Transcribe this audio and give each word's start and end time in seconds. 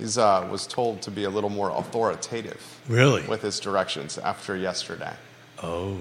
He's 0.00 0.16
uh, 0.16 0.48
was 0.50 0.66
told 0.66 1.02
to 1.02 1.10
be 1.10 1.24
a 1.24 1.30
little 1.30 1.50
more 1.50 1.68
authoritative 1.68 2.80
Really? 2.88 3.22
with 3.26 3.42
his 3.42 3.60
directions 3.60 4.16
after 4.16 4.56
yesterday. 4.56 5.12
Oh, 5.62 5.98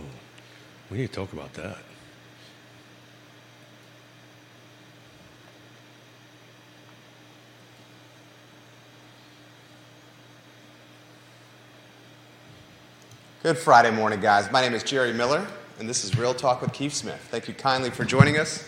we 0.89 0.99
need 0.99 1.07
to 1.07 1.13
talk 1.13 1.33
about 1.33 1.51
that. 1.55 1.79
Good 13.43 13.57
Friday 13.57 13.91
morning, 13.91 14.21
guys. 14.21 14.49
My 14.49 14.61
name 14.61 14.73
is 14.73 14.83
Jerry 14.83 15.11
Miller, 15.11 15.45
and 15.79 15.89
this 15.89 16.05
is 16.05 16.17
Real 16.17 16.33
Talk 16.33 16.61
with 16.61 16.71
Keith 16.71 16.93
Smith. 16.93 17.19
Thank 17.29 17.49
you 17.49 17.53
kindly 17.53 17.89
for 17.89 18.05
joining 18.05 18.37
us 18.37 18.63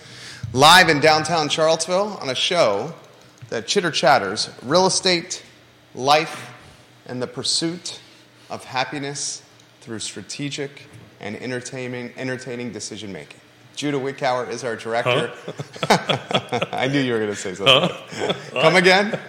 live 0.53 0.89
in 0.89 0.99
downtown 0.99 1.47
Charlottesville 1.47 2.17
on 2.21 2.29
a 2.29 2.35
show 2.35 2.93
that 3.51 3.67
chitter 3.67 3.91
chatters 3.91 4.49
real 4.63 4.87
estate, 4.87 5.43
life, 5.93 6.51
and 7.05 7.21
the 7.21 7.27
pursuit 7.27 7.99
of 8.49 8.63
happiness 8.63 9.43
through 9.81 9.99
strategic 9.99 10.87
and 11.19 11.35
entertaining, 11.35 12.11
entertaining 12.17 12.71
decision 12.71 13.11
making. 13.11 13.41
Judah 13.75 13.99
Wickower 13.99 14.49
is 14.49 14.63
our 14.63 14.77
director. 14.77 15.31
I 16.71 16.87
knew 16.87 16.99
you 16.99 17.13
were 17.13 17.19
going 17.19 17.31
to 17.31 17.35
say 17.35 17.53
something. 17.53 17.95
Come 18.51 18.75
again? 18.75 19.19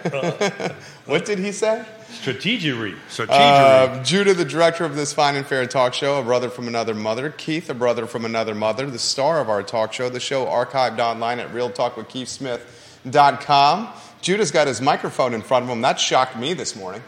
what 1.05 1.25
did 1.25 1.39
he 1.39 1.51
say? 1.51 1.83
Strategery. 2.11 2.95
Strategery. 3.09 3.27
Uh, 3.29 4.01
Judah, 4.03 4.33
the 4.33 4.45
director 4.45 4.85
of 4.85 4.95
this 4.95 5.11
fine 5.11 5.35
and 5.35 5.45
fair 5.45 5.65
talk 5.65 5.93
show, 5.93 6.17
a 6.19 6.23
brother 6.23 6.49
from 6.49 6.69
another 6.69 6.95
mother. 6.95 7.29
Keith, 7.29 7.69
a 7.69 7.73
brother 7.73 8.05
from 8.05 8.23
another 8.25 8.55
mother, 8.55 8.89
the 8.89 8.99
star 8.99 9.41
of 9.41 9.49
our 9.49 9.63
talk 9.63 9.91
show. 9.91 10.07
The 10.09 10.21
show 10.21 10.45
archived 10.45 10.99
online 10.99 11.39
at 11.39 11.51
realtalkwithkeithsmith.com. 11.51 13.89
Judah's 14.23 14.51
got 14.51 14.67
his 14.67 14.81
microphone 14.81 15.33
in 15.33 15.41
front 15.41 15.63
of 15.65 15.69
him. 15.69 15.81
That 15.81 15.99
shocked 15.99 16.37
me 16.37 16.53
this 16.53 16.75
morning. 16.75 17.03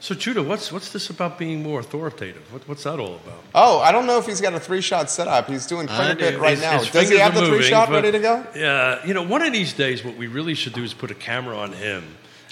so, 0.00 0.14
Judah, 0.16 0.42
what's, 0.42 0.72
what's 0.72 0.92
this 0.92 1.08
about 1.08 1.38
being 1.38 1.62
more 1.62 1.78
authoritative? 1.78 2.42
What, 2.52 2.68
what's 2.68 2.82
that 2.82 2.98
all 2.98 3.14
about? 3.14 3.42
Oh, 3.54 3.78
I 3.78 3.92
don't 3.92 4.04
know 4.06 4.18
if 4.18 4.26
he's 4.26 4.40
got 4.40 4.52
a 4.52 4.58
three 4.60 4.80
shot 4.80 5.08
setup. 5.10 5.48
He's 5.48 5.64
doing 5.66 5.86
quite 5.86 6.10
a 6.10 6.16
bit 6.16 6.38
right 6.40 6.50
His- 6.50 6.60
now. 6.60 6.78
his 6.80 6.90
Does 6.90 7.08
he 7.08 7.18
have 7.18 7.34
the 7.34 7.46
three 7.46 7.62
shot 7.62 7.88
ready 7.88 8.10
to 8.10 8.18
go? 8.18 8.44
Yeah, 8.56 9.06
you 9.06 9.14
know, 9.14 9.22
one 9.22 9.42
of 9.42 9.52
these 9.52 9.72
days, 9.72 10.04
what 10.04 10.16
we 10.16 10.26
really 10.26 10.54
should 10.54 10.72
do 10.72 10.82
is 10.82 10.92
put 10.92 11.10
a 11.12 11.14
camera 11.14 11.56
on 11.56 11.72
him. 11.72 12.02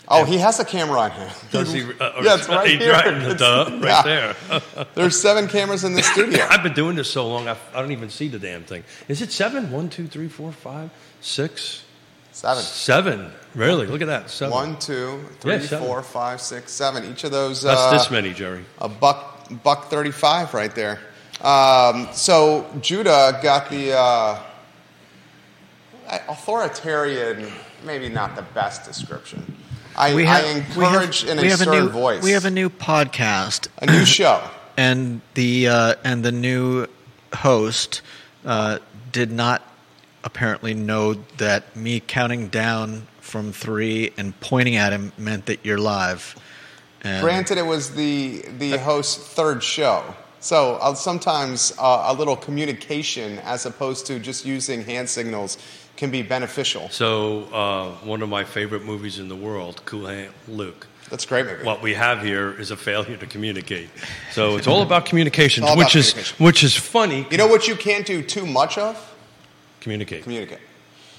Oh, 0.08 0.24
he 0.24 0.38
has 0.38 0.60
a 0.60 0.64
camera 0.64 1.00
on 1.00 1.10
him. 1.10 1.30
Does 1.50 1.72
he? 1.72 1.82
Uh, 2.00 2.20
yeah, 2.22 2.34
it's 2.36 2.48
right 2.48 2.68
here. 2.80 2.92
Right, 2.92 3.06
in 3.08 3.18
the 3.20 3.30
It's- 3.34 3.38
duh, 3.40 3.78
right 3.80 4.06
yeah. 4.06 4.34
there. 4.50 4.86
There's 4.94 5.20
seven 5.20 5.48
cameras 5.48 5.82
in 5.84 5.94
the 5.94 6.02
studio. 6.02 6.46
I've 6.48 6.62
been 6.62 6.74
doing 6.74 6.94
this 6.96 7.10
so 7.10 7.26
long, 7.28 7.48
I, 7.48 7.56
I 7.74 7.80
don't 7.80 7.92
even 7.92 8.10
see 8.10 8.28
the 8.28 8.38
damn 8.38 8.62
thing. 8.64 8.84
Is 9.08 9.22
it 9.22 9.32
seven? 9.32 9.70
One, 9.72 9.88
two, 9.88 10.06
three, 10.06 10.28
four, 10.28 10.52
five, 10.52 10.90
six, 11.20 11.82
Seven. 12.32 12.62
seven? 12.62 13.32
Really? 13.54 13.86
Look 13.86 14.00
at 14.00 14.06
that. 14.08 14.30
Seven. 14.30 14.52
One, 14.52 14.78
two, 14.78 15.20
three, 15.40 15.56
Yeah, 15.56 15.78
four, 15.78 16.02
five, 16.02 16.40
six, 16.40 16.72
seven. 16.72 17.04
Each 17.04 17.24
of 17.24 17.30
those. 17.30 17.62
That's 17.62 17.80
uh, 17.80 17.90
this 17.92 18.10
many, 18.10 18.32
Jerry. 18.32 18.64
a 18.80 18.88
buck 18.88 19.28
buck 19.62 19.90
35 19.90 20.54
right 20.54 20.74
there 20.74 20.98
um, 21.42 22.08
so 22.12 22.64
judah 22.80 23.38
got 23.42 23.68
the 23.68 23.92
uh, 23.92 24.38
authoritarian 26.28 27.50
maybe 27.84 28.08
not 28.08 28.34
the 28.36 28.42
best 28.54 28.84
description 28.84 29.56
i, 29.96 30.14
We 30.14 30.24
have, 30.24 30.44
I 30.44 30.52
we 30.54 30.60
encourage 30.60 31.20
have, 31.22 31.30
in 31.30 31.38
a 31.38 31.42
we 31.42 31.48
have 31.48 31.58
stern 31.58 31.74
a 31.74 31.80
new, 31.82 31.88
voice 31.88 32.22
We 32.22 32.30
have 32.32 32.44
a 32.44 32.50
new 32.50 32.70
podcast, 32.70 33.68
a 33.78 33.86
new 33.86 34.04
show 34.18 34.42
and 34.76 35.20
the 35.34 35.68
uh, 35.68 35.94
and 36.04 36.24
the 36.24 36.32
new 36.32 36.86
host 37.34 38.00
uh, 38.46 38.78
did 39.10 39.30
not 39.30 39.60
apparently 40.24 40.74
know 40.74 41.14
that 41.38 41.74
me 41.76 42.00
counting 42.00 42.48
down 42.48 43.06
from 43.20 43.52
three 43.52 44.12
and 44.16 44.38
pointing 44.40 44.76
at 44.76 44.92
him 44.92 45.12
meant 45.18 45.46
that 45.46 45.64
you're 45.64 45.78
live. 45.78 46.36
And 47.02 47.22
granted 47.22 47.58
it 47.58 47.66
was 47.66 47.94
the 47.94 48.42
the 48.58 48.78
host's 48.78 49.16
third 49.34 49.62
show 49.62 50.14
so 50.38 50.74
uh, 50.76 50.92
sometimes 50.94 51.72
uh, 51.78 52.04
a 52.08 52.14
little 52.14 52.36
communication 52.36 53.38
as 53.40 53.64
opposed 53.66 54.06
to 54.06 54.18
just 54.18 54.44
using 54.44 54.84
hand 54.84 55.08
signals 55.08 55.56
can 55.96 56.10
be 56.10 56.22
beneficial 56.22 56.88
So, 56.90 57.44
uh, 57.52 57.90
one 58.06 58.22
of 58.22 58.28
my 58.28 58.42
favorite 58.44 58.84
movies 58.84 59.18
in 59.18 59.28
the 59.28 59.36
world, 59.36 59.82
Cool 59.84 60.06
Hand 60.06 60.32
Luke. 60.48 60.86
that's 61.10 61.24
a 61.24 61.28
great 61.28 61.46
movie 61.46 61.64
What 61.64 61.82
we 61.82 61.94
have 61.94 62.22
here 62.22 62.58
is 62.60 62.70
a 62.70 62.76
failure 62.76 63.16
to 63.16 63.26
communicate. 63.26 63.88
So 64.32 64.56
it's 64.56 64.66
all 64.66 64.82
about 64.82 65.04
communication, 65.10 65.62
It's 65.64 65.70
all 65.70 65.74
about 65.76 65.84
which 65.86 65.96
is 65.96 66.10
communication. 66.10 66.44
which 66.44 66.64
is 66.64 66.76
funny. 66.76 67.26
you 67.30 67.36
know 67.36 67.46
what 67.48 67.66
you 67.68 67.76
can't 67.76 68.06
do 68.06 68.22
too 68.22 68.46
much 68.46 68.78
of 68.78 68.96
communicate. 69.82 70.22
communicate 70.22 70.58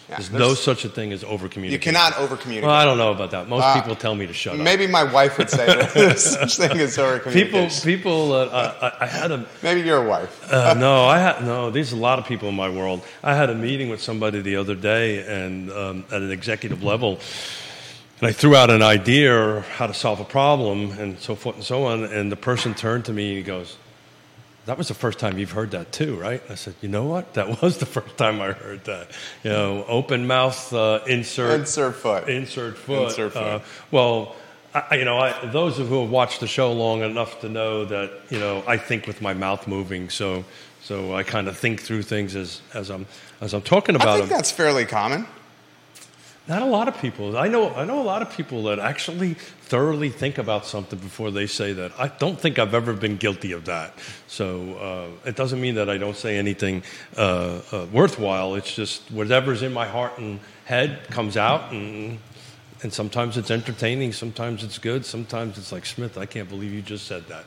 yeah, 0.09 0.15
There's 0.17 0.29
there's- 0.29 0.47
no 0.49 0.53
such 0.53 0.83
a 0.83 0.89
thing 0.89 1.13
as 1.13 1.23
over 1.23 1.47
you 1.47 1.79
cannot 1.79 2.17
over 2.17 2.35
communicate 2.35 2.67
Well, 2.67 2.75
I 2.75 2.83
don't 2.83 2.97
know 2.97 3.11
about 3.13 3.31
that. 3.31 3.47
Most 3.47 3.63
Uh, 3.63 3.73
people 3.79 3.95
tell 3.95 4.15
me 4.15 4.25
to 4.27 4.33
shut 4.33 4.53
up. 4.55 4.59
Maybe 4.59 4.85
my 4.85 5.03
wife 5.17 5.37
would 5.37 5.49
say 5.49 5.65
that 5.65 5.93
there's 5.93 6.21
such 6.39 6.57
thing 6.57 6.77
as 6.77 6.97
over 6.97 7.19
People, 7.19 7.31
communication. 7.69 7.85
people. 7.85 8.33
Uh, 8.33 8.73
I, 8.99 9.05
I 9.05 9.07
had 9.07 9.31
a 9.31 9.45
Maybe 9.61 9.81
your 9.81 10.03
wife. 10.05 10.33
uh, 10.51 10.73
no. 10.77 11.05
I 11.05 11.19
had 11.19 11.35
no. 11.45 11.71
There's 11.71 11.93
a 11.93 12.01
lot 12.07 12.19
of 12.19 12.25
people 12.27 12.49
in 12.49 12.55
my 12.55 12.67
world. 12.69 12.99
I 13.23 13.33
had 13.33 13.49
a 13.49 13.55
meeting 13.55 13.89
with 13.89 14.01
somebody 14.01 14.41
the 14.41 14.57
other 14.57 14.75
day, 14.75 15.05
and 15.25 15.71
um, 15.71 16.03
at 16.11 16.21
an 16.21 16.31
executive 16.31 16.83
level, 16.83 17.11
and 18.19 18.27
I 18.29 18.33
threw 18.33 18.55
out 18.57 18.69
an 18.69 18.83
idea 18.83 19.61
how 19.77 19.87
to 19.87 19.93
solve 19.93 20.19
a 20.19 20.25
problem, 20.39 20.91
and 20.99 21.17
so 21.19 21.33
forth 21.35 21.55
and 21.55 21.63
so 21.63 21.85
on. 21.85 22.03
And 22.03 22.29
the 22.29 22.35
person 22.49 22.73
turned 22.73 23.05
to 23.05 23.13
me 23.13 23.29
and 23.29 23.37
he 23.37 23.43
goes, 23.43 23.77
"That 24.65 24.77
was 24.77 24.87
the 24.87 24.93
first 24.93 25.19
time 25.19 25.37
you've 25.37 25.51
heard 25.51 25.71
that 25.71 25.91
too, 25.91 26.15
right?" 26.15 26.41
I 26.49 26.55
said, 26.55 26.75
"You 26.81 26.89
know 26.89 27.03
what? 27.05 27.33
That 27.33 27.61
was 27.61 27.77
the 27.77 27.85
first 27.85 28.17
time 28.17 28.41
I 28.41 28.53
heard 28.53 28.83
that. 28.85 29.09
You 29.43 29.51
know, 29.51 29.85
open 29.87 30.27
mouth 30.27 30.73
uh, 30.73 30.99
insert 31.07 31.59
Insert 31.61 31.95
foot. 31.95 32.29
insert 32.29 32.77
foot. 32.77 33.09
Insert 33.09 33.33
foot. 33.33 33.41
Uh, 33.41 33.59
well, 33.91 34.35
I, 34.73 34.95
you 34.95 35.05
know, 35.05 35.17
I, 35.19 35.45
those 35.47 35.77
of 35.79 35.87
who 35.87 36.01
have 36.01 36.09
watched 36.09 36.39
the 36.39 36.47
show 36.47 36.71
long 36.71 37.01
enough 37.03 37.41
to 37.41 37.49
know 37.49 37.85
that 37.85 38.11
you 38.29 38.39
know 38.39 38.63
I 38.67 38.77
think 38.77 39.05
with 39.07 39.21
my 39.21 39.33
mouth 39.33 39.67
moving, 39.67 40.09
so 40.09 40.43
so 40.81 41.15
I 41.15 41.23
kind 41.23 41.47
of 41.47 41.57
think 41.57 41.81
through 41.81 42.03
things 42.03 42.35
as 42.35 42.61
as 42.73 42.89
I'm 42.89 43.05
as 43.41 43.53
I'm 43.53 43.61
talking 43.61 43.95
about. 43.95 44.07
I 44.07 44.17
think 44.17 44.29
them. 44.29 44.37
that's 44.37 44.51
fairly 44.51 44.85
common. 44.85 45.27
Not 46.45 46.61
a 46.61 46.65
lot 46.65 46.89
of 46.89 46.97
people. 46.99 47.37
I 47.37 47.47
know. 47.47 47.73
I 47.73 47.85
know 47.85 48.01
a 48.01 48.03
lot 48.03 48.21
of 48.21 48.29
people 48.29 48.63
that 48.63 48.77
actually 48.77 49.35
thoroughly 49.35 50.09
think 50.09 50.37
about 50.37 50.65
something 50.65 50.99
before 50.99 51.31
they 51.31 51.47
say 51.47 51.71
that. 51.71 51.93
I 51.97 52.09
don't 52.09 52.37
think 52.37 52.59
I've 52.59 52.73
ever 52.73 52.91
been 52.91 53.15
guilty 53.15 53.53
of 53.53 53.63
that. 53.65 53.93
So 54.27 54.73
uh, 54.75 55.29
it 55.29 55.37
doesn't 55.37 55.61
mean 55.61 55.75
that 55.75 55.89
I 55.89 55.97
don't 55.97 56.17
say 56.17 56.37
anything 56.37 56.83
uh, 57.15 57.61
uh, 57.71 57.85
worthwhile. 57.93 58.55
It's 58.55 58.75
just 58.75 59.09
whatever's 59.09 59.61
in 59.61 59.71
my 59.71 59.87
heart 59.87 60.17
and 60.17 60.41
head 60.65 61.07
comes 61.09 61.37
out, 61.37 61.71
and 61.71 62.19
and 62.83 62.91
sometimes 62.91 63.37
it's 63.37 63.49
entertaining, 63.49 64.11
sometimes 64.11 64.65
it's 64.65 64.77
good, 64.77 65.05
sometimes 65.05 65.57
it's 65.57 65.71
like 65.71 65.85
Smith. 65.85 66.17
I 66.17 66.25
can't 66.25 66.49
believe 66.49 66.73
you 66.73 66.81
just 66.81 67.07
said 67.07 67.25
that. 67.27 67.45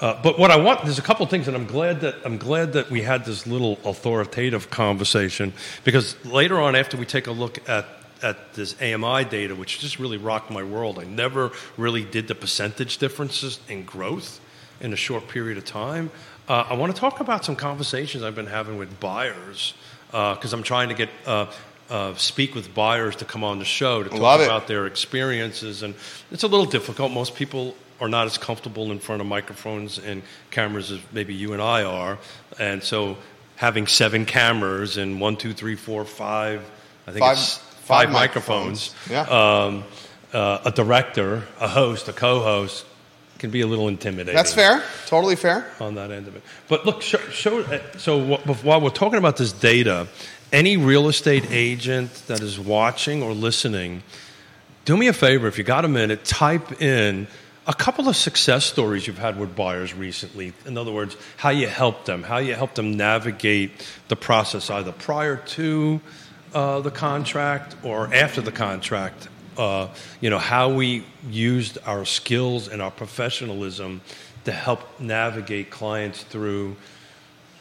Uh, 0.00 0.20
but 0.22 0.38
what 0.38 0.50
I 0.50 0.56
want, 0.56 0.82
there's 0.82 0.98
a 0.98 1.02
couple 1.02 1.26
things, 1.26 1.46
and 1.46 1.54
I'm 1.54 1.66
glad 1.66 2.00
that 2.00 2.16
I'm 2.24 2.38
glad 2.38 2.72
that 2.72 2.90
we 2.90 3.02
had 3.02 3.26
this 3.26 3.46
little 3.46 3.78
authoritative 3.84 4.70
conversation 4.70 5.52
because 5.84 6.16
later 6.24 6.58
on, 6.58 6.74
after 6.74 6.96
we 6.96 7.04
take 7.04 7.26
a 7.26 7.32
look 7.32 7.68
at 7.68 7.86
at 8.22 8.54
this 8.54 8.74
AMI 8.80 9.24
data, 9.24 9.54
which 9.54 9.78
just 9.80 9.98
really 9.98 10.18
rocked 10.18 10.50
my 10.50 10.62
world, 10.62 10.98
I 10.98 11.04
never 11.04 11.52
really 11.76 12.04
did 12.04 12.28
the 12.28 12.34
percentage 12.34 12.98
differences 12.98 13.58
in 13.68 13.84
growth 13.84 14.40
in 14.80 14.92
a 14.92 14.96
short 14.96 15.28
period 15.28 15.58
of 15.58 15.64
time. 15.64 16.10
Uh, 16.48 16.64
I 16.68 16.74
want 16.74 16.94
to 16.94 17.00
talk 17.00 17.20
about 17.20 17.44
some 17.44 17.56
conversations 17.56 18.22
I've 18.22 18.34
been 18.34 18.46
having 18.46 18.76
with 18.78 19.00
buyers 19.00 19.74
because 20.10 20.52
I'm 20.52 20.62
trying 20.62 20.88
to 20.90 20.94
get. 20.94 21.08
Uh, 21.26 21.46
uh, 21.90 22.14
speak 22.14 22.54
with 22.54 22.74
buyers 22.74 23.14
to 23.16 23.26
come 23.26 23.44
on 23.44 23.58
the 23.58 23.64
show 23.64 24.02
to 24.02 24.08
talk 24.08 24.18
Love 24.18 24.40
it. 24.40 24.44
about 24.44 24.66
their 24.66 24.86
experiences, 24.86 25.82
and 25.82 25.94
it's 26.30 26.42
a 26.42 26.48
little 26.48 26.64
difficult. 26.64 27.12
Most 27.12 27.34
people 27.34 27.76
are 28.00 28.08
not 28.08 28.24
as 28.26 28.38
comfortable 28.38 28.90
in 28.90 28.98
front 28.98 29.20
of 29.20 29.26
microphones 29.28 29.98
and 29.98 30.22
cameras 30.50 30.90
as 30.90 30.98
maybe 31.12 31.34
you 31.34 31.52
and 31.52 31.60
I 31.60 31.84
are, 31.84 32.18
and 32.58 32.82
so 32.82 33.18
having 33.56 33.86
seven 33.86 34.24
cameras 34.24 34.96
and 34.96 35.20
one, 35.20 35.36
two, 35.36 35.52
three, 35.52 35.76
four, 35.76 36.06
five, 36.06 36.62
I 37.06 37.10
think 37.12 37.20
Five- 37.22 37.36
it's 37.36 37.58
five 37.84 38.06
five, 38.06 38.12
microphones. 38.12 38.94
microphones. 39.08 39.28
Yeah. 39.30 39.64
Um, 39.64 39.84
uh, 40.32 40.62
a 40.64 40.72
director, 40.72 41.44
a 41.60 41.68
host, 41.68 42.08
a 42.08 42.12
co-host 42.12 42.84
can 43.38 43.50
be 43.50 43.60
a 43.60 43.66
little 43.66 43.88
intimidating 43.88 44.34
That's 44.34 44.54
fair. 44.54 44.82
Totally 45.06 45.36
fair. 45.36 45.70
on 45.80 45.94
that 45.96 46.10
end 46.10 46.28
of 46.28 46.36
it. 46.36 46.42
But 46.68 46.86
look, 46.86 47.02
show, 47.02 47.18
show, 47.30 47.60
uh, 47.60 47.80
so 47.98 48.36
while 48.36 48.80
we're 48.80 48.90
talking 48.90 49.18
about 49.18 49.36
this 49.36 49.52
data, 49.52 50.08
any 50.52 50.76
real 50.76 51.08
estate 51.08 51.50
agent 51.50 52.12
that 52.26 52.40
is 52.40 52.58
watching 52.58 53.22
or 53.22 53.32
listening, 53.32 54.02
do 54.84 54.96
me 54.96 55.08
a 55.08 55.12
favor 55.12 55.46
if 55.46 55.58
you 55.58 55.64
got 55.64 55.84
a 55.84 55.88
minute, 55.88 56.24
type 56.24 56.80
in 56.80 57.26
a 57.66 57.74
couple 57.74 58.08
of 58.08 58.16
success 58.16 58.64
stories 58.64 59.06
you've 59.06 59.18
had 59.18 59.38
with 59.38 59.56
buyers 59.56 59.94
recently. 59.94 60.52
In 60.66 60.76
other 60.76 60.92
words, 60.92 61.16
how 61.36 61.50
you 61.50 61.66
helped 61.66 62.06
them, 62.06 62.22
how 62.22 62.38
you 62.38 62.54
helped 62.54 62.74
them 62.74 62.96
navigate 62.96 63.70
the 64.08 64.16
process 64.16 64.70
either 64.70 64.92
prior 64.92 65.36
to 65.36 66.00
uh, 66.54 66.80
the 66.80 66.90
contract 66.90 67.76
or 67.82 68.12
after 68.14 68.40
the 68.40 68.52
contract. 68.52 69.28
Uh, 69.56 69.88
you 70.20 70.30
know 70.30 70.38
how 70.38 70.68
we 70.68 71.04
used 71.30 71.78
our 71.86 72.04
skills 72.04 72.68
and 72.68 72.82
our 72.82 72.90
professionalism 72.90 74.00
to 74.44 74.52
help 74.52 74.80
navigate 75.00 75.70
clients 75.70 76.22
through 76.24 76.76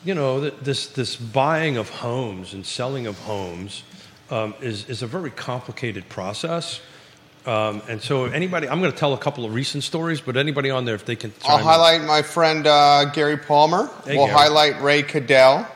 you 0.05 0.13
know, 0.13 0.49
this, 0.49 0.87
this 0.87 1.15
buying 1.15 1.77
of 1.77 1.89
homes 1.89 2.53
and 2.53 2.65
selling 2.65 3.07
of 3.07 3.17
homes 3.19 3.83
um, 4.29 4.53
is, 4.61 4.89
is 4.89 5.01
a 5.01 5.07
very 5.07 5.31
complicated 5.31 6.07
process. 6.09 6.81
Um, 7.45 7.81
and 7.89 8.01
so, 8.01 8.25
anybody, 8.25 8.69
I'm 8.69 8.79
going 8.79 8.91
to 8.91 8.97
tell 8.97 9.13
a 9.13 9.17
couple 9.17 9.43
of 9.45 9.53
recent 9.53 9.83
stories, 9.83 10.21
but 10.21 10.37
anybody 10.37 10.69
on 10.69 10.85
there, 10.85 10.95
if 10.95 11.05
they 11.05 11.17
can. 11.17 11.33
I'll 11.43 11.57
in. 11.57 11.63
highlight 11.63 12.01
my 12.03 12.21
friend 12.21 12.65
uh, 12.65 13.05
Gary 13.05 13.37
Palmer. 13.37 13.89
Hey, 14.05 14.15
we'll 14.15 14.27
Gary. 14.27 14.37
highlight 14.37 14.81
Ray 14.81 15.03
Cadell. 15.03 15.67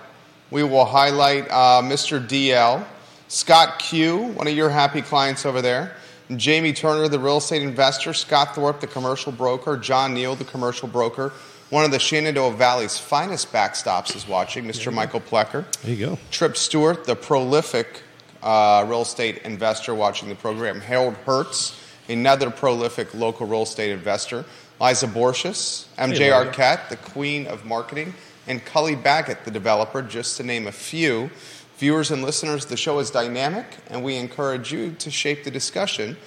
We 0.49 0.63
will 0.63 0.85
highlight 0.85 1.49
uh, 1.49 1.81
Mr. 1.83 2.25
DL. 2.25 2.85
Scott 3.27 3.79
Q, 3.79 4.17
one 4.33 4.47
of 4.47 4.53
your 4.53 4.69
happy 4.69 5.01
clients 5.01 5.45
over 5.45 5.61
there. 5.61 5.95
Jamie 6.35 6.73
Turner, 6.73 7.07
the 7.07 7.19
real 7.19 7.37
estate 7.37 7.61
investor. 7.61 8.13
Scott 8.13 8.55
Thorpe, 8.55 8.79
the 8.81 8.87
commercial 8.87 9.31
broker. 9.31 9.77
John 9.77 10.13
Neal, 10.13 10.35
the 10.35 10.45
commercial 10.45 10.87
broker. 10.87 11.31
One 11.69 11.83
of 11.83 11.91
the 11.91 11.99
Shenandoah 11.99 12.53
Valley's 12.53 12.97
finest 12.97 13.51
backstops 13.51 14.15
is 14.15 14.27
watching, 14.27 14.65
Mr. 14.65 14.93
Michael 14.93 15.19
Plecker. 15.19 15.69
There 15.81 15.93
you 15.93 16.05
go. 16.05 16.19
Trip 16.31 16.55
Stewart, 16.55 17.05
the 17.05 17.15
prolific 17.15 18.03
uh, 18.41 18.85
real 18.87 19.01
estate 19.01 19.39
investor 19.39 19.93
watching 19.93 20.29
the 20.29 20.35
program. 20.35 20.79
Harold 20.79 21.15
Hertz, 21.25 21.77
another 22.07 22.49
prolific 22.49 23.13
local 23.13 23.47
real 23.47 23.63
estate 23.63 23.91
investor. 23.91 24.45
Liza 24.79 25.07
Borches, 25.07 25.87
MJ 25.97 26.17
Hey, 26.17 26.29
Arquette, 26.29 26.87
the 26.87 26.97
queen 26.97 27.47
of 27.47 27.65
marketing. 27.65 28.13
And 28.47 28.63
Cully 28.63 28.95
Baggett, 28.95 29.43
the 29.43 29.51
developer, 29.51 30.01
just 30.01 30.37
to 30.37 30.43
name 30.43 30.67
a 30.67 30.71
few. 30.71 31.29
Viewers 31.77 32.09
and 32.09 32.23
listeners, 32.23 32.65
the 32.65 32.77
show 32.77 32.97
is 32.99 33.11
dynamic, 33.11 33.65
and 33.89 34.03
we 34.03 34.15
encourage 34.15 34.71
you 34.71 34.93
to 34.93 35.11
shape 35.11 35.43
the 35.43 35.51
discussion 35.51 36.17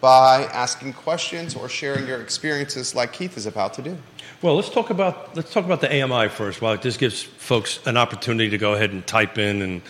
by 0.00 0.44
asking 0.52 0.92
questions 0.94 1.54
or 1.54 1.68
sharing 1.68 2.06
your 2.06 2.20
experiences 2.20 2.94
like 2.94 3.12
Keith 3.12 3.36
is 3.36 3.46
about 3.46 3.72
to 3.74 3.82
do. 3.82 3.96
Well, 4.42 4.56
let's 4.56 4.68
talk 4.68 4.90
about 4.90 5.34
let's 5.36 5.52
talk 5.52 5.64
about 5.64 5.80
the 5.80 6.02
AMI 6.02 6.28
first. 6.28 6.60
Well, 6.60 6.76
this 6.76 6.96
gives 6.96 7.22
folks 7.22 7.78
an 7.86 7.96
opportunity 7.96 8.50
to 8.50 8.58
go 8.58 8.74
ahead 8.74 8.90
and 8.90 9.06
type 9.06 9.38
in 9.38 9.62
and 9.62 9.82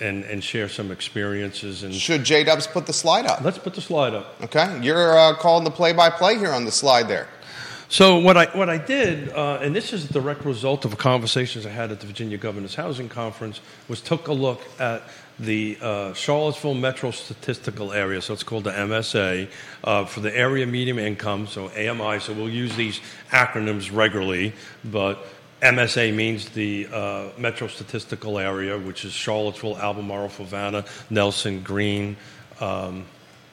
and, 0.00 0.24
and 0.24 0.42
share 0.42 0.68
some 0.68 0.90
experiences. 0.90 1.84
And 1.84 1.94
Should 1.94 2.24
J 2.24 2.44
Dubs 2.44 2.66
put 2.66 2.86
the 2.86 2.92
slide 2.92 3.26
up? 3.26 3.42
let's 3.42 3.58
put 3.58 3.74
the 3.74 3.80
slide 3.80 4.12
up. 4.12 4.42
Okay, 4.42 4.80
you're 4.82 5.16
uh, 5.16 5.34
calling 5.36 5.64
the 5.64 5.70
play 5.70 5.92
by 5.92 6.10
play 6.10 6.36
here 6.36 6.52
on 6.52 6.64
the 6.64 6.72
slide 6.72 7.08
there. 7.08 7.28
So 7.88 8.18
what 8.18 8.36
I 8.36 8.46
what 8.56 8.70
I 8.70 8.78
did, 8.78 9.30
uh, 9.32 9.58
and 9.60 9.76
this 9.76 9.92
is 9.92 10.08
a 10.08 10.12
direct 10.12 10.44
result 10.44 10.84
of 10.84 10.96
conversations 10.96 11.66
I 11.66 11.70
had 11.70 11.92
at 11.92 12.00
the 12.00 12.06
Virginia 12.06 12.38
Governors 12.38 12.74
Housing 12.74 13.08
Conference, 13.08 13.60
was 13.88 14.00
took 14.00 14.28
a 14.28 14.32
look 14.32 14.62
at 14.80 15.02
the 15.38 15.76
uh, 15.80 16.14
Charlottesville 16.14 16.74
Metro 16.74 17.10
Statistical 17.10 17.92
Area, 17.92 18.22
so 18.22 18.32
it's 18.32 18.42
called 18.42 18.64
the 18.64 18.70
MSA, 18.70 19.48
uh, 19.82 20.04
for 20.06 20.20
the 20.20 20.34
area 20.34 20.66
medium 20.66 20.98
income, 20.98 21.46
so 21.46 21.68
AMI. 21.70 22.20
So 22.20 22.32
we'll 22.32 22.48
use 22.48 22.74
these 22.74 23.00
acronyms 23.30 23.94
regularly, 23.94 24.54
but 24.84 25.26
MSA 25.60 26.14
means 26.14 26.48
the 26.50 26.88
uh, 26.90 27.28
Metro 27.36 27.68
Statistical 27.68 28.38
Area, 28.38 28.78
which 28.78 29.04
is 29.04 29.12
Charlottesville, 29.12 29.76
Albemarle, 29.76 30.28
Fluvanna, 30.28 30.86
Nelson, 31.10 31.62
Greene. 31.62 32.16
Um, 32.60 33.04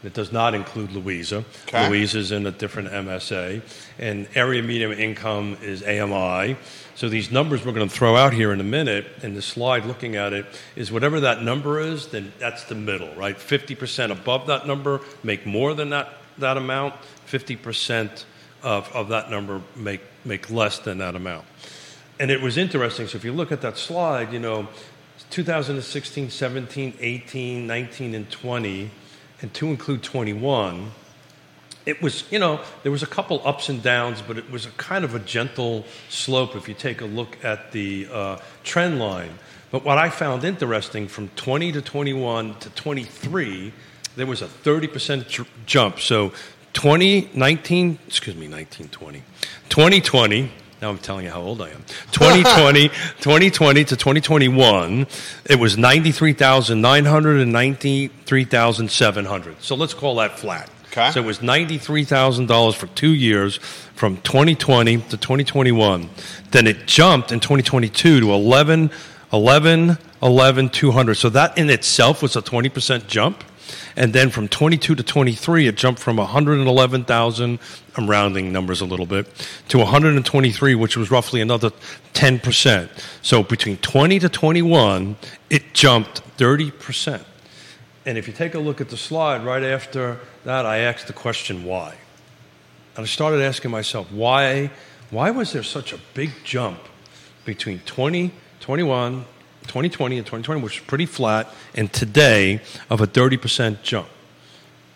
it 0.03 0.13
does 0.13 0.31
not 0.31 0.55
include 0.55 0.91
Louisa. 0.91 1.45
Okay. 1.67 1.87
Louisa 1.87 2.19
is 2.19 2.31
in 2.31 2.45
a 2.47 2.51
different 2.51 2.89
MSA, 2.89 3.61
and 3.99 4.27
area 4.35 4.63
medium 4.63 4.91
income 4.91 5.57
is 5.61 5.83
AMI. 5.83 6.57
So 6.95 7.09
these 7.09 7.31
numbers 7.31 7.65
we're 7.65 7.73
going 7.73 7.87
to 7.87 7.93
throw 7.93 8.15
out 8.15 8.33
here 8.33 8.51
in 8.51 8.59
a 8.59 8.65
minute, 8.65 9.05
and 9.21 9.35
the 9.35 9.41
slide 9.41 9.85
looking 9.85 10.15
at 10.15 10.33
it 10.33 10.45
is 10.75 10.91
whatever 10.91 11.19
that 11.21 11.43
number 11.43 11.79
is, 11.79 12.07
then 12.07 12.33
that's 12.39 12.63
the 12.65 12.75
middle, 12.75 13.13
right? 13.15 13.37
50% 13.37 14.11
above 14.11 14.47
that 14.47 14.67
number 14.67 15.01
make 15.23 15.45
more 15.45 15.73
than 15.73 15.89
that, 15.91 16.13
that 16.37 16.57
amount, 16.57 16.95
50% 17.27 18.25
of, 18.63 18.91
of 18.93 19.09
that 19.09 19.29
number 19.29 19.61
make, 19.75 20.01
make 20.25 20.49
less 20.49 20.79
than 20.79 20.97
that 20.99 21.15
amount. 21.15 21.45
And 22.19 22.29
it 22.29 22.41
was 22.41 22.57
interesting. 22.57 23.07
So 23.07 23.17
if 23.17 23.25
you 23.25 23.33
look 23.33 23.51
at 23.51 23.61
that 23.61 23.77
slide, 23.77 24.31
you 24.31 24.39
know, 24.39 24.67
2016, 25.31 26.29
17, 26.29 26.93
18, 26.99 27.65
19, 27.65 28.15
and 28.15 28.29
20, 28.29 28.91
and 29.41 29.53
to 29.55 29.67
include 29.67 30.03
21, 30.03 30.91
it 31.85 32.01
was, 32.01 32.23
you 32.31 32.37
know, 32.37 32.61
there 32.83 32.91
was 32.91 33.01
a 33.01 33.07
couple 33.07 33.41
ups 33.43 33.69
and 33.69 33.81
downs, 33.81 34.21
but 34.21 34.37
it 34.37 34.49
was 34.51 34.65
a 34.65 34.71
kind 34.71 35.03
of 35.03 35.15
a 35.15 35.19
gentle 35.19 35.85
slope 36.09 36.55
if 36.55 36.67
you 36.67 36.75
take 36.75 37.01
a 37.01 37.05
look 37.05 37.43
at 37.43 37.71
the 37.71 38.07
uh, 38.11 38.37
trend 38.63 38.99
line. 38.99 39.31
But 39.71 39.83
what 39.83 39.97
I 39.97 40.09
found 40.09 40.43
interesting 40.43 41.07
from 41.07 41.29
20 41.29 41.71
to 41.71 41.81
21 41.81 42.55
to 42.59 42.69
23, 42.71 43.73
there 44.15 44.25
was 44.25 44.41
a 44.41 44.47
30% 44.47 45.27
j- 45.27 45.43
jump. 45.65 45.99
So 45.99 46.33
2019, 46.73 47.97
excuse 48.05 48.35
me, 48.35 48.47
1920, 48.47 49.23
2020, 49.69 50.51
now 50.81 50.89
I'm 50.89 50.97
telling 50.97 51.25
you 51.25 51.31
how 51.31 51.41
old 51.41 51.61
I 51.61 51.69
am. 51.69 51.83
2020, 52.11 52.89
2020 52.89 53.83
to 53.85 53.95
2021, 53.95 55.05
it 55.45 55.59
was 55.59 55.77
93,900 55.77 57.39
and 57.39 57.51
93,700. 57.51 59.61
So 59.61 59.75
let's 59.75 59.93
call 59.93 60.15
that 60.15 60.39
flat. 60.39 60.71
Okay. 60.87 61.11
So 61.11 61.21
it 61.21 61.25
was 61.25 61.37
$93,000 61.39 62.75
for 62.75 62.87
two 62.87 63.13
years 63.13 63.57
from 63.95 64.17
2020 64.17 64.97
to 64.97 65.17
2021. 65.17 66.09
Then 66.49 66.67
it 66.67 66.87
jumped 66.87 67.31
in 67.31 67.39
2022 67.39 68.19
to 68.19 68.33
11, 68.33 68.91
11, 69.31 69.97
11, 70.21 70.69
200. 70.69 71.15
So 71.15 71.29
that 71.29 71.57
in 71.57 71.69
itself 71.69 72.21
was 72.21 72.35
a 72.35 72.41
20% 72.41 73.07
jump. 73.07 73.45
And 73.95 74.13
then 74.13 74.29
from 74.29 74.47
22 74.47 74.95
to 74.95 75.03
23, 75.03 75.67
it 75.67 75.75
jumped 75.75 76.01
from 76.01 76.17
111,000, 76.17 77.59
I'm 77.95 78.09
rounding 78.09 78.51
numbers 78.51 78.81
a 78.81 78.85
little 78.85 79.05
bit, 79.05 79.27
to 79.69 79.77
123, 79.77 80.75
which 80.75 80.97
was 80.97 81.11
roughly 81.11 81.41
another 81.41 81.71
10%. 82.13 82.89
So 83.21 83.43
between 83.43 83.77
20 83.77 84.19
to 84.19 84.29
21, 84.29 85.15
it 85.49 85.73
jumped 85.73 86.21
30%. 86.37 87.23
And 88.05 88.17
if 88.17 88.27
you 88.27 88.33
take 88.33 88.55
a 88.55 88.59
look 88.59 88.81
at 88.81 88.89
the 88.89 88.97
slide 88.97 89.45
right 89.45 89.63
after 89.63 90.19
that, 90.43 90.65
I 90.65 90.79
asked 90.79 91.07
the 91.07 91.13
question 91.13 91.63
why. 91.63 91.95
And 92.95 93.03
I 93.03 93.07
started 93.07 93.41
asking 93.41 93.71
myself, 93.71 94.11
why, 94.11 94.71
why 95.11 95.31
was 95.31 95.53
there 95.53 95.63
such 95.63 95.93
a 95.93 95.99
big 96.13 96.31
jump 96.43 96.79
between 97.45 97.79
2021, 97.85 99.25
2020, 99.63 100.17
and 100.17 100.25
2020, 100.25 100.61
which 100.61 100.79
was 100.79 100.87
pretty 100.87 101.05
flat, 101.05 101.47
and 101.75 101.91
today 101.91 102.61
of 102.89 103.01
a 103.01 103.07
30% 103.07 103.81
jump? 103.81 104.07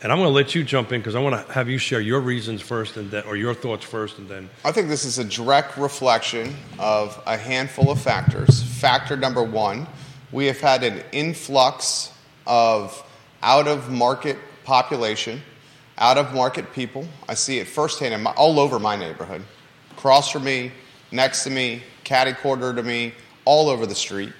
And 0.01 0.11
I'm 0.11 0.19
going 0.19 0.29
to 0.29 0.33
let 0.33 0.53
you 0.53 0.63
jump 0.63 0.91
in 0.91 0.99
because 0.99 1.15
I 1.15 1.19
want 1.19 1.47
to 1.47 1.53
have 1.53 1.67
you 1.67 1.77
share 1.77 1.99
your 1.99 2.19
reasons 2.19 2.61
first, 2.61 2.97
and 2.97 3.09
then, 3.09 3.23
or 3.23 3.35
your 3.35 3.53
thoughts 3.53 3.85
first, 3.85 4.19
and 4.19 4.29
then 4.29 4.49
I 4.63 4.71
think 4.71 4.87
this 4.87 5.03
is 5.05 5.17
a 5.17 5.23
direct 5.23 5.77
reflection 5.77 6.55
of 6.77 7.19
a 7.25 7.37
handful 7.37 7.89
of 7.89 7.99
factors. 7.99 8.61
Factor 8.61 9.17
number 9.17 9.41
one, 9.41 9.87
we 10.31 10.45
have 10.45 10.59
had 10.59 10.83
an 10.83 11.01
influx 11.11 12.11
of 12.45 13.03
out 13.41 13.67
of 13.67 13.89
market 13.89 14.37
population, 14.63 15.41
out 15.97 16.17
of 16.17 16.33
market 16.33 16.73
people. 16.73 17.07
I 17.29 17.33
see 17.33 17.59
it 17.59 17.67
firsthand 17.67 18.21
my, 18.21 18.31
all 18.31 18.59
over 18.59 18.79
my 18.79 18.95
neighborhood. 18.95 19.43
Across 19.91 20.31
from 20.31 20.43
me, 20.43 20.71
next 21.11 21.43
to 21.45 21.49
me, 21.49 21.81
catty 22.03 22.33
corner 22.33 22.73
to 22.73 22.83
me, 22.83 23.13
all 23.45 23.69
over 23.69 23.85
the 23.85 23.95
street. 23.95 24.33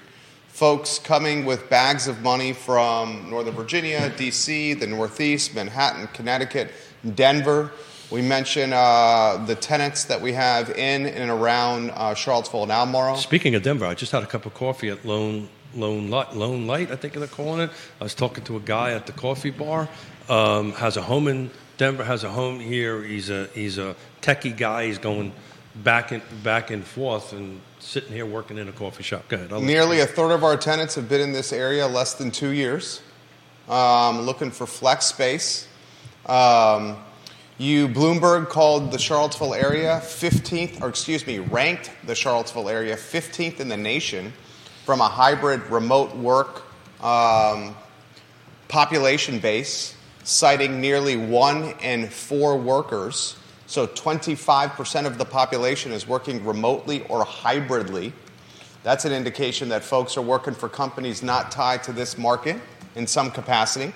Folks 0.56 1.00
coming 1.00 1.44
with 1.44 1.70
bags 1.70 2.08
of 2.08 2.22
money 2.22 2.54
from 2.54 3.30
Northern 3.30 3.54
Virginia, 3.54 4.10
DC, 4.12 4.80
the 4.80 4.88
Northeast, 4.88 5.54
Manhattan, 5.54 6.08
Connecticut, 6.14 6.72
Denver. 7.14 7.74
We 8.10 8.22
mentioned 8.22 8.74
uh, 8.74 9.44
the 9.46 9.56
tenants 9.56 10.06
that 10.06 10.22
we 10.22 10.32
have 10.32 10.70
in 10.70 11.08
and 11.08 11.30
around 11.30 11.90
uh, 11.90 12.14
Charlottesville 12.14 12.64
and 12.64 12.72
Albemarle. 12.72 13.18
Speaking 13.18 13.54
of 13.56 13.64
Denver, 13.64 13.86
I 13.86 13.96
just 13.96 14.14
had 14.14 14.24
a 14.24 14.28
cup 14.28 14.46
of 14.46 14.54
coffee 14.54 14.88
at 14.88 15.04
Lone 15.04 15.50
Lone 15.76 16.10
Light, 16.10 16.34
Lone 16.34 16.66
Light, 16.66 16.90
I 16.90 16.96
think 16.96 17.16
they're 17.16 17.28
calling 17.28 17.60
it. 17.60 17.70
I 18.00 18.06
was 18.06 18.16
talking 18.16 18.46
to 18.46 18.56
a 18.56 18.62
guy 18.62 18.94
at 18.94 19.08
the 19.08 19.12
coffee 19.12 19.52
bar. 19.52 19.90
Um, 20.30 20.72
has 20.72 20.96
a 20.96 21.02
home 21.02 21.28
in 21.28 21.52
Denver. 21.76 22.06
Has 22.06 22.24
a 22.24 22.30
home 22.30 22.62
here. 22.62 23.04
He's 23.04 23.30
a 23.30 23.48
he's 23.48 23.78
a 23.78 23.94
techie 24.22 24.56
guy. 24.56 24.86
He's 24.86 25.00
going 25.00 25.34
back 25.84 26.12
and 26.12 26.22
back 26.44 26.72
and 26.72 26.86
forth 26.86 27.34
and 27.34 27.60
sitting 27.79 28.12
here 28.12 28.25
working 28.25 28.58
in 28.58 28.67
a 28.67 28.72
coffee 28.72 29.03
shop. 29.03 29.27
Go 29.27 29.38
ahead. 29.38 29.51
Nearly 29.63 30.00
a 30.00 30.05
third 30.05 30.32
of 30.32 30.44
our 30.44 30.58
tenants 30.58 30.96
have 30.96 31.10
been 31.10 31.22
in 31.22 31.34
this 31.34 31.51
area 31.51 31.88
less 31.88 32.13
than 32.13 32.32
two 32.32 32.50
years, 32.50 33.01
um, 33.67 34.22
looking 34.22 34.51
for 34.51 34.65
flex 34.65 35.05
space. 35.05 35.67
Um, 36.25 36.98
you, 37.58 37.88
Bloomberg, 37.88 38.50
called 38.50 38.91
the 38.91 38.98
Charlottesville 38.98 39.53
area 39.53 40.01
15th, 40.03 40.82
or 40.82 40.89
excuse 40.89 41.25
me, 41.25 41.39
ranked 41.39 41.89
the 42.05 42.15
Charlottesville 42.15 42.67
area 42.67 42.96
15th 42.96 43.60
in 43.60 43.70
the 43.70 43.77
nation 43.77 44.34
from 44.84 45.00
a 45.00 45.08
hybrid 45.08 45.62
remote 45.67 46.15
work 46.15 46.63
um, 47.01 47.75
population 48.67 49.39
base, 49.39 49.96
citing 50.24 50.82
nearly 50.82 51.15
one 51.15 51.74
in 51.82 52.10
four 52.10 52.58
workers. 52.58 53.38
So 53.67 53.88
25% 53.88 55.05
of 55.05 55.17
the 55.17 55.25
population 55.25 55.91
is 55.91 56.07
working 56.07 56.45
remotely 56.45 57.05
or 57.07 57.25
hybridly. 57.25 58.13
That's 58.84 59.05
an 59.05 59.13
indication 59.13 59.69
that 59.69 59.84
folks 59.84 60.17
are 60.17 60.22
working 60.22 60.53
for 60.53 60.69
companies 60.69 61.24
not 61.24 61.51
tied 61.51 61.84
to 61.84 61.93
this 61.93 62.17
market 62.17 62.57
in 62.95 63.07
some 63.07 63.31
capacity. 63.31 63.93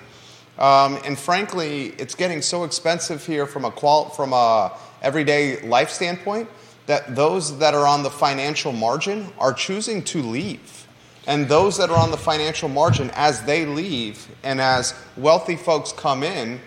Um, 0.57 0.99
and 1.05 1.17
frankly, 1.17 1.93
it's 1.97 2.15
getting 2.15 2.41
so 2.41 2.63
expensive 2.63 3.25
here 3.25 3.45
from 3.45 3.63
a 3.63 3.71
qual- 3.71 4.09
from 4.09 4.33
a 4.33 4.73
everyday 5.01 5.61
life 5.61 5.89
standpoint 5.89 6.49
that 6.87 7.15
those 7.15 7.59
that 7.59 7.75
are 7.75 7.85
on 7.85 8.01
the 8.01 8.09
financial 8.09 8.71
margin 8.71 9.31
are 9.37 9.53
choosing 9.53 10.03
to 10.03 10.21
leave. 10.23 10.87
And 11.27 11.47
those 11.47 11.77
that 11.77 11.91
are 11.91 11.97
on 11.97 12.09
the 12.09 12.17
financial 12.17 12.67
margin, 12.67 13.11
as 13.13 13.43
they 13.43 13.65
leave 13.65 14.27
and 14.43 14.59
as 14.59 14.95
wealthy 15.15 15.55
folks 15.55 15.91
come 15.91 16.23
in, 16.23 16.59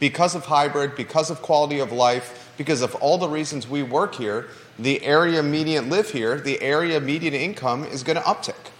because 0.00 0.34
of 0.34 0.46
hybrid, 0.46 0.96
because 0.96 1.30
of 1.30 1.42
quality 1.42 1.80
of 1.80 1.92
life, 1.92 2.37
because 2.58 2.82
of 2.82 2.94
all 2.96 3.16
the 3.16 3.28
reasons 3.28 3.66
we 3.66 3.82
work 3.82 4.16
here, 4.16 4.48
the 4.78 5.02
area 5.02 5.42
median 5.42 5.88
live 5.88 6.10
here, 6.10 6.38
the 6.38 6.60
area 6.60 7.00
median 7.00 7.32
income 7.32 7.84
is 7.84 8.02
going 8.02 8.16
to 8.16 8.22
uptick. 8.22 8.72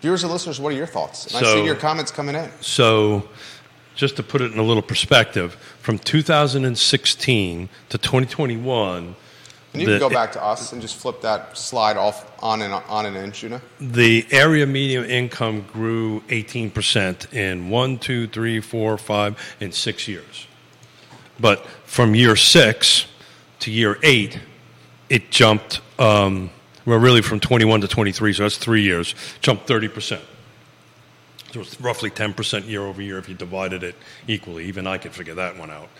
Viewers 0.00 0.24
and 0.24 0.32
listeners, 0.32 0.58
what 0.58 0.72
are 0.72 0.76
your 0.76 0.86
thoughts? 0.86 1.26
And 1.26 1.46
I 1.46 1.52
see 1.52 1.64
your 1.64 1.76
comments 1.76 2.10
coming 2.10 2.34
in. 2.34 2.50
So, 2.60 3.28
just 3.94 4.16
to 4.16 4.24
put 4.24 4.40
it 4.40 4.50
in 4.50 4.58
a 4.58 4.62
little 4.62 4.82
perspective, 4.82 5.54
from 5.80 5.98
2016 5.98 7.68
to 7.90 7.98
2021, 7.98 9.14
And 9.74 9.80
you 9.80 9.86
the, 9.86 9.92
can 9.92 10.00
go 10.00 10.10
back 10.10 10.32
to 10.32 10.42
us 10.42 10.72
and 10.72 10.82
just 10.82 10.96
flip 10.96 11.20
that 11.20 11.56
slide 11.56 11.96
off 11.96 12.28
on 12.42 12.62
and 12.62 12.72
on 12.72 13.06
and 13.06 13.16
in, 13.16 13.30
Shuna. 13.30 13.60
the 13.78 14.26
area 14.30 14.66
median 14.66 15.04
income 15.04 15.66
grew 15.72 16.22
18% 16.22 17.32
in 17.32 17.68
one, 17.68 17.98
two, 17.98 18.26
three, 18.26 18.60
four, 18.60 18.98
five, 18.98 19.38
and 19.60 19.72
six 19.72 20.08
years. 20.08 20.46
But 21.42 21.66
from 21.84 22.14
year 22.14 22.36
six 22.36 23.06
to 23.58 23.70
year 23.70 23.98
eight, 24.02 24.38
it 25.10 25.30
jumped, 25.30 25.82
um, 25.98 26.50
well, 26.86 26.98
really 26.98 27.20
from 27.20 27.40
21 27.40 27.82
to 27.82 27.88
23, 27.88 28.32
so 28.32 28.44
that's 28.44 28.56
three 28.56 28.82
years, 28.82 29.14
jumped 29.42 29.66
30%. 29.66 30.20
So 31.52 31.60
it's 31.60 31.78
roughly 31.80 32.10
10% 32.10 32.66
year 32.66 32.80
over 32.80 33.02
year 33.02 33.18
if 33.18 33.28
you 33.28 33.34
divided 33.34 33.82
it 33.82 33.94
equally. 34.26 34.64
Even 34.66 34.86
I 34.86 34.96
could 34.96 35.12
figure 35.12 35.34
that 35.34 35.58
one 35.58 35.70
out 35.70 35.90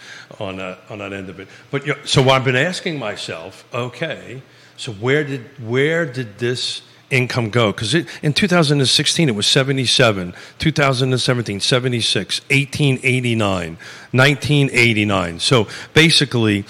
on 0.40 0.56
that, 0.56 0.78
on 0.88 0.98
that 0.98 1.12
end 1.12 1.28
of 1.28 1.40
it. 1.40 1.48
But 1.70 1.86
you 1.86 1.94
know, 1.94 1.98
so 2.04 2.30
I've 2.30 2.44
been 2.44 2.56
asking 2.56 2.98
myself, 2.98 3.66
okay, 3.74 4.40
so 4.78 4.92
where 4.92 5.24
did 5.24 5.42
where 5.68 6.06
did 6.06 6.38
this 6.38 6.80
income 7.12 7.50
go? 7.50 7.70
Because 7.72 7.94
in 7.94 8.32
2016 8.32 9.28
it 9.28 9.34
was 9.34 9.46
77, 9.46 10.34
2017 10.58 11.60
76, 11.60 12.40
1889, 12.50 13.78
1989. 14.12 15.38
So 15.40 15.68
basically. 15.94 16.64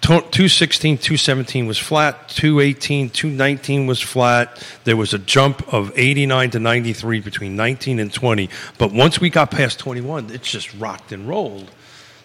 216, 0.00 0.96
217 0.98 1.66
was 1.66 1.76
flat. 1.76 2.28
218, 2.28 3.10
219 3.10 3.86
was 3.88 4.00
flat. 4.00 4.64
There 4.84 4.96
was 4.96 5.12
a 5.12 5.18
jump 5.18 5.70
of 5.74 5.92
89 5.96 6.50
to 6.52 6.58
93 6.60 7.20
between 7.20 7.56
19 7.56 7.98
and 7.98 8.10
20. 8.12 8.48
But 8.78 8.92
once 8.92 9.20
we 9.20 9.28
got 9.28 9.50
past 9.50 9.80
21, 9.80 10.30
it 10.30 10.42
just 10.42 10.72
rocked 10.74 11.10
and 11.10 11.28
rolled. 11.28 11.68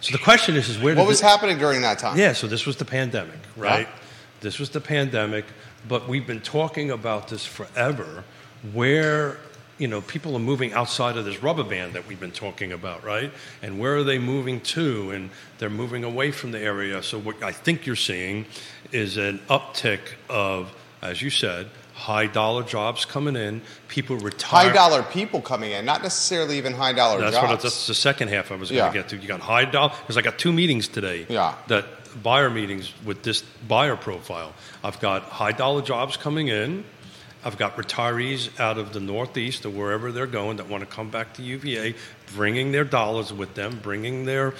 So 0.02 0.12
the 0.12 0.24
question 0.24 0.56
is, 0.56 0.70
is 0.70 0.78
where 0.80 0.94
did 0.94 1.00
What 1.00 1.08
was 1.08 1.20
it- 1.22 1.26
happening 1.26 1.58
during 1.58 1.82
that 1.82 1.98
time? 1.98 2.18
yeah, 2.18 2.34
so 2.34 2.46
this 2.46 2.66
was 2.68 2.78
the 2.78 2.86
pandemic, 2.86 3.40
right? 3.58 3.88
Yeah. 3.88 3.96
This 4.42 4.60
was 4.60 4.70
the 4.70 4.80
pandemic, 4.80 5.46
but 5.88 6.08
we've 6.08 6.28
been 6.28 6.42
talking 6.42 6.92
about 6.92 7.28
this 7.28 7.46
forever 7.46 8.24
where 8.72 9.38
you 9.78 9.88
know 9.88 10.02
people 10.02 10.36
are 10.36 10.40
moving 10.40 10.74
outside 10.74 11.18
of 11.18 11.26
this 11.26 11.42
rubber 11.42 11.64
band 11.64 11.94
that 11.94 12.08
we've 12.08 12.20
been 12.20 12.32
talking 12.32 12.72
about, 12.72 13.04
right? 13.04 13.32
And 13.62 13.80
where 13.80 13.98
are 13.98 14.04
they 14.04 14.20
moving 14.20 14.62
to? 14.62 15.12
And 15.12 15.30
they're 15.58 15.70
moving 15.70 16.04
away 16.04 16.32
from 16.32 16.52
the 16.52 16.60
area. 16.60 17.04
So 17.04 17.20
what 17.20 17.42
I 17.44 17.52
think 17.52 17.86
you're 17.86 17.96
seeing 17.96 18.46
is 18.92 19.18
an 19.18 19.40
uptick 19.50 20.00
of 20.30 20.74
as 21.04 21.22
you 21.22 21.30
said, 21.30 21.70
high 21.94 22.26
dollar 22.26 22.64
jobs 22.64 23.06
coming 23.06 23.36
in, 23.36 23.62
people 23.88 24.18
retire 24.18 24.70
High 24.70 24.74
dollar 24.74 25.04
people 25.04 25.42
coming 25.42 25.72
in, 25.72 25.86
not 25.86 26.02
necessarily 26.02 26.58
even 26.58 26.74
high 26.74 26.94
dollar 26.94 27.20
that's 27.20 27.36
jobs. 27.36 27.50
what 27.50 27.62
that's 27.62 27.88
the 27.88 27.94
second 27.94 28.30
half 28.30 28.52
I 28.52 28.56
was 28.56 28.72
going 28.72 28.92
to 28.92 28.98
get 28.98 29.10
to. 29.10 29.18
You 29.18 29.28
got 29.28 29.42
high 29.42 29.66
dollar 29.66 29.94
because 30.02 30.18
I 30.18 30.22
got 30.22 30.40
two 30.40 30.54
meetings 30.54 30.88
today. 30.88 31.26
Yeah. 31.30 31.56
That 31.68 31.86
buyer 32.22 32.50
meetings 32.50 32.94
with 33.06 33.24
this 33.24 33.42
buyer 33.68 33.96
profile. 33.96 34.54
I've 34.84 35.00
got 35.00 35.24
high 35.24 35.52
dollar 35.52 35.82
jobs 35.82 36.18
coming 36.18 36.50
in. 36.50 36.84
I've 37.46 37.58
got 37.58 37.76
retirees 37.76 38.58
out 38.60 38.78
of 38.78 38.94
the 38.94 39.02
Northeast 39.02 39.66
or 39.66 39.70
wherever 39.70 40.12
they're 40.12 40.28
going 40.28 40.58
that 40.58 40.70
want 40.70 40.82
to 40.82 40.88
come 40.88 41.10
back 41.10 41.34
to 41.34 41.42
UVA, 41.42 41.96
bringing 42.36 42.72
their 42.72 42.86
dollars 42.86 43.34
with 43.34 43.54
them, 43.54 43.80
bringing 43.82 44.26
their 44.26 44.54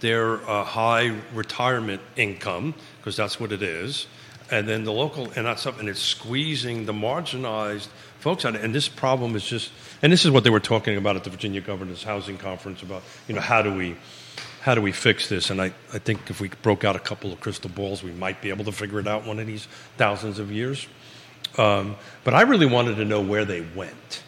their 0.00 0.36
uh, 0.48 0.64
high 0.64 1.16
retirement 1.34 2.00
income 2.16 2.74
because 2.98 3.16
that's 3.16 3.40
what 3.40 3.52
it 3.52 3.62
is. 3.62 4.06
And 4.50 4.68
then 4.68 4.84
the 4.84 4.92
local, 4.92 5.30
and 5.32 5.46
that's 5.46 5.60
something 5.60 5.86
that's 5.86 6.00
squeezing 6.00 6.86
the 6.86 6.92
marginalized 6.92 7.88
folks 8.20 8.44
out. 8.44 8.56
And 8.56 8.74
this 8.74 8.88
problem 8.88 9.36
is 9.36 9.44
just, 9.44 9.70
and 10.02 10.12
this 10.12 10.24
is 10.24 10.30
what 10.30 10.44
they 10.44 10.50
were 10.50 10.60
talking 10.60 10.96
about 10.96 11.16
at 11.16 11.24
the 11.24 11.30
Virginia 11.30 11.60
Governors 11.60 12.02
Housing 12.02 12.38
Conference 12.38 12.82
about, 12.82 13.02
you 13.26 13.34
know, 13.34 13.40
how 13.40 13.60
do 13.60 13.74
we, 13.74 13.96
how 14.68 14.74
do 14.74 14.82
we 14.82 14.92
fix 14.92 15.30
this? 15.30 15.48
And 15.48 15.62
I, 15.62 15.72
I 15.94 15.98
think 15.98 16.28
if 16.28 16.42
we 16.42 16.50
broke 16.60 16.84
out 16.84 16.94
a 16.94 16.98
couple 16.98 17.32
of 17.32 17.40
crystal 17.40 17.70
balls, 17.70 18.02
we 18.02 18.10
might 18.10 18.42
be 18.42 18.50
able 18.50 18.66
to 18.66 18.72
figure 18.72 19.00
it 19.00 19.06
out 19.06 19.24
one 19.24 19.38
of 19.38 19.46
these 19.46 19.66
thousands 19.96 20.38
of 20.38 20.52
years. 20.52 20.86
Um, 21.56 21.96
but 22.22 22.34
I 22.34 22.42
really 22.42 22.66
wanted 22.66 22.96
to 22.96 23.06
know 23.06 23.22
where 23.22 23.46
they 23.46 23.62
went, 23.62 24.22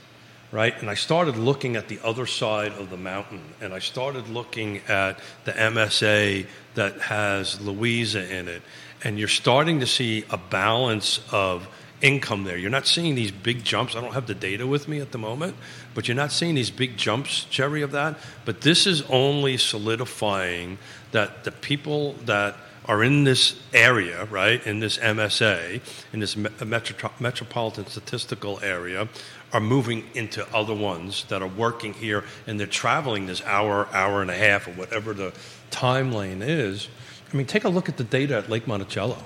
right? 0.50 0.73
And 0.80 0.88
I 0.88 0.94
started 0.94 1.37
looking 1.37 1.76
at 1.76 1.88
the 1.88 2.00
other 2.02 2.25
side 2.25 2.73
of 2.73 2.88
the 2.88 2.97
mountain, 2.97 3.42
and 3.61 3.75
I 3.75 3.80
started 3.80 4.30
looking 4.30 4.78
at 4.88 5.18
the 5.44 5.52
MSA 5.52 6.47
that 6.73 6.99
has 7.02 7.61
Louisa 7.61 8.26
in 8.35 8.49
it, 8.49 8.62
and 9.04 9.18
you're 9.18 9.28
starting 9.28 9.80
to 9.80 9.87
see 9.87 10.25
a 10.30 10.38
balance 10.38 11.20
of 11.32 11.68
income 12.02 12.45
there. 12.45 12.57
You're 12.57 12.71
not 12.71 12.87
seeing 12.87 13.14
these 13.14 13.30
big 13.30 13.64
jumps. 13.64 13.95
I 13.95 14.00
don't 14.00 14.14
have 14.14 14.26
the 14.26 14.35
data 14.35 14.66
with 14.66 14.88
me 14.88 15.00
at 15.00 15.12
the 15.12 15.19
moment, 15.19 15.57
but 15.95 16.09
you're 16.09 16.16
not 16.16 16.33
seeing 16.33 16.54
these 16.54 16.71
big 16.71 16.97
jumps, 16.97 17.45
Jerry, 17.45 17.83
of 17.83 17.92
that. 17.92 18.19
But 18.45 18.62
this 18.62 18.87
is 18.87 19.02
only 19.02 19.57
solidifying 19.57 20.78
that 21.12 21.45
the 21.45 21.52
people 21.52 22.14
that 22.25 22.57
are 22.87 23.04
in 23.04 23.25
this 23.25 23.61
area, 23.73 24.25
right, 24.26 24.66
in 24.66 24.80
this 24.80 24.99
MSA, 24.99 25.80
in 26.12 26.21
this 26.21 26.37
metro- 26.37 27.11
metropolitan 27.21 27.87
statistical 27.87 28.59
area, 28.62 29.09
are 29.52 29.61
moving 29.61 30.04
into 30.14 30.47
other 30.54 30.75
ones 30.75 31.25
that 31.28 31.42
are 31.42 31.49
working 31.49 31.92
here 31.92 32.25
and 32.47 32.59
they're 32.59 32.66
traveling 32.66 33.26
this 33.26 33.42
hour, 33.45 33.88
hour 33.92 34.23
and 34.23 34.30
a 34.30 34.37
half, 34.37 34.66
or 34.66 34.73
whatever 34.73 35.12
the 35.12 35.33
time 35.71 36.12
lane 36.12 36.42
is. 36.42 36.88
I 37.33 37.37
mean, 37.37 37.47
take 37.47 37.64
a 37.64 37.69
look 37.69 37.88
at 37.88 37.97
the 37.97 38.04
data 38.04 38.37
at 38.37 38.49
Lake 38.49 38.66
Monticello, 38.66 39.19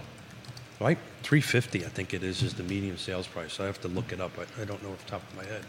right? 0.81 0.99
350, 1.23 1.85
I 1.85 1.89
think 1.89 2.15
it 2.15 2.23
is, 2.23 2.43
is 2.43 2.55
the 2.55 2.63
median 2.63 2.99
sales 2.99 3.27
price. 3.27 3.61
I 3.61 3.67
have 3.67 3.81
to 3.83 3.89
look 3.89 4.13
it 4.13 4.21
up. 4.21 4.33
I, 4.39 4.63
I 4.63 4.65
don't 4.65 4.83
know 4.83 4.91
off 4.91 5.05
the 5.05 5.11
top 5.11 5.23
of 5.23 5.37
my 5.37 5.45
head. 5.45 5.63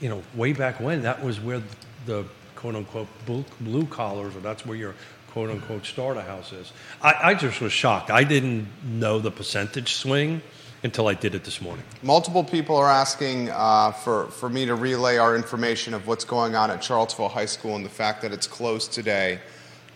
You 0.00 0.08
know, 0.08 0.22
way 0.34 0.52
back 0.52 0.80
when, 0.80 1.02
that 1.02 1.22
was 1.22 1.40
where 1.40 1.62
the 2.06 2.24
quote 2.56 2.74
unquote 2.74 3.08
blue, 3.26 3.44
blue 3.60 3.86
collars, 3.86 4.34
or 4.34 4.40
that's 4.40 4.64
where 4.66 4.76
your 4.76 4.94
quote 5.30 5.50
unquote 5.50 5.84
starter 5.84 6.22
house 6.22 6.52
is. 6.52 6.72
I, 7.02 7.14
I 7.22 7.34
just 7.34 7.60
was 7.60 7.72
shocked. 7.72 8.10
I 8.10 8.24
didn't 8.24 8.68
know 8.84 9.18
the 9.18 9.30
percentage 9.30 9.94
swing 9.94 10.42
until 10.82 11.08
I 11.08 11.14
did 11.14 11.34
it 11.34 11.44
this 11.44 11.60
morning. 11.60 11.84
Multiple 12.02 12.44
people 12.44 12.76
are 12.76 12.90
asking 12.90 13.48
uh, 13.50 13.90
for, 13.92 14.26
for 14.26 14.48
me 14.48 14.66
to 14.66 14.74
relay 14.74 15.16
our 15.16 15.34
information 15.34 15.94
of 15.94 16.06
what's 16.06 16.24
going 16.24 16.54
on 16.54 16.70
at 16.70 16.84
Charlottesville 16.84 17.30
High 17.30 17.46
School 17.46 17.74
and 17.74 17.84
the 17.84 17.90
fact 17.90 18.20
that 18.22 18.32
it's 18.32 18.46
closed 18.46 18.92
today 18.92 19.40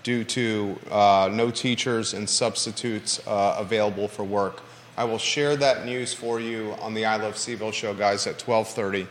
due 0.09 0.25
to 0.25 0.75
uh, 0.91 1.29
no 1.31 1.51
teachers 1.51 2.15
and 2.15 2.27
substitutes 2.27 3.21
uh, 3.27 3.57
available 3.59 4.09
for 4.09 4.25
work. 4.25 4.63
I 4.97 5.05
will 5.05 5.19
share 5.19 5.55
that 5.57 5.85
news 5.85 6.15
for 6.15 6.41
you 6.41 6.75
on 6.81 6.95
the 6.95 7.05
I 7.05 7.17
Love 7.17 7.35
CVille 7.35 7.75
show, 7.75 7.93
guys, 7.93 8.27
at 8.27 8.41
1230. 8.41 9.03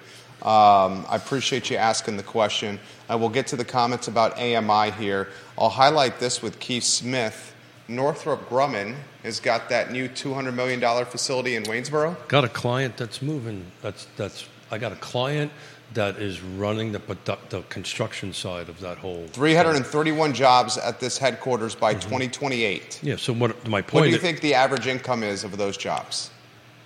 Um, 0.41 1.05
I 1.07 1.15
appreciate 1.15 1.69
you 1.69 1.77
asking 1.77 2.17
the 2.17 2.23
question. 2.23 2.79
I 3.07 3.13
will 3.13 3.29
get 3.29 3.45
to 3.47 3.55
the 3.55 3.63
comments 3.63 4.07
about 4.07 4.39
AMI 4.39 4.89
here. 4.89 5.27
I'll 5.55 5.69
highlight 5.69 6.19
this 6.19 6.41
with 6.41 6.57
Keith 6.57 6.83
Smith. 6.83 7.53
Northrop 7.87 8.49
Grumman 8.49 8.95
has 9.21 9.39
got 9.39 9.69
that 9.69 9.91
new 9.91 10.09
$200 10.09 10.51
million 10.55 10.81
facility 11.05 11.57
in 11.57 11.63
Waynesboro. 11.65 12.27
Got 12.27 12.43
a 12.43 12.49
client 12.49 12.97
that's 12.97 13.21
moving. 13.21 13.67
That's 13.83 14.07
that's. 14.17 14.47
I 14.71 14.79
got 14.79 14.93
a 14.93 14.97
client 14.97 15.51
that 15.93 16.17
is 16.17 16.41
running 16.41 16.91
the 16.91 16.99
product, 16.99 17.49
the 17.49 17.61
construction 17.63 18.33
side 18.33 18.69
of 18.69 18.79
that 18.81 18.97
whole. 18.97 19.27
331 19.27 20.33
jobs 20.33 20.77
at 20.77 20.99
this 20.99 21.17
headquarters 21.17 21.75
by 21.75 21.93
mm-hmm. 21.93 22.01
2028. 22.01 22.99
Yeah. 23.03 23.15
So 23.15 23.33
what? 23.33 23.67
My 23.67 23.81
point. 23.81 23.93
What 23.93 24.03
do 24.03 24.09
you 24.09 24.17
think 24.17 24.41
the 24.41 24.53
average 24.53 24.87
income 24.87 25.23
is 25.23 25.43
of 25.43 25.57
those 25.57 25.77
jobs? 25.77 26.29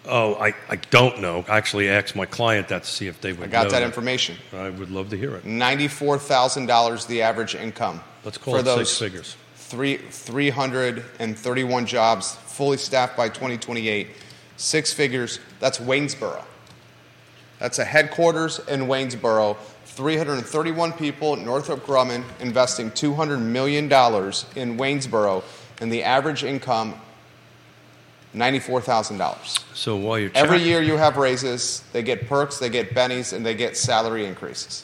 Oh, 0.06 0.36
I, 0.36 0.56
I 0.68 0.78
don't 0.78 1.22
know. 1.22 1.46
I 1.48 1.58
actually 1.58 1.88
asked 1.88 2.16
my 2.16 2.26
client 2.26 2.70
that 2.70 2.84
to 2.84 2.90
see 2.90 3.08
if 3.08 3.22
they 3.22 3.34
would. 3.34 3.44
I 3.44 3.52
got 3.52 3.66
know 3.66 3.72
that 3.72 3.84
information. 3.84 4.36
I 4.52 4.70
would 4.70 4.90
love 4.90 5.10
to 5.12 5.18
hear 5.18 5.36
it. 5.36 5.46
$94,000 5.46 7.08
the 7.08 7.22
average 7.22 7.54
income. 7.54 8.02
Let's 8.26 8.38
call 8.38 8.56
for 8.56 8.60
it 8.62 8.64
those 8.64 8.90
six 8.92 9.00
figures. 9.00 9.38
Three, 9.56 9.98
331 9.98 11.86
jobs, 11.86 12.36
fully 12.36 12.78
staffed 12.78 13.16
by 13.16 13.30
2028. 13.30 14.08
Six 14.58 14.92
figures. 14.92 15.40
That's 15.60 15.80
Waynesboro. 15.80 16.44
That's 17.62 17.78
a 17.78 17.86
headquarters 17.86 18.60
in 18.68 18.88
Waynesboro. 18.88 19.56
331 19.86 20.94
people, 20.94 21.36
Northrop 21.36 21.86
Grumman 21.86 22.24
investing 22.40 22.90
$200 22.90 23.40
million 23.40 23.86
in 23.86 24.78
Waynesboro, 24.78 25.44
and 25.80 25.92
the 25.92 26.02
average 26.02 26.44
income, 26.44 26.96
$94,000. 28.34 29.64
So 29.76 29.96
while 29.96 30.18
you're 30.18 30.32
Every 30.34 30.58
year 30.58 30.82
you 30.82 30.98
have 30.98 31.18
raises, 31.18 31.84
they 31.94 32.02
get 32.02 32.28
perks, 32.28 32.58
they 32.58 32.70
get 32.70 32.96
bennies, 32.96 33.32
and 33.32 33.46
they 33.46 33.54
get 33.54 33.78
salary 33.78 34.26
increases. 34.26 34.84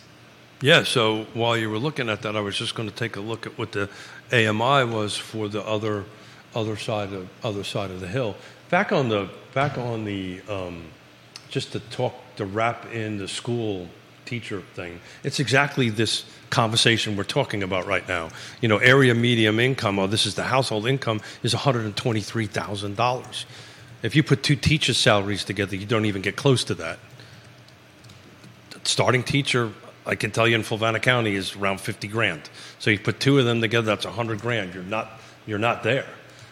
Yeah. 0.62 0.84
So 0.84 1.26
while 1.34 1.58
you 1.58 1.72
were 1.72 1.80
looking 1.80 2.10
at 2.10 2.22
that, 2.22 2.36
I 2.36 2.42
was 2.42 2.56
just 2.56 2.76
going 2.76 2.90
to 2.90 2.96
take 2.96 3.16
a 3.16 3.22
look 3.22 3.48
at 3.48 3.58
what 3.58 3.72
the 3.72 3.90
AMI 4.32 4.92
was 4.92 5.18
for 5.18 5.48
the 5.48 5.66
other 5.66 6.06
other 6.56 6.78
side 6.78 7.14
of 7.14 7.28
other 7.44 7.64
side 7.64 7.92
of 7.92 8.00
the 8.00 8.08
hill. 8.08 8.36
Back 8.70 8.92
on 8.92 9.10
the 9.10 9.30
back 9.54 9.78
on 9.78 10.06
the 10.06 10.42
um, 10.50 10.84
just 11.50 11.72
to 11.74 11.80
talk 11.80 12.13
to 12.38 12.46
wrap 12.46 12.92
in 12.94 13.18
the 13.18 13.27
school 13.27 13.88
teacher 14.25 14.62
thing. 14.74 15.00
It's 15.24 15.39
exactly 15.39 15.89
this 15.89 16.25
conversation 16.50 17.16
we're 17.16 17.24
talking 17.24 17.63
about 17.63 17.88
right 17.88 18.08
now. 18.08 18.30
You 18.62 18.68
know, 18.70 18.77
area 18.77 19.16
medium 19.16 19.60
income, 19.60 19.98
or 20.00 20.08
this 20.08 20.25
is 20.25 20.36
the 20.36 20.44
household 20.44 20.88
income, 20.88 21.22
is 21.44 21.54
$123,000. 21.54 23.46
If 24.04 24.16
you 24.16 24.24
put 24.24 24.44
two 24.44 24.56
teachers' 24.56 24.98
salaries 24.98 25.44
together, 25.44 25.75
you 25.75 25.86
don't 25.86 26.06
even 26.06 26.22
get 26.22 26.36
close 26.36 26.63
to 26.66 26.75
that. 26.75 27.00
Starting 28.84 29.24
teacher, 29.24 29.72
I 30.06 30.16
can 30.16 30.32
tell 30.32 30.48
you 30.48 30.56
in 30.56 30.62
Fluvanna 30.62 31.01
County, 31.01 31.36
is 31.36 31.56
around 31.56 31.82
50 31.82 32.08
grand. 32.08 32.50
So 32.80 32.89
you 32.89 33.00
put 33.00 33.20
two 33.20 33.39
of 33.39 33.46
them 33.46 33.60
together, 33.60 33.88
that's 33.88 34.06
100 34.06 34.39
grand. 34.39 34.74
You're 34.74 34.84
not, 34.84 35.20
you're 35.46 35.60
not 35.60 35.84
there. 35.84 36.06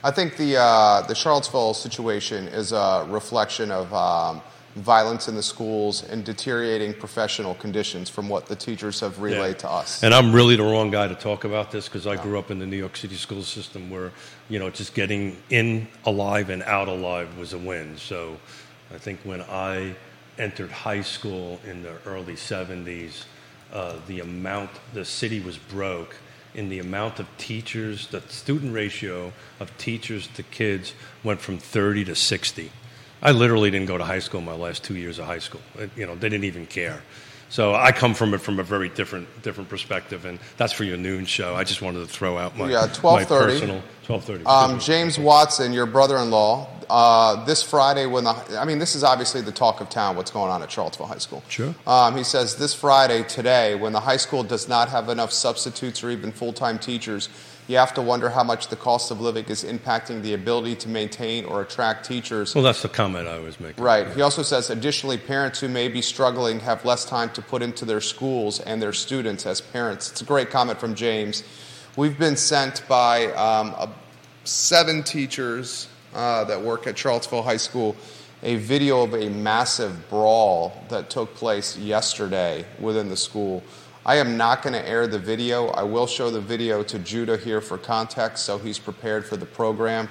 I 0.03 0.11
think 0.11 0.37
the, 0.37 0.57
uh, 0.57 1.01
the 1.07 1.15
Charlottesville 1.15 1.73
situation 1.73 2.47
is 2.47 2.71
a 2.71 3.05
reflection 3.09 3.71
of 3.71 3.93
um, 3.93 4.41
violence 4.75 5.27
in 5.27 5.36
the 5.36 5.44
schools 5.44 6.03
and 6.03 6.25
deteriorating 6.25 6.94
professional 6.94 7.55
conditions 7.55 8.10
from 8.10 8.27
what 8.27 8.48
the 8.48 8.55
teachers 8.55 9.00
have 9.00 9.22
relayed 9.22 9.55
Yeah. 9.55 9.62
to 9.62 9.72
us. 9.72 10.03
And 10.03 10.13
I'm 10.13 10.34
really 10.34 10.55
the 10.58 10.63
wrong 10.63 10.91
guy 10.91 11.08
to 11.08 11.15
talk 11.15 11.46
about 11.46 11.72
this 11.72 11.88
because 11.88 12.05
I 12.05 12.17
grew 12.17 12.38
up 12.38 12.51
in 12.51 12.60
the 12.60 12.65
New 12.65 12.75
York 12.77 12.98
City 12.98 13.15
school 13.15 13.44
system 13.44 13.89
where, 13.89 14.12
you 14.50 14.60
know, 14.60 14.70
just 14.70 14.94
getting 14.94 15.38
in 15.50 15.88
alive 16.05 16.50
and 16.50 16.62
out 16.63 16.89
alive 16.89 17.38
was 17.38 17.53
a 17.53 17.58
win. 17.58 17.98
So 17.98 18.38
I 18.94 18.98
think 18.98 19.20
when 19.24 19.41
I 19.44 19.96
entered 20.38 20.72
high 20.72 21.01
school 21.01 21.62
in 21.65 21.82
the 21.84 21.94
early 22.05 22.36
70s, 22.36 23.24
uh, 23.72 23.94
the 24.08 24.20
amount, 24.20 24.72
the 24.94 25.05
city 25.05 25.39
was 25.39 25.58
broke 25.58 26.17
in 26.53 26.70
the 26.70 26.79
amount 26.79 27.20
of 27.20 27.27
teachers, 27.38 28.08
the 28.08 28.22
student 28.29 28.74
ratio 28.74 29.32
of 29.60 29.77
teachers 29.77 30.27
to 30.36 30.44
kids 30.44 30.94
went 31.24 31.39
from 31.41 31.58
30 31.58 32.05
to 32.05 32.15
60. 32.15 32.72
I 33.22 33.31
literally 33.31 33.72
didn't 33.72 33.88
go 33.88 33.98
to 33.98 34.03
high 34.03 34.19
school 34.19 34.41
my 34.41 34.53
last 34.55 34.84
two 34.84 34.95
years 34.95 35.19
of 35.19 35.25
high 35.25 35.39
school. 35.39 35.62
It- 35.79 35.91
you 35.95 36.05
know, 36.05 36.15
they 36.15 36.29
didn't 36.29 36.45
even 36.45 36.65
care. 36.65 37.01
So 37.48 37.75
I 37.75 37.91
come 37.91 38.13
from 38.15 38.34
it 38.34 38.41
from 38.41 38.60
a 38.60 38.63
very 38.63 38.89
different 38.89 39.27
different 39.43 39.69
perspective, 39.69 40.25
and 40.25 40.39
that's 40.57 40.74
for 40.74 40.84
your 40.84 40.98
noon 40.98 41.25
show. 41.25 41.55
I 41.55 41.63
just 41.63 41.81
wanted 41.81 42.00
to 42.00 42.07
throw 42.07 42.38
out 42.38 42.57
my, 42.57 42.69
Yeah, 42.69 42.81
my 42.81 42.88
12:30. 42.88 43.27
personal 43.27 43.81
twelve 44.03 44.24
thirty. 44.25 44.43
Um, 44.45 44.79
James 44.79 45.19
Watson, 45.19 45.72
your 45.72 45.86
brother-in-law, 45.86 46.67
uh, 46.89 47.45
this 47.45 47.62
Friday 47.62 48.07
when 48.07 48.24
the 48.24 48.36
I 48.60 48.65
mean 48.65 48.79
this 48.79 48.95
is 48.95 49.03
obviously 49.03 49.41
the 49.41 49.51
talk 49.51 49.79
of 49.79 49.89
town. 49.89 50.15
What's 50.17 50.31
going 50.31 50.51
on 50.51 50.63
at 50.63 50.72
Charlottesville 50.72 51.05
High 51.05 51.19
School? 51.19 51.43
Sure. 51.48 51.74
Um, 51.86 52.17
he 52.17 52.24
says 52.24 52.55
this 52.55 52.74
Friday 52.74 53.24
today 53.24 53.75
when 53.75 53.93
the 53.93 54.01
high 54.01 54.17
school 54.17 54.43
does 54.43 54.67
not 54.67 54.89
have 54.89 55.07
enough 55.10 55.31
substitutes 55.31 56.03
or 56.03 56.10
even 56.10 56.31
full-time 56.31 56.79
teachers, 56.79 57.29
you 57.67 57.77
have 57.77 57.93
to 57.95 58.01
wonder 58.01 58.29
how 58.29 58.43
much 58.43 58.67
the 58.67 58.75
cost 58.75 59.12
of 59.12 59.19
living 59.22 59.45
is 59.45 59.63
impacting 59.63 60.22
the 60.22 60.34
ability 60.34 60.75
to 60.75 60.89
maintain 60.89 61.45
or 61.45 61.62
attract 61.62 62.05
teachers. 62.05 62.53
well, 62.53 62.63
that's 62.63 62.81
the 62.81 62.89
comment 62.89 63.27
I 63.27 63.39
was 63.39 63.60
making. 63.60 63.84
Right. 63.84 64.07
He 64.12 64.22
also 64.22 64.43
says 64.43 64.69
additionally, 64.69 65.17
parents 65.17 65.60
who 65.60 65.67
may 65.67 65.88
be 65.88 66.01
struggling 66.01 66.60
have 66.60 66.86
less 66.86 67.05
time 67.05 67.29
to 67.31 67.41
put 67.41 67.62
into 67.62 67.86
their 67.86 68.01
schools 68.01 68.60
and 68.60 68.81
their 68.81 68.93
students 68.93 69.45
as 69.45 69.62
parents. 69.62 70.12
It's 70.12 70.22
a 70.22 70.25
great 70.25 70.51
comment 70.51 70.79
from 70.79 70.95
James. 70.95 71.43
We've 71.95 72.17
been 72.17 72.38
sent 72.38 72.88
by 72.88 73.27
um, 73.34 73.69
a, 73.69 73.89
seven 74.43 75.01
teachers 75.01 75.88
uh, 76.13 76.43
that 76.45 76.62
work 76.62 76.88
at 76.88 76.98
Charlottesville 76.98 77.43
High 77.43 77.57
School 77.57 77.95
a 78.43 78.57
video 78.57 79.01
of 79.01 79.13
a 79.13 79.29
massive 79.29 80.07
brawl 80.10 80.72
that 80.89 81.10
took 81.10 81.34
place 81.36 81.77
yesterday 81.77 82.63
within 82.79 83.10
the 83.10 83.17
school. 83.17 83.63
I 84.05 84.17
am 84.17 84.38
not 84.38 84.62
going 84.62 84.74
to 84.74 84.88
air 84.88 85.07
the 85.07 85.17
video. 85.17 85.67
I 85.69 85.83
will 85.83 86.05
show 86.05 86.29
the 86.29 86.41
video 86.41 86.83
to 86.83 87.00
Judah 87.00 87.38
here 87.38 87.59
for 87.59 87.77
context 87.77 88.45
so 88.45 88.59
he's 88.59 88.77
prepared 88.77 89.25
for 89.25 89.35
the 89.38 89.45
program 89.45 90.09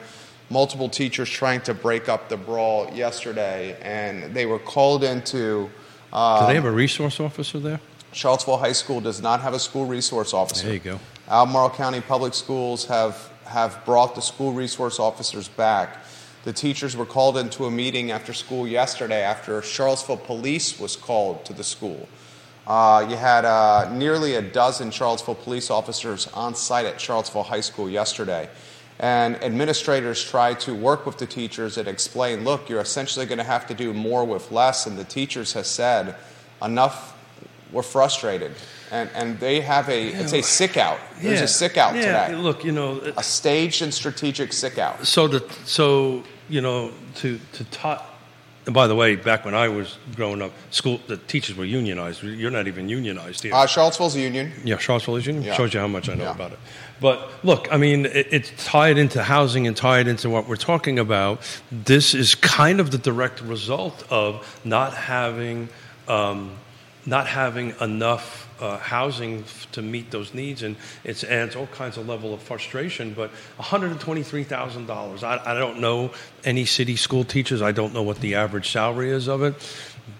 multiple 0.50 0.88
teachers 0.88 1.28
trying 1.30 1.60
to 1.62 1.74
break 1.74 2.08
up 2.08 2.28
the 2.28 2.36
brawl 2.36 2.90
yesterday, 2.92 3.76
and 3.82 4.34
they 4.34 4.46
were 4.46 4.58
called 4.58 5.02
into. 5.02 5.64
Do 5.64 5.70
Uh, 6.12 6.46
they 6.46 6.54
have 6.54 6.64
a 6.66 6.70
resource 6.70 7.18
officer 7.18 7.58
there? 7.58 7.80
Charlottesville 8.12 8.58
High 8.58 8.72
School 8.72 9.00
does 9.00 9.20
not 9.20 9.40
have 9.40 9.54
a 9.54 9.58
school 9.58 9.86
resource 9.86 10.32
officer. 10.34 10.64
There 10.66 10.74
you 10.74 10.80
go. 10.80 11.00
Albemarle 11.28 11.70
County 11.70 12.00
Public 12.00 12.34
Schools 12.34 12.84
have, 12.84 13.30
have 13.46 13.84
brought 13.84 14.14
the 14.14 14.20
school 14.20 14.52
resource 14.52 15.00
officers 15.00 15.48
back. 15.48 16.04
The 16.44 16.52
teachers 16.52 16.94
were 16.94 17.07
called 17.07 17.38
into 17.38 17.64
a 17.64 17.70
meeting 17.70 18.11
after 18.12 18.33
school 18.35 18.68
yesterday 18.68 19.22
after 19.22 19.62
Charlottesville 19.62 20.18
police 20.18 20.78
was 20.78 20.94
called 20.94 21.44
to 21.46 21.52
the 21.52 21.64
school. 21.64 22.07
Uh, 22.66 23.07
you 23.11 23.16
had 23.16 23.44
uh, 23.44 23.90
nearly 23.92 24.37
a 24.37 24.42
dozen 24.42 24.90
Charlottesville 24.90 25.35
police 25.35 25.70
officers 25.70 26.29
on 26.29 26.55
site 26.55 26.87
at 26.87 27.00
Charlottesville 27.00 27.42
High 27.42 27.61
School 27.61 27.90
yesterday. 27.90 28.48
And 28.98 29.37
administrators 29.42 30.22
tried 30.24 30.61
to 30.61 30.74
work 30.74 31.05
with 31.05 31.18
the 31.18 31.27
teachers 31.27 31.77
and 31.77 31.88
explain 31.88 32.44
look, 32.44 32.68
you're 32.70 32.81
essentially 32.81 33.27
going 33.27 33.38
to 33.38 33.44
have 33.44 33.66
to 33.66 33.74
do 33.74 33.92
more 33.92 34.24
with 34.24 34.50
less. 34.53 34.87
And 34.87 34.96
the 34.96 35.05
teachers 35.05 35.53
have 35.55 35.66
said, 35.66 36.14
enough, 36.62 37.16
we're 37.72 37.83
frustrated. 37.83 38.53
And, 38.90 39.11
and 39.14 39.40
they 39.40 39.61
have 39.61 39.88
a, 39.88 40.09
it's 40.09 40.33
a 40.33 40.42
sick 40.42 40.77
out. 40.77 41.00
There's 41.20 41.40
a 41.40 41.48
sick 41.48 41.77
out 41.77 41.96
yeah, 41.96 42.29
today. 42.29 42.40
Look, 42.40 42.64
you 42.64 42.70
know, 42.70 43.00
A 43.16 43.22
staged 43.22 43.83
and 43.83 43.92
strategic 43.92 44.53
sick 44.53 44.79
out. 44.79 45.05
so 45.07 45.27
the 45.27 45.44
so 45.64 46.22
you 46.48 46.61
know 46.61 46.92
to 47.16 47.40
to 47.55 47.64
ta- 47.64 48.07
and 48.66 48.74
by 48.74 48.87
the 48.87 48.94
way, 48.94 49.16
back 49.16 49.44
when 49.44 49.55
I 49.55 49.68
was 49.68 49.98
growing 50.16 50.40
up, 50.40 50.53
school 50.70 51.00
the 51.07 51.16
teachers 51.16 51.57
were 51.57 51.64
unionized. 51.66 52.22
You're 52.22 52.50
not 52.50 52.66
even 52.66 52.88
unionized 52.88 53.42
here. 53.42 53.55
Uh, 53.55 53.66
Charlottesville's 53.66 54.16
a 54.16 54.20
union. 54.20 54.53
Yeah, 54.64 54.79
Charlottesville 54.79 55.16
is 55.16 55.27
union. 55.27 55.44
Yeah. 55.44 55.55
Shows 55.55 55.74
you 55.74 55.81
how 55.81 55.88
much 55.88 56.09
I 56.09 56.14
know 56.14 56.24
Yeah. 56.24 56.35
about 56.35 56.53
it. 56.53 56.59
But 57.00 57.31
look, 57.44 57.68
I 57.70 57.77
mean, 57.77 58.07
it, 58.07 58.29
it's 58.31 58.50
tied 58.64 58.96
into 58.96 59.22
housing 59.22 59.66
and 59.66 59.77
tied 59.77 60.09
into 60.09 60.31
what 60.31 60.48
we're 60.48 60.57
talking 60.57 60.98
about. 60.98 61.40
This 61.70 62.14
is 62.14 62.35
kind 62.35 62.81
of 62.81 62.90
the 62.90 62.98
direct 62.98 63.40
result 63.42 64.03
of 64.11 64.59
not 64.64 64.94
having, 64.94 65.68
um, 66.09 66.53
not 67.06 67.26
having 67.26 67.74
enough 67.80 68.48
uh, 68.60 68.78
housing 68.78 69.40
f- 69.40 69.70
to 69.72 69.82
meet 69.82 70.10
those 70.10 70.32
needs, 70.32 70.62
and 70.62 70.76
it's 71.02 71.24
adds 71.24 71.56
all 71.56 71.66
kinds 71.66 71.96
of 71.96 72.08
level 72.08 72.32
of 72.32 72.42
frustration. 72.42 73.12
But 73.12 73.30
one 73.30 73.68
hundred 73.68 73.90
and 73.90 74.00
twenty-three 74.00 74.44
thousand 74.44 74.86
dollars. 74.86 75.22
I, 75.22 75.40
I 75.44 75.58
don't 75.58 75.80
know 75.80 76.12
any 76.44 76.64
city 76.64 76.96
school 76.96 77.24
teachers. 77.24 77.62
I 77.62 77.72
don't 77.72 77.92
know 77.92 78.02
what 78.02 78.20
the 78.20 78.36
average 78.36 78.70
salary 78.70 79.10
is 79.10 79.28
of 79.28 79.42
it. 79.42 79.54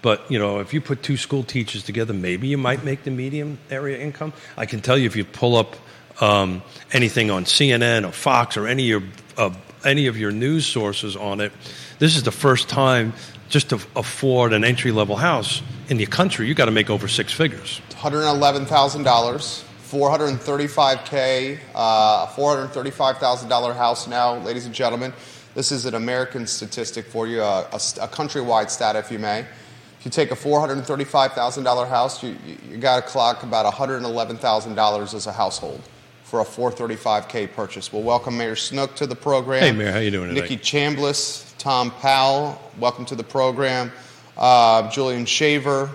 But 0.01 0.29
you 0.29 0.39
know, 0.39 0.59
if 0.59 0.73
you 0.73 0.81
put 0.81 1.03
two 1.03 1.17
school 1.17 1.43
teachers 1.43 1.83
together, 1.83 2.13
maybe 2.13 2.47
you 2.47 2.57
might 2.57 2.83
make 2.83 3.03
the 3.03 3.11
medium 3.11 3.57
area 3.69 3.97
income. 3.97 4.33
I 4.57 4.65
can 4.65 4.81
tell 4.81 4.97
you, 4.97 5.05
if 5.05 5.15
you 5.15 5.25
pull 5.25 5.55
up 5.55 5.75
um, 6.21 6.63
anything 6.91 7.31
on 7.31 7.45
CNN 7.45 8.07
or 8.07 8.11
Fox 8.11 8.57
or 8.57 8.67
any 8.67 8.91
of 8.91 9.03
your 9.03 9.11
uh, 9.37 9.53
any 9.83 10.07
of 10.07 10.17
your 10.17 10.31
news 10.31 10.65
sources 10.65 11.15
on 11.15 11.39
it, 11.39 11.51
this 11.99 12.15
is 12.15 12.23
the 12.23 12.31
first 12.31 12.69
time 12.69 13.13
just 13.49 13.69
to 13.69 13.79
afford 13.95 14.53
an 14.53 14.63
entry 14.63 14.91
level 14.91 15.15
house 15.15 15.61
in 15.89 15.97
the 15.97 16.05
country, 16.05 16.47
you 16.47 16.53
got 16.53 16.65
to 16.65 16.71
make 16.71 16.89
over 16.89 17.07
six 17.07 17.31
figures. 17.31 17.81
$111,000, 17.91 18.65
435K, 19.05 21.59
uh, 21.73 22.27
$435,000 22.27 23.75
house 23.75 24.07
now, 24.07 24.35
ladies 24.37 24.65
and 24.65 24.73
gentlemen. 24.73 25.13
This 25.53 25.71
is 25.71 25.85
an 25.85 25.95
American 25.95 26.47
statistic 26.47 27.05
for 27.05 27.27
you, 27.27 27.41
a, 27.41 27.61
a, 27.61 27.79
a 28.01 28.07
countrywide 28.07 28.69
stat, 28.69 28.95
if 28.95 29.11
you 29.11 29.19
may. 29.19 29.45
If 29.99 30.05
you 30.05 30.11
take 30.11 30.31
a 30.31 30.35
$435,000 30.35 31.89
house, 31.89 32.21
you, 32.21 32.35
you, 32.45 32.57
you 32.71 32.77
got 32.77 32.97
to 32.97 33.09
clock 33.09 33.43
about 33.43 33.71
$111,000 33.71 35.13
as 35.13 35.27
a 35.27 35.31
household 35.31 35.81
for 36.23 36.41
a 36.41 36.43
435K 36.43 37.53
purchase. 37.53 37.93
We'll 37.93 38.03
welcome 38.03 38.37
Mayor 38.37 38.55
Snook 38.55 38.95
to 38.95 39.07
the 39.07 39.15
program. 39.15 39.61
Hey, 39.61 39.71
Mayor, 39.71 39.91
how 39.91 39.99
you 39.99 40.11
doing 40.11 40.33
Nikki 40.33 40.57
tonight? 40.57 40.97
Chambliss, 40.97 41.44
Tom 41.57 41.91
Powell, 41.91 42.61
welcome 42.79 43.05
to 43.05 43.15
the 43.15 43.23
program. 43.23 43.91
Uh, 44.37 44.89
Julian 44.91 45.25
Shaver, 45.25 45.89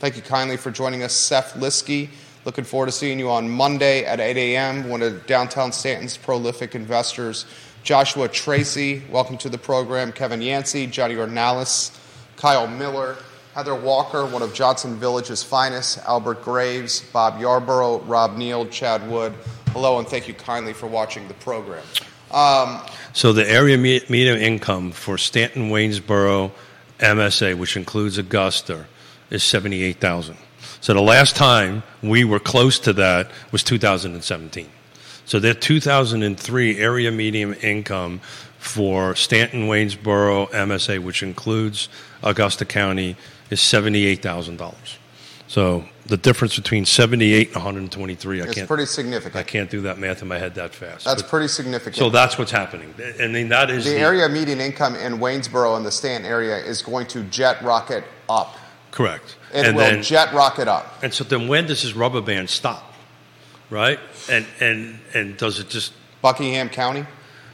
thank 0.00 0.16
you 0.16 0.22
kindly 0.22 0.56
for 0.56 0.70
joining 0.70 1.02
us. 1.02 1.12
Seth 1.12 1.54
Liskey, 1.54 2.08
looking 2.44 2.64
forward 2.64 2.86
to 2.86 2.92
seeing 2.92 3.18
you 3.18 3.30
on 3.30 3.48
Monday 3.48 4.04
at 4.04 4.20
8 4.20 4.36
a.m. 4.36 4.88
One 4.88 5.02
of 5.02 5.26
downtown 5.26 5.72
Staunton's 5.72 6.16
prolific 6.16 6.74
investors. 6.74 7.46
Joshua 7.84 8.28
Tracy, 8.28 9.02
welcome 9.10 9.38
to 9.38 9.48
the 9.48 9.58
program. 9.58 10.10
Kevin 10.10 10.42
Yancey, 10.42 10.86
Johnny 10.88 11.14
Ornalis, 11.14 11.96
Kyle 12.36 12.66
Miller, 12.66 13.16
Heather 13.54 13.74
Walker, 13.76 14.26
one 14.26 14.42
of 14.42 14.52
Johnson 14.52 14.96
Village's 14.96 15.42
finest, 15.42 15.98
Albert 16.00 16.42
Graves, 16.42 17.00
Bob 17.12 17.40
Yarborough, 17.40 18.00
Rob 18.00 18.36
Neal, 18.36 18.66
Chad 18.66 19.08
Wood. 19.08 19.32
Hello, 19.68 19.98
and 19.98 20.08
thank 20.08 20.26
you 20.26 20.34
kindly 20.34 20.72
for 20.72 20.88
watching 20.88 21.28
the 21.28 21.34
program. 21.34 21.84
Um, 22.32 22.80
So 23.16 23.32
the 23.32 23.50
area 23.50 23.78
median 23.78 24.38
income 24.38 24.92
for 24.92 25.16
Staunton, 25.16 25.70
Waynesboro, 25.70 26.52
MSA, 26.98 27.56
which 27.56 27.78
includes 27.78 28.18
Augusta, 28.18 28.84
is 29.30 29.42
seventy-eight 29.42 29.96
thousand. 30.00 30.36
So 30.82 30.92
the 30.92 31.00
last 31.00 31.34
time 31.34 31.82
we 32.02 32.24
were 32.24 32.38
close 32.38 32.78
to 32.80 32.92
that 32.92 33.30
was 33.52 33.62
2017. 33.62 34.68
So 35.24 35.40
their 35.40 35.54
2003 35.54 36.78
area 36.78 37.10
median 37.10 37.54
income 37.54 38.20
for 38.58 39.14
Staunton, 39.14 39.66
Waynesboro, 39.66 40.48
MSA, 40.48 41.02
which 41.02 41.22
includes 41.22 41.88
Augusta 42.22 42.66
County, 42.66 43.16
is 43.48 43.62
seventy-eight 43.62 44.20
thousand 44.20 44.58
dollars. 44.58 44.98
So 45.48 45.84
the 46.06 46.16
difference 46.16 46.56
between 46.56 46.84
78 46.84 47.48
and 47.48 47.56
123, 47.56 48.40
I 48.40 48.44
it's 48.44 48.54
can't, 48.54 48.68
pretty 48.68 48.86
significant. 48.86 49.36
I 49.36 49.42
can't 49.42 49.70
do 49.70 49.80
that 49.82 49.98
math 49.98 50.22
in 50.22 50.28
my 50.28 50.38
head 50.38 50.54
that 50.56 50.74
fast. 50.74 51.04
That's 51.04 51.22
But- 51.22 51.30
pretty 51.30 51.48
significant. 51.48 51.96
so 51.96 52.10
that's 52.10 52.36
what's 52.38 52.50
happening. 52.50 52.94
I 53.22 53.26
mean, 53.28 53.48
that 53.50 53.70
is 53.70 53.84
the 53.84 53.96
area 53.96 54.28
median 54.28 54.60
income 54.60 54.96
in 54.96 55.18
Waynesboro 55.18 55.76
and 55.76 55.86
the 55.86 55.90
Staunton 55.92 56.26
area 56.26 56.56
is 56.58 56.82
going 56.82 57.06
to 57.08 57.22
jet 57.24 57.62
rocket 57.62 58.04
up. 58.28 58.56
Correct. 58.90 59.36
It 59.52 59.66
and 59.66 59.76
will 59.76 59.84
then, 59.84 60.02
jet 60.02 60.32
rocket 60.32 60.68
up. 60.68 60.98
and 61.02 61.12
so 61.12 61.22
then 61.22 61.48
when 61.48 61.66
does 61.66 61.82
this 61.82 61.94
rubber 61.94 62.20
band 62.20 62.48
stop? 62.50 62.94
Right? 63.70 63.98
And 64.30 64.46
and 64.60 64.98
and 65.12 65.36
does 65.36 65.58
it 65.58 65.68
just 65.68 65.92
Buckingham 66.22 66.68
County, 66.70 67.04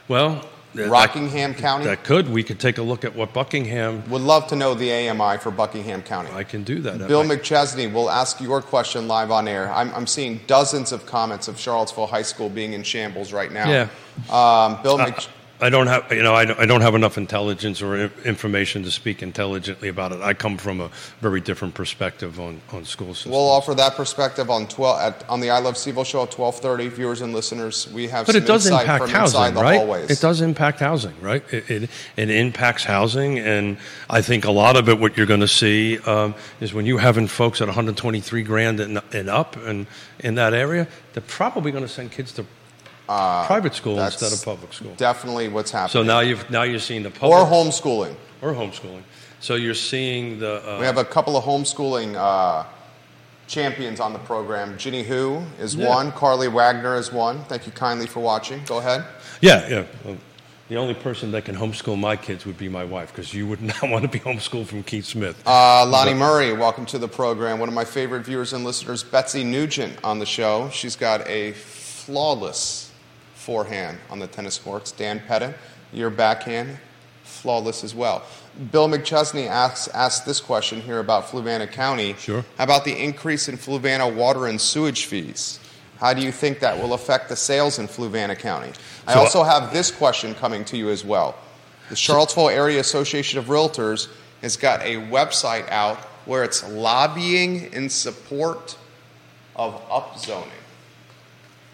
well 0.07 0.47
that- 0.75 0.89
Rockingham 0.89 1.53
County. 1.53 1.85
That 1.85 2.03
could. 2.03 2.29
We 2.29 2.43
could 2.43 2.59
take 2.59 2.77
a 2.77 2.81
look 2.81 3.03
at 3.05 3.15
what 3.15 3.33
Buckingham. 3.33 4.03
Would 4.09 4.21
love 4.21 4.47
to 4.47 4.55
know 4.55 4.73
the 4.73 4.91
AMI 4.91 5.37
for 5.37 5.51
Buckingham 5.51 6.01
County. 6.01 6.29
I 6.33 6.43
can 6.43 6.63
do 6.63 6.79
that. 6.81 7.07
Bill 7.07 7.21
I- 7.21 7.35
McChesney 7.35 7.91
will 7.91 8.09
ask 8.09 8.41
your 8.41 8.61
question 8.61 9.07
live 9.07 9.31
on 9.31 9.47
air. 9.47 9.71
I'm, 9.71 9.93
I'm 9.93 10.07
seeing 10.07 10.39
dozens 10.47 10.91
of 10.91 11.05
comments 11.05 11.47
of 11.47 11.59
Charlottesville 11.59 12.07
High 12.07 12.21
School 12.23 12.49
being 12.49 12.73
in 12.73 12.83
shambles 12.83 13.31
right 13.33 13.51
now. 13.51 13.69
Yeah. 13.69 13.87
Um, 14.29 14.81
Bill 14.83 14.99
I, 14.99 15.07
Mc, 15.07 15.27
I 15.63 15.69
don't 15.69 15.87
have, 15.87 16.11
you 16.11 16.21
know, 16.21 16.35
I 16.35 16.43
don't, 16.43 16.59
I 16.59 16.65
don't 16.65 16.81
have 16.81 16.93
enough 16.93 17.17
intelligence 17.17 17.81
or 17.81 18.11
information 18.25 18.83
to 18.83 18.91
speak 18.91 19.23
intelligently 19.23 19.87
about 19.87 20.11
it. 20.11 20.19
I 20.19 20.33
come 20.33 20.57
from 20.57 20.81
a 20.81 20.89
very 21.21 21.39
different 21.39 21.73
perspective 21.73 22.37
on, 22.37 22.59
on 22.73 22.83
school 22.83 23.13
systems. 23.13 23.31
we'll 23.31 23.49
offer 23.49 23.73
that 23.75 23.95
perspective 23.95 24.49
on 24.49 24.67
12 24.67 24.99
at, 24.99 25.29
on 25.29 25.39
the 25.39 25.51
I 25.51 25.59
Love 25.59 25.75
CVille 25.75 26.05
show 26.05 26.23
at 26.23 26.31
12:30. 26.31 26.89
Viewers 26.89 27.21
and 27.21 27.33
listeners, 27.33 27.89
we 27.93 28.09
have 28.09 28.25
but 28.25 28.35
some 28.35 28.43
it 28.43 28.45
does 28.45 28.67
impact 28.67 29.07
housing, 29.07 29.55
right? 29.55 29.77
hallways. 29.77 30.09
It 30.09 30.19
does 30.19 30.41
impact 30.41 30.81
housing, 30.81 31.15
right? 31.21 31.43
It, 31.53 31.69
it, 31.69 31.89
it 32.17 32.29
impacts 32.29 32.83
housing, 32.83 33.39
and 33.39 33.77
I 34.09 34.21
think 34.21 34.43
a 34.43 34.51
lot 34.51 34.75
of 34.75 34.89
it, 34.89 34.99
what 34.99 35.15
you're 35.15 35.25
going 35.25 35.39
to 35.39 35.47
see, 35.47 35.97
um, 35.99 36.35
is 36.59 36.73
when 36.73 36.85
you're 36.85 36.99
having 36.99 37.27
folks 37.27 37.61
at 37.61 37.69
123 37.69 38.43
grand 38.43 38.81
and, 38.81 39.01
and 39.13 39.29
up, 39.29 39.55
and 39.55 39.87
in 40.19 40.35
that 40.35 40.53
area, 40.53 40.89
they're 41.13 41.23
probably 41.23 41.71
going 41.71 41.85
to 41.85 41.89
send 41.89 42.11
kids 42.11 42.33
to 42.33 42.45
private 43.07 43.73
school 43.75 43.93
Uh, 43.99 44.03
That's 44.03 44.21
instead 44.21 44.37
of 44.39 44.45
public 44.45 44.73
school. 44.73 44.93
Definitely 44.95 45.47
what's 45.49 45.71
happening. 45.71 45.91
So 45.91 46.03
now 46.03 46.19
you've 46.21 46.49
now 46.49 46.63
you're 46.63 46.79
seeing 46.79 47.03
the 47.03 47.09
public 47.11 47.37
or 47.39 47.45
homeschooling. 47.45 48.15
or 48.41 48.53
homeschooling. 48.53 49.03
So 49.39 49.55
you're 49.55 49.73
seeing 49.75 50.39
the 50.39 50.61
uh, 50.67 50.79
We 50.79 50.85
have 50.85 50.97
a 50.97 51.05
couple 51.05 51.35
of 51.35 51.43
homeschooling 51.43 52.15
uh, 52.15 52.63
champions 53.47 53.99
on 53.99 54.13
the 54.13 54.19
program. 54.19 54.77
Ginny 54.77 55.03
Hu 55.03 55.41
is 55.59 55.75
Yeah. 55.75 55.89
one. 55.89 56.11
Carly 56.13 56.47
Wagner 56.47 56.95
is 56.95 57.11
one. 57.11 57.43
Thank 57.49 57.65
you 57.65 57.71
kindly 57.73 58.07
for 58.07 58.21
watching. 58.21 58.63
Go 58.65 58.77
ahead. 58.77 59.03
yeah 59.41 59.67
yeah. 59.69 59.83
Well, 60.05 60.17
the 60.69 60.77
only 60.77 60.93
person 60.93 61.31
that 61.31 61.43
can 61.43 61.55
homeschool 61.55 61.99
my 61.99 62.15
kids 62.15 62.45
would 62.45 62.57
be 62.57 62.69
my 62.69 62.85
wife 62.85 63.11
because 63.11 63.33
you 63.33 63.45
would 63.47 63.61
not 63.71 63.83
want 63.83 64.03
to 64.03 64.07
be 64.09 64.19
homeschooled 64.19 64.67
from 64.67 64.81
Keith 64.81 65.05
Smith. 65.05 65.35
Uh, 65.45 65.85
Lonnie 65.85 66.13
Murray, 66.13 66.53
welcome 66.53 66.85
to 66.85 66.97
the 66.97 67.07
program. 67.07 67.59
One 67.59 67.67
of 67.67 67.75
my 67.75 67.83
favorite 67.85 68.25
viewers 68.25 68.53
and 68.53 68.63
listeners, 68.63 69.03
Betsy 69.03 69.43
Nugent, 69.43 69.97
on 70.05 70.19
the 70.19 70.25
show. 70.25 70.69
She's 70.71 70.95
got 70.95 71.27
a 71.27 71.51
flawless 71.51 72.82
forehand 73.43 73.97
on 74.09 74.19
the 74.19 74.27
tennis 74.27 74.57
courts. 74.57 74.91
Dan 74.91 75.21
Pettit, 75.27 75.55
your 75.91 76.09
backhand, 76.09 76.77
flawless 77.23 77.83
as 77.83 77.93
well. 77.93 78.23
Bill 78.71 78.87
McChesney 78.87 79.47
asks, 79.47 79.87
asks 79.89 80.25
this 80.25 80.39
question 80.39 80.79
here 80.81 80.99
about 80.99 81.25
Fluvanna 81.25 81.69
County. 81.69 82.13
Sure. 82.17 82.45
How 82.57 82.63
about 82.63 82.85
the 82.85 82.95
increase 82.95 83.49
in 83.49 83.57
Fluvanna 83.57 84.13
water 84.13 84.47
and 84.47 84.59
sewage 84.61 85.05
fees? 85.05 85.59
How 85.97 86.13
do 86.13 86.21
you 86.21 86.31
think 86.31 86.59
that 86.59 86.81
will 86.81 86.93
affect 86.93 87.29
the 87.29 87.35
sales 87.35 87.79
in 87.79 87.87
Fluvanna 87.87 88.37
County? 88.37 88.71
I 89.07 89.13
So- 89.13 89.19
also 89.19 89.43
have 89.43 89.73
this 89.73 89.91
question 89.91 90.35
coming 90.35 90.63
to 90.65 90.77
you 90.77 90.89
as 90.89 91.03
well. 91.03 91.35
The 91.89 91.95
Charlottesville 91.95 92.49
Area 92.49 92.79
Association 92.79 93.39
of 93.39 93.45
Realtors 93.45 94.07
has 94.41 94.55
got 94.55 94.81
a 94.81 94.95
website 94.95 95.69
out 95.69 95.97
where 96.25 96.43
it's 96.43 96.63
lobbying 96.69 97.73
in 97.73 97.89
support 97.89 98.77
of 99.55 99.79
upzoning. 99.89 100.47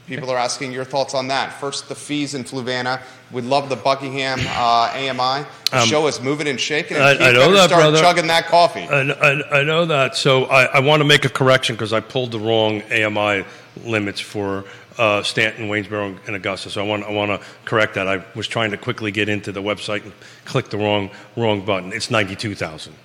People 0.10 0.32
are 0.32 0.38
asking 0.38 0.72
your 0.72 0.84
thoughts 0.84 1.14
on 1.14 1.28
that. 1.28 1.54
First, 1.60 1.88
the 1.88 1.96
fees 1.96 2.34
in 2.34 2.44
Fluvanna. 2.44 3.02
We'd 3.32 3.44
love 3.46 3.70
the 3.70 3.76
Buckingham 3.76 4.40
uh, 4.48 4.90
AMI. 4.94 5.46
The 5.72 5.82
Um, 5.82 5.88
show 5.88 6.08
is 6.08 6.20
moving 6.20 6.48
and 6.48 6.60
shaking. 6.60 6.98
And 6.98 7.06
I- 7.06 7.14
Keith 7.14 7.22
I 7.28 7.32
know 7.34 7.52
that, 7.54 7.68
start 7.70 7.82
brother. 7.84 8.00
chugging 8.00 8.28
that 8.28 8.48
coffee. 8.48 8.82
I, 8.90 9.02
I, 9.12 9.60
I 9.60 9.64
know 9.64 9.86
that. 9.86 10.16
So 10.16 10.46
I, 10.46 10.66
I 10.66 10.80
want 10.80 11.02
to 11.02 11.06
make 11.06 11.26
a 11.26 11.30
correction 11.30 11.76
because 11.76 11.94
I 11.94 12.00
pulled 12.00 12.32
the 12.32 12.40
wrong 12.40 12.82
AMI 12.92 13.46
limits 13.86 14.20
for 14.20 14.66
uh, 14.98 15.22
Staunton, 15.24 15.68
Waynesboro, 15.70 16.18
and 16.28 16.36
Augusta. 16.36 16.70
So 16.72 16.84
I 16.84 16.88
want 16.88 17.04
I 17.04 17.12
want 17.12 17.30
to 17.40 17.48
correct 17.66 17.94
that. 17.94 18.08
I 18.08 18.24
was 18.36 18.48
trying 18.48 18.72
to 18.72 18.78
quickly 18.78 19.12
get 19.12 19.30
into 19.30 19.52
the 19.52 19.62
website 19.62 20.04
and 20.04 20.12
click 20.46 20.70
the 20.70 20.78
wrong 20.78 21.12
wrong 21.38 21.64
button. 21.64 21.94
It's 21.94 22.10
ninety 22.12 22.36
two 22.36 22.56
thousand. 22.56 22.96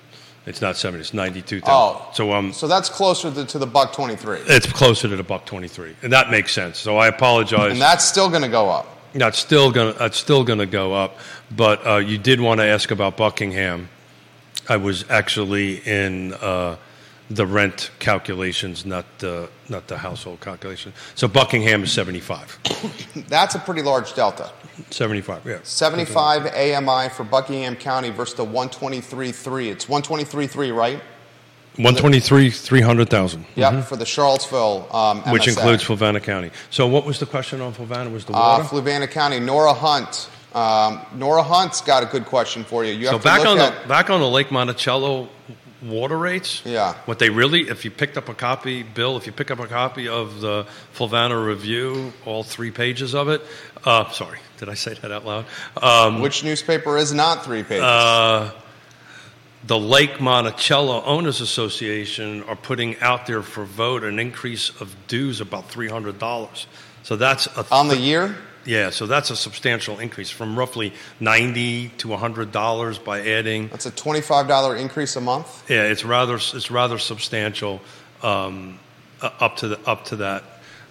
It's 0.45 0.61
not 0.61 0.77
seventy. 0.77 1.01
It's 1.01 1.13
ninety 1.13 1.41
two 1.41 1.59
thousand. 1.61 2.01
Oh. 2.01 2.11
So 2.13 2.33
um, 2.33 2.53
So 2.53 2.67
that's 2.67 2.89
closer 2.89 3.31
to, 3.31 3.45
to 3.45 3.57
the 3.57 3.65
buck 3.67 3.93
23. 3.93 4.41
it's 4.45 4.71
closer 4.71 5.07
to 5.07 5.15
the 5.15 5.23
buck 5.23 5.45
twenty 5.45 5.67
three, 5.67 5.95
and 6.03 6.13
that 6.13 6.29
makes 6.29 6.51
sense. 6.53 6.77
So 6.77 6.97
I 6.97 7.07
apologize. 7.07 7.71
And 7.71 7.81
that's 7.81 8.05
still 8.05 8.29
going 8.29 8.43
to 8.43 8.47
go 8.49 8.69
up. 8.69 8.87
That's 9.13 9.37
still 9.39 9.71
gonna 9.71 9.93
that's 9.93 10.17
still 10.17 10.43
gonna 10.43 10.65
go 10.65 10.93
up. 10.93 11.17
But 11.49 11.87
uh, 11.87 11.95
you 11.97 12.17
did 12.17 12.41
want 12.41 12.59
to 12.59 12.65
ask 12.65 12.91
about 12.91 13.15
Buckingham. 13.15 13.87
I 14.67 14.75
was 14.77 15.09
actually 15.09 15.77
in 15.87 16.33
uh, 16.33 16.75
the 17.29 17.45
rent 17.45 17.91
calculations, 17.99 18.85
not 18.85 19.05
the 19.19 19.49
not 19.69 19.87
the 19.87 19.97
household 19.97 20.41
calculation. 20.41 20.93
So 21.15 21.27
Buckingham 21.27 21.83
is 21.83 21.91
75. 21.91 22.59
That's 23.27 23.55
a 23.55 23.59
pretty 23.59 23.81
large 23.81 24.13
delta. 24.13 24.51
75, 24.91 25.45
yeah. 25.45 25.59
75 25.63 26.47
AMI 26.47 27.09
for 27.09 27.23
Buckingham 27.23 27.75
County 27.75 28.09
versus 28.09 28.35
the 28.35 28.43
one 28.43 28.69
twenty 28.69 29.01
three 29.01 29.69
It's 29.69 29.89
one 29.89 30.01
twenty 30.01 30.23
three 30.23 30.71
right? 30.71 31.01
123, 31.77 32.49
300,000. 32.51 33.45
Yep, 33.55 33.83
for 33.83 33.97
the 33.97 34.05
Charlottesville 34.05 34.87
um, 34.95 35.19
Mm-hmm. 35.21 35.31
Which 35.31 35.47
includes 35.49 35.83
Fluvanna 35.83 36.23
County. 36.23 36.51
So, 36.69 36.87
what 36.87 37.05
was 37.05 37.19
the 37.19 37.25
question 37.25 37.59
on 37.59 37.73
Fluvanna? 37.73 38.11
Was 38.13 38.23
the 38.23 38.33
Uh, 38.33 38.37
water? 38.37 38.63
Fluvanna 38.63 39.09
County, 39.11 39.39
Nora 39.41 39.73
Hunt. 39.73 40.29
Um, 40.53 41.01
Nora 41.15 41.43
Hunt's 41.43 41.81
got 41.81 42.01
a 42.01 42.05
good 42.05 42.25
question 42.25 42.63
for 42.63 42.85
you. 42.85 42.93
You 42.93 43.07
so 43.07 43.11
have 43.13 43.21
to 43.21 43.27
back 43.27 43.39
look 43.39 43.47
on 43.49 43.57
at 43.59 43.81
the 43.83 43.87
back 43.89 44.09
on 44.09 44.21
the 44.21 44.29
Lake 44.29 44.51
Monticello 44.51 45.27
water 45.85 46.17
rates. 46.17 46.61
Yeah. 46.65 46.93
What 47.05 47.19
they 47.19 47.29
really, 47.29 47.69
if 47.69 47.85
you 47.85 47.91
picked 47.91 48.17
up 48.17 48.29
a 48.29 48.33
copy, 48.33 48.83
Bill, 48.83 49.17
if 49.17 49.25
you 49.25 49.31
pick 49.31 49.51
up 49.51 49.59
a 49.59 49.67
copy 49.67 50.07
of 50.07 50.41
the 50.41 50.65
Fluvanna 50.95 51.45
review, 51.45 52.13
all 52.25 52.43
three 52.43 52.71
pages 52.71 53.13
of 53.13 53.29
it. 53.29 53.41
Uh, 53.83 54.09
sorry, 54.11 54.39
did 54.57 54.69
I 54.69 54.73
say 54.73 54.95
that 54.95 55.11
out 55.11 55.25
loud? 55.25 55.45
Um, 55.81 56.21
which 56.21 56.43
newspaper 56.43 56.97
is 56.97 57.13
not 57.13 57.45
three 57.45 57.63
pages. 57.63 57.83
uh, 57.83 58.51
the 59.65 59.79
Lake 59.79 60.21
Monticello 60.21 61.03
Owners 61.03 61.41
Association 61.41 62.43
are 62.43 62.55
putting 62.55 62.99
out 62.99 63.25
there 63.25 63.41
for 63.41 63.65
vote 63.65 64.03
an 64.03 64.19
increase 64.19 64.69
of 64.81 64.95
dues 65.07 65.41
about 65.41 65.69
three 65.69 65.89
hundred 65.89 66.19
dollars. 66.19 66.67
So 67.03 67.15
that's 67.15 67.47
a 67.57 67.65
on 67.71 67.87
the 67.87 67.97
year? 67.97 68.35
Yeah, 68.65 68.89
so 68.89 69.05
that's 69.05 69.29
a 69.29 69.35
substantial 69.35 69.99
increase 69.99 70.29
from 70.31 70.57
roughly 70.57 70.93
ninety 71.19 71.89
to 71.99 72.15
hundred 72.15 72.51
dollars 72.51 72.97
by 72.97 73.21
adding 73.21 73.67
That's 73.69 73.85
a 73.85 73.91
$25 73.91 74.79
increase 74.79 75.15
a 75.15 75.21
month. 75.21 75.69
yeah, 75.69 75.83
it's 75.83 76.03
rather 76.03 76.35
it's 76.35 76.71
rather 76.71 76.97
substantial 76.97 77.79
um, 78.23 78.79
up 79.21 79.57
to 79.57 79.67
the 79.69 79.79
up 79.87 80.05
to 80.05 80.15
that 80.17 80.43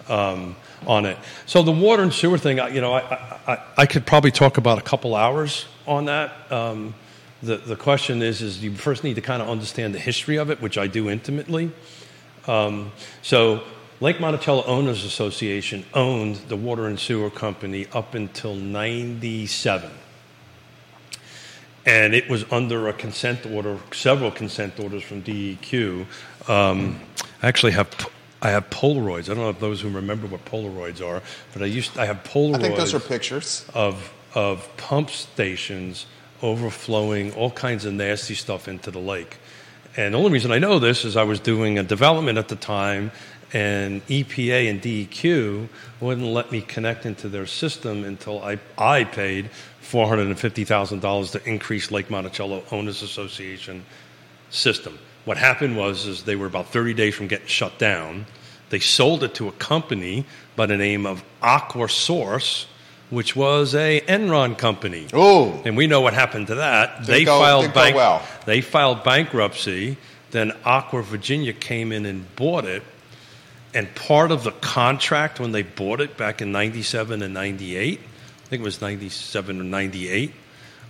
um, 0.09 0.55
on 0.87 1.07
it. 1.07 1.19
So 1.47 1.63
the 1.63 1.73
water 1.73 2.03
and 2.03 2.13
sewer 2.13 2.39
thing, 2.39 2.59
you 2.75 2.81
know, 2.81 2.93
I, 2.93 3.01
I, 3.01 3.53
I- 3.55 3.63
I 3.79 3.87
could 3.87 4.07
probably 4.07 4.31
talk 4.31 4.57
about 4.59 4.79
a 4.79 4.83
couple 4.83 5.15
hours 5.17 5.67
on 5.87 6.05
that. 6.07 6.31
Um, 6.53 6.95
the 7.43 7.57
the 7.57 7.77
question 7.77 8.23
is, 8.23 8.41
is 8.41 8.63
you 8.63 8.73
first 8.75 9.03
need 9.05 9.15
to 9.15 9.21
kind 9.21 9.43
of 9.43 9.49
understand 9.49 9.95
the 9.95 9.99
history 9.99 10.39
of 10.39 10.49
it, 10.51 10.61
which 10.63 10.79
I 10.79 10.87
do 10.87 11.11
intimately. 11.11 11.73
Um, 12.47 12.93
so 13.23 13.63
Lake 14.01 14.21
Monticello 14.21 14.65
Owners 14.65 15.05
Association 15.05 15.85
owned 15.95 16.37
the 16.49 16.57
water 16.57 16.87
and 16.87 16.99
sewer 16.99 17.31
company 17.31 17.87
up 17.93 18.15
until 18.15 18.55
'97 18.55 19.91
and 21.87 22.15
it 22.15 22.29
was 22.29 22.45
under 22.51 22.89
a 22.89 22.93
consent 22.93 23.45
order, 23.47 23.79
several 23.93 24.31
consent 24.31 24.79
orders 24.81 25.03
from 25.03 25.23
DEQ. 25.23 26.07
Um, 26.49 27.01
I 27.43 27.49
actually 27.49 27.73
have 27.73 27.89
I 28.41 28.51
have 28.51 28.69
Polaroids. 28.71 29.25
I 29.25 29.35
don't 29.35 29.39
know 29.39 29.51
if 29.51 29.61
those 29.61 29.81
who 29.81 29.89
remember 29.89 30.27
what 30.27 30.45
Polaroids 30.45 31.05
are, 31.05 31.23
but 31.53 31.63
I 31.63 31.67
used 31.67 31.99
I 31.99 32.07
have 32.07 32.23
Polaroids 32.25 32.57
I 32.57 32.59
think 32.59 32.77
those 32.77 32.95
are 32.95 33.01
pictures. 33.01 33.65
of 33.75 34.13
of 34.35 34.75
pump 34.77 35.11
stations 35.11 36.07
overflowing 36.43 37.33
all 37.35 37.51
kinds 37.51 37.85
of 37.85 37.95
nasty 37.95 38.35
stuff 38.35 38.69
into 38.69 38.91
the 38.91 38.99
lake. 38.99 39.39
And 39.97 40.15
the 40.15 40.19
only 40.19 40.33
reason 40.33 40.51
I 40.51 40.59
know 40.59 40.79
this 40.81 41.05
is 41.05 41.17
I 41.17 41.23
was 41.23 41.39
doing 41.39 41.79
a 41.79 41.85
development 41.85 42.37
at 42.37 42.49
the 42.49 42.57
time, 42.57 43.13
and 43.55 44.05
EPA 44.09 44.69
and 44.69 44.83
DEQ 44.83 45.69
wouldn't 46.01 46.27
let 46.27 46.51
me 46.53 46.61
connect 46.61 47.07
into 47.07 47.29
their 47.29 47.47
system 47.47 48.05
until 48.05 48.43
I, 48.43 48.59
I 48.77 49.05
paid 49.05 49.49
$450,000 49.83 51.33
to 51.33 51.49
increase 51.49 51.91
Lake 51.91 52.11
Monticello 52.11 52.65
Owners 52.73 53.03
Association 53.03 53.85
system. 54.51 54.99
What 55.25 55.37
happened 55.37 55.77
was 55.77 56.07
is 56.07 56.25
they 56.25 56.37
were 56.37 56.47
about 56.47 56.67
30 56.69 56.95
days 56.95 57.15
from 57.15 57.29
getting 57.29 57.47
shut 57.47 57.79
down. 57.79 58.27
They 58.71 58.81
sold 58.81 59.23
it 59.23 59.35
to 59.37 59.49
a 59.49 59.53
company 59.53 60.27
by 60.57 60.67
the 60.67 60.77
name 60.77 61.07
of 61.07 61.23
Aquasource, 61.43 62.67
which 63.11 63.37
was 63.37 63.75
a 63.75 64.01
Enron 64.03 64.59
company. 64.59 65.07
Oh, 65.13 65.63
And 65.65 65.77
we 65.77 65.87
know 65.87 66.01
what 66.01 66.13
happened 66.15 66.49
to 66.49 66.57
that. 66.57 67.07
they 67.07 67.25
go- 67.25 67.39
filed 67.39 67.73
bank- 67.73 67.95
well. 67.97 68.23
They 68.47 68.61
filed 68.61 69.05
bankruptcy. 69.05 69.97
Then 70.33 70.53
Aqua 70.65 71.03
Virginia 71.03 71.53
came 71.53 71.93
in 71.93 72.05
and 72.07 72.35
bought 72.35 72.65
it. 72.65 72.83
And 73.75 73.93
part 73.97 74.31
of 74.31 74.45
the 74.45 74.53
contract 74.53 75.41
when 75.41 75.51
they 75.53 75.63
bought 75.63 76.01
it 76.01 76.17
back 76.17 76.41
in 76.41 76.53
97 76.53 77.23
and 77.23 77.35
98, 77.35 77.99
I 78.01 78.49
think 78.49 78.61
it 78.61 78.65
was 78.65 78.81
97 78.81 79.61
or 79.61 79.65
98, 79.65 80.33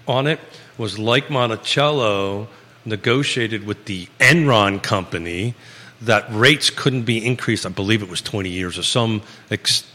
on 0.07 0.27
it 0.27 0.38
was 0.77 0.99
Lake 0.99 1.31
Monticello 1.31 2.47
negotiated 2.85 3.64
with 3.64 3.87
the 3.87 4.07
Enron 4.20 4.83
company 4.83 5.55
that 6.03 6.27
rates 6.31 6.68
couldn't 6.68 7.05
be 7.05 7.25
increased. 7.25 7.64
I 7.64 7.70
believe 7.70 8.03
it 8.03 8.11
was 8.11 8.20
20 8.20 8.51
years 8.51 8.77
or 8.79 8.83
some 8.83 9.23
ex- 9.51 9.90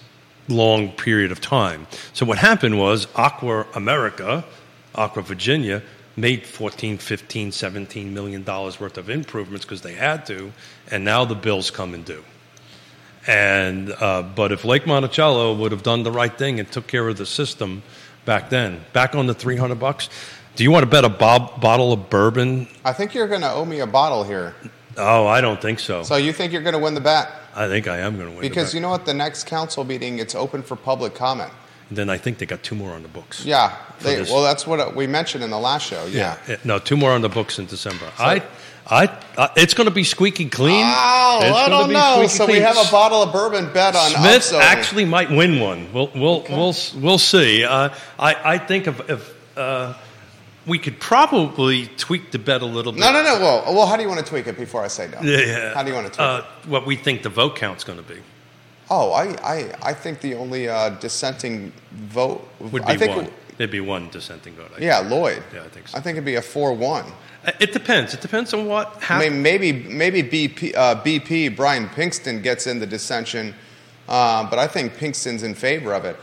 long 0.48 0.92
period 0.92 1.32
of 1.32 1.40
time. 1.40 1.86
So 2.14 2.26
what 2.26 2.40
happened 2.40 2.80
was 2.80 3.08
Aqua 3.16 3.68
America, 3.76 4.44
Aqua 4.96 5.22
Virginia, 5.22 5.84
made 6.18 6.46
14, 6.46 6.98
15, 6.98 7.52
17 7.52 8.14
million 8.14 8.44
dollars 8.44 8.80
worth 8.80 8.98
of 8.98 9.10
improvements 9.10 9.66
because 9.66 9.82
they 9.82 9.94
had 9.94 10.26
to, 10.26 10.52
and 10.90 11.06
now 11.06 11.24
the 11.24 11.36
bills 11.36 11.70
come 11.70 11.94
and 11.94 12.04
due. 12.04 12.24
And 13.28 13.92
uh, 13.92 14.24
but 14.24 14.52
if 14.52 14.64
Lake 14.66 14.88
Monticello 14.88 15.54
would 15.56 15.72
have 15.72 15.84
done 15.84 16.04
the 16.04 16.12
right 16.12 16.36
thing 16.36 16.60
and 16.60 16.72
took 16.72 16.88
care 16.88 17.08
of 17.08 17.18
the 17.18 17.26
system 17.26 17.84
back 18.26 18.50
then, 18.50 18.82
back 18.94 19.16
on 19.16 19.28
the 19.28 19.34
300 19.34 19.80
bucks. 19.80 20.10
Do 20.56 20.64
you 20.64 20.72
want 20.72 20.84
to 20.84 20.90
bet 20.90 21.06
a 21.06 21.10
bob, 21.10 21.62
bottle 21.62 21.94
of 21.94 22.10
bourbon? 22.10 22.68
I 22.84 22.92
think 22.92 23.14
you're 23.14 23.28
going 23.30 23.42
to 23.42 23.52
owe 23.52 23.64
me 23.66 23.80
a 23.80 23.88
bottle 23.88 24.24
here. 24.26 24.56
Oh, 24.98 25.26
I 25.26 25.40
don't 25.40 25.62
think 25.62 25.80
so. 25.80 26.04
So 26.04 26.18
you 26.18 26.34
think 26.34 26.52
you're 26.52 26.62
going 26.62 26.74
to 26.74 26.80
win 26.80 26.96
the 26.96 27.02
bet? 27.02 27.32
I 27.56 27.68
think 27.68 27.88
I 27.88 28.00
am 28.00 28.18
going 28.18 28.26
to 28.28 28.32
win 28.32 28.42
the 28.42 28.50
Because 28.50 28.74
you 28.74 28.82
know 28.82 28.90
what? 28.90 29.06
The 29.06 29.14
next 29.14 29.46
council 29.48 29.84
meeting, 29.86 30.20
it's 30.20 30.36
open 30.36 30.62
for 30.62 30.76
public 30.76 31.16
comment. 31.16 31.52
then 31.92 32.10
I 32.10 32.18
think 32.18 32.40
they 32.40 32.46
got 32.46 32.62
two 32.62 32.76
more 32.76 32.92
on 32.92 33.04
the 33.04 33.08
books. 33.08 33.46
Yeah. 33.46 33.78
They, 34.02 34.22
well, 34.24 34.44
that's 34.44 34.68
what 34.68 34.96
we 34.96 35.08
mentioned 35.08 35.44
in 35.44 35.50
the 35.50 35.60
last 35.60 35.86
show. 35.88 36.06
Yeah. 36.08 36.38
Uh, 36.48 36.58
No, 36.66 36.78
two 36.80 36.98
more 36.98 37.12
on 37.12 37.22
the 37.22 37.30
books 37.30 37.58
in 37.58 37.66
December. 37.66 38.12
I, 38.20 38.44
I, 38.88 39.06
I, 39.38 39.50
it's 39.56 39.74
going 39.74 39.88
to 39.88 39.94
be 39.94 40.04
squeaky 40.04 40.50
clean. 40.50 40.84
Oh, 40.86 41.40
It's 41.44 41.56
I 41.58 41.70
don't 41.70 41.92
know. 41.94 42.26
So 42.28 42.46
we 42.48 42.60
have 42.60 42.78
a 42.78 42.90
bottle 42.92 43.22
of 43.24 43.32
bourbon 43.32 43.72
bet 43.74 43.96
on 43.96 44.10
Smith 44.12 44.54
actually 44.60 45.06
might 45.06 45.30
win 45.30 45.60
one. 45.60 45.92
We'll 45.94 46.12
we'll 46.16 46.44
we'll 46.50 46.76
we'll 46.98 47.18
see. 47.20 47.64
Uh, 47.64 47.90
I 48.18 48.54
I 48.54 48.58
think 48.58 48.88
if, 48.88 49.10
if 49.10 49.58
uh, 49.58 49.94
we 50.66 50.80
could 50.80 51.00
probably 51.00 51.88
tweak 51.98 52.32
the 52.32 52.40
bet 52.40 52.62
a 52.62 52.66
little 52.66 52.92
bit. 52.92 53.00
No, 53.00 53.12
no, 53.12 53.24
no. 53.24 53.40
Well, 53.40 53.76
well, 53.76 53.86
how 53.88 53.96
do 53.96 54.02
you 54.04 54.10
want 54.10 54.20
to 54.22 54.26
tweak 54.26 54.48
it 54.48 54.58
before 54.58 54.84
I 54.84 54.88
say 54.88 55.10
no? 55.12 55.20
Yeah, 55.22 55.38
yeah. 55.40 55.74
How 55.74 55.84
do 55.84 55.90
you 55.90 55.96
want 55.96 56.08
to 56.08 56.14
tweak 56.14 56.28
Uh, 56.28 56.44
it? 56.64 56.70
what 56.70 56.86
we 56.86 56.96
think 56.96 57.24
the 57.24 57.30
vote 57.30 57.56
count's 57.56 57.84
going 57.84 58.00
to 58.00 58.04
be 58.14 58.20
Oh, 58.92 59.12
I, 59.12 59.36
I, 59.44 59.74
I 59.84 59.94
think 59.94 60.20
the 60.22 60.34
only 60.34 60.68
uh, 60.68 60.90
dissenting 60.90 61.72
vote 61.92 62.48
would 62.60 62.84
be 62.86 62.92
I 62.94 62.98
think, 62.98 63.16
one. 63.16 63.30
There'd 63.58 63.70
be 63.70 63.82
one 63.82 64.10
dissenting 64.10 64.56
vote. 64.56 64.72
I 64.76 64.82
Yeah, 64.82 65.00
Lloyd. 65.00 65.44
Yeah, 65.54 65.64
I 65.64 65.68
think 65.68 65.88
so. 65.88 65.98
I 65.98 66.02
think 66.02 66.16
it'd 66.16 66.26
be 66.26 66.36
a 66.36 66.42
four-one. 66.42 67.06
Uh, 67.50 67.58
It 67.60 67.74
depends. 67.74 68.14
It 68.14 68.22
depends 68.22 68.54
on 68.54 68.66
what 68.68 68.88
I 69.10 69.20
mean, 69.30 69.42
maybe 69.42 69.72
maybe 69.72 70.22
BP, 70.24 70.76
uh, 70.76 71.04
BP 71.04 71.56
Brian 71.56 71.88
Pinkston 71.90 72.42
gets 72.44 72.68
in 72.68 72.80
the 72.80 72.86
dissension, 72.86 73.54
uh, 74.08 74.48
but 74.50 74.60
I 74.60 74.68
think 74.68 74.94
Pinkston's 74.94 75.44
in 75.44 75.56
favor 75.56 75.94
of 75.94 76.06
it. 76.06 76.16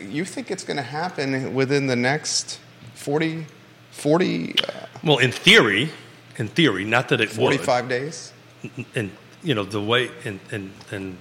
You 0.00 0.24
think 0.24 0.50
it's 0.50 0.64
going 0.64 0.76
to 0.76 0.82
happen 0.82 1.54
within 1.54 1.86
the 1.86 1.96
next 1.96 2.58
40, 2.94 3.46
40 3.90 4.54
uh, 4.58 4.86
well, 5.04 5.18
in 5.18 5.30
theory, 5.32 5.90
in 6.36 6.48
theory, 6.48 6.84
not 6.84 7.08
that 7.08 7.20
it 7.20 7.28
would. 7.30 7.60
45 7.60 7.88
days? 7.88 8.32
and 8.94 9.10
you 9.42 9.54
know 9.54 9.64
the 9.64 9.80
way 9.80 10.10
and 10.24 10.40
and 10.50 10.72
and 10.90 11.16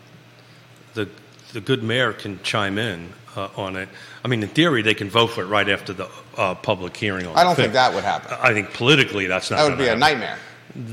the 0.94 1.08
the 1.54 1.62
good 1.62 1.84
mayor 1.84 2.14
can 2.14 2.40
chime 2.44 2.78
in 2.78 3.14
uh, 3.36 3.50
on 3.56 3.76
it. 3.76 3.90
I 4.28 4.30
mean, 4.30 4.44
in 4.44 4.50
theory, 4.50 4.82
they 4.82 4.94
can 4.94 5.10
vote 5.10 5.28
for 5.28 5.42
it 5.42 5.46
right 5.46 5.70
after 5.70 5.94
the 5.94 6.10
uh, 6.36 6.54
public 6.54 6.98
hearing. 6.98 7.26
On 7.28 7.38
I 7.38 7.46
don't 7.46 7.56
think 7.56 7.72
that 7.72 7.94
would 7.94 8.04
happen. 8.04 8.36
I 8.42 8.52
think 8.52 8.74
politically, 8.74 9.26
that's 9.26 9.50
not. 9.50 9.56
That 9.56 9.70
would 9.70 9.78
be 9.78 9.88
a 9.88 9.96
nightmare. 9.96 10.38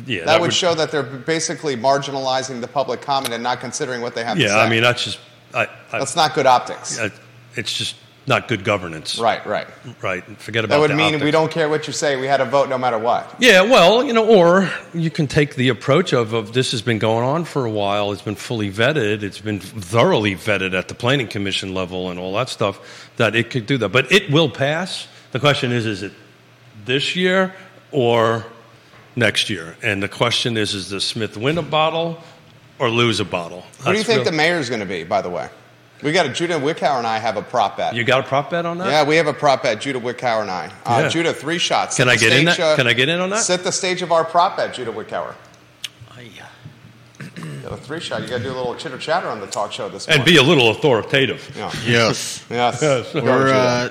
Yeah, 0.07 0.25
That, 0.25 0.40
would, 0.40 0.53
show 0.55 0.73
that 0.77 0.92
they're 0.92 1.03
basically 1.03 1.77
marginalizing 1.77 2.61
the 2.61 2.68
public 2.68 3.01
comment 3.03 3.35
and 3.35 3.42
not 3.42 3.59
considering 3.59 4.03
what 4.03 4.14
they 4.14 4.23
have 4.23 4.37
to 4.37 4.42
Yeah, 4.44 4.51
say. 4.51 4.61
I 4.61 4.70
mean, 4.70 4.83
that's 4.83 5.03
just. 5.03 5.18
I, 5.53 5.64
I, 5.90 5.99
that's 5.99 6.14
not 6.14 6.35
good 6.37 6.47
optics. 6.47 7.01
I- 7.01 7.11
it's 7.57 7.77
just 7.77 7.97
not 8.27 8.49
good 8.49 8.65
governance. 8.65 9.19
right, 9.19 9.45
right. 9.47 9.67
Right. 10.01 10.25
Forget 10.41 10.65
about 10.65 10.77
That 10.77 10.77
That 10.77 10.81
would 10.81 10.91
the 10.91 11.19
mean 11.19 11.25
we 11.25 11.31
don't 11.31 11.51
care 11.51 11.69
what 11.69 11.87
you 11.87 11.93
say. 11.93 12.17
We 12.17 12.27
had 12.27 12.41
a 12.41 12.45
vote 12.45 12.69
no 12.69 12.79
matter 12.79 12.99
what. 12.99 13.37
Yeah, 13.39 13.63
well, 13.63 14.03
you 14.03 14.13
know, 14.13 14.27
or 14.27 14.71
you 14.95 15.11
can 15.11 15.27
take 15.27 15.57
the 15.57 15.69
approach 15.69 16.13
of, 16.13 16.33
of 16.33 16.53
this 16.53 16.71
has 16.73 16.83
been 16.83 16.99
going 16.99 17.25
on 17.25 17.45
for 17.45 17.65
a 17.65 17.71
while. 17.71 18.13
It's 18.13 18.23
been 18.23 18.35
fully 18.35 18.71
vetted. 18.71 19.23
It's 19.23 19.41
been 19.41 19.61
thoroughly 19.61 20.35
vetted 20.35 20.73
at 20.79 20.89
the 20.89 20.95
planning 20.95 21.29
commission 21.29 21.75
level 21.75 22.11
and 22.11 22.19
all 22.19 22.35
that 22.35 22.49
stuff. 22.49 23.11
That 23.17 23.37
it 23.37 23.51
could 23.51 23.67
do 23.67 23.79
that, 23.79 23.91
but 23.91 24.11
it 24.11 24.31
will 24.31 24.51
pass. 24.51 25.07
The 25.33 25.41
question 25.41 25.73
is, 25.73 25.85
is 25.85 26.03
it 26.03 26.13
this 26.85 27.17
year 27.17 27.55
or 27.91 28.47
next 29.17 29.51
year? 29.51 29.77
And 29.83 30.03
the 30.03 30.09
question 30.09 30.57
is, 30.57 30.75
is 30.75 30.91
does 30.91 31.05
Smith 31.05 31.37
win 31.37 31.59
a 31.59 31.63
bottle 31.63 32.23
or 32.79 32.89
lose 32.89 33.21
a 33.21 33.25
bottle? 33.25 33.63
Who 33.81 33.93
do 33.93 33.99
you 33.99 34.05
think 34.05 34.25
the 34.25 34.33
mayor's 34.33 34.69
going 34.69 34.81
to 34.81 34.87
be, 34.87 35.05
by 35.05 35.21
the 35.21 35.31
way? 35.31 35.49
We 36.02 36.12
got 36.12 36.26
a 36.26 36.28
Judah 36.33 36.54
Wickower 36.59 36.98
and 36.98 37.07
I 37.07 37.18
have 37.18 37.37
a 37.37 37.42
prop 37.42 37.76
bet. 37.78 37.94
You 37.94 38.04
got 38.04 38.20
a 38.20 38.28
prop 38.28 38.50
bet 38.50 38.66
on 38.66 38.78
that? 38.78 38.88
yeah, 38.88 39.04
we 39.04 39.16
have 39.16 39.26
a 39.26 39.33
prop 39.33 39.62
bet, 39.62 39.80
Judah 39.80 40.00
Wickower 40.00 40.42
and 40.42 40.50
I. 40.50 40.66
Uh, 40.85 41.00
Yeah. 41.02 41.09
Judah, 41.09 41.33
three 41.33 41.59
shots. 41.59 41.96
Can 41.96 42.07
Set 42.09 42.12
I 42.12 42.16
get 42.16 42.33
in 42.38 42.44
that? 42.46 42.61
uh, 42.61 42.76
Can 42.76 42.87
I 42.87 42.92
get 42.92 43.09
in 43.09 43.20
on 43.20 43.30
that? 43.30 43.38
Set 43.42 43.64
the 43.64 43.72
stage 43.72 44.02
of 44.02 44.12
our 44.12 44.24
prop 44.24 44.57
bet, 44.57 44.74
Judah 44.74 44.92
Wickower. 44.92 45.35
Aye. 46.16 46.28
You 47.37 47.61
got 47.62 47.72
a 47.72 47.76
three 47.78 48.00
shot. 48.00 48.22
You 48.22 48.28
got 48.28 48.38
to 48.38 48.42
do 48.42 48.50
a 48.50 48.54
little 48.57 48.74
chitter 48.74 48.98
chatter 48.98 49.28
on 49.28 49.40
the 49.40 49.46
talk 49.46 49.72
show 49.72 49.88
this 49.88 50.07
And 50.07 50.18
morning. 50.18 50.35
be 50.35 50.38
a 50.38 50.42
little 50.42 50.70
authoritative. 50.70 51.54
Yeah. 51.57 51.72
Yes. 51.87 52.44
Yes. 52.50 52.83
Yes. 52.83 53.14
We're, 53.14 53.48
uh, 53.54 53.88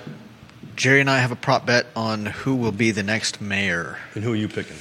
Jerry 0.76 1.02
and 1.02 1.10
I 1.10 1.20
have 1.20 1.32
a 1.32 1.36
prop 1.36 1.66
bet 1.66 1.88
on 1.96 2.26
who 2.26 2.56
will 2.56 2.72
be 2.72 2.92
the 2.92 3.04
next 3.04 3.42
mayor. 3.42 3.98
And 4.16 4.24
who 4.24 4.34
are 4.34 4.36
you 4.36 4.48
picking? 4.48 4.76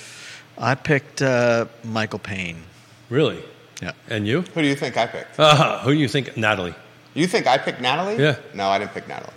I 0.59 0.75
picked 0.75 1.23
uh, 1.23 1.67
Michael 1.85 2.19
Payne. 2.19 2.63
Really? 3.11 3.43
Yeah. 3.81 3.93
And 4.09 4.27
you? 4.27 4.43
Who 4.43 4.63
do 4.63 4.67
you 4.67 4.75
think 4.77 4.97
I 4.97 5.07
picked? 5.07 5.39
Uh, 5.39 5.79
who 5.81 5.93
do 5.95 5.99
you 5.99 6.09
think? 6.09 6.37
Natalie. 6.37 6.75
You 7.15 7.27
think 7.27 7.47
I 7.47 7.59
picked 7.59 7.81
Natalie? 7.81 8.17
Yeah. 8.23 8.37
No, 8.55 8.69
I 8.69 8.79
didn't 8.79 8.93
pick 8.95 9.07
Natalie. 9.09 9.33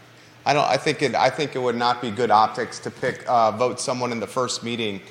I 0.45 0.53
don't. 0.53 0.63
I 0.65 0.77
think 0.77 1.01
it. 1.01 1.15
I 1.15 1.29
think 1.29 1.55
it 1.55 1.59
would 1.59 1.75
not 1.75 2.01
be 2.01 2.11
good 2.11 2.31
optics 2.31 2.79
to 2.79 2.91
pick 2.91 3.23
uh, 3.27 3.51
vote 3.51 3.79
someone 3.79 4.11
in 4.11 4.19
the 4.19 4.27
first 4.27 4.63
meeting 4.63 5.01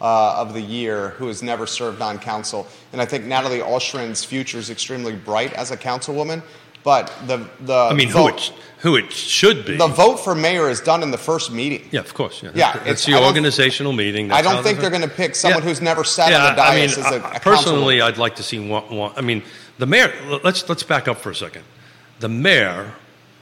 uh, 0.00 0.34
of 0.36 0.52
the 0.52 0.60
year 0.60 1.10
who 1.10 1.26
has 1.28 1.42
never 1.42 1.66
served 1.66 2.02
on 2.02 2.18
council. 2.18 2.66
And 2.92 3.00
I 3.00 3.06
think 3.06 3.24
Natalie 3.24 3.60
Oschrin's 3.60 4.22
future 4.24 4.58
is 4.58 4.68
extremely 4.70 5.14
bright 5.16 5.52
as 5.54 5.70
a 5.70 5.76
councilwoman. 5.76 6.42
But 6.84 7.12
the 7.26 7.48
the 7.60 7.74
I 7.90 7.94
mean, 7.94 8.08
who 8.08 8.14
vote, 8.18 8.48
it, 8.48 8.52
who 8.78 8.96
it 8.96 9.12
should 9.12 9.64
be. 9.64 9.76
the 9.76 9.86
vote 9.86 10.16
for 10.18 10.34
mayor 10.34 10.68
is 10.68 10.80
done 10.80 11.02
in 11.02 11.10
the 11.12 11.18
first 11.18 11.50
meeting. 11.52 11.88
yeah, 11.92 12.00
of 12.00 12.12
course. 12.12 12.42
Yeah, 12.42 12.50
Yeah, 12.54 12.72
That's 12.72 12.86
it's- 12.86 13.06
the 13.06 13.14
I 13.14 13.24
organizational 13.24 13.92
meeting. 13.92 14.26
I 14.30 14.34
That's 14.42 14.46
how 14.48 14.54
don't 14.54 14.62
think 14.64 14.76
they- 14.78 14.82
they're 14.82 14.90
going 14.98 15.08
to 15.08 15.16
pick 15.16 15.34
someone 15.36 15.62
Yeah. 15.62 15.68
who's 15.68 15.80
never 15.80 16.02
sat 16.04 16.30
yeah, 16.32 16.48
on 16.48 16.56
the 16.56 16.62
I 16.62 16.74
mean, 16.74 16.88
dais 16.88 16.98
as 16.98 17.06
a, 17.12 17.24
I- 17.24 17.34
a 17.36 17.40
personally. 17.40 18.00
I'd 18.02 18.18
like 18.18 18.34
to 18.36 18.42
see 18.42 18.58
one, 18.58 18.84
one. 18.94 19.12
I 19.16 19.20
mean, 19.20 19.42
the 19.78 19.86
mayor. 19.86 20.12
Let's 20.42 20.68
let's 20.68 20.82
back 20.82 21.06
up 21.08 21.18
for 21.18 21.30
a 21.30 21.34
second. 21.36 21.62
The 22.22 22.28
mayor 22.28 22.94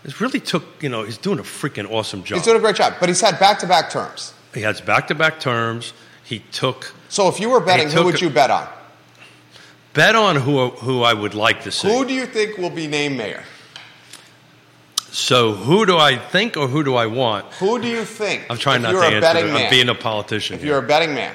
has 0.05 0.23
really 0.23 0.41
took. 0.41 0.65
You 0.83 0.89
know, 0.89 1.03
he's 1.05 1.19
doing 1.19 1.39
a 1.39 1.43
freaking 1.43 1.91
awesome 1.91 2.25
job. 2.25 2.37
He's 2.37 2.47
doing 2.47 2.57
a 2.57 2.61
great 2.61 2.77
job, 2.77 2.95
but 2.99 3.11
he's 3.11 3.21
had 3.21 3.39
back-to-back 3.39 3.91
terms. 3.91 4.33
he 4.55 4.63
has 4.63 4.81
back-to-back 4.81 5.39
terms. 5.39 5.93
He 6.25 6.39
took 6.51 6.95
So 7.11 7.29
if 7.29 7.39
you 7.39 7.51
were 7.51 7.61
betting, 7.61 7.91
who 7.91 8.05
would 8.05 8.23
you 8.23 8.31
bet 8.31 8.51
on? 8.51 8.67
bet 9.93 10.15
on 10.17 10.37
who 10.37 10.71
who 10.71 11.03
I 11.03 11.13
would 11.13 11.35
like 11.35 11.63
to 11.65 11.71
see. 11.71 11.89
Who 11.89 12.07
do 12.07 12.15
you 12.15 12.25
think 12.25 12.57
will 12.57 12.71
be 12.71 12.87
named 12.87 13.19
mayor? 13.19 13.45
so 15.13 15.53
who 15.53 15.85
do 15.85 15.99
I 15.99 16.17
think 16.17 16.57
or 16.57 16.67
who 16.69 16.83
do 16.83 16.95
I 16.95 17.07
want? 17.07 17.45
Who 17.55 17.79
do 17.83 17.89
you 17.89 18.05
think? 18.05 18.47
I'm 18.49 18.57
trying 18.57 18.81
not 18.81 18.93
you're 18.93 19.03
to 19.03 19.09
a 19.09 19.11
answer. 19.17 19.21
betting 19.21 19.47
that. 19.47 19.53
man, 19.53 19.65
I'm 19.65 19.71
being 19.71 19.89
a 19.91 19.95
politician. 19.95 20.55
If 20.55 20.63
here. 20.63 20.71
you're 20.71 20.85
a 20.85 20.89
betting 20.89 21.15
man, 21.15 21.35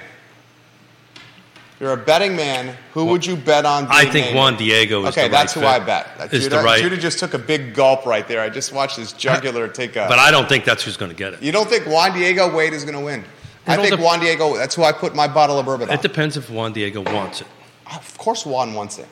you're 1.79 1.93
a 1.93 1.97
betting 1.97 2.35
man. 2.35 2.75
Who 2.93 3.05
would 3.05 3.25
you 3.25 3.35
bet 3.35 3.65
on? 3.65 3.87
I 3.89 4.05
think 4.05 4.27
named 4.27 4.35
Juan? 4.37 4.57
Diego 4.57 5.03
is 5.05 5.09
Okay, 5.09 5.23
the 5.23 5.29
that's 5.31 5.55
right 5.57 5.61
who 5.63 5.67
I 5.67 5.85
bet. 5.85 6.07
That 6.17 6.33
Is 6.33 6.43
Judah, 6.43 6.57
the 6.57 6.63
right- 6.63 6.81
Judah 6.81 6.97
just 6.97 7.19
took 7.19 7.33
a 7.33 7.37
big 7.39 7.73
gulp 7.73 8.05
right 8.05 8.27
there. 8.27 8.39
I 8.41 8.49
just 8.49 8.71
watched 8.71 8.97
his 8.97 9.11
jugular 9.13 9.67
take 9.67 9.95
a. 9.95 10.05
But 10.07 10.19
I 10.19 10.31
don't 10.31 10.47
think 10.47 10.63
that's 10.65 10.83
who's 10.83 10.97
going 10.97 11.11
to 11.11 11.17
get 11.17 11.33
it. 11.33 11.43
you 11.43 11.51
don't 11.51 11.69
think 11.69 11.85
Juan 11.85 12.13
Diego 12.13 12.53
Wade 12.55 12.73
is 12.73 12.83
going 12.85 12.97
to 12.97 13.03
win? 13.03 13.23
I 13.67 13.75
think 13.77 13.89
dep- 13.89 13.99
Juan 13.99 14.19
Diego. 14.19 14.55
That's 14.55 14.75
who 14.75 14.83
I 14.83 14.91
put 14.91 15.15
my 15.15 15.27
bottle 15.27 15.57
of 15.59 15.65
bourbon 15.65 15.89
on. 15.89 15.95
It 15.95 16.01
depends 16.01 16.37
if 16.37 16.49
Juan 16.49 16.71
Diego 16.71 17.01
wants 17.01 17.41
it. 17.41 17.47
of 17.91 18.17
course, 18.17 18.45
Juan 18.45 18.73
wants 18.73 18.97
it. 18.99 19.07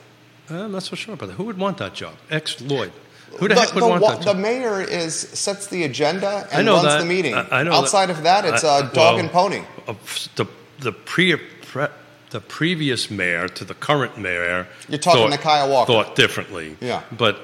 I'm 0.49 0.71
not 0.71 0.83
so 0.83 0.95
sure 0.95 1.15
about 1.15 1.27
that. 1.27 1.33
Who 1.35 1.43
would 1.45 1.57
want 1.57 1.77
that 1.79 1.93
job? 1.93 2.13
Ex 2.29 2.61
Lloyd. 2.61 2.91
Who 3.39 3.47
the, 3.47 3.55
the, 3.55 3.59
heck 3.61 3.73
would 3.73 3.83
the 3.83 3.87
want 3.87 4.01
wa- 4.03 4.15
that 4.15 4.25
the 4.25 4.35
mayor 4.35 4.79
is 4.79 5.15
sets 5.15 5.65
the 5.67 5.85
agenda 5.85 6.47
I 6.51 6.57
and 6.57 6.65
know 6.67 6.73
runs 6.75 6.85
that. 6.85 6.99
the 6.99 7.05
meeting. 7.05 7.33
I, 7.33 7.47
I 7.61 7.63
know 7.63 7.71
Outside 7.73 8.07
that. 8.09 8.17
of 8.17 8.23
that, 8.23 8.45
it's 8.45 8.63
I- 8.63 8.79
a 8.79 8.81
dog 8.83 8.93
well, 8.95 9.17
and 9.19 9.29
pony. 9.31 9.63
uh, 9.87 9.95
the 10.35 10.45
the 10.79 10.91
pre, 10.91 11.35
pre 11.35 11.87
the 12.33 12.41
previous 12.41 13.11
mayor 13.11 13.47
to 13.47 13.63
the 13.63 13.75
current 13.75 14.17
mayor. 14.17 14.67
You're 14.89 14.97
talking 14.97 15.29
thought, 15.29 15.37
to 15.37 15.41
Kyle 15.41 15.69
Walker. 15.69 15.93
Thought 15.93 16.15
differently. 16.15 16.75
Yeah. 16.81 17.03
But 17.11 17.39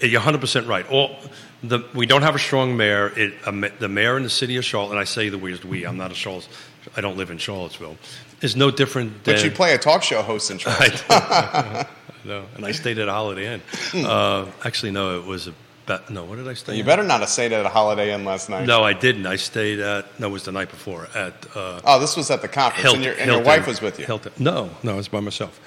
you're 0.00 0.20
100 0.20 0.40
percent 0.40 0.66
right. 0.66 0.88
All 0.90 1.16
the 1.62 1.80
we 1.94 2.04
don't 2.06 2.22
have 2.22 2.34
a 2.34 2.38
strong 2.38 2.76
mayor. 2.76 3.12
It, 3.16 3.34
a, 3.46 3.70
the 3.80 3.88
mayor 3.88 4.16
in 4.18 4.22
the 4.22 4.30
city 4.30 4.56
of 4.56 4.64
Charlotte, 4.64 4.90
and 4.90 5.00
I 5.00 5.04
say 5.04 5.30
the 5.30 5.38
word 5.38 5.64
we. 5.64 5.84
I'm 5.84 5.96
not 5.96 6.12
a 6.12 6.14
Charlotte. 6.14 6.48
I 6.96 7.00
don't 7.00 7.16
live 7.16 7.30
in 7.30 7.38
Charlottesville. 7.38 7.96
Is 8.42 8.54
no 8.54 8.70
different 8.70 9.24
than. 9.24 9.36
But 9.36 9.44
you 9.44 9.50
play 9.50 9.74
a 9.74 9.78
talk 9.78 10.02
show 10.02 10.20
host 10.22 10.50
in 10.50 10.58
Charlotte. 10.64 11.02
I 11.10 11.86
know, 12.24 12.44
and 12.54 12.66
I 12.66 12.72
stayed 12.72 12.98
at 12.98 13.08
a 13.08 13.12
Holiday 13.12 13.54
Inn. 13.54 13.62
Uh, 14.06 14.46
actually, 14.64 14.92
no, 14.92 15.18
it 15.18 15.24
was 15.24 15.48
a. 15.48 15.54
Be- 15.86 15.96
no, 16.10 16.24
what 16.24 16.36
did 16.36 16.48
I 16.48 16.54
stay? 16.54 16.74
you 16.74 16.80
at? 16.80 16.86
better 16.86 17.02
not 17.04 17.20
have 17.20 17.28
stayed 17.28 17.52
at 17.52 17.64
a 17.64 17.68
Holiday 17.68 18.12
Inn 18.12 18.24
last 18.24 18.48
night. 18.50 18.66
No, 18.66 18.82
I 18.82 18.92
didn't. 18.92 19.26
I 19.26 19.36
stayed 19.36 19.78
at. 19.78 20.18
No, 20.18 20.26
it 20.26 20.30
was 20.30 20.42
the 20.44 20.52
night 20.52 20.68
before 20.70 21.08
at. 21.14 21.34
Uh, 21.54 21.80
Oh, 21.84 22.00
this 22.00 22.16
was 22.16 22.30
at 22.30 22.42
the 22.42 22.48
conference, 22.48 22.82
Hilton, 22.82 22.96
and, 22.98 23.04
your, 23.04 23.12
and 23.14 23.24
Hilton, 23.30 23.44
your 23.46 23.56
wife 23.58 23.66
was 23.66 23.80
with 23.80 23.98
you. 24.00 24.06
Hilton. 24.06 24.32
No, 24.38 24.70
no, 24.82 24.94
I 24.94 24.96
was 24.96 25.08
by 25.08 25.20
myself. 25.20 25.60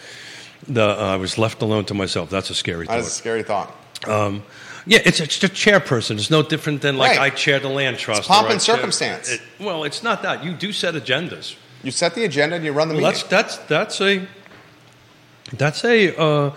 The, 0.68 0.84
uh, 0.84 1.14
I 1.14 1.16
was 1.16 1.38
left 1.38 1.62
alone 1.62 1.86
to 1.86 1.94
myself. 1.94 2.30
That's 2.30 2.50
a 2.50 2.56
scary 2.56 2.86
That 2.88 3.00
is 3.00 3.08
a 3.08 3.10
scary 3.10 3.44
thought. 3.44 3.74
Um, 4.08 4.44
yeah, 4.86 5.00
it's, 5.06 5.20
it's 5.20 5.42
a 5.44 5.50
chairperson. 5.50 6.16
It's 6.18 6.30
no 6.30 6.42
different 6.44 6.82
than 6.82 6.98
like 6.98 7.18
Right. 7.18 7.32
I 7.34 7.36
chair 7.36 7.60
the 7.60 7.70
land 7.70 7.98
trust. 7.98 8.20
It's 8.22 8.28
pomp 8.28 8.50
and 8.50 8.62
circumstance. 8.62 9.30
it- 9.30 9.42
well, 9.60 9.84
it's 9.86 10.04
not 10.04 10.22
that. 10.24 10.44
You 10.44 10.54
do 10.54 10.74
set 10.74 10.96
agendas. 10.96 11.56
You 11.84 11.92
set 11.92 12.14
the 12.14 12.26
agenda 12.26 12.58
and 12.58 12.66
you 12.66 12.74
run 12.74 12.90
the 12.90 12.96
Well, 12.96 13.12
meeting. 13.12 13.28
that's 13.30 13.56
that's 13.58 13.68
that's 13.68 14.02
a 14.02 14.28
that's 15.54 15.84
a 15.86 16.16
uh, 16.20 16.56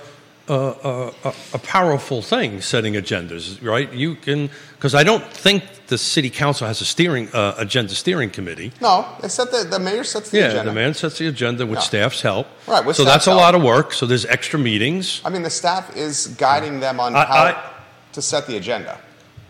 uh, 0.55 1.13
a- 1.25 1.35
a 1.55 1.59
powerful 1.59 2.23
thing. 2.23 2.61
Setting 2.61 2.95
agendas, 2.95 3.59
right? 3.63 3.93
You 3.93 4.15
can 4.17 4.51
because 4.77 4.95
I 4.95 5.05
don't 5.05 5.25
think 5.25 5.63
the 5.87 5.99
city 5.99 6.31
council 6.31 6.67
has 6.67 6.81
a 6.81 6.85
steering 6.85 7.29
uh, 7.33 7.55
agenda 7.59 7.95
steering 7.95 8.31
committee. 8.31 8.73
no, 8.81 9.07
they 9.21 9.29
that 9.29 9.71
the, 9.71 9.79
mayor 9.79 10.05
sets 10.05 10.31
the 10.31 10.39
yeah, 10.39 10.47
agenda. 10.51 10.71
the 10.71 10.75
man 10.75 10.95
sets 10.95 11.19
the 11.19 11.27
agenda 11.29 11.65
with 11.67 11.79
Yeah. 11.79 11.85
staff's 11.91 12.23
help. 12.23 12.47
Right, 12.67 12.85
with 12.85 12.97
so 12.97 13.05
that's 13.05 13.25
staff's 13.25 13.37
a 13.39 13.41
lot 13.45 13.55
of 13.55 13.63
work. 13.63 13.93
So 13.93 14.07
there's 14.07 14.27
extra 14.27 14.59
meetings. 14.59 15.21
I 15.25 15.31
mean, 15.31 15.43
the 15.43 15.51
staff 15.51 15.97
is 15.97 16.27
guiding 16.39 16.81
them 16.81 17.01
on 17.01 17.15
I- 17.17 17.25
how 17.25 17.45
I- 17.45 17.71
to 18.13 18.21
set 18.23 18.47
the 18.47 18.57
agenda. 18.57 18.99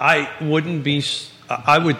I 0.00 0.28
wouldn't 0.40 0.82
be. 0.84 1.04
i 1.48 1.78
would. 1.78 1.96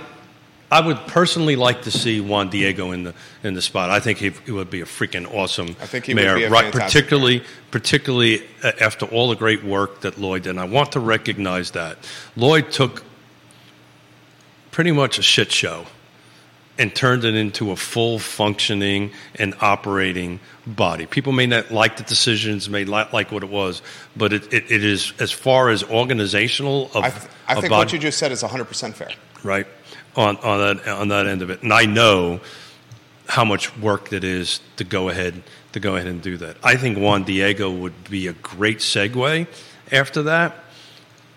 I 0.73 0.81
would 0.81 1.07
personally 1.07 1.55
like 1.55 1.83
to 1.83 1.91
see 1.91 2.19
Juan 2.23 2.49
Diego 2.49 2.93
in 2.93 3.03
the 3.03 3.15
in 3.43 3.53
the 3.53 3.61
spot. 3.61 3.91
I 3.91 4.01
think 4.01 4.17
he, 4.17 4.31
he 4.47 4.53
would 4.53 4.71
be 4.71 4.81
a 4.81 4.87
freaking 4.87 5.31
awesome 5.35 5.77
I 5.79 5.87
think 5.87 6.07
he 6.07 6.15
would 6.15 6.23
mayor, 6.23 6.37
be 6.37 6.45
a 6.45 6.51
right? 6.51 6.73
Particularly, 6.73 7.45
particularly 7.71 8.43
uh, 8.65 8.73
after 8.81 9.05
all 9.05 9.29
the 9.29 9.37
great 9.37 9.63
work 9.63 10.01
that 10.01 10.17
Lloyd 10.17 10.45
did. 10.45 10.51
And 10.51 10.61
I 10.61 10.65
want 10.65 10.93
to 10.93 11.01
recognize 11.01 11.73
that 11.73 11.99
Lloyd 12.37 12.73
took 12.73 13.05
pretty 14.71 14.93
much 14.93 15.19
a 15.19 15.23
shit 15.23 15.53
show 15.53 15.85
and 16.79 16.97
turned 16.97 17.25
it 17.25 17.35
into 17.35 17.71
a 17.71 17.77
full 17.77 18.19
functioning 18.19 19.11
and 19.35 19.55
operating 19.61 20.41
body. 20.67 21.05
People 21.05 21.35
may 21.35 21.47
not 21.47 21.71
like 21.71 21.99
the 21.99 22.03
decisions, 22.03 22.71
may 22.71 22.85
not 22.85 23.13
like 23.13 23.31
what 23.31 23.43
it 23.43 23.51
was, 23.51 23.83
but 24.17 24.33
it, 24.33 24.51
it, 24.51 24.71
it 24.71 24.83
is 24.83 25.13
as 25.21 25.33
far 25.33 25.69
as 25.69 25.85
organizational 25.85 26.87
of 26.95 27.05
I, 27.05 27.11
th- 27.11 27.31
I 27.47 27.55
think 27.57 27.69
body, 27.69 27.79
what 27.79 27.93
you 27.93 27.99
just 27.99 28.17
said 28.17 28.33
is 28.33 28.43
100% 28.43 28.95
fair. 28.95 29.11
right 29.45 29.67
on 30.17 30.37
on 30.39 30.59
that 30.59 30.89
on 30.89 31.09
that 31.09 31.27
end 31.27 31.43
of 31.43 31.51
it, 31.51 31.63
and 31.63 31.73
I 31.73 31.85
know 31.85 32.41
how 33.29 33.45
much 33.45 33.77
work 33.79 34.13
it 34.13 34.25
is 34.25 34.61
to 34.77 34.85
go 34.85 35.09
ahead 35.09 35.43
to 35.73 35.81
go 35.81 35.97
ahead 35.97 36.09
and 36.09 36.21
do 36.21 36.37
that. 36.39 36.57
I 36.63 36.77
think 36.77 36.99
Juan 36.99 37.25
Diego 37.25 37.71
would 37.71 38.05
be 38.11 38.27
a 38.27 38.35
great 38.35 38.79
segue 38.79 39.47
after 39.91 40.23
that. 40.25 40.57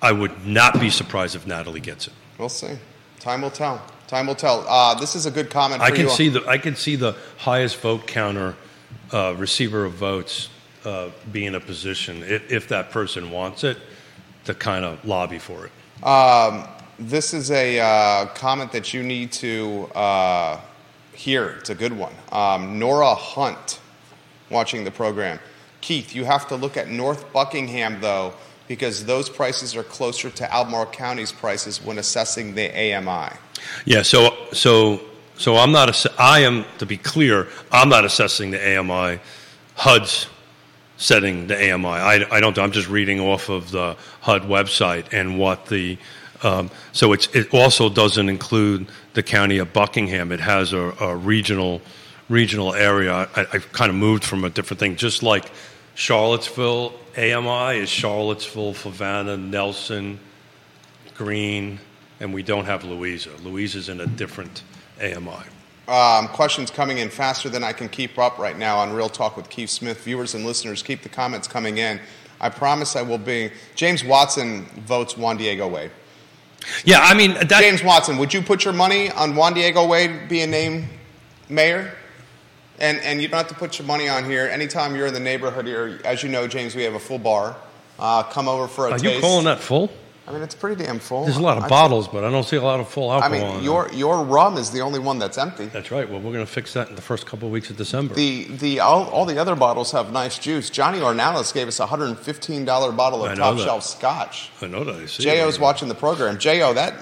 I 0.01 0.11
would 0.11 0.45
not 0.45 0.79
be 0.79 0.89
surprised 0.89 1.35
if 1.35 1.47
Natalie 1.47 1.79
gets 1.79 2.07
it. 2.07 2.13
We'll 2.38 2.49
see. 2.49 2.77
Time 3.19 3.41
will 3.41 3.49
tell. 3.49 3.81
Time 4.07 4.27
will 4.27 4.35
tell. 4.35 4.65
Uh, 4.67 4.93
this 4.95 5.15
is 5.15 5.25
a 5.25 5.31
good 5.31 5.49
comment. 5.49 5.81
I 5.81 5.91
can 5.91 6.09
see 6.09 6.29
the 6.29 6.45
I 6.47 6.57
can 6.57 6.75
see 6.75 6.95
the 6.95 7.15
highest 7.38 7.77
vote 7.77 8.05
counter 8.05 8.55
uh, 9.11 9.35
receiver 9.38 9.85
of 9.85 9.93
votes 9.93 10.49
uh, 10.83 11.09
be 11.31 11.45
in 11.45 11.55
a 11.55 11.59
position 11.59 12.23
if, 12.23 12.51
if 12.51 12.67
that 12.67 12.91
person 12.91 13.31
wants 13.31 13.63
it 13.63 13.77
to 14.45 14.53
kind 14.53 14.85
of 14.85 15.03
lobby 15.05 15.39
for 15.39 15.65
it. 15.65 15.71
Um, 16.05 16.67
this 16.99 17.34
is 17.34 17.51
a 17.51 17.79
uh, 17.79 18.25
comment 18.27 18.71
that 18.71 18.93
you 18.93 19.03
need 19.03 19.31
to 19.34 19.89
uh, 19.95 20.60
hear. 21.13 21.49
It's 21.60 21.69
a 21.69 21.75
good 21.75 21.93
one. 21.93 22.13
Um, 22.31 22.79
Nora 22.79 23.15
Hunt, 23.15 23.79
watching 24.49 24.84
the 24.84 24.91
program. 24.91 25.39
Keith, 25.81 26.15
you 26.15 26.25
have 26.25 26.47
to 26.47 26.55
look 26.55 26.77
at 26.77 26.89
North 26.89 27.31
Buckingham, 27.31 28.01
though, 28.01 28.34
because 28.67 29.05
those 29.05 29.29
prices 29.29 29.75
are 29.75 29.84
closer 29.84 30.29
to 30.31 30.53
Albemarle 30.53 30.88
County's 30.88 31.31
prices 31.31 31.84
when 31.84 31.99
assessing 31.99 32.55
the 32.55 32.69
AMI. 32.71 33.36
Yeah, 33.86 34.01
so 34.01 34.36
so 34.51 35.01
so 35.38 35.58
I'm 35.58 35.71
not. 35.71 35.89
Ass- 35.89 36.08
I 36.17 36.39
am 36.39 36.65
to 36.79 36.86
be 36.86 36.97
clear. 36.97 37.47
I'm 37.71 37.89
not 37.89 38.05
assessing 38.05 38.51
the 38.51 38.79
AMI. 38.79 39.19
HUD's 39.75 40.27
setting 40.97 41.47
the 41.47 41.73
AMI. 41.73 41.88
I, 41.88 42.25
I 42.31 42.39
don't. 42.39 42.58
I'm 42.58 42.71
just 42.71 42.89
reading 42.89 43.19
off 43.19 43.49
of 43.49 43.71
the 43.71 43.97
HUD 44.21 44.43
website 44.43 45.13
and 45.13 45.38
what 45.38 45.67
the. 45.67 45.97
Um, 46.45 46.69
so 46.91 47.12
it 47.12 47.51
also 47.51 47.89
doesn't 47.89 48.29
include 48.29 48.86
the 49.13 49.23
county 49.23 49.58
of 49.58 49.73
Buckingham. 49.73 50.31
It 50.31 50.39
has 50.39 50.73
a, 50.73 50.93
a 50.99 51.15
regional 51.15 51.81
regional 52.29 52.73
area. 52.73 53.27
I, 53.36 53.47
I've 53.51 53.71
kind 53.71 53.89
of 53.89 53.95
moved 53.95 54.23
from 54.23 54.43
a 54.43 54.49
different 54.49 54.79
thing, 54.79 54.95
just 54.95 55.23
like 55.23 55.51
Charlottesville 55.95 56.93
AMI 57.17 57.79
is 57.79 57.89
Charlottesville, 57.89 58.73
Fluvanna, 58.73 59.39
Nelson, 59.41 60.19
Greene, 61.15 61.79
and 62.19 62.34
we 62.34 62.43
don't 62.43 62.65
have 62.65 62.84
Louisa. 62.84 63.31
Louisa's 63.43 63.89
in 63.89 64.01
a 64.01 64.08
different 64.08 64.63
AMI. 65.01 65.43
Um, 65.88 66.27
questions 66.27 66.69
coming 66.69 66.97
in 66.99 67.10
faster 67.10 67.49
than 67.49 67.63
I 67.63 67.73
can 67.73 67.89
keep 67.89 68.19
up 68.19 68.38
right 68.38 68.58
now 68.58 68.77
on 68.77 68.93
Real 68.93 69.10
Talk 69.10 69.38
with 69.38 69.49
Keith 69.49 69.69
Smith. 69.69 70.03
Viewers 70.03 70.36
and 70.36 70.45
listeners, 70.45 70.84
keep 70.84 71.01
the 71.01 71.10
comments 71.10 71.47
coming 71.47 71.77
in. 71.79 71.99
I 72.39 72.49
promise 72.49 72.95
I 72.95 73.01
will 73.01 73.17
be. 73.17 73.51
James 73.75 74.03
Watson 74.03 74.65
votes 74.86 75.17
Juan 75.17 75.38
Diego 75.38 75.67
Wade. 75.67 75.91
Yeah, 76.84 76.99
I 77.01 77.13
mean 77.13 77.34
that. 77.34 77.62
James 77.62 77.84
Watson, 77.84 78.17
would 78.17 78.34
you 78.34 78.41
put 78.41 78.63
your 78.65 78.73
money 78.73 79.10
on 79.12 79.36
Juan 79.36 79.54
Diego 79.54 79.86
Wade 79.86 80.28
being 80.30 80.51
named 80.51 80.86
mayor? 81.49 81.93
And 82.80 82.99
and 82.99 83.21
you 83.21 83.28
don't 83.28 83.38
have 83.38 83.47
to 83.47 83.56
put 83.56 83.80
your 83.80 83.88
money 83.88 84.10
on 84.10 84.25
here. 84.25 84.47
Anytime 84.47 84.95
you're 84.95 85.08
in 85.08 85.13
the 85.13 85.19
neighborhood 85.19 85.65
here, 85.65 86.01
as 86.04 86.23
you 86.23 86.30
know, 86.30 86.47
James, 86.47 86.75
we 86.75 86.84
have 86.84 86.93
a 86.93 86.99
full 86.99 87.19
bar. 87.19 87.56
Uh, 87.97 88.23
come 88.23 88.49
over 88.49 88.67
for 88.67 88.88
a 88.88 88.91
are 88.91 88.99
taste. 88.99 89.15
you 89.15 89.21
calling 89.21 89.45
that 89.45 89.60
full? 89.60 89.89
I 90.27 90.31
mean, 90.31 90.41
it's 90.41 90.55
pretty 90.55 90.83
damn 90.83 90.97
full. 90.97 91.25
There's 91.25 91.38
a 91.38 91.41
lot 91.41 91.57
of 91.57 91.65
I- 91.65 91.67
bottles, 91.69 92.07
but 92.07 92.23
I 92.23 92.31
don't 92.31 92.43
see 92.45 92.55
a 92.55 92.61
lot 92.61 92.79
of 92.79 92.88
full 92.89 93.11
alcohol. 93.13 93.31
I 93.31 93.53
mean, 93.53 93.63
your 93.63 93.91
your 93.93 94.23
rum 94.23 94.57
is 94.57 94.71
the 94.71 94.81
only 94.81 94.97
one 94.97 95.19
that's 95.19 95.38
empty. 95.38 95.67
That's 95.67 95.91
right. 95.91 96.09
Well, 96.09 96.19
we're 96.19 96.33
going 96.33 96.45
to 96.45 96.51
fix 96.51 96.73
that 96.73 96.89
in 96.89 96.95
the 96.95 97.01
first 97.01 97.27
couple 97.27 97.47
of 97.47 97.51
weeks 97.51 97.69
of 97.69 97.77
December. 97.77 98.15
The 98.15 98.45
the 98.45 98.79
all, 98.79 99.03
all 99.09 99.25
the 99.25 99.38
other 99.38 99.55
bottles 99.55 99.91
have 99.91 100.11
nice 100.11 100.39
juice. 100.39 100.71
Johnny 100.71 100.97
Ornalis 100.99 101.53
gave 101.53 101.67
us 101.67 101.79
a 101.79 101.85
hundred 101.85 102.05
and 102.07 102.17
fifteen 102.17 102.65
dollar 102.65 102.91
bottle 102.91 103.23
of 103.23 103.38
top 103.38 103.57
that. 103.57 103.63
shelf 103.63 103.83
scotch. 103.83 104.49
I 104.61 104.67
know 104.67 104.83
that. 104.83 104.95
I 104.95 105.05
see. 105.05 105.23
Jo.'s 105.23 105.59
watching 105.59 105.89
the 105.89 105.95
program. 105.95 106.39
Jo, 106.39 106.73
that 106.73 106.95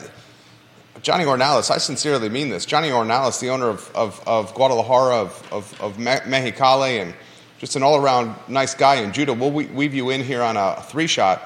Johnny 1.01 1.23
Ornalis, 1.23 1.71
I 1.71 1.77
sincerely 1.77 2.27
mean 2.29 2.49
this. 2.49 2.65
Johnny 2.65 2.89
Ornalis, 2.89 3.39
the 3.39 3.49
owner 3.49 3.67
of, 3.67 3.89
of, 3.95 4.21
of 4.25 4.53
Guadalajara, 4.53 5.15
of, 5.15 5.47
of, 5.51 5.81
of 5.81 5.97
Mexicali, 5.97 7.01
and 7.01 7.13
just 7.57 7.75
an 7.75 7.83
all 7.83 7.95
around 7.97 8.35
nice 8.49 8.73
guy 8.73 8.95
in 8.95 9.11
Judah. 9.13 9.33
We'll 9.33 9.51
we- 9.51 9.65
weave 9.67 9.93
you 9.93 10.09
in 10.09 10.23
here 10.23 10.41
on 10.41 10.55
a 10.57 10.81
three 10.87 11.07
shot. 11.07 11.41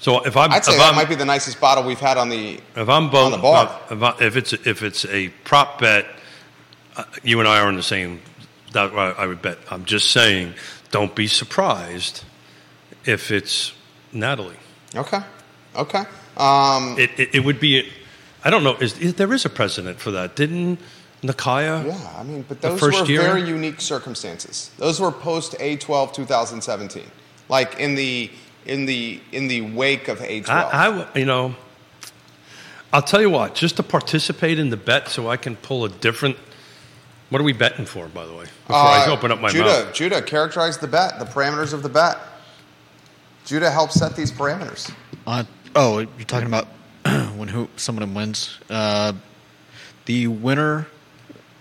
So 0.00 0.24
if 0.24 0.36
I'm, 0.36 0.52
I'd 0.52 0.64
say 0.64 0.76
that 0.76 0.90
I'm, 0.90 0.94
might 0.94 1.08
be 1.08 1.16
the 1.16 1.24
nicest 1.24 1.60
bottle 1.60 1.84
we've 1.84 1.98
had 1.98 2.16
on 2.18 2.28
the. 2.28 2.60
if 2.76 2.88
I'm 2.88 3.10
on 3.14 3.32
the 3.32 3.38
bar. 3.38 3.80
If, 3.90 4.02
I, 4.02 4.16
if 4.20 4.36
it's 4.36 4.52
if 4.52 4.82
it's 4.82 5.04
a 5.06 5.28
prop 5.44 5.80
bet, 5.80 6.06
uh, 6.96 7.04
you 7.22 7.40
and 7.40 7.48
I 7.48 7.60
are 7.60 7.68
in 7.68 7.76
the 7.76 7.82
same. 7.82 8.20
That 8.72 8.92
I 8.92 9.10
I 9.10 9.26
would 9.26 9.42
bet. 9.42 9.58
I'm 9.70 9.84
just 9.84 10.10
saying, 10.12 10.54
don't 10.90 11.14
be 11.14 11.26
surprised 11.26 12.24
if 13.06 13.30
it's 13.30 13.72
Natalie. 14.12 14.56
Okay. 14.94 15.20
Okay. 15.74 16.04
Um, 16.36 16.96
It, 16.98 17.10
it, 17.18 17.34
it 17.36 17.44
would 17.44 17.58
be. 17.60 17.90
I 18.44 18.50
don't 18.50 18.62
know. 18.62 18.76
Is, 18.76 18.98
is 18.98 19.14
there 19.14 19.32
is 19.32 19.44
a 19.44 19.50
precedent 19.50 19.98
for 19.98 20.12
that? 20.12 20.36
Didn't 20.36 20.78
Nikuyah? 21.22 21.86
yeah, 21.86 22.14
I 22.16 22.22
mean, 22.22 22.44
but 22.48 22.60
those 22.60 22.80
were 22.80 23.04
year? 23.04 23.22
very 23.22 23.42
unique 23.42 23.80
circumstances. 23.80 24.70
Those 24.78 25.00
were 25.00 25.10
post 25.10 25.52
A12 25.58 26.12
2017. 26.12 27.02
Like 27.48 27.80
in 27.80 27.94
the 27.96 28.30
in 28.68 28.86
the 28.86 29.20
in 29.32 29.48
the 29.48 29.62
wake 29.62 30.08
of 30.08 30.18
A12. 30.20 30.48
I, 30.48 30.68
I 30.70 30.84
w- 30.86 31.06
you 31.14 31.24
know, 31.24 31.56
I'll 32.92 33.02
tell 33.02 33.20
you 33.20 33.30
what. 33.30 33.54
Just 33.54 33.76
to 33.76 33.82
participate 33.82 34.58
in 34.58 34.70
the 34.70 34.76
bet, 34.76 35.08
so 35.08 35.28
I 35.28 35.36
can 35.36 35.56
pull 35.56 35.84
a 35.84 35.88
different. 35.88 36.36
What 37.30 37.40
are 37.40 37.44
we 37.44 37.52
betting 37.52 37.84
for, 37.84 38.06
by 38.08 38.24
the 38.24 38.32
way? 38.32 38.44
Before 38.66 38.76
I 38.76 39.04
Uh, 39.06 39.10
open 39.10 39.30
up 39.32 39.40
my 39.40 39.48
Judah, 39.50 39.84
mouth. 39.84 39.92
Judah, 39.94 40.22
characterize 40.22 40.78
the 40.78 40.86
bet, 40.86 41.18
the 41.18 41.26
parameters 41.26 41.72
of 41.74 41.82
the 41.82 41.88
bet. 41.90 42.18
Judah 43.44 43.70
helps 43.70 43.94
set 43.94 44.16
these 44.16 44.32
parameters. 44.32 44.90
Uh, 45.26 45.44
oh, 45.74 45.98
you're 45.98 46.08
talking 46.26 46.46
about 46.46 46.66
when 47.36 47.48
who 47.48 47.68
someone 47.76 48.14
wins. 48.14 48.58
Uh, 48.70 49.12
the 50.06 50.26
winner 50.26 50.86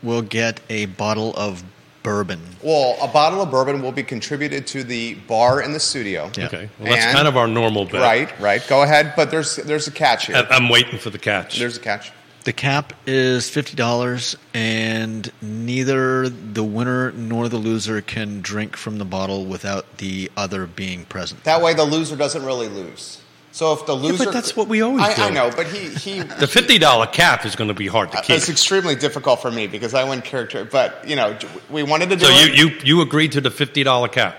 will 0.04 0.22
get 0.22 0.62
a 0.70 0.86
bottle 0.86 1.34
of 1.36 1.64
bourbon. 2.08 2.40
Well, 2.64 2.96
a 3.02 3.08
bottle 3.10 3.42
of 3.42 3.52
bourbon 3.52 3.82
will 3.82 3.92
be 3.92 4.02
contributed 4.04 4.66
to 4.68 4.86
the 4.86 5.16
bar 5.28 5.62
in 5.62 5.74
the 5.74 5.80
studio. 5.80 6.32
Yeah. 6.38 6.46
Okay, 6.46 6.70
well, 6.80 6.90
that's 6.94 7.06
And- 7.06 7.16
kind 7.16 7.28
of 7.28 7.36
our 7.36 7.48
normal 7.48 7.84
bet. 7.84 8.02
Right, 8.02 8.40
right. 8.40 8.66
Go 8.70 8.82
ahead, 8.82 9.12
but 9.18 9.30
there's 9.30 9.58
there's 9.58 9.88
a 9.88 9.92
catch 9.92 10.28
here. 10.28 10.38
I- 10.38 10.56
I'm 10.56 10.70
waiting 10.70 11.00
for 11.00 11.10
the 11.10 11.18
catch. 11.20 11.60
There's 11.60 11.76
a 11.76 11.82
catch. 11.82 12.14
The 12.46 12.54
cap 12.54 12.94
is 13.06 13.50
fifty 13.50 13.76
dollars, 13.76 14.38
and 14.54 15.30
neither 15.42 16.30
the 16.30 16.64
winner 16.64 17.12
nor 17.12 17.50
the 17.50 17.58
loser 17.58 18.00
can 18.00 18.40
drink 18.42 18.78
from 18.78 19.00
the 19.00 19.06
bottle 19.06 19.44
without 19.46 19.98
the 19.98 20.32
other 20.38 20.66
being 20.66 21.04
present. 21.04 21.44
That 21.44 21.62
way, 21.62 21.74
the 21.74 21.84
loser 21.84 22.16
doesn't 22.16 22.46
really 22.46 22.70
lose. 22.70 23.18
So 23.58 23.74
if 23.74 23.88
the 23.88 23.94
loser, 23.96 24.26
but 24.26 24.34
that's 24.34 24.56
what 24.56 24.68
we 24.68 24.82
always 24.82 25.02
I, 25.04 25.28
I 25.28 25.30
know, 25.32 25.50
but 25.56 25.66
he 25.66 25.90
he. 25.90 26.20
the 26.20 26.46
fifty 26.46 26.78
dollar 26.78 27.08
cap 27.08 27.44
is 27.44 27.56
going 27.56 27.70
to 27.70 27.74
be 27.74 27.88
hard 27.88 28.12
to 28.12 28.22
keep. 28.22 28.36
It's 28.36 28.50
extremely 28.50 28.94
difficult 28.94 29.42
for 29.42 29.50
me 29.50 29.66
because 29.66 29.96
I 29.96 30.04
win 30.08 30.22
character, 30.22 30.64
but 30.64 31.08
you 31.10 31.16
know 31.16 31.36
we 31.72 31.82
wanted 31.82 32.10
to 32.12 32.18
do 32.18 32.26
So 32.26 32.32
it. 32.32 32.56
you, 32.56 32.68
you 32.70 32.76
you 32.84 33.02
agreed 33.02 33.32
to 33.32 33.42
the 33.42 33.50
fifty 33.50 33.82
dollar 33.84 34.10
cap. 34.10 34.38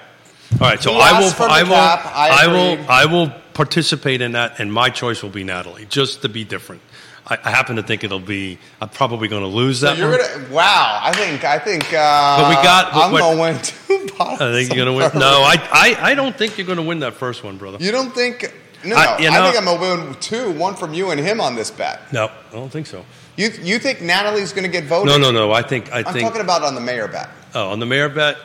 All 0.52 0.58
right, 0.68 0.80
so 0.80 0.92
He 0.92 1.00
I 1.00 1.18
will 1.18 1.26
asked 1.26 1.36
for 1.36 1.46
the 1.48 1.52
I 1.52 1.62
will 1.64 1.70
cap, 1.70 2.00
I 2.14 2.46
will. 2.46 2.86
I 2.88 3.04
will 3.06 3.32
participate 3.54 4.20
in 4.22 4.32
that, 4.32 4.60
and 4.60 4.72
my 4.72 4.88
choice 4.88 5.20
will 5.20 5.30
be 5.30 5.42
Natalie, 5.42 5.86
just 5.86 6.22
to 6.22 6.28
be 6.28 6.44
different. 6.44 6.80
I, 7.26 7.38
I 7.42 7.50
happen 7.50 7.74
to 7.74 7.82
think 7.82 8.04
it'll 8.04 8.20
be. 8.20 8.58
I'm 8.80 8.88
probably 8.88 9.26
going 9.26 9.42
to 9.42 9.48
lose 9.48 9.80
So 9.80 9.86
that. 9.86 9.98
you're 9.98 10.10
one. 10.12 10.20
gonna 10.20 10.54
wow! 10.54 11.00
I 11.02 11.12
think 11.12 11.42
I 11.44 11.58
think. 11.58 11.92
Uh, 11.92 12.40
But 12.40 12.48
we 12.50 12.54
got- 12.62 12.94
I'm 12.94 13.10
gonna 13.12 13.40
win 13.40 13.58
two 13.62 14.06
bottles. 14.16 14.40
I 14.40 14.52
think 14.52 14.72
you're 14.72 14.84
going 14.86 14.96
to 14.96 15.08
win. 15.10 15.18
No, 15.20 15.42
I, 15.42 15.56
I 15.72 16.10
I 16.12 16.14
don't 16.14 16.38
think 16.38 16.56
you're 16.56 16.68
going 16.68 16.78
to 16.78 16.84
win 16.84 17.00
that 17.00 17.14
first 17.14 17.42
one, 17.42 17.58
brother. 17.58 17.78
You 17.80 17.90
don't 17.90 18.14
think? 18.14 18.54
No, 18.84 18.90
no. 18.90 18.96
I- 18.96 19.04
I, 19.04 19.18
you 19.18 19.30
know- 19.30 19.42
think 19.50 19.58
I'm 19.58 19.64
gonna 19.64 20.04
win 20.04 20.14
two, 20.20 20.50
one 20.52 20.74
from 20.76 20.94
you 20.94 21.10
and 21.10 21.20
him 21.20 21.40
on 21.40 21.54
this 21.56 21.70
bet. 21.70 22.12
No, 22.12 22.26
I 22.26 22.52
don't 22.52 22.70
think 22.70 22.86
so. 22.86 23.04
You 23.36 23.50
you 23.62 23.78
think 23.78 24.00
Natalie's 24.02 24.52
going 24.52 24.64
to 24.64 24.68
get 24.68 24.84
voted? 24.84 25.06
No, 25.06 25.16
no, 25.16 25.30
no. 25.30 25.52
I 25.52 25.62
think 25.62 25.92
I 25.92 25.98
I'm 25.98 26.04
think 26.06 26.20
talking 26.20 26.40
about 26.40 26.62
on 26.64 26.74
the 26.74 26.80
mayor 26.80 27.06
bet. 27.06 27.28
oh, 27.54 27.70
on 27.70 27.78
the 27.78 27.86
mayor 27.86 28.08
bet. 28.08 28.36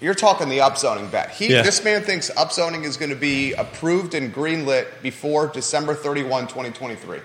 You're 0.00 0.14
talking 0.14 0.48
the 0.48 0.58
upzoning 0.58 1.08
bet. 1.12 1.30
He, 1.30 1.46
Yeah. 1.52 1.62
This 1.62 1.84
man 1.84 2.02
thinks 2.02 2.28
upzoning 2.32 2.82
is 2.84 2.96
going 2.96 3.10
to 3.10 3.16
be 3.16 3.52
approved 3.52 4.14
and 4.14 4.34
greenlit 4.34 4.86
before 5.00 5.46
December 5.46 5.94
31, 5.94 6.48
2023. 6.48 7.20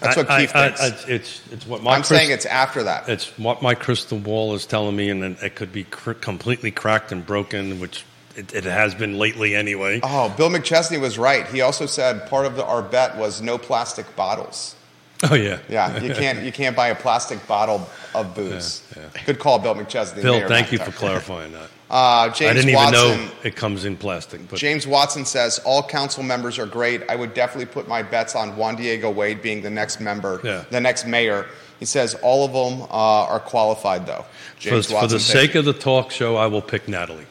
That's 0.00 0.16
what 0.16 0.30
I- 0.30 0.40
Keith 0.40 0.56
I- 0.56 0.68
thinks. 0.70 0.80
I- 0.80 1.10
it's 1.10 1.40
it's 1.52 1.66
what 1.66 1.82
my 1.82 1.94
I'm 1.94 2.02
saying 2.02 2.30
it's 2.30 2.46
after 2.46 2.82
that. 2.84 3.08
It's 3.08 3.26
what 3.38 3.62
my 3.62 3.74
crystal 3.74 4.18
ball 4.18 4.54
is 4.54 4.66
telling 4.66 4.96
me, 4.96 5.10
and 5.10 5.22
it 5.42 5.54
could 5.54 5.72
be 5.72 5.84
cr- 5.84 6.12
completely 6.12 6.70
cracked 6.70 7.12
and 7.12 7.24
broken, 7.26 7.80
which 7.80 8.04
it, 8.36 8.54
it 8.54 8.64
has 8.64 8.94
been 8.94 9.18
lately 9.18 9.54
anyway. 9.54 10.00
Oh, 10.02 10.32
Bill 10.36 10.50
McChesney 10.50 11.00
was 11.00 11.18
right. 11.18 11.46
He 11.48 11.60
also 11.60 11.86
said 11.86 12.28
part 12.28 12.46
of 12.46 12.56
the, 12.56 12.64
our 12.64 12.82
bet 12.82 13.16
was 13.16 13.40
no 13.42 13.58
plastic 13.58 14.14
bottles. 14.16 14.74
Oh 15.30 15.34
yeah, 15.34 15.58
Yeah, 15.68 16.00
you 16.02 16.12
can't 16.12 16.42
you 16.42 16.52
can't 16.52 16.76
buy 16.76 16.88
a 16.88 16.94
plastic 16.94 17.46
bottle 17.46 17.88
of 18.14 18.34
booze. 18.34 18.82
Yeah, 18.96 19.02
Good 19.24 19.38
call, 19.38 19.58
Bill 19.58 19.74
McChesney. 19.74 20.22
Bill, 20.22 20.34
Mayor 20.38 20.48
thank 20.48 20.72
you 20.72 20.78
for 20.78 20.90
clarifying 20.92 21.52
that. 21.52 21.68
Uh, 21.90 22.28
James 22.30 22.50
I 22.50 22.54
didn't 22.54 22.74
Watson, 22.74 23.04
even 23.12 23.26
know 23.26 23.32
it 23.44 23.54
comes 23.56 23.84
in 23.84 23.96
plastic, 23.96 24.40
but 24.48 24.58
James 24.58 24.84
Watson 24.86 25.24
says 25.24 25.60
all 25.60 25.86
council 25.86 26.22
members 26.24 26.58
are 26.58 26.66
great. 26.66 27.02
I 27.08 27.14
would 27.14 27.34
definitely 27.34 27.66
put 27.66 27.86
my 27.86 28.02
bets 28.02 28.34
on 28.34 28.56
Juan 28.56 28.74
Diego 28.74 29.10
Wade 29.10 29.42
being 29.42 29.62
the 29.62 29.70
next 29.70 30.00
member, 30.00 30.40
Yeah. 30.42 30.64
the 30.70 30.80
next 30.80 31.06
mayor. 31.06 31.46
He 31.78 31.84
says 31.84 32.14
all 32.22 32.44
of 32.44 32.52
them 32.52 32.82
uh, 32.90 33.26
are 33.26 33.38
qualified 33.38 34.06
though. 34.06 34.24
for, 34.56 34.60
James 34.60 34.86
for 34.88 34.94
Watson, 34.94 35.10
the 35.10 35.20
sake 35.20 35.54
of 35.54 35.66
the 35.66 35.74
talk 35.74 36.10
show, 36.10 36.36
I 36.36 36.46
will 36.46 36.62
pick 36.62 36.88
Natalie. 36.88 37.26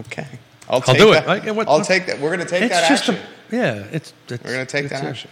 Okay, 0.00 0.26
I'll 0.68 0.80
take 0.80 0.98
do 0.98 1.12
it. 1.12 1.24
that. 1.26 1.46
I- 1.48 1.50
what- 1.52 1.68
I'll 1.68 1.78
what- 1.78 1.86
take 1.86 2.06
that. 2.06 2.20
We're 2.20 2.28
going 2.34 2.40
to 2.40 2.46
take 2.46 2.62
it's 2.62 2.72
that 2.74 2.88
just 2.88 3.08
action. 3.08 3.24
a 3.52 3.54
yeah. 3.56 3.74
It's, 3.92 4.12
it's 4.28 4.42
We're 4.44 4.52
going 4.54 4.66
to 4.66 4.70
take 4.72 4.88
that 4.90 5.04
a- 5.04 5.08
action. 5.08 5.30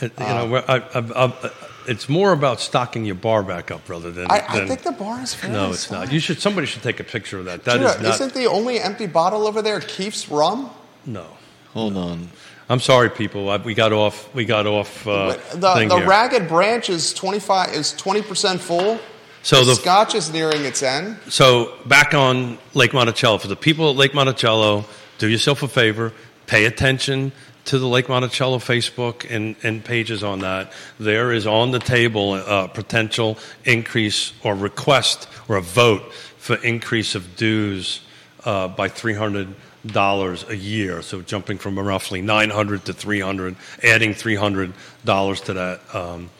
it- 0.00 0.12
you 0.18 0.24
know, 0.26 0.46
we're- 0.48 0.64
I, 0.68 0.76
I, 0.78 1.26
I, 1.26 1.50
it's 1.88 2.08
more 2.08 2.32
about 2.32 2.60
stocking 2.60 3.04
your 3.04 3.14
bar 3.16 3.42
back 3.42 3.70
up 3.70 3.88
rather 3.88 4.10
than. 4.10 4.30
I, 4.30 4.44
I 4.48 4.58
than- 4.58 4.68
think 4.68 4.82
the 4.82 4.92
bar 4.92 5.20
is 5.20 5.34
fairly 5.34 5.56
no, 5.56 5.70
it's 5.70 5.86
fine. 5.86 6.00
not. 6.00 6.12
You 6.12 6.20
should. 6.20 6.40
Somebody 6.40 6.66
should 6.66 6.82
take 6.82 7.00
a 7.00 7.04
picture 7.04 7.38
of 7.38 7.46
that. 7.46 7.64
That 7.64 7.78
Dude, 7.78 7.86
is 7.86 8.00
not. 8.00 8.14
Isn't 8.14 8.34
the 8.34 8.46
only 8.46 8.78
empty 8.80 9.06
bottle 9.06 9.46
over 9.46 9.62
there 9.62 9.80
Keith's 9.80 10.28
rum? 10.28 10.70
no. 11.06 11.26
Hold 11.72 11.96
on. 11.96 12.28
I'm 12.68 12.80
sorry, 12.80 13.08
people. 13.08 13.48
I, 13.50 13.56
we 13.56 13.72
got 13.74 13.92
off. 13.94 14.32
We 14.34 14.44
got 14.44 14.66
off. 14.66 15.06
Uh, 15.06 15.36
the 15.54 15.72
thing 15.74 15.88
the 15.88 15.96
here. 15.98 16.06
ragged 16.06 16.46
branch 16.48 16.88
is 16.90 17.12
twenty 17.14 17.38
five 17.40 17.72
is 17.72 17.92
twenty 17.94 18.20
percent 18.22 18.60
full. 18.60 18.98
So 19.42 19.60
the, 19.60 19.64
the- 19.66 19.74
scotch 19.74 20.14
is 20.14 20.32
nearing 20.32 20.64
its 20.64 20.82
end. 20.82 21.18
So 21.28 21.76
back 21.86 22.14
on 22.14 22.58
Lake 22.74 22.92
Monticello 22.94 23.38
for 23.38 23.48
the 23.48 23.56
people 23.56 23.90
at 23.90 23.96
Lake 23.96 24.14
Monticello, 24.14 24.84
do 25.18 25.28
yourself 25.28 25.62
a 25.62 25.68
favor, 25.68 26.12
pay 26.46 26.64
attention 26.64 27.32
to 27.64 27.78
the 27.78 27.86
Lake 27.86 28.08
Monticello 28.08 28.58
Facebook 28.58 29.24
and, 29.30 29.54
and 29.62 29.84
pages 29.84 30.24
on 30.24 30.40
that. 30.40 30.72
There 30.98 31.32
is 31.32 31.46
on 31.46 31.70
the 31.70 31.78
table 31.78 32.34
a 32.34 32.68
potential 32.68 33.38
increase 33.64 34.32
or 34.42 34.54
request 34.54 35.28
or 35.48 35.56
a 35.56 35.60
vote 35.60 36.12
for 36.38 36.56
increase 36.56 37.14
of 37.14 37.36
dues 37.36 38.00
uh, 38.44 38.66
by 38.68 38.88
three 38.88 39.14
hundred 39.14 39.54
dollars 39.86 40.44
a 40.48 40.56
year. 40.56 41.02
So 41.02 41.22
jumping 41.22 41.58
from 41.58 41.78
roughly 41.78 42.20
nine 42.20 42.50
hundred 42.50 42.84
to 42.86 42.92
three 42.92 43.20
hundred, 43.20 43.54
adding 43.82 44.14
three 44.14 44.36
hundred 44.36 44.72
dollars 45.04 45.40
to 45.42 45.54
that. 45.54 45.80
Um, 45.94 46.30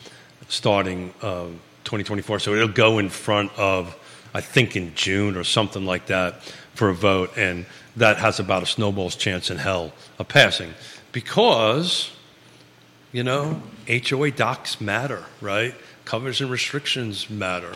starting 0.49 1.13
uh, 1.21 1.45
2024. 1.83 2.39
So 2.39 2.53
it'll 2.53 2.67
go 2.67 2.99
in 2.99 3.09
front 3.09 3.51
of, 3.57 3.95
I 4.33 4.41
think, 4.41 4.75
in 4.75 4.95
June 4.95 5.35
or 5.37 5.43
something 5.43 5.85
like 5.85 6.07
that 6.07 6.41
for 6.73 6.89
a 6.89 6.93
vote, 6.93 7.37
and 7.37 7.65
that 7.95 8.17
has 8.17 8.39
about 8.39 8.63
a 8.63 8.65
snowball's 8.65 9.15
chance 9.15 9.51
in 9.51 9.57
hell 9.57 9.93
of 10.17 10.27
passing 10.27 10.73
because, 11.11 12.09
you 13.11 13.23
know, 13.23 13.61
HOA 13.87 14.31
docs 14.31 14.81
matter, 14.81 15.23
right? 15.39 15.75
Covers 16.05 16.41
and 16.41 16.49
restrictions 16.49 17.29
matter. 17.29 17.73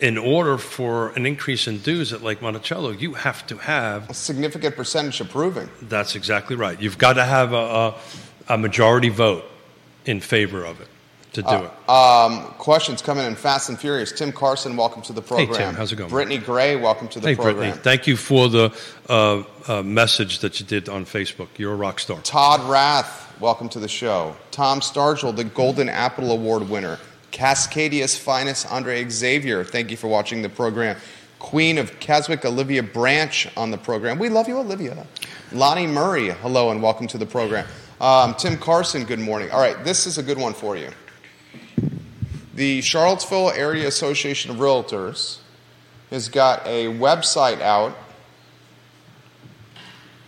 In 0.00 0.18
order 0.18 0.58
for 0.58 1.10
an 1.10 1.24
increase 1.24 1.66
in 1.66 1.78
dues 1.78 2.12
at 2.12 2.22
Lake 2.22 2.42
Monticello, 2.42 2.90
you 2.90 3.14
have 3.14 3.46
to 3.46 3.56
have 3.58 4.10
A 4.10 4.14
significant 4.14 4.76
percentage 4.76 5.20
approving. 5.20 5.68
that's 5.82 6.14
exactly 6.16 6.56
right. 6.56 6.80
You've 6.80 6.98
got 6.98 7.14
to 7.14 7.24
have 7.24 7.52
a, 7.52 7.56
a, 7.56 7.94
a 8.54 8.58
majority 8.58 9.08
vote 9.08 9.44
in 10.04 10.20
favor 10.20 10.64
of 10.64 10.80
it 10.80 10.88
to 11.36 11.42
do 11.42 11.54
it. 11.54 11.88
Um, 11.88 12.42
questions 12.58 13.00
coming 13.00 13.24
in 13.26 13.34
fast 13.36 13.68
and 13.68 13.78
furious. 13.78 14.12
Tim 14.12 14.32
Carson, 14.32 14.76
welcome 14.76 15.02
to 15.02 15.12
the 15.12 15.22
program. 15.22 15.48
Hey, 15.48 15.64
Tim, 15.66 15.74
how's 15.74 15.92
it 15.92 15.96
going, 15.96 16.10
Brittany 16.10 16.38
Gray, 16.38 16.76
welcome 16.76 17.08
to 17.08 17.20
the 17.20 17.28
Hey, 17.28 17.34
program. 17.34 17.56
Brittany, 17.56 17.82
thank 17.82 18.06
you 18.06 18.16
for 18.16 18.48
the 18.48 18.76
uh, 19.08 19.42
uh, 19.68 19.82
message 19.82 20.40
that 20.40 20.60
you 20.60 20.66
did 20.66 20.88
on 20.88 21.04
Facebook. 21.04 21.48
You're 21.56 21.72
a 21.72 21.76
rock 21.76 22.00
star. 22.00 22.20
Todd 22.22 22.68
Rath, 22.68 23.34
welcome 23.40 23.68
to 23.70 23.78
the 23.80 23.88
show. 23.88 24.36
Tom 24.50 24.80
Stargell, 24.80 25.34
the 25.34 25.44
Golden 25.44 25.88
Apple 25.88 26.30
Award 26.32 26.68
winner. 26.68 26.98
Cascadia's 27.32 28.16
finest, 28.16 28.70
Andre 28.72 29.08
Xavier, 29.08 29.62
thank 29.64 29.90
you 29.90 29.96
for 29.96 30.08
watching 30.08 30.42
the 30.42 30.48
program. 30.48 30.96
Queen 31.38 31.76
of 31.76 32.00
Keswick, 32.00 32.44
Olivia 32.46 32.82
Branch 32.82 33.48
on 33.56 33.70
the 33.70 33.76
program. 33.76 34.18
We 34.18 34.30
love 34.30 34.48
you, 34.48 34.56
Olivia. 34.58 35.06
Lonnie 35.52 35.86
Murray, 35.86 36.30
hello 36.30 36.70
and 36.70 36.82
welcome 36.82 37.06
to 37.08 37.18
the 37.18 37.26
program. 37.26 37.66
Um, 38.00 38.34
Tim 38.34 38.56
Carson, 38.56 39.04
good 39.04 39.18
morning. 39.18 39.50
All 39.50 39.60
right, 39.60 39.82
this 39.84 40.06
is 40.06 40.18
a 40.18 40.22
good 40.22 40.38
one 40.38 40.54
for 40.54 40.76
you. 40.76 40.88
The 42.56 42.80
Charlottesville 42.80 43.50
Area 43.50 43.86
Association 43.86 44.50
of 44.50 44.56
Realtors 44.56 45.36
has 46.10 46.30
got 46.30 46.66
a 46.66 46.86
website 46.86 47.60
out, 47.60 47.94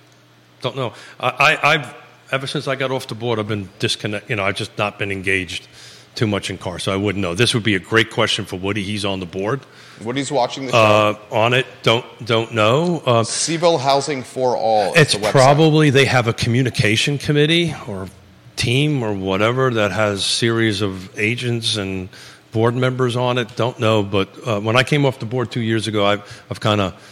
Don't 0.63 0.77
know. 0.77 0.95
I, 1.21 1.29
I 1.29 1.75
I've 1.75 1.95
ever 2.31 2.47
since 2.47 2.67
I 2.67 2.77
got 2.77 2.91
off 2.91 3.07
the 3.09 3.15
board, 3.15 3.39
I've 3.39 3.49
been 3.49 3.69
disconnect. 3.79 4.31
You 4.31 4.37
know, 4.37 4.45
I've 4.45 4.57
just 4.57 4.77
not 4.79 4.99
been 4.99 5.13
engaged 5.13 5.69
too 6.15 6.27
much 6.27 6.51
in 6.51 6.59
CAR, 6.59 6.79
so 6.79 6.93
I 6.93 6.97
wouldn't 6.97 7.23
know. 7.23 7.35
This 7.35 7.55
would 7.55 7.63
be 7.63 7.75
a 7.75 7.79
great 7.79 8.11
question 8.11 8.45
for 8.45 8.57
Woody. 8.57 8.83
He's 8.83 9.05
on 9.05 9.21
the 9.21 9.27
board. 9.27 9.61
Woody's 10.03 10.31
watching 10.33 10.67
the 10.67 10.73
show. 10.73 10.79
Uh, 10.79 11.19
on 11.31 11.55
it, 11.55 11.67
don't 11.83 12.05
don't 12.25 12.53
know. 12.53 13.03
Uh, 13.05 13.23
CVille 13.23 13.81
Housing 13.81 14.23
for 14.23 14.57
All. 14.57 14.93
It's 14.95 15.15
the 15.17 15.29
probably 15.31 15.91
they 15.91 16.05
have 16.07 16.29
a 16.29 16.33
communication 16.33 17.19
committee 17.19 17.75
or 17.87 18.09
team 18.57 19.03
or 19.03 19.13
whatever 19.13 19.71
that 19.71 19.93
has 19.93 20.25
series 20.25 20.83
of 20.83 21.19
agents 21.19 21.77
and 21.77 22.09
board 22.53 22.75
members 22.75 23.17
on 23.17 23.39
it. 23.39 23.57
Don't 23.57 23.79
know, 23.81 24.03
but 24.03 24.29
uh, 24.47 24.61
when 24.61 24.77
I 24.77 24.83
came 24.83 25.07
off 25.07 25.19
the 25.19 25.27
board 25.27 25.51
two 25.51 25.63
years 25.63 25.89
ago, 25.89 26.05
I've 26.05 26.45
I've 26.51 26.61
kind 26.61 26.81
of 26.81 27.12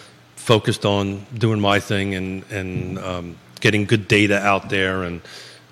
focused 0.50 0.84
on 0.84 1.24
doing 1.32 1.60
my 1.60 1.78
thing 1.78 2.12
and 2.16 2.42
and 2.50 2.98
um, 2.98 3.36
getting 3.60 3.84
good 3.84 4.08
data 4.08 4.36
out 4.36 4.68
there 4.68 5.04
and 5.04 5.20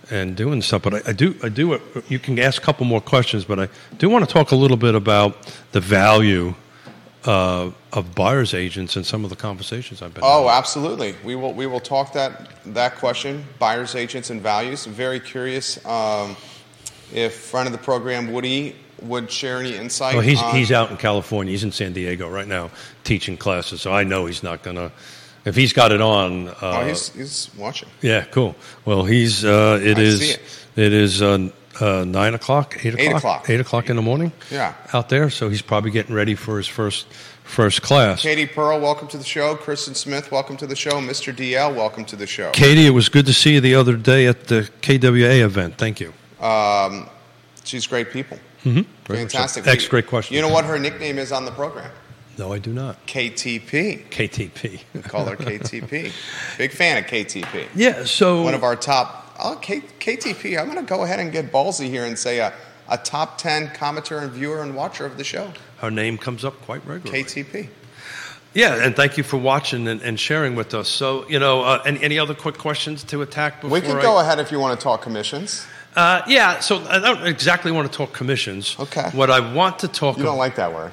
and 0.09 0.37
doing 0.37 0.63
stuff. 0.63 0.83
But 0.83 0.95
I, 0.95 1.01
I 1.11 1.13
do 1.13 1.35
I 1.43 1.49
do 1.49 1.81
you 2.09 2.21
can 2.21 2.39
ask 2.39 2.63
a 2.63 2.65
couple 2.65 2.87
more 2.87 3.01
questions, 3.01 3.45
but 3.45 3.59
I 3.59 3.69
do 3.99 4.09
want 4.09 4.25
to 4.25 4.33
talk 4.33 4.53
a 4.53 4.55
little 4.55 4.77
bit 4.77 4.95
about 4.95 5.31
the 5.73 5.81
value 5.81 6.55
uh, 7.25 7.73
of 7.93 8.15
buyers 8.15 8.55
agents 8.55 8.95
and 8.95 9.05
some 9.05 9.25
of 9.25 9.31
the 9.31 9.37
conversations 9.49 10.01
I've 10.01 10.15
been. 10.15 10.23
Oh, 10.23 10.47
having. 10.47 10.59
absolutely. 10.59 11.15
We 11.25 11.35
will 11.35 11.55
we 11.55 11.67
will 11.67 11.81
talk 11.81 12.13
that 12.13 12.33
that 12.67 12.95
question. 12.99 13.45
Buyers, 13.59 13.97
agents, 13.97 14.31
and 14.31 14.41
values. 14.41 14.87
I'm 14.87 14.93
very 14.93 15.19
curious 15.19 15.85
um, 15.85 16.37
if 17.13 17.35
friend 17.35 17.67
of 17.67 17.73
the 17.73 17.85
program 17.91 18.31
Woody 18.33 18.77
would 19.03 19.31
share 19.31 19.59
any 19.59 19.75
insight. 19.77 20.15
Well, 20.15 20.23
he's 20.25 20.41
on- 20.43 20.55
he's 20.55 20.73
out 20.73 20.91
in 20.91 20.97
California. 20.97 21.53
He's 21.53 21.65
in 21.65 21.73
San 21.73 21.93
Diego 21.93 22.29
right 22.29 22.47
now 22.49 22.71
teaching 23.05 23.37
classes. 23.37 23.81
So 23.81 23.93
I 23.93 24.05
know 24.05 24.27
he's 24.27 24.43
not 24.43 24.63
gonna. 24.63 24.91
If 25.45 25.55
he's 25.57 25.73
got 25.73 25.93
it 25.93 26.01
on, 26.01 26.49
uh, 26.49 26.55
Oh, 26.63 26.85
he's 26.87 27.09
he's 27.11 27.51
watching. 27.57 27.89
yeah, 28.03 28.25
cool. 28.25 28.55
Well, 28.85 29.05
he's 29.05 29.45
uh, 29.45 29.79
it 29.83 29.99
is 29.99 30.21
it. 30.33 30.41
it 30.77 30.93
is 30.93 31.23
uh, 31.23 31.49
uh, 31.81 32.05
nine 32.05 32.35
o'clock, 32.35 32.77
eight 32.85 32.95
o'clock, 32.95 33.01
Eight 33.09 33.17
o'clock. 33.17 33.51
eight 33.51 33.61
o'clock 33.61 33.89
in 33.89 33.97
the 33.97 34.03
morning. 34.03 34.33
Yeah. 34.51 34.75
out 34.93 35.09
there. 35.09 35.31
So 35.31 35.49
he's 35.49 35.63
probably 35.63 35.91
getting 35.91 36.15
ready 36.15 36.35
for 36.35 36.57
his 36.59 36.67
first 36.67 37.07
first 37.45 37.81
class. 37.81 38.21
Katie 38.21 38.47
Pearl, 38.47 38.79
welcome 38.79 39.09
to 39.09 39.17
the 39.17 39.25
show. 39.25 39.55
Kristen 39.55 39.95
Smith, 39.95 40.31
welcome 40.31 40.57
to 40.59 40.67
the 40.67 40.77
show. 40.77 40.91
Mr. 41.01 41.35
DL, 41.35 41.75
welcome 41.75 42.05
to 42.07 42.17
the 42.17 42.27
show. 42.27 42.51
Katie, 42.51 42.85
it 42.87 42.91
was 42.91 43.09
good 43.09 43.25
to 43.25 43.33
see 43.33 43.55
you 43.55 43.61
the 43.63 43.75
other 43.75 43.97
day 43.97 44.27
at 44.27 44.49
the 44.49 44.69
KWA 44.83 45.45
event. 45.47 45.79
Thank 45.79 45.99
you. 46.01 46.13
Um, 46.45 47.09
she's 47.65 47.87
great 47.87 48.11
people. 48.13 48.39
Mm-hmm. 48.65 48.83
Very 49.05 49.23
much 49.23 49.33
so. 49.33 49.39
Fantastic. 49.39 49.67
Ex, 49.67 49.87
great 49.89 50.07
question. 50.07 50.35
You 50.35 50.43
know 50.43 50.49
what 50.49 50.65
her 50.65 50.79
nickname 50.79 51.19
is 51.19 51.33
on 51.33 51.45
the 51.45 51.51
program? 51.53 51.91
No, 52.39 52.53
I 52.53 52.59
do 52.59 52.73
not. 52.73 53.05
KTP. 53.07 54.09
KTP. 54.11 54.81
We 54.95 55.03
call 55.03 55.25
her 55.25 55.37
KTP. 55.37 56.13
Big 56.59 56.71
fan 56.73 56.99
of 56.99 57.05
KTP. 57.11 57.67
yeah. 57.75 58.05
So 58.05 58.43
One 58.43 58.55
of 58.55 58.63
our 58.63 58.77
top. 58.77 59.35
Oh, 59.43 59.59
K, 59.61 59.81
KTP. 60.01 60.59
I'm 60.59 60.67
going 60.71 60.79
to 60.79 60.89
go 60.89 61.03
ahead 61.05 61.19
and 61.21 61.33
get 61.33 61.51
ballsy 61.53 61.89
here 61.89 62.05
and 62.05 62.19
say 62.19 62.39
a, 62.39 62.53
a 62.89 62.97
top 62.99 63.39
10 63.39 63.69
commenter 63.69 64.23
and 64.23 64.31
viewer 64.31 64.63
and 64.63 64.75
watcher 64.77 65.05
of 65.07 65.17
the 65.17 65.25
show. 65.25 65.53
her 65.79 65.91
name 65.91 66.17
comes 66.19 66.45
up 66.45 66.61
quite 66.63 66.85
regularly. 66.87 67.25
KTP. 67.25 67.69
Yeah, 68.55 68.83
and 68.85 68.97
thank 68.97 69.17
you 69.19 69.23
for 69.25 69.37
watching 69.37 69.87
and, 69.87 70.01
and 70.03 70.19
sharing 70.19 70.55
with 70.57 70.75
us. 70.75 70.89
So, 70.89 71.29
you 71.29 71.39
know, 71.39 71.63
uh, 71.63 71.83
any, 71.85 72.03
any 72.03 72.19
other 72.19 72.35
quick 72.35 72.57
questions 72.59 73.05
to 73.05 73.23
attack 73.23 73.61
before 73.61 73.71
We 73.75 73.81
can 73.81 73.99
I- 73.99 74.03
go 74.03 74.19
ahead 74.19 74.39
if 74.41 74.51
you 74.51 74.59
want 74.59 74.79
to 74.79 74.83
talk 74.83 75.03
commissions. 75.03 75.67
Uh, 75.97 76.23
yeah, 76.29 76.61
so 76.61 76.79
I 76.89 76.99
don't 77.01 77.27
exactly 77.27 77.73
want 77.73 77.91
to 77.91 77.97
talk 77.97 78.13
commissions. 78.13 78.77
Okay. 78.79 79.11
What 79.13 79.31
I 79.31 79.41
want 79.55 79.81
to 79.81 79.89
talk 79.89 80.17
You 80.17 80.23
don't 80.25 80.35
about 80.35 80.39
like 80.39 80.57
that 80.57 80.73
word. 80.73 80.93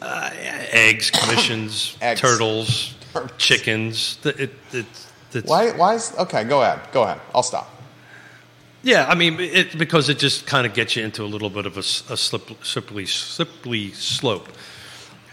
uh, 0.00 0.30
eggs, 0.70 1.10
commissions, 1.10 1.96
Eggs. 2.02 2.20
turtles, 2.20 2.94
chickens. 3.38 4.16
The- 4.22 4.42
It, 4.44 4.50
it, 4.72 4.86
it's, 5.32 5.48
Why? 5.48 5.72
Why 5.72 5.94
is 5.94 6.12
okay? 6.18 6.44
Go 6.44 6.62
ahead. 6.62 6.80
Go 6.92 7.02
ahead. 7.02 7.20
I'll 7.34 7.42
stop. 7.42 7.68
Yeah, 8.82 9.06
I 9.08 9.16
mean, 9.16 9.40
it, 9.40 9.76
because 9.76 10.08
it 10.08 10.18
just 10.20 10.46
kind 10.46 10.64
of 10.66 10.72
gets 10.72 10.94
you 10.94 11.02
into 11.04 11.24
a 11.24 11.26
little 11.26 11.50
bit 11.50 11.66
of 11.66 11.74
a, 11.76 11.80
s- 11.80 12.04
a 12.08 12.16
slip, 12.16 12.64
slippery, 12.64 13.06
slippery 13.06 13.90
slope. 13.92 14.46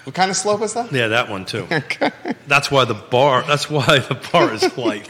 What 0.05 0.15
kind 0.15 0.31
of 0.31 0.35
slope 0.37 0.61
is 0.63 0.73
that? 0.73 0.91
Yeah, 0.91 1.09
that 1.09 1.29
one 1.29 1.45
too. 1.45 1.67
That's 2.47 2.71
why 2.71 2.85
the 2.85 2.95
bar. 2.95 3.43
That's 3.43 3.69
why 3.69 3.99
the 3.99 4.15
bar 4.31 4.51
is 4.53 4.75
light. 4.77 5.07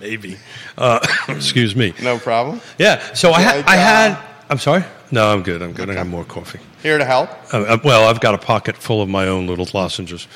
Maybe. 0.00 0.36
Uh, 0.76 1.00
excuse 1.28 1.74
me. 1.76 1.94
No 2.02 2.18
problem. 2.18 2.60
Yeah. 2.78 3.14
So 3.14 3.32
I, 3.32 3.42
ha- 3.42 3.64
I 3.66 3.76
uh, 3.76 3.80
had. 3.80 4.18
I'm 4.50 4.58
sorry. 4.58 4.84
No, 5.10 5.30
I'm 5.30 5.42
good. 5.42 5.62
I'm 5.62 5.72
good. 5.72 5.90
I 5.90 5.94
got 5.94 6.06
more 6.06 6.24
coffee. 6.24 6.58
Here 6.82 6.98
to 6.98 7.04
help. 7.04 7.30
Uh, 7.52 7.58
uh, 7.58 7.78
well, 7.84 8.08
I've 8.08 8.20
got 8.20 8.34
a 8.34 8.38
pocket 8.38 8.76
full 8.76 9.02
of 9.02 9.08
my 9.08 9.28
own 9.28 9.46
little 9.46 9.68
lozenges. 9.74 10.26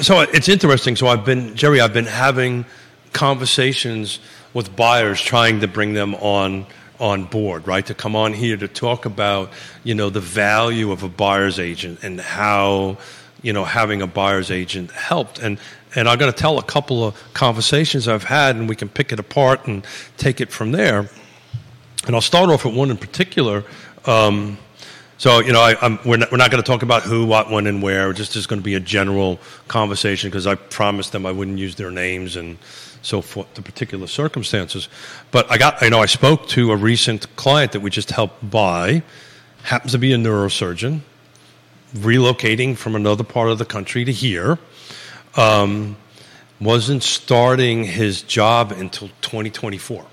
So 0.00 0.20
it's 0.20 0.48
interesting. 0.48 0.96
So 0.96 1.06
I've 1.06 1.24
been 1.24 1.54
Jerry. 1.54 1.80
I've 1.80 1.92
been 1.92 2.06
having 2.06 2.66
conversations 3.12 4.18
with 4.52 4.74
buyers, 4.74 5.20
trying 5.20 5.60
to 5.60 5.68
bring 5.68 5.94
them 5.94 6.14
on 6.16 6.66
on 7.00 7.24
board, 7.24 7.66
right? 7.66 7.86
To 7.86 7.94
come 7.94 8.16
on 8.16 8.32
here 8.32 8.56
to 8.56 8.68
talk 8.68 9.06
about 9.06 9.50
you 9.84 9.94
know 9.94 10.10
the 10.10 10.20
value 10.20 10.90
of 10.90 11.02
a 11.04 11.08
buyer's 11.08 11.60
agent 11.60 12.00
and 12.02 12.20
how 12.20 12.98
you 13.42 13.52
know 13.52 13.64
having 13.64 14.02
a 14.02 14.06
buyer's 14.06 14.50
agent 14.50 14.90
helped 14.90 15.38
and. 15.38 15.58
And 15.94 16.08
I'm 16.08 16.18
going 16.18 16.32
to 16.32 16.36
tell 16.36 16.58
a 16.58 16.62
couple 16.62 17.04
of 17.04 17.34
conversations 17.34 18.08
I've 18.08 18.24
had, 18.24 18.56
and 18.56 18.68
we 18.68 18.76
can 18.76 18.88
pick 18.88 19.12
it 19.12 19.20
apart 19.20 19.66
and 19.66 19.86
take 20.16 20.40
it 20.40 20.50
from 20.50 20.72
there. 20.72 21.08
And 22.06 22.14
I'll 22.14 22.20
start 22.20 22.50
off 22.50 22.64
with 22.64 22.74
one 22.74 22.90
in 22.90 22.96
particular. 22.96 23.64
Um, 24.06 24.58
so, 25.16 25.38
you 25.38 25.52
know, 25.52 25.60
I, 25.60 25.98
we're 26.04 26.16
not, 26.16 26.32
not 26.32 26.50
going 26.50 26.62
to 26.62 26.66
talk 26.66 26.82
about 26.82 27.02
who, 27.02 27.24
what, 27.24 27.50
when, 27.50 27.66
and 27.66 27.82
where. 27.82 28.12
Just 28.12 28.32
just 28.32 28.48
going 28.48 28.60
to 28.60 28.64
be 28.64 28.74
a 28.74 28.80
general 28.80 29.38
conversation 29.68 30.28
because 30.28 30.46
I 30.46 30.56
promised 30.56 31.12
them 31.12 31.24
I 31.24 31.32
wouldn't 31.32 31.58
use 31.58 31.76
their 31.76 31.90
names 31.90 32.36
and 32.36 32.58
so 33.00 33.20
forth, 33.20 33.52
the 33.54 33.62
particular 33.62 34.06
circumstances. 34.06 34.88
But 35.30 35.50
I 35.50 35.58
got, 35.58 35.80
you 35.82 35.90
know, 35.90 36.00
I 36.00 36.06
spoke 36.06 36.48
to 36.48 36.72
a 36.72 36.76
recent 36.76 37.34
client 37.36 37.72
that 37.72 37.80
we 37.80 37.90
just 37.90 38.10
helped 38.10 38.50
buy, 38.50 39.02
happens 39.62 39.92
to 39.92 39.98
be 39.98 40.12
a 40.12 40.16
neurosurgeon, 40.16 41.00
relocating 41.94 42.76
from 42.76 42.96
another 42.96 43.24
part 43.24 43.50
of 43.50 43.58
the 43.58 43.64
country 43.64 44.04
to 44.04 44.12
here. 44.12 44.58
Um, 45.36 45.96
wasn't 46.60 47.02
starting 47.02 47.84
his 47.84 48.22
job 48.22 48.72
until 48.72 49.08
2024. 49.20 50.06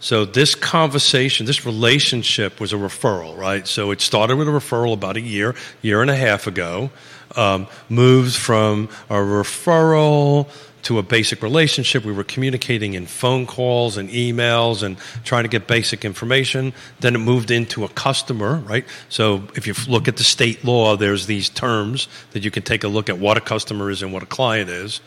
So 0.00 0.24
this 0.24 0.54
conversation, 0.54 1.44
this 1.44 1.66
relationship 1.66 2.60
was 2.60 2.72
a 2.72 2.76
referral, 2.76 3.36
right? 3.36 3.66
So 3.66 3.90
it 3.90 4.00
started 4.00 4.36
with 4.36 4.48
a 4.48 4.52
referral 4.52 4.92
about 4.92 5.16
a 5.16 5.20
year, 5.20 5.56
year 5.82 6.02
and 6.02 6.10
a 6.10 6.16
half 6.16 6.46
ago. 6.46 6.90
Um, 7.36 7.66
moved 7.88 8.34
from 8.34 8.88
a 9.10 9.16
referral 9.16 10.48
to 10.82 10.98
a 10.98 11.02
basic 11.02 11.42
relationship. 11.42 12.04
We 12.04 12.12
were 12.12 12.24
communicating 12.24 12.94
in 12.94 13.06
phone 13.06 13.46
calls 13.46 13.96
and 13.96 14.08
emails 14.10 14.82
and 14.82 14.96
trying 15.24 15.44
to 15.44 15.48
get 15.48 15.66
basic 15.66 16.04
information. 16.04 16.72
Then 17.00 17.14
it 17.14 17.18
moved 17.18 17.50
into 17.50 17.84
a 17.84 17.88
customer, 17.88 18.56
right? 18.58 18.84
So 19.08 19.42
if 19.54 19.66
you 19.66 19.74
look 19.86 20.08
at 20.08 20.16
the 20.16 20.24
state 20.24 20.64
law, 20.64 20.96
there's 20.96 21.26
these 21.26 21.48
terms 21.48 22.08
that 22.32 22.44
you 22.44 22.50
can 22.50 22.62
take 22.62 22.84
a 22.84 22.88
look 22.88 23.08
at 23.08 23.18
what 23.18 23.36
a 23.36 23.40
customer 23.40 23.90
is 23.90 24.02
and 24.02 24.12
what 24.12 24.22
a 24.22 24.26
client 24.26 24.70
is. 24.70 25.00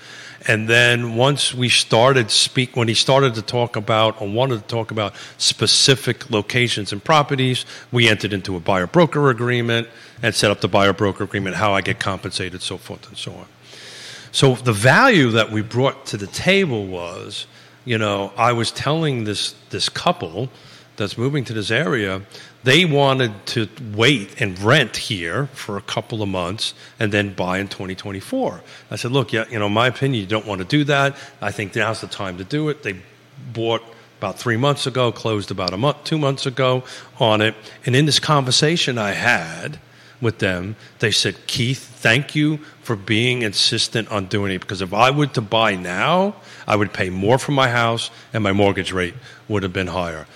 And 0.47 0.67
then 0.67 1.15
once 1.15 1.53
we 1.53 1.69
started 1.69 2.31
speak, 2.31 2.75
when 2.75 2.87
he 2.87 2.95
started 2.95 3.35
to 3.35 3.43
talk 3.43 3.75
about 3.75 4.21
or 4.21 4.27
wanted 4.27 4.61
to 4.61 4.67
talk 4.67 4.89
about 4.89 5.13
specific 5.37 6.31
locations 6.31 6.91
and 6.91 7.03
properties, 7.03 7.65
we 7.91 8.09
entered 8.09 8.33
into 8.33 8.55
a 8.55 8.59
buyer 8.59 8.87
broker 8.87 9.29
agreement 9.29 9.87
and 10.23 10.33
set 10.33 10.49
up 10.49 10.61
the 10.61 10.67
buyer 10.67 10.93
broker 10.93 11.23
agreement, 11.23 11.55
how 11.55 11.73
I 11.73 11.81
get 11.81 11.99
compensated, 11.99 12.61
so 12.61 12.77
forth 12.77 13.07
and 13.07 13.17
so 13.17 13.33
on. 13.33 13.45
So 14.31 14.55
the 14.55 14.73
value 14.73 15.31
that 15.31 15.51
we 15.51 15.61
brought 15.61 16.05
to 16.07 16.17
the 16.17 16.27
table 16.27 16.87
was, 16.87 17.47
you 17.83 17.97
know, 17.97 18.31
I 18.37 18.53
was 18.53 18.71
telling 18.71 19.25
this 19.25 19.55
this 19.69 19.89
couple 19.89 20.49
that's 20.95 21.17
moving 21.17 21.43
to 21.45 21.53
this 21.53 21.71
area, 21.71 22.21
they 22.63 22.85
wanted 22.85 23.45
to 23.47 23.67
wait 23.93 24.39
and 24.39 24.57
rent 24.59 24.95
here 24.95 25.47
for 25.47 25.77
a 25.77 25.81
couple 25.81 26.21
of 26.21 26.29
months 26.29 26.73
and 26.99 27.11
then 27.11 27.33
buy 27.33 27.57
in 27.57 27.67
2024. 27.67 28.61
I 28.91 28.95
said, 28.95 29.11
look, 29.11 29.33
yeah, 29.33 29.45
you 29.49 29.57
know, 29.57 29.67
my 29.67 29.87
opinion, 29.87 30.21
you 30.21 30.27
don't 30.27 30.45
want 30.45 30.59
to 30.59 30.67
do 30.67 30.83
that. 30.85 31.15
I 31.41 31.51
think 31.51 31.75
now's 31.75 32.01
the 32.01 32.07
time 32.07 32.37
to 32.37 32.43
do 32.43 32.69
it. 32.69 32.83
They 32.83 33.01
bought 33.51 33.81
about 34.19 34.37
three 34.37 34.57
months 34.57 34.85
ago, 34.85 35.11
closed 35.11 35.49
about 35.49 35.73
a 35.73 35.77
month, 35.77 36.03
two 36.03 36.19
months 36.19 36.45
ago 36.45 36.83
on 37.19 37.41
it. 37.41 37.55
And 37.85 37.95
in 37.95 38.05
this 38.05 38.19
conversation 38.19 38.97
I 38.99 39.11
had 39.11 39.79
with 40.21 40.39
them, 40.39 40.75
they 40.99 41.11
said, 41.11 41.47
Keith, 41.47 41.79
thank 41.79 42.35
you 42.35 42.57
for 42.83 42.95
being 42.95 43.41
insistent 43.41 44.09
on 44.09 44.27
doing 44.27 44.53
it 44.53 44.59
because 44.59 44.81
if 44.81 44.93
I 44.93 45.11
were 45.11 45.27
to 45.27 45.41
buy 45.41 45.75
now, 45.75 46.35
I 46.67 46.75
would 46.75 46.93
pay 46.93 47.09
more 47.09 47.37
for 47.37 47.51
my 47.51 47.69
house 47.69 48.11
and 48.33 48.43
my 48.43 48.53
mortgage 48.53 48.91
rate 48.91 49.15
would 49.47 49.63
have 49.63 49.73
been 49.73 49.87
higher. 49.87 50.27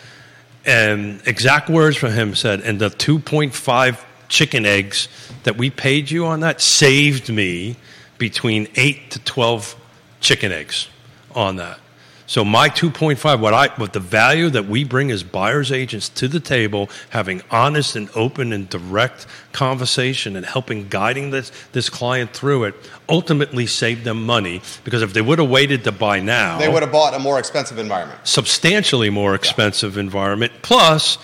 And 0.65 1.21
exact 1.27 1.69
words 1.69 1.95
from 1.95 2.11
him 2.11 2.33
said, 2.33 2.61
and 2.61 2.79
the 2.79 2.89
2.5 2.89 4.03
chicken 4.27 4.65
eggs 4.65 5.07
that 5.43 5.57
we 5.57 5.69
paid 5.69 6.09
you 6.09 6.25
on 6.25 6.39
that 6.39 6.59
saved 6.59 7.29
me 7.29 7.75
between 8.17 8.67
8 8.75 9.11
to 9.11 9.19
12 9.19 9.75
chicken 10.19 10.51
eggs 10.51 10.89
on 11.35 11.57
that. 11.57 11.79
So 12.27 12.43
my 12.43 12.69
2.5, 12.69 13.39
what 13.39 13.53
I, 13.53 13.67
what 13.75 13.93
the 13.93 13.99
value 13.99 14.49
that 14.49 14.65
we 14.65 14.83
bring 14.83 15.11
as 15.11 15.21
buyers 15.23 15.71
agents 15.71 16.09
to 16.09 16.27
the 16.27 16.39
table, 16.39 16.89
having 17.11 17.43
honest 17.51 17.95
and 17.95 18.09
open 18.15 18.51
and 18.51 18.67
direct 18.67 19.27
conversation 19.51 20.35
and 20.35 20.43
helping 20.43 20.87
guiding 20.89 21.29
this 21.29 21.51
this 21.71 21.87
client 21.89 22.31
through 22.31 22.63
it, 22.63 22.73
ultimately 23.07 23.67
saved 23.67 24.05
them 24.05 24.25
money 24.25 24.61
because 24.83 25.03
if 25.03 25.13
they 25.13 25.21
would 25.21 25.37
have 25.37 25.49
waited 25.49 25.83
to 25.83 25.91
buy 25.91 26.19
now, 26.19 26.57
They 26.57 26.67
would 26.67 26.81
have 26.81 26.91
bought 26.91 27.13
a 27.13 27.19
more 27.19 27.37
expensive 27.37 27.77
environment. 27.77 28.19
substantially 28.23 29.11
more 29.11 29.35
expensive 29.35 29.95
environment. 29.97 30.51
Plus, 30.63 31.19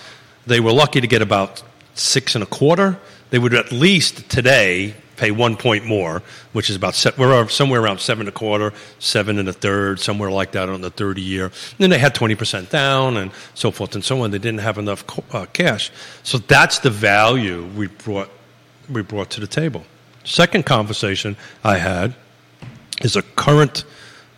they 0.46 0.60
were 0.60 0.72
lucky 0.72 1.00
to 1.00 1.06
get 1.08 1.20
about 1.22 1.62
six 1.94 2.34
and 2.36 2.44
a 2.44 2.46
quarter. 2.46 2.96
They 3.30 3.38
would 3.38 3.54
at 3.54 3.72
least 3.72 4.28
today 4.30 4.94
pay 5.22 5.30
one 5.30 5.56
point 5.56 5.86
more, 5.86 6.20
which 6.52 6.68
is 6.68 6.74
about 6.74 6.96
se- 6.96 7.12
we're 7.16 7.46
somewhere 7.46 7.80
around 7.80 8.00
seven 8.00 8.22
and 8.26 8.34
a 8.34 8.36
quarter, 8.36 8.72
seven 8.98 9.38
and 9.38 9.48
a 9.48 9.52
third, 9.52 10.00
somewhere 10.00 10.32
like 10.32 10.50
that 10.52 10.68
on 10.68 10.80
the 10.80 10.90
30 10.90 11.22
year. 11.22 11.44
And 11.44 11.78
then 11.78 11.90
they 11.90 11.98
had 11.98 12.12
20% 12.12 12.70
down 12.70 13.16
and 13.16 13.30
so 13.54 13.70
forth 13.70 13.94
and 13.94 14.04
so 14.04 14.20
on. 14.22 14.32
They 14.32 14.38
didn't 14.38 14.60
have 14.60 14.78
enough 14.78 15.04
uh, 15.32 15.46
cash. 15.52 15.92
So 16.24 16.38
that's 16.38 16.80
the 16.80 16.90
value 16.90 17.64
we 17.76 17.86
brought, 17.86 18.30
we 18.90 19.02
brought 19.02 19.30
to 19.30 19.40
the 19.40 19.46
table. 19.46 19.84
Second 20.24 20.66
conversation 20.66 21.36
I 21.62 21.78
had 21.78 22.16
is 23.02 23.14
a 23.14 23.22
current 23.22 23.84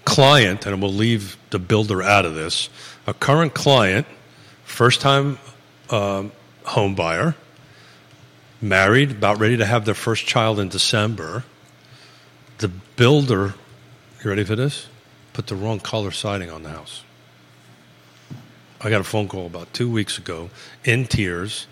client, 0.05 0.67
and 0.67 0.83
we'll 0.83 0.93
leave 0.93 1.39
the 1.49 1.59
builder 1.59 2.03
out 2.03 2.27
of 2.27 2.35
this, 2.35 2.69
a 3.07 3.15
current 3.15 3.55
client, 3.55 4.07
first 4.65 5.01
time 5.01 5.39
um, 5.89 6.31
home 6.65 6.95
buyer, 6.95 7.35
married, 8.65 9.11
about 9.11 9.39
ready 9.39 9.57
to 9.59 9.67
have 9.67 9.85
their 9.85 9.95
first 9.95 10.27
child 10.27 10.59
in 10.59 10.69
December. 10.69 11.45
The 12.59 12.69
builder, 12.69 13.55
you 14.23 14.31
ready 14.31 14.45
for 14.45 14.57
this? 14.57 14.87
Put 15.33 15.47
the 15.47 15.55
wrong 15.55 15.81
color 15.81 16.11
siding 16.11 16.51
on 16.51 16.63
the 16.63 16.71
house. 16.71 17.05
I 18.81 18.91
got 18.91 19.01
a 19.01 19.05
phone 19.05 19.29
call 19.29 19.47
about 19.47 19.73
two 19.73 19.91
weeks 19.91 20.19
ago 20.19 20.51
in 20.85 21.07
tears, 21.07 21.67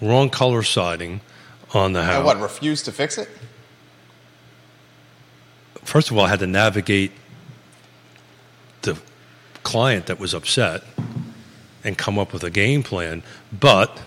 wrong 0.00 0.30
color 0.30 0.62
siding 0.62 1.20
on 1.72 1.92
the 1.92 2.04
house. 2.04 2.16
And 2.16 2.24
what, 2.24 2.40
refused 2.40 2.84
to 2.86 2.92
fix 2.92 3.18
it? 3.18 3.28
First 5.82 6.10
of 6.10 6.18
all, 6.18 6.24
I 6.24 6.28
had 6.28 6.40
to 6.40 6.46
navigate 6.46 7.12
the 8.82 8.98
client 9.62 10.06
that 10.06 10.18
was 10.18 10.34
upset 10.34 10.84
and 11.82 11.96
come 11.96 12.18
up 12.18 12.32
with 12.32 12.44
a 12.44 12.50
game 12.50 12.82
plan. 12.82 13.22
But 13.58 14.00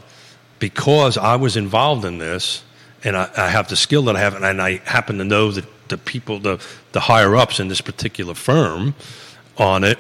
because 0.59 1.17
I 1.17 1.35
was 1.35 1.57
involved 1.57 2.05
in 2.05 2.17
this 2.17 2.63
and 3.03 3.17
I, 3.17 3.29
I 3.35 3.49
have 3.49 3.67
the 3.67 3.75
skill 3.75 4.03
that 4.03 4.15
I 4.15 4.19
have, 4.19 4.41
and 4.41 4.61
I 4.61 4.77
happen 4.85 5.17
to 5.17 5.23
know 5.23 5.51
that 5.51 5.65
the 5.89 5.97
people, 5.97 6.39
the, 6.39 6.63
the 6.93 7.01
higher 7.01 7.35
ups 7.35 7.59
in 7.59 7.67
this 7.67 7.81
particular 7.81 8.33
firm 8.33 8.95
on 9.57 9.83
it, 9.83 9.99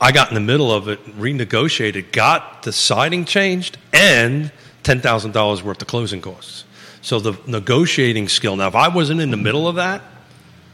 I 0.00 0.12
got 0.12 0.28
in 0.28 0.34
the 0.34 0.40
middle 0.40 0.72
of 0.72 0.88
it, 0.88 1.04
renegotiated, 1.18 2.12
got 2.12 2.62
the 2.62 2.72
siding 2.72 3.24
changed, 3.24 3.78
and 3.92 4.52
$10,000 4.84 5.62
worth 5.62 5.82
of 5.82 5.88
closing 5.88 6.20
costs. 6.20 6.64
So 7.00 7.18
the 7.18 7.38
negotiating 7.46 8.28
skill. 8.28 8.56
Now, 8.56 8.68
if 8.68 8.74
I 8.74 8.88
wasn't 8.88 9.20
in 9.20 9.30
the 9.30 9.36
middle 9.36 9.68
of 9.68 9.76
that, 9.76 10.02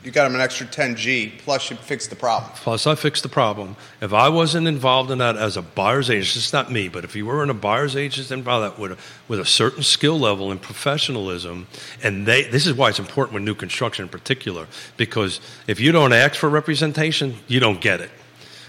You 0.03 0.11
got 0.11 0.27
him 0.27 0.35
an 0.35 0.41
extra 0.41 0.67
10G, 0.67 1.41
plus 1.41 1.71
you 1.71 1.77
fixed 1.77 2.09
the 2.09 2.17
problem. 2.17 2.51
Plus, 2.55 2.87
I 2.87 2.95
fixed 2.95 3.23
the 3.23 3.29
problem. 3.29 3.77
If 4.01 4.15
I 4.15 4.31
wasn't 4.31 4.67
involved 4.67 5.11
in 5.11 5.19
that 5.19 5.37
as 5.37 5.59
a 5.59 5.63
buyer's 5.63 6.09
agent, 6.09 6.37
it's 6.37 6.55
not 6.55 6.73
me, 6.73 6.89
but 6.89 7.05
if 7.05 7.15
you 7.15 7.27
were 7.27 7.43
in 7.43 7.51
a 7.51 7.55
buyer's 7.55 7.97
agent 7.97 8.31
involved 8.31 8.65
that 8.65 8.81
with 8.81 8.93
a, 8.93 8.99
with 9.29 9.41
a 9.41 9.45
certain 9.45 9.83
skill 9.83 10.19
level 10.19 10.51
and 10.51 10.63
professionalism, 10.63 11.67
and 12.03 12.25
they, 12.25 12.45
this 12.45 12.67
is 12.67 12.73
why 12.73 12.89
it's 12.89 12.99
important 12.99 13.35
with 13.35 13.43
new 13.43 13.55
construction 13.55 14.05
in 14.05 14.09
particular, 14.09 14.67
because 14.97 15.39
if 15.67 15.79
you 15.81 15.93
don't 15.93 16.15
ask 16.15 16.35
for 16.35 16.49
representation, 16.49 17.37
you 17.47 17.61
don't 17.61 17.83
get 17.83 18.01
it. 18.01 18.11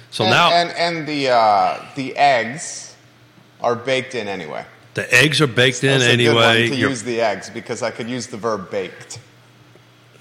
So 0.10 0.26
and, 0.26 0.32
now 0.32 0.52
and 0.52 0.70
and 0.72 1.08
the 1.08 1.30
uh, 1.30 1.86
the 1.96 2.14
eggs 2.18 2.94
are 3.62 3.78
baked 3.78 4.16
in 4.16 4.28
anyway. 4.28 4.66
the 4.96 5.14
eggs 5.16 5.40
are 5.40 5.48
baked 5.48 5.86
in 5.86 6.00
That's 6.00 6.04
good 6.04 6.20
anyway. 6.20 6.68
to 6.68 6.76
You're- 6.76 6.90
use 6.90 7.04
the 7.04 7.22
eggs 7.22 7.50
because 7.50 7.82
I 7.82 7.92
could 7.92 8.10
use 8.10 8.28
the 8.28 8.36
verb 8.36 8.70
baked 8.70 9.20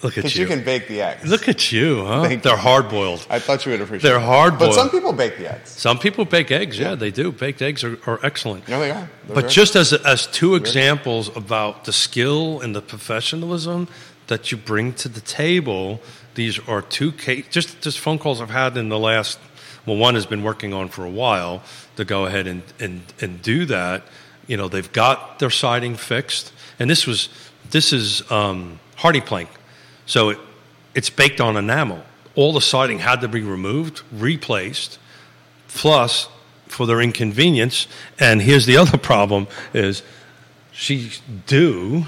look 0.02 0.12
at 0.12 0.16
because 0.16 0.36
you. 0.36 0.42
you 0.42 0.48
can 0.48 0.64
bake 0.64 0.88
the 0.88 1.02
eggs. 1.02 1.28
look 1.30 1.48
at 1.48 1.70
you, 1.72 2.04
huh? 2.04 2.22
Thank 2.22 2.42
They're 2.42 2.56
hard 2.56 2.88
boiled. 2.88 3.26
I 3.30 3.38
thought 3.38 3.64
you 3.66 3.72
would 3.72 3.80
appreciate. 3.80 4.08
They're 4.08 4.20
hard-boiled. 4.20 4.70
but 4.70 4.74
some 4.74 4.90
people 4.90 5.12
bake 5.12 5.36
the 5.38 5.52
eggs. 5.52 5.70
Some 5.70 5.98
people 5.98 6.24
bake 6.24 6.50
eggs. 6.50 6.78
Yeah, 6.78 6.90
Yeah. 6.90 6.94
they 6.96 7.10
do. 7.10 7.32
Baked 7.32 7.62
eggs 7.62 7.84
are, 7.84 7.98
are 8.06 8.18
excellent. 8.22 8.66
No, 8.68 8.80
they 8.80 8.90
are. 8.90 9.08
They're 9.26 9.34
But 9.34 9.40
very- 9.42 9.52
just 9.52 9.76
as, 9.76 9.92
as 9.92 10.26
two 10.26 10.54
examples 10.54 11.34
about 11.36 11.84
the 11.84 11.92
skill 11.92 12.60
and 12.60 12.74
the 12.74 12.82
professionalism 12.82 13.88
that 14.28 14.50
you 14.50 14.56
bring 14.58 14.92
to 14.94 15.08
the 15.08 15.20
table, 15.20 16.00
these 16.34 16.58
are 16.68 16.82
two 16.82 17.12
case, 17.12 17.44
just 17.50 17.80
just 17.82 17.98
phone 17.98 18.18
calls 18.18 18.40
I've 18.40 18.50
had 18.50 18.76
in 18.76 18.88
the 18.88 18.98
last. 18.98 19.38
Well, 19.86 19.96
one 19.96 20.14
has 20.14 20.26
been 20.26 20.42
working 20.42 20.72
on 20.74 20.88
for 20.88 21.04
a 21.04 21.10
while 21.10 21.62
to 21.96 22.04
go 22.04 22.26
ahead 22.26 22.46
and 22.46 22.62
and 22.78 23.02
and 23.20 23.42
do 23.42 23.64
that. 23.66 24.02
You 24.46 24.56
know, 24.56 24.68
they've 24.68 24.92
got 24.92 25.38
their 25.38 25.50
siding 25.50 25.96
fixed, 25.96 26.52
and 26.78 26.88
this 26.90 27.06
was 27.06 27.28
this 27.70 27.92
is 27.92 28.22
um, 28.30 28.78
HardiePlank, 28.98 29.48
so 30.10 30.30
it, 30.30 30.38
it's 30.92 31.08
baked 31.08 31.40
on 31.40 31.56
enamel. 31.56 32.02
All 32.34 32.52
the 32.52 32.60
siding 32.60 32.98
had 32.98 33.20
to 33.20 33.28
be 33.28 33.42
removed, 33.42 34.02
replaced 34.10 34.98
plus 35.68 36.28
for 36.66 36.84
their 36.84 37.00
inconvenience. 37.00 37.86
And 38.18 38.42
here's 38.42 38.66
the 38.66 38.76
other 38.82 38.98
problem 38.98 39.46
is 39.72 40.02
she's 40.72 41.22
due 41.46 42.06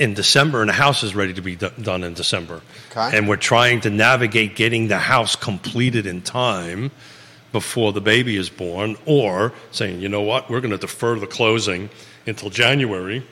in 0.00 0.14
December 0.14 0.60
and 0.60 0.68
the 0.68 0.74
house 0.74 1.04
is 1.04 1.14
ready 1.14 1.34
to 1.34 1.40
be 1.40 1.54
do- 1.54 1.70
done 1.80 2.02
in 2.02 2.14
December. 2.14 2.62
Okay. 2.90 3.16
And 3.16 3.28
we're 3.28 3.36
trying 3.36 3.82
to 3.82 3.90
navigate 3.90 4.56
getting 4.56 4.88
the 4.88 4.98
house 4.98 5.36
completed 5.36 6.04
in 6.04 6.20
time 6.20 6.90
before 7.52 7.92
the 7.92 8.00
baby 8.00 8.36
is 8.36 8.50
born 8.50 8.96
or 9.06 9.52
saying, 9.70 10.00
you 10.00 10.08
know 10.08 10.22
what, 10.22 10.50
we're 10.50 10.60
going 10.60 10.72
to 10.72 10.78
defer 10.78 11.16
the 11.16 11.28
closing 11.28 11.90
until 12.26 12.50
January 12.50 13.24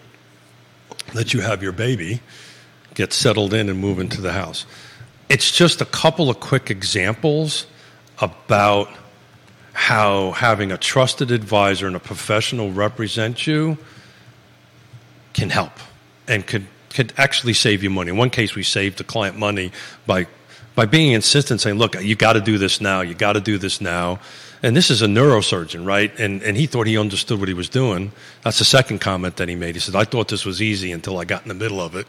that 1.14 1.34
you 1.34 1.40
have 1.40 1.64
your 1.64 1.72
baby 1.72 2.20
get 2.94 3.12
settled 3.12 3.54
in 3.54 3.68
and 3.68 3.78
move 3.78 3.98
into 3.98 4.20
the 4.20 4.32
house. 4.32 4.66
It's 5.28 5.50
just 5.50 5.80
a 5.80 5.86
couple 5.86 6.28
of 6.28 6.40
quick 6.40 6.70
examples 6.70 7.66
about 8.20 8.88
how 9.72 10.32
having 10.32 10.70
a 10.70 10.76
trusted 10.76 11.30
advisor 11.30 11.86
and 11.86 11.96
a 11.96 12.00
professional 12.00 12.70
represent 12.70 13.46
you 13.46 13.78
can 15.32 15.50
help 15.50 15.72
and 16.28 16.46
could 16.46 16.66
could 16.90 17.12
actually 17.16 17.54
save 17.54 17.82
you 17.82 17.88
money. 17.88 18.10
In 18.10 18.18
one 18.18 18.28
case, 18.28 18.54
we 18.54 18.62
saved 18.62 18.98
the 18.98 19.04
client 19.04 19.38
money 19.38 19.72
by 20.06 20.26
by 20.74 20.86
being 20.86 21.12
insistent, 21.12 21.60
saying, 21.60 21.78
"Look, 21.78 22.00
you 22.02 22.14
got 22.14 22.34
to 22.34 22.40
do 22.40 22.58
this 22.58 22.80
now. 22.80 23.00
You 23.00 23.14
got 23.14 23.32
to 23.32 23.40
do 23.40 23.58
this 23.58 23.80
now." 23.80 24.20
And 24.62 24.76
this 24.76 24.90
is 24.90 25.02
a 25.02 25.06
neurosurgeon, 25.06 25.86
right? 25.86 26.16
And 26.18 26.42
and 26.42 26.56
he 26.56 26.66
thought 26.66 26.86
he 26.86 26.98
understood 26.98 27.40
what 27.40 27.48
he 27.48 27.54
was 27.54 27.68
doing. 27.68 28.12
That's 28.42 28.58
the 28.58 28.64
second 28.64 29.00
comment 29.00 29.36
that 29.36 29.48
he 29.48 29.54
made. 29.54 29.74
He 29.74 29.80
said, 29.80 29.96
"I 29.96 30.04
thought 30.04 30.28
this 30.28 30.44
was 30.44 30.60
easy 30.60 30.92
until 30.92 31.18
I 31.18 31.24
got 31.24 31.42
in 31.42 31.48
the 31.48 31.54
middle 31.54 31.80
of 31.80 31.96
it." 31.96 32.06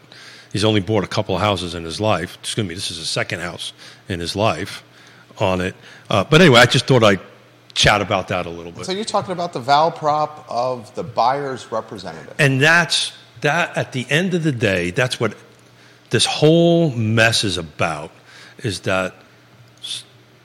He's 0.54 0.62
only 0.62 0.80
bought 0.80 1.02
a 1.02 1.08
couple 1.08 1.34
of 1.34 1.40
houses 1.40 1.74
in 1.74 1.82
his 1.82 2.00
life. 2.00 2.38
Excuse 2.40 2.64
me, 2.64 2.74
this 2.76 2.92
is 2.92 2.98
his 2.98 3.10
second 3.10 3.40
house 3.40 3.72
in 4.08 4.20
his 4.20 4.36
life 4.36 4.84
on 5.38 5.60
it. 5.60 5.74
Uh, 6.08 6.22
but 6.22 6.40
anyway, 6.40 6.60
I 6.60 6.66
just 6.66 6.86
thought 6.86 7.02
I'd 7.02 7.18
chat 7.74 8.00
about 8.00 8.28
that 8.28 8.46
a 8.46 8.50
little 8.50 8.70
bit. 8.70 8.86
So 8.86 8.92
you're 8.92 9.04
talking 9.04 9.32
about 9.32 9.52
the 9.52 9.58
val 9.58 9.90
prop 9.90 10.46
of 10.48 10.94
the 10.94 11.02
buyer's 11.02 11.72
representative. 11.72 12.36
And 12.38 12.60
that's 12.60 13.12
that 13.40 13.76
at 13.76 13.90
the 13.90 14.06
end 14.08 14.34
of 14.34 14.44
the 14.44 14.52
day, 14.52 14.92
that's 14.92 15.18
what 15.18 15.36
this 16.10 16.24
whole 16.24 16.92
mess 16.92 17.42
is 17.42 17.58
about 17.58 18.12
is 18.58 18.82
that 18.82 19.12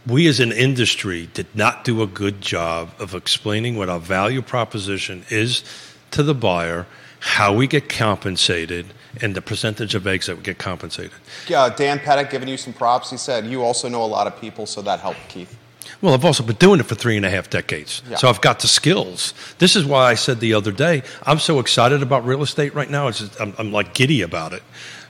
we 0.08 0.26
as 0.26 0.40
an 0.40 0.52
industry 0.52 1.30
did 1.36 1.46
not 1.54 1.84
do 1.84 2.02
a 2.02 2.08
good 2.08 2.42
job 2.42 2.90
of 2.98 3.14
explaining 3.14 3.78
what 3.78 3.90
our 3.90 4.00
value 4.00 4.42
proposition 4.42 5.24
is 5.30 5.64
to 6.10 6.24
the 6.24 6.34
buyer, 6.34 6.88
how 7.20 7.54
we 7.54 7.68
get 7.68 7.88
compensated, 7.88 8.88
and 9.22 9.36
the 9.36 9.42
percentage 9.42 9.96
of 9.96 10.06
eggs 10.06 10.28
that 10.28 10.38
we 10.38 10.44
get 10.44 10.58
compensated. 10.58 11.12
Uh, 11.54 11.70
Dan 11.70 12.00
Pettit 12.00 12.30
giving 12.30 12.48
you 12.48 12.58
some 12.58 12.74
props. 12.74 13.10
He 13.10 13.18
said 13.18 13.46
you 13.46 13.64
also 13.64 13.90
know 13.90 14.04
a 14.04 14.06
lot 14.06 14.28
of 14.28 14.40
people, 14.40 14.66
so 14.66 14.82
that 14.82 15.00
helped 15.00 15.28
Keith. 15.30 15.58
Well, 16.02 16.14
I've 16.14 16.24
also 16.24 16.44
been 16.44 16.56
doing 16.56 16.80
it 16.80 16.86
for 16.86 16.96
three 16.96 17.18
and 17.18 17.26
a 17.26 17.30
half 17.30 17.50
decades. 17.50 18.02
Yeah. 18.10 18.18
So 18.18 18.30
I've 18.30 18.42
got 18.42 18.60
the 18.60 18.68
skills. 18.68 19.34
This 19.58 19.76
is 19.76 19.86
why 19.86 20.10
I 20.10 20.16
said 20.16 20.40
the 20.40 20.54
other 20.54 20.72
day, 20.72 21.04
I'm 21.24 21.40
so 21.40 21.60
excited 21.60 22.02
about 22.02 22.26
real 22.26 22.42
estate 22.42 22.74
right 22.74 22.90
now. 22.90 23.08
It's 23.08 23.20
just, 23.20 23.40
I'm, 23.42 23.54
I'm 23.58 23.72
like 23.72 23.94
giddy 23.94 24.22
about 24.22 24.54
it 24.54 24.64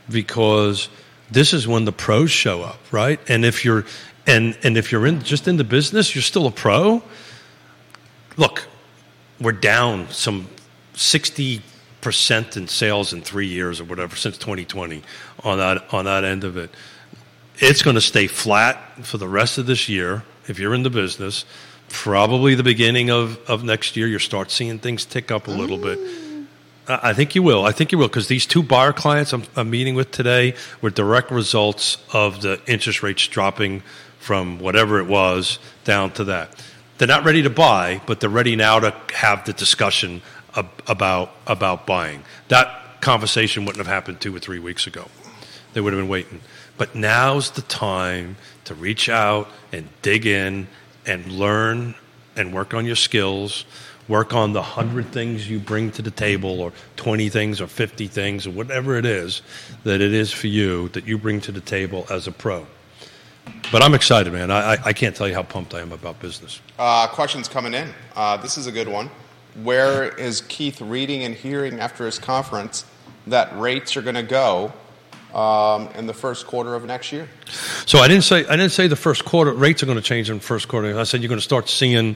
because 0.09 0.89
this 1.29 1.53
is 1.53 1.67
when 1.67 1.85
the 1.85 1.91
pros 1.91 2.31
show 2.31 2.63
up, 2.63 2.79
right? 2.91 3.19
And 3.29 3.45
if 3.45 3.63
you're, 3.63 3.85
and, 4.25 4.57
and 4.63 4.77
if 4.77 4.91
you're 4.91 5.05
in, 5.05 5.21
just 5.21 5.47
in 5.47 5.57
the 5.57 5.63
business, 5.63 6.15
you're 6.15 6.23
still 6.23 6.47
a 6.47 6.51
pro. 6.51 7.03
Look, 8.37 8.67
we're 9.39 9.51
down 9.51 10.09
some 10.09 10.47
60% 10.95 11.61
in 12.01 12.67
sales 12.67 13.13
in 13.13 13.21
three 13.21 13.47
years 13.47 13.79
or 13.79 13.83
whatever 13.83 14.15
since 14.15 14.37
2020 14.37 15.03
on 15.43 15.57
that, 15.57 15.93
on 15.93 16.05
that 16.05 16.23
end 16.23 16.43
of 16.43 16.57
it 16.57 16.71
it's 17.59 17.81
going 17.81 17.95
to 17.95 18.01
stay 18.01 18.27
flat 18.27 18.77
for 19.05 19.17
the 19.17 19.27
rest 19.27 19.57
of 19.57 19.65
this 19.65 19.89
year 19.89 20.23
if 20.47 20.59
you're 20.59 20.73
in 20.73 20.83
the 20.83 20.89
business. 20.89 21.45
Probably 21.89 22.55
the 22.55 22.63
beginning 22.63 23.09
of, 23.09 23.37
of 23.49 23.63
next 23.63 23.97
year, 23.97 24.07
you'll 24.07 24.19
start 24.19 24.51
seeing 24.51 24.79
things 24.79 25.05
tick 25.05 25.31
up 25.31 25.47
a 25.47 25.51
little 25.51 25.77
bit. 25.77 25.99
I 26.87 27.13
think 27.13 27.35
you 27.35 27.43
will. 27.43 27.65
I 27.65 27.71
think 27.71 27.91
you 27.91 27.97
will 27.97 28.07
because 28.07 28.27
these 28.27 28.45
two 28.45 28.63
buyer 28.63 28.93
clients 28.93 29.33
I'm, 29.33 29.43
I'm 29.55 29.69
meeting 29.69 29.93
with 29.93 30.11
today 30.11 30.55
were 30.81 30.89
direct 30.89 31.29
results 31.29 31.97
of 32.13 32.41
the 32.41 32.59
interest 32.65 33.03
rates 33.03 33.27
dropping 33.27 33.83
from 34.19 34.59
whatever 34.59 34.99
it 34.99 35.07
was 35.07 35.59
down 35.83 36.11
to 36.13 36.23
that. 36.25 36.63
They're 36.97 37.07
not 37.07 37.25
ready 37.25 37.43
to 37.43 37.49
buy, 37.49 38.01
but 38.05 38.19
they're 38.19 38.29
ready 38.29 38.55
now 38.55 38.79
to 38.79 38.95
have 39.13 39.45
the 39.45 39.53
discussion 39.53 40.21
about 40.87 41.31
about 41.47 41.85
buying. 41.85 42.23
That 42.47 43.01
conversation 43.01 43.65
wouldn't 43.65 43.85
have 43.85 43.93
happened 43.93 44.21
two 44.21 44.35
or 44.35 44.39
three 44.39 44.59
weeks 44.59 44.87
ago. 44.87 45.05
They 45.73 45.81
would 45.81 45.93
have 45.93 46.01
been 46.01 46.09
waiting. 46.09 46.41
But 46.77 46.95
now's 46.95 47.51
the 47.51 47.61
time 47.63 48.37
to 48.65 48.73
reach 48.73 49.09
out 49.09 49.49
and 49.71 49.87
dig 50.01 50.25
in 50.25 50.67
and 51.05 51.25
learn 51.31 51.95
and 52.35 52.53
work 52.53 52.73
on 52.73 52.85
your 52.85 52.95
skills, 52.95 53.65
work 54.07 54.33
on 54.33 54.53
the 54.53 54.61
hundred 54.61 55.11
things 55.11 55.49
you 55.49 55.59
bring 55.59 55.91
to 55.91 56.01
the 56.01 56.11
table, 56.11 56.61
or 56.61 56.71
20 56.95 57.29
things, 57.29 57.59
or 57.59 57.67
50 57.67 58.07
things, 58.07 58.47
or 58.47 58.51
whatever 58.51 58.97
it 58.97 59.05
is 59.05 59.41
that 59.83 60.01
it 60.01 60.13
is 60.13 60.31
for 60.31 60.47
you 60.47 60.89
that 60.89 61.05
you 61.05 61.17
bring 61.17 61.41
to 61.41 61.51
the 61.51 61.61
table 61.61 62.05
as 62.09 62.27
a 62.27 62.31
pro. 62.31 62.65
But 63.71 63.83
I'm 63.83 63.93
excited, 63.93 64.31
man. 64.31 64.51
I, 64.51 64.73
I, 64.73 64.77
I 64.85 64.93
can't 64.93 65.15
tell 65.15 65.27
you 65.27 65.33
how 65.33 65.43
pumped 65.43 65.73
I 65.73 65.81
am 65.81 65.91
about 65.91 66.19
business. 66.19 66.61
Uh, 66.77 67.07
questions 67.07 67.47
coming 67.47 67.73
in. 67.73 67.89
Uh, 68.15 68.37
this 68.37 68.57
is 68.57 68.67
a 68.67 68.71
good 68.71 68.87
one. 68.87 69.09
Where 69.55 70.07
is 70.07 70.41
Keith 70.41 70.79
reading 70.81 71.23
and 71.23 71.35
hearing 71.35 71.79
after 71.79 72.05
his 72.05 72.19
conference 72.19 72.85
that 73.27 73.57
rates 73.59 73.97
are 73.97 74.01
going 74.01 74.15
to 74.15 74.23
go 74.23 74.71
um, 75.33 75.89
in 75.95 76.07
the 76.07 76.13
first 76.13 76.47
quarter 76.47 76.75
of 76.75 76.85
next 76.85 77.11
year? 77.11 77.27
So 77.85 77.99
I 77.99 78.07
didn't 78.07 78.23
say 78.23 78.45
I 78.45 78.55
didn't 78.55 78.71
say 78.71 78.87
the 78.87 78.95
first 78.95 79.25
quarter 79.25 79.51
rates 79.51 79.83
are 79.83 79.85
going 79.85 79.97
to 79.97 80.03
change 80.03 80.29
in 80.29 80.37
the 80.37 80.43
first 80.43 80.67
quarter. 80.67 80.97
I 80.97 81.03
said 81.03 81.21
you're 81.21 81.29
going 81.29 81.39
to 81.39 81.43
start 81.43 81.69
seeing 81.69 82.15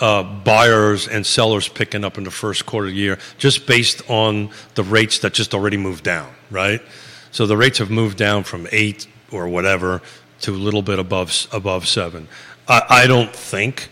uh, 0.00 0.22
buyers 0.22 1.08
and 1.08 1.24
sellers 1.24 1.68
picking 1.68 2.04
up 2.04 2.18
in 2.18 2.24
the 2.24 2.30
first 2.30 2.66
quarter 2.66 2.88
of 2.88 2.92
the 2.92 2.98
year, 2.98 3.18
just 3.38 3.66
based 3.66 4.08
on 4.10 4.50
the 4.74 4.82
rates 4.82 5.20
that 5.20 5.32
just 5.32 5.54
already 5.54 5.76
moved 5.76 6.04
down, 6.04 6.30
right? 6.50 6.82
So 7.30 7.46
the 7.46 7.56
rates 7.56 7.78
have 7.78 7.90
moved 7.90 8.18
down 8.18 8.44
from 8.44 8.66
eight 8.72 9.06
or 9.32 9.48
whatever 9.48 10.02
to 10.42 10.52
a 10.52 10.52
little 10.52 10.82
bit 10.82 10.98
above 10.98 11.46
above 11.52 11.86
seven. 11.86 12.28
I, 12.68 12.82
I 12.88 13.06
don't 13.06 13.34
think 13.34 13.88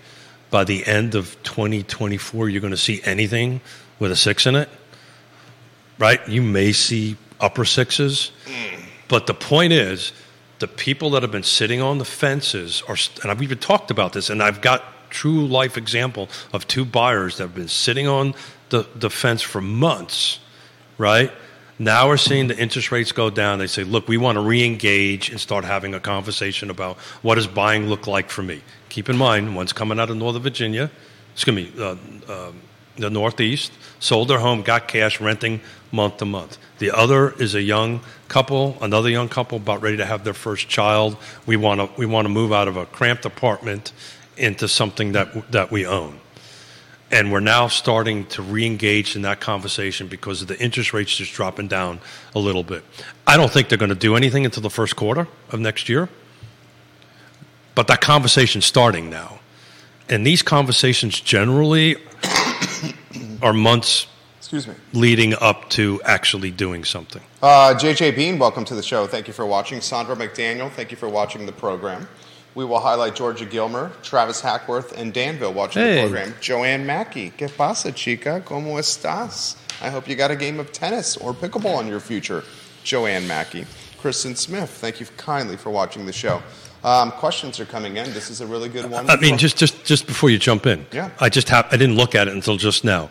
by 0.55 0.63
the 0.63 0.87
end 0.87 1.17
of 1.17 1.37
2024 1.43 2.49
you're 2.49 2.61
going 2.61 2.71
to 2.71 2.77
see 2.77 3.01
anything 3.03 3.61
with 3.99 4.13
a 4.13 4.17
six 4.17 4.47
in 4.47 4.55
it, 4.55 4.69
right? 5.99 6.21
You 6.29 6.43
may 6.43 6.71
see 6.71 7.17
upper 7.41 7.65
sixes, 7.65 8.31
but 9.09 9.27
the 9.27 9.35
point 9.35 9.73
is 9.73 10.13
the 10.61 10.69
people 10.69 11.11
that 11.11 11.23
have 11.23 11.33
been 11.33 11.43
sitting 11.43 11.81
on 11.81 11.99
the 11.99 12.05
fences 12.05 12.85
are, 12.87 12.97
and 13.23 13.33
I've 13.33 13.43
even 13.43 13.59
talked 13.59 13.91
about 13.91 14.13
this, 14.13 14.31
and 14.31 14.41
I've 14.41 14.61
got 14.61 14.85
true 15.11 15.45
life 15.45 15.77
example 15.77 16.29
of 16.53 16.69
two 16.69 16.85
buyers 16.85 17.39
that 17.39 17.43
have 17.49 17.55
been 17.57 17.67
sitting 17.67 18.07
on 18.07 18.33
the, 18.69 18.87
the 18.95 19.11
fence 19.11 19.43
for 19.43 19.61
months, 19.61 20.39
right? 20.99 21.33
Now 21.81 22.07
we're 22.07 22.17
seeing 22.17 22.47
the 22.47 22.57
interest 22.57 22.93
rates 22.93 23.11
go 23.11 23.29
down. 23.29 23.59
They 23.59 23.67
say, 23.67 23.83
look, 23.83 24.07
we 24.07 24.19
want 24.19 24.37
to 24.37 24.41
re 24.41 24.65
engage 24.65 25.31
and 25.31 25.41
start 25.41 25.65
having 25.65 25.95
a 25.95 26.01
conversation 26.01 26.71
about 26.71 26.99
what 27.23 27.35
does 27.35 27.49
buying 27.49 27.89
look 27.89 28.07
like 28.07 28.31
for 28.31 28.45
me. 28.45 28.63
Keep 28.95 29.09
in 29.09 29.17
mind, 29.17 29.57
one's 29.57 29.73
coming 29.73 29.99
out 29.99 30.09
of 30.09 30.17
Northern 30.17 30.41
Virginia, 30.41 30.89
excuse 31.33 31.57
me, 31.57 31.73
uh, 31.83 31.97
uh, 32.29 32.53
the 32.97 33.11
Northeast, 33.11 33.73
sold 33.99 34.29
their 34.29 34.39
home, 34.39 34.63
got 34.63 34.87
cash, 34.87 35.21
renting 35.21 35.61
month 35.91 36.19
to 36.19 36.25
month. 36.25 36.59
The 36.79 36.93
other 36.93 37.33
is 37.33 37.57
a 37.57 37.61
young 37.61 38.03
couple, 38.29 38.79
another 38.81 39.11
young 39.11 39.29
couple 39.29 39.57
about 39.59 39.83
ready 39.83 39.97
to 39.97 40.07
have 40.07 40.23
their 40.23 40.33
first 40.33 40.69
child. 40.69 41.17
We 41.45 41.57
want 41.57 41.81
to 41.81 41.91
we 41.99 42.07
want 42.07 42.27
to 42.27 42.29
move 42.29 42.53
out 42.53 42.69
of 42.69 42.77
a 42.77 42.87
cramped 42.87 43.25
apartment 43.25 43.93
into 44.37 44.69
something 44.69 45.11
that 45.11 45.51
that 45.51 45.73
we 45.73 45.87
own. 45.87 46.21
And 47.11 47.33
we're 47.33 47.41
now 47.41 47.67
starting 47.67 48.27
to 48.27 48.43
re-engage 48.43 49.17
in 49.17 49.23
that 49.23 49.41
conversation 49.41 50.07
because 50.07 50.41
of 50.41 50.47
the 50.47 50.59
interest 50.63 50.93
rates 50.93 51.17
just 51.17 51.33
dropping 51.33 51.67
down 51.67 51.99
a 52.33 52.39
little 52.39 52.63
bit. 52.63 52.85
I 53.27 53.37
don't 53.37 53.51
think 53.51 53.69
they're 53.69 53.77
going 53.77 53.89
to 53.89 53.97
do 53.97 54.15
anything 54.15 54.45
until 54.45 54.63
the 54.63 54.71
first 54.71 54.95
quarter 54.95 55.27
of 55.51 55.59
next 55.59 55.89
year. 55.89 56.09
But 57.75 57.87
that 57.89 58.01
conversation's 58.01 58.65
starting 58.67 59.11
now. 59.11 59.41
And 60.09 60.27
these 60.27 60.43
conversations 60.43 61.19
generally 61.21 61.97
are 63.43 63.53
months 63.53 64.07
Excuse 64.39 64.69
me. 64.69 64.75
leading 64.93 65.35
up 65.41 65.71
to 65.71 66.01
actually 66.05 66.51
doing 66.51 66.85
something. 66.85 67.23
Uh, 67.43 67.75
JJ 67.77 68.15
Bean, 68.15 68.39
welcome 68.39 68.65
to 68.67 68.75
the 68.75 68.83
show. 68.83 69.07
Thank 69.07 69.27
you 69.27 69.33
for 69.35 69.47
watching. 69.47 69.81
Sandra 69.81 70.15
McDaniel, 70.15 70.71
thank 70.71 70.91
you 70.91 70.97
for 70.97 71.09
watching 71.09 71.47
the 71.47 71.53
program. 71.53 72.07
We 72.55 72.65
will 72.65 72.79
highlight 72.79 73.17
Georgia 73.17 73.47
Gilmer, 73.47 73.91
Travis 74.03 74.41
Hackworth, 74.41 74.97
and 74.97 75.13
Danville 75.13 75.53
watching 75.53 75.83
Hey. 75.83 75.95
the 75.97 76.01
program. 76.03 76.35
Joanne 76.41 76.87
Mackey, 76.87 77.33
¿Qué 77.37 77.49
pasa, 77.49 77.91
chica? 77.91 78.41
¿Cómo 78.45 78.79
estás? 78.79 79.57
I 79.83 79.91
hope 79.91 80.07
you 80.07 80.15
got 80.15 80.31
a 80.31 80.37
game 80.37 80.61
of 80.61 80.71
tennis 80.71 81.17
or 81.17 81.33
pickleball 81.33 81.81
in 81.81 81.89
your 81.89 81.99
future. 81.99 82.45
Joanne 82.85 83.27
Mackey. 83.27 83.67
Kristen 83.99 84.37
Smith, 84.37 84.71
thank 84.71 85.01
you 85.01 85.07
kindly 85.17 85.57
for 85.57 85.71
watching 85.71 86.07
the 86.07 86.13
show. 86.13 86.43
Um, 86.85 87.13
questions 87.13 87.59
are 87.61 87.65
coming 87.65 87.97
in. 87.97 88.13
This 88.13 88.29
is 88.31 88.43
a 88.43 88.47
really 88.47 88.69
good 88.69 88.91
one. 88.91 89.09
I 89.09 89.17
mean, 89.17 89.39
just, 89.39 89.57
just, 89.57 89.85
just 89.87 90.07
before 90.07 90.29
you 90.29 90.39
jump 90.39 90.67
in, 90.67 90.85
Yeah. 90.93 91.11
I 91.19 91.31
just 91.31 91.49
have, 91.49 91.67
I 91.73 91.79
didn't 91.79 91.97
look 91.97 92.15
at 92.15 92.29
it 92.29 92.35
until 92.35 92.59
just 92.59 92.85
now. 92.85 93.09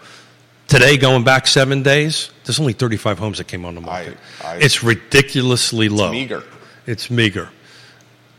Today, 0.67 0.95
going 0.95 1.23
back 1.23 1.47
seven 1.47 1.81
days, 1.81 2.29
there's 2.45 2.59
only 2.59 2.73
35 2.73 3.17
homes 3.17 3.39
that 3.39 3.47
came 3.47 3.65
on 3.65 3.73
the 3.75 3.81
market. 3.81 4.17
I- 4.43 4.57
it's 4.57 4.83
ridiculously 4.83 5.89
low. 5.89 6.11
meager. 6.11 6.43
It's 6.85 7.09
meager. 7.09 7.49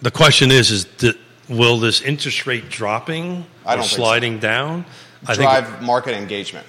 The 0.03 0.11
question 0.12 0.53
is, 0.53 0.70
is 0.70 0.85
that, 0.99 1.16
will 1.49 1.78
this 1.78 2.01
interest 2.01 2.47
rate 2.47 2.70
dropping 2.70 3.45
I 3.66 3.74
or 3.74 3.76
don't 3.78 3.87
so. 3.87 3.97
sliding 3.97 4.39
down? 4.39 4.85
I 5.26 5.35
drive 5.35 5.82
market 5.82 6.14
engagement. 6.14 6.66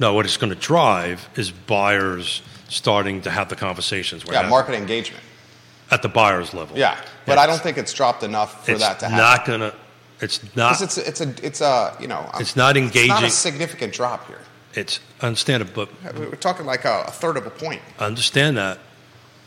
no. 0.00 0.14
What 0.14 0.24
it's 0.26 0.36
going 0.36 0.52
to 0.52 0.58
drive 0.58 1.28
is 1.36 1.50
buyers 1.50 2.42
starting 2.68 3.22
to 3.22 3.30
have 3.30 3.48
the 3.48 3.56
conversations. 3.56 4.24
Yeah, 4.30 4.48
market 4.48 4.74
engagement. 4.74 5.22
At 5.90 6.02
the 6.02 6.08
buyers 6.08 6.54
level. 6.54 6.76
Yeah, 6.78 6.96
but 7.26 7.32
It's- 7.32 7.44
I 7.44 7.46
don't 7.46 7.60
think 7.60 7.78
it's 7.78 7.92
dropped 7.92 8.22
enough 8.22 8.64
for 8.66 8.76
that 8.78 9.00
to 9.00 9.08
happen. 9.08 9.18
not 9.18 9.44
going 9.46 9.60
to. 9.60 9.74
It's 10.20 10.40
not. 10.54 10.80
it's 10.82 10.98
it's 10.98 11.20
a 11.20 11.34
it's 11.46 11.60
a 11.62 11.96
you 11.98 12.06
know 12.06 12.20
It's 12.20 12.32
not 12.34 12.40
It's 12.40 12.56
not 12.56 12.76
engaging. 12.76 13.24
a 13.24 13.30
significant 13.30 13.92
drop 13.94 14.26
here. 14.26 14.40
It's 14.74 15.00
understand 15.20 15.62
it, 15.62 15.74
but 15.74 15.88
We're 16.14 16.30
talking 16.36 16.66
like 16.66 16.84
a, 16.84 17.04
a 17.08 17.10
third 17.10 17.36
of 17.36 17.46
a 17.46 17.50
point, 17.50 17.80
I 17.98 18.04
understand 18.06 18.56
that. 18.56 18.78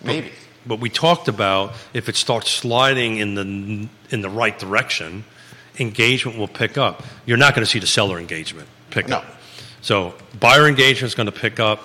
maybe. 0.03 0.31
But 0.65 0.79
we 0.79 0.89
talked 0.89 1.27
about 1.27 1.73
if 1.93 2.07
it 2.09 2.15
starts 2.15 2.49
sliding 2.49 3.17
in 3.17 3.35
the 3.35 3.87
in 4.09 4.21
the 4.21 4.29
right 4.29 4.57
direction, 4.57 5.23
engagement 5.79 6.37
will 6.37 6.47
pick 6.47 6.77
up. 6.77 7.03
You're 7.25 7.37
not 7.37 7.53
going 7.55 7.65
to 7.65 7.69
see 7.71 7.79
the 7.79 7.87
seller 7.87 8.17
engagement 8.19 8.67
pick 8.89 9.07
No. 9.07 9.17
up. 9.17 9.25
So 9.81 10.13
buyer 10.39 10.67
engagement 10.67 11.07
is 11.09 11.15
going 11.15 11.25
to 11.31 11.31
pick 11.39 11.59
up. 11.59 11.79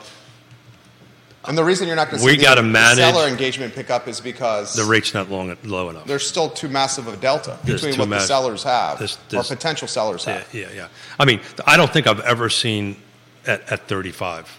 And 1.49 1.57
the 1.57 1.65
reason 1.65 1.87
you're 1.87 1.97
not 1.97 2.11
going 2.11 2.21
to 2.21 2.25
We 2.27 2.37
gotta 2.37 2.61
the 2.63 2.69
manage- 2.69 2.99
seller 2.99 3.27
engagement 3.27 3.75
pick 3.75 3.89
up 3.91 4.07
is 4.07 4.21
because 4.21 4.75
The 4.75 4.85
rate's 4.85 5.15
not 5.15 5.31
long 5.31 5.57
low 5.65 5.89
enough. 5.91 6.07
there's 6.07 6.27
still 6.27 6.51
too 6.51 6.69
massive 6.69 7.07
of 7.09 7.15
a 7.15 7.17
delta 7.17 7.59
There's 7.65 7.83
between 7.83 7.99
what 7.99 8.11
the 8.11 8.21
sellers 8.25 8.63
have 8.65 8.99
There's- 8.99 9.19
or 9.35 9.43
potential 9.43 9.89
sellers 9.89 10.27
Yeah, 10.27 10.35
have. 10.35 10.55
yeah, 10.55 10.67
yeah. 10.75 10.89
I 11.19 11.25
mean, 11.25 11.41
I 11.67 11.77
don't 11.79 11.93
think 11.93 12.07
I've 12.07 12.21
ever 12.21 12.51
seen 12.51 12.97
at, 13.47 13.63
at 13.73 13.89
35. 13.89 14.59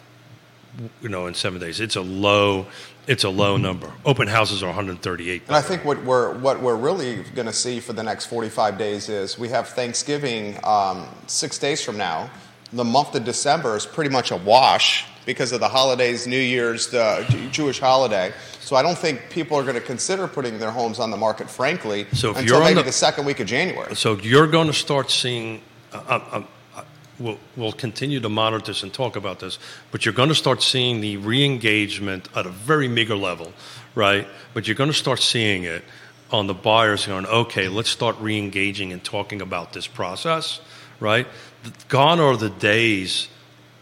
You 1.01 1.09
know, 1.09 1.27
in 1.27 1.33
seven 1.33 1.59
days, 1.59 1.79
it's 1.79 1.95
a 1.95 2.01
low. 2.01 2.67
It's 3.07 3.23
a 3.23 3.29
low 3.29 3.57
number. 3.57 3.91
Open 4.05 4.27
houses 4.27 4.61
are 4.61 4.67
138. 4.67 5.43
And 5.47 5.55
I 5.55 5.61
think 5.61 5.83
what 5.83 6.03
we're 6.05 6.33
what 6.37 6.61
we're 6.61 6.75
really 6.75 7.23
going 7.35 7.47
to 7.47 7.53
see 7.53 7.79
for 7.79 7.91
the 7.93 8.03
next 8.03 8.27
45 8.27 8.77
days 8.77 9.09
is 9.09 9.37
we 9.37 9.49
have 9.49 9.69
Thanksgiving 9.69 10.57
um, 10.63 11.07
six 11.27 11.57
days 11.57 11.83
from 11.83 11.97
now. 11.97 12.29
The 12.71 12.83
month 12.83 13.15
of 13.15 13.25
December 13.25 13.75
is 13.75 13.85
pretty 13.87 14.11
much 14.11 14.29
a 14.31 14.35
wash 14.37 15.05
because 15.29 15.51
of 15.51 15.59
the 15.59 15.69
holidays, 15.69 16.25
New 16.25 16.39
Year's, 16.39 16.87
the 16.87 17.23
Jewish 17.51 17.79
holiday. 17.79 18.33
So 18.61 18.75
I 18.75 18.81
don't 18.81 18.97
think 18.97 19.29
people 19.29 19.57
are 19.59 19.61
going 19.61 19.75
to 19.75 19.81
consider 19.81 20.27
putting 20.27 20.57
their 20.57 20.71
homes 20.71 20.99
on 20.99 21.11
the 21.11 21.17
market, 21.17 21.51
frankly, 21.51 22.07
So 22.13 22.33
until 22.33 22.61
maybe 22.61 22.73
the- 22.73 22.83
the 22.83 22.91
second 22.91 23.25
week 23.25 23.39
of 23.39 23.45
January. 23.45 23.95
So 23.95 24.17
you're 24.17 24.47
going 24.47 24.65
to 24.67 24.73
start 24.73 25.11
seeing. 25.11 25.61
Uh, 25.93 25.97
uh, 26.07 26.43
uh, 26.77 26.81
we'll, 27.19 27.37
we'll 27.55 27.71
continue 27.73 28.19
to 28.19 28.29
monitor 28.29 28.65
this 28.65 28.81
and 28.81 28.91
talk 28.91 29.15
about 29.15 29.39
this, 29.39 29.59
but 29.91 30.03
you're 30.03 30.15
going 30.15 30.29
to 30.29 30.35
start 30.35 30.63
seeing 30.63 30.99
the 30.99 31.17
re-engagement 31.17 32.27
at 32.35 32.47
a 32.47 32.49
very 32.49 32.87
meager 32.87 33.15
level, 33.15 33.53
right? 33.93 34.25
But 34.55 34.67
you're 34.67 34.75
going 34.83 34.89
to 34.89 34.97
start 34.97 35.19
seeing 35.19 35.63
it 35.63 35.83
on 36.31 36.47
the 36.47 36.55
buyers 36.55 37.05
going, 37.05 37.27
okay, 37.27 37.67
let's 37.67 37.89
start 37.91 38.15
re-engaging 38.19 38.91
and 38.93 39.03
talking 39.03 39.41
about 39.43 39.73
this 39.73 39.85
process, 39.85 40.59
right? 40.99 41.27
Gone 41.87 42.19
are 42.19 42.35
the 42.35 42.49
days. 42.49 43.27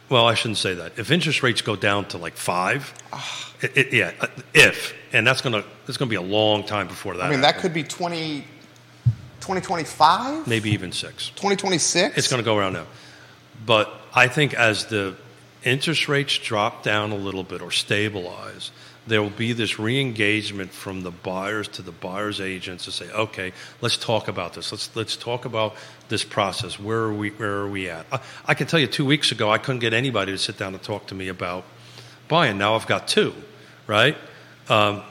Well, 0.10 0.26
I 0.26 0.36
shouldn't 0.36 0.58
say 0.58 0.74
that. 0.76 0.98
If 0.98 1.12
interest 1.12 1.44
rates 1.44 1.62
go 1.62 1.76
down 1.76 2.06
to 2.10 2.18
like 2.18 2.36
five, 2.38 2.94
it, 3.62 3.78
it- 3.78 3.94
yeah, 3.94 4.14
uh, 4.22 4.28
if, 4.54 4.94
and 5.12 5.26
that's 5.28 5.42
going 5.42 5.54
to 5.54 5.68
it's 5.88 5.98
going 5.98 6.08
to 6.08 6.12
be 6.12 6.16
a 6.16 6.22
long 6.22 6.64
time 6.64 6.88
before 6.88 7.16
that. 7.18 7.24
I 7.26 7.30
mean, 7.30 7.42
that 7.42 7.58
could 7.60 7.74
be 7.74 7.84
20, 7.84 8.42
2025, 9.42 10.48
maybe 10.48 10.72
even 10.72 10.92
six. 10.92 11.30
2026. 11.30 12.18
It's 12.18 12.28
going 12.28 12.42
to 12.42 12.46
go 12.46 12.58
around 12.58 12.74
now. 12.74 12.86
But 13.66 13.92
I 14.14 14.28
think 14.28 14.54
as 14.54 14.86
the 14.86 15.16
interest 15.64 16.08
rates 16.08 16.38
drop 16.38 16.84
down 16.84 17.12
a 17.12 17.16
little 17.16 17.44
bit 17.44 17.62
or 17.62 17.72
stabilize, 17.72 18.72
there 19.08 19.22
will 19.22 19.30
be 19.30 19.54
this 19.54 19.80
re-engagement 19.80 20.72
from 20.72 21.02
the 21.02 21.12
buyers 21.12 21.68
to 21.70 21.82
the 21.82 21.92
buyers' 21.92 22.42
agents 22.42 22.86
to 22.86 22.92
say, 22.92 23.10
"Okay, 23.10 23.54
let's 23.82 23.98
talk 23.98 24.28
about 24.28 24.54
this. 24.54 24.72
Let's 24.72 24.96
let's 24.96 25.16
talk 25.16 25.46
about 25.46 25.76
this 26.10 26.24
process. 26.24 26.80
Where 26.80 27.00
are 27.00 27.14
we? 27.14 27.30
Where 27.32 27.58
are 27.58 27.70
we 27.70 27.90
at?" 27.90 28.06
I, 28.12 28.20
I 28.46 28.54
can 28.54 28.68
tell 28.68 28.80
you, 28.80 28.88
two 28.88 29.06
weeks 29.06 29.32
ago, 29.32 29.50
I 29.50 29.58
couldn't 29.58 29.80
get 29.80 29.94
anybody 29.94 30.32
to 30.32 30.38
sit 30.38 30.58
down 30.58 30.74
and 30.74 30.84
talk 30.84 31.08
to 31.08 31.16
me 31.16 31.28
about 31.28 31.64
buying. 32.28 32.58
Now 32.58 32.76
I've 32.76 32.88
got 32.88 33.08
two, 33.08 33.34
right? 33.88 34.18
Um, 34.70 35.04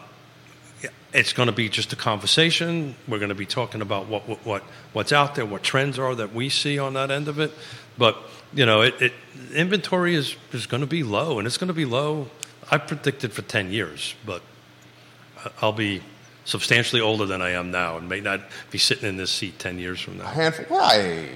it's 1.12 1.32
going 1.32 1.46
to 1.46 1.54
be 1.54 1.70
just 1.70 1.92
a 1.94 1.96
conversation. 1.96 2.94
We're 3.08 3.18
going 3.18 3.30
to 3.30 3.34
be 3.34 3.46
talking 3.46 3.80
about 3.80 4.06
what, 4.06 4.28
what, 4.28 4.44
what 4.44 4.62
what's 4.92 5.12
out 5.12 5.34
there, 5.34 5.46
what 5.46 5.62
trends 5.62 5.98
are 5.98 6.14
that 6.14 6.34
we 6.34 6.50
see 6.50 6.78
on 6.78 6.92
that 6.94 7.10
end 7.10 7.28
of 7.28 7.38
it. 7.40 7.52
But 7.96 8.18
you 8.52 8.66
know, 8.66 8.82
it, 8.82 9.00
it 9.00 9.12
inventory 9.54 10.14
is 10.14 10.36
is 10.52 10.66
going 10.66 10.82
to 10.82 10.86
be 10.86 11.02
low, 11.02 11.38
and 11.38 11.46
it's 11.46 11.56
going 11.56 11.68
to 11.68 11.74
be 11.74 11.86
low. 11.86 12.28
I 12.70 12.78
predicted 12.78 13.32
for 13.32 13.42
ten 13.42 13.70
years, 13.70 14.14
but 14.24 14.42
I'll 15.62 15.72
be 15.72 16.02
substantially 16.44 17.00
older 17.02 17.26
than 17.26 17.42
I 17.42 17.50
am 17.50 17.70
now, 17.70 17.96
and 17.96 18.08
may 18.08 18.20
not 18.20 18.40
be 18.70 18.78
sitting 18.78 19.08
in 19.08 19.16
this 19.16 19.30
seat 19.30 19.58
ten 19.58 19.78
years 19.78 20.00
from 20.00 20.18
now. 20.18 20.26
handful. 20.26 20.78
Hey, 20.88 21.28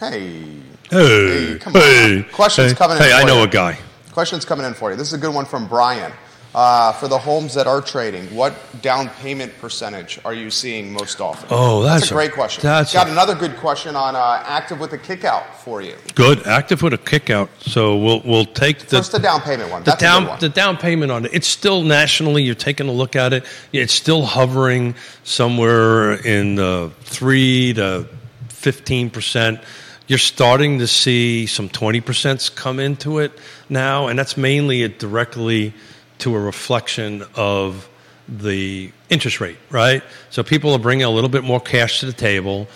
hey, 0.00 0.42
Hey, 0.90 1.52
Hey, 1.52 1.58
come 1.58 1.74
on. 1.76 2.24
Questions 2.32 2.72
hey, 2.72 2.76
coming 2.78 2.96
in 2.98 3.02
Hey, 3.02 3.12
I 3.12 3.24
know 3.24 3.38
you. 3.38 3.44
a 3.44 3.48
guy. 3.48 3.78
Questions 4.12 4.44
coming 4.44 4.64
in 4.66 4.74
for 4.74 4.90
you. 4.90 4.96
This 4.96 5.08
is 5.08 5.14
a 5.14 5.18
good 5.18 5.34
one 5.34 5.44
from 5.44 5.66
Brian. 5.68 6.12
Uh, 6.56 6.90
for 6.92 7.06
the 7.06 7.18
homes 7.18 7.52
that 7.52 7.66
are 7.66 7.82
trading, 7.82 8.24
what 8.34 8.54
down 8.80 9.10
payment 9.20 9.52
percentage 9.60 10.18
are 10.24 10.32
you 10.32 10.50
seeing 10.50 10.90
most 10.90 11.20
often? 11.20 11.46
Oh, 11.50 11.82
that's 11.82 12.10
a 12.10 12.14
a- 12.14 12.16
great 12.16 12.32
question. 12.32 12.62
that's 12.62 12.94
Got 12.94 13.08
a- 13.08 13.12
another 13.12 13.34
good 13.34 13.58
question 13.58 13.94
on 13.94 14.16
uh, 14.16 14.42
active 14.46 14.80
with 14.80 14.90
a 14.94 14.96
kickout 14.96 15.44
for 15.60 15.82
you. 15.82 15.94
Good, 16.14 16.46
active 16.46 16.80
with 16.80 16.94
a 16.94 16.98
kick 16.98 17.28
out. 17.28 17.50
So 17.60 17.98
we'll 17.98 18.22
we'll 18.24 18.46
take 18.46 18.78
the 18.88 18.96
First, 18.96 19.12
the 19.12 19.18
down 19.18 19.42
payment 19.42 19.70
one. 19.70 19.82
the 19.82 19.90
That's 19.90 20.00
down 20.00 20.28
one. 20.28 20.40
the 20.40 20.48
down 20.48 20.78
payment 20.78 21.12
on 21.12 21.26
it. 21.26 21.34
It's 21.34 21.46
still 21.46 21.82
nationally. 21.82 22.42
You're 22.42 22.54
taking 22.54 22.88
a 22.88 22.92
look 22.92 23.16
at 23.16 23.34
it. 23.34 23.44
It's 23.74 23.92
still 23.92 24.22
hovering 24.24 24.94
somewhere 25.24 26.12
in 26.14 26.54
the 26.54 26.90
three 27.02 27.74
to 27.74 28.06
fifteen 28.48 29.10
percent. 29.10 29.60
You're 30.08 30.18
starting 30.20 30.78
to 30.78 30.86
see 30.86 31.46
some 31.46 31.68
20% 31.68 32.54
come 32.54 32.78
into 32.78 33.18
it 33.18 33.32
now, 33.68 34.06
and 34.06 34.16
that's 34.16 34.36
mainly 34.36 34.82
it 34.84 35.00
directly 35.00 35.74
to 36.18 36.34
a 36.34 36.40
reflection 36.40 37.24
of 37.34 37.88
the 38.28 38.92
interest 39.08 39.40
rate, 39.40 39.58
right? 39.70 40.02
So 40.30 40.42
people 40.42 40.72
are 40.72 40.78
bringing 40.78 41.04
a 41.04 41.10
little 41.10 41.30
bit 41.30 41.44
more 41.44 41.60
cash 41.60 42.00
to 42.00 42.06
the 42.06 42.12
table. 42.12 42.66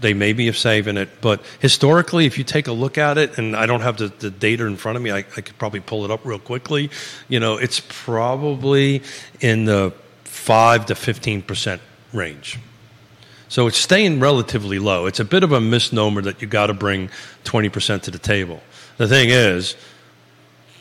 They 0.00 0.14
maybe 0.14 0.46
have 0.46 0.56
saving 0.56 0.96
it, 0.96 1.08
but 1.20 1.44
historically, 1.58 2.24
if 2.26 2.38
you 2.38 2.44
take 2.44 2.68
a 2.68 2.72
look 2.72 2.96
at 2.96 3.18
it, 3.18 3.36
and 3.36 3.54
I 3.54 3.66
don't 3.66 3.82
have 3.82 3.98
the, 3.98 4.08
the 4.08 4.30
data 4.30 4.64
in 4.66 4.76
front 4.76 4.96
of 4.96 5.02
me, 5.02 5.10
I, 5.10 5.18
I 5.18 5.40
could 5.40 5.58
probably 5.58 5.80
pull 5.80 6.04
it 6.04 6.10
up 6.10 6.24
real 6.24 6.38
quickly. 6.38 6.90
You 7.28 7.40
know, 7.40 7.58
it's 7.58 7.82
probably 7.88 9.02
in 9.40 9.64
the 9.66 9.92
five 10.24 10.86
to 10.86 10.94
fifteen 10.94 11.42
percent 11.42 11.82
range. 12.12 12.58
So 13.50 13.66
it's 13.66 13.78
staying 13.78 14.20
relatively 14.20 14.78
low. 14.78 15.06
It's 15.06 15.18
a 15.18 15.24
bit 15.24 15.42
of 15.42 15.50
a 15.50 15.60
misnomer 15.60 16.22
that 16.22 16.40
you 16.40 16.46
got 16.46 16.68
to 16.68 16.74
bring 16.74 17.10
20% 17.42 18.02
to 18.02 18.12
the 18.12 18.18
table. 18.18 18.62
The 18.96 19.08
thing 19.08 19.30
is, 19.30 19.74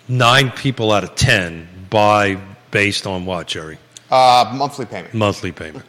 nine 0.07 0.51
people 0.51 0.91
out 0.91 1.03
of 1.03 1.15
10 1.15 1.67
buy 1.89 2.39
based 2.71 3.07
on 3.07 3.25
what, 3.25 3.47
Jerry? 3.47 3.77
Uh, 4.09 4.51
monthly 4.55 4.85
payment. 4.85 5.13
Monthly 5.13 5.51
payment. 5.51 5.85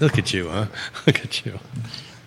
Look 0.00 0.18
at 0.18 0.32
you, 0.32 0.48
huh? 0.48 0.66
Look 1.06 1.20
at 1.24 1.44
you. 1.44 1.58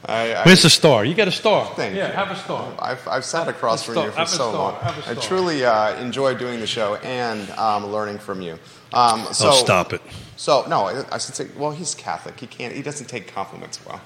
I, 0.05 0.33
I, 0.33 0.43
Where's 0.45 0.63
the 0.63 0.69
star? 0.69 1.03
You 1.03 1.13
got 1.15 1.27
a 1.27 1.31
star. 1.31 1.65
Thank 1.75 1.95
yeah, 1.95 2.07
you. 2.07 2.13
have 2.13 2.31
a 2.31 2.35
star. 2.35 2.73
I've, 2.79 3.05
I've 3.07 3.25
sat 3.25 3.49
across 3.49 3.83
from 3.83 3.97
you 3.97 4.11
for 4.11 4.25
so 4.25 4.51
long. 4.51 4.75
I 4.81 5.15
truly 5.15 5.65
uh, 5.65 5.95
enjoy 5.99 6.33
doing 6.35 6.61
the 6.61 6.67
show 6.67 6.95
and 6.95 7.49
um, 7.51 7.87
learning 7.87 8.19
from 8.19 8.41
you. 8.41 8.57
Um, 8.93 9.25
so, 9.33 9.49
oh, 9.49 9.51
stop 9.51 9.91
it. 9.91 10.01
So 10.37 10.65
no, 10.69 10.85
I, 10.85 11.03
I 11.11 11.17
should 11.17 11.35
say. 11.35 11.47
Well, 11.57 11.71
he's 11.71 11.93
Catholic. 11.93 12.39
He 12.39 12.47
can't. 12.47 12.73
He 12.73 12.81
doesn't 12.81 13.07
take 13.07 13.33
compliments 13.33 13.85
well. 13.85 13.99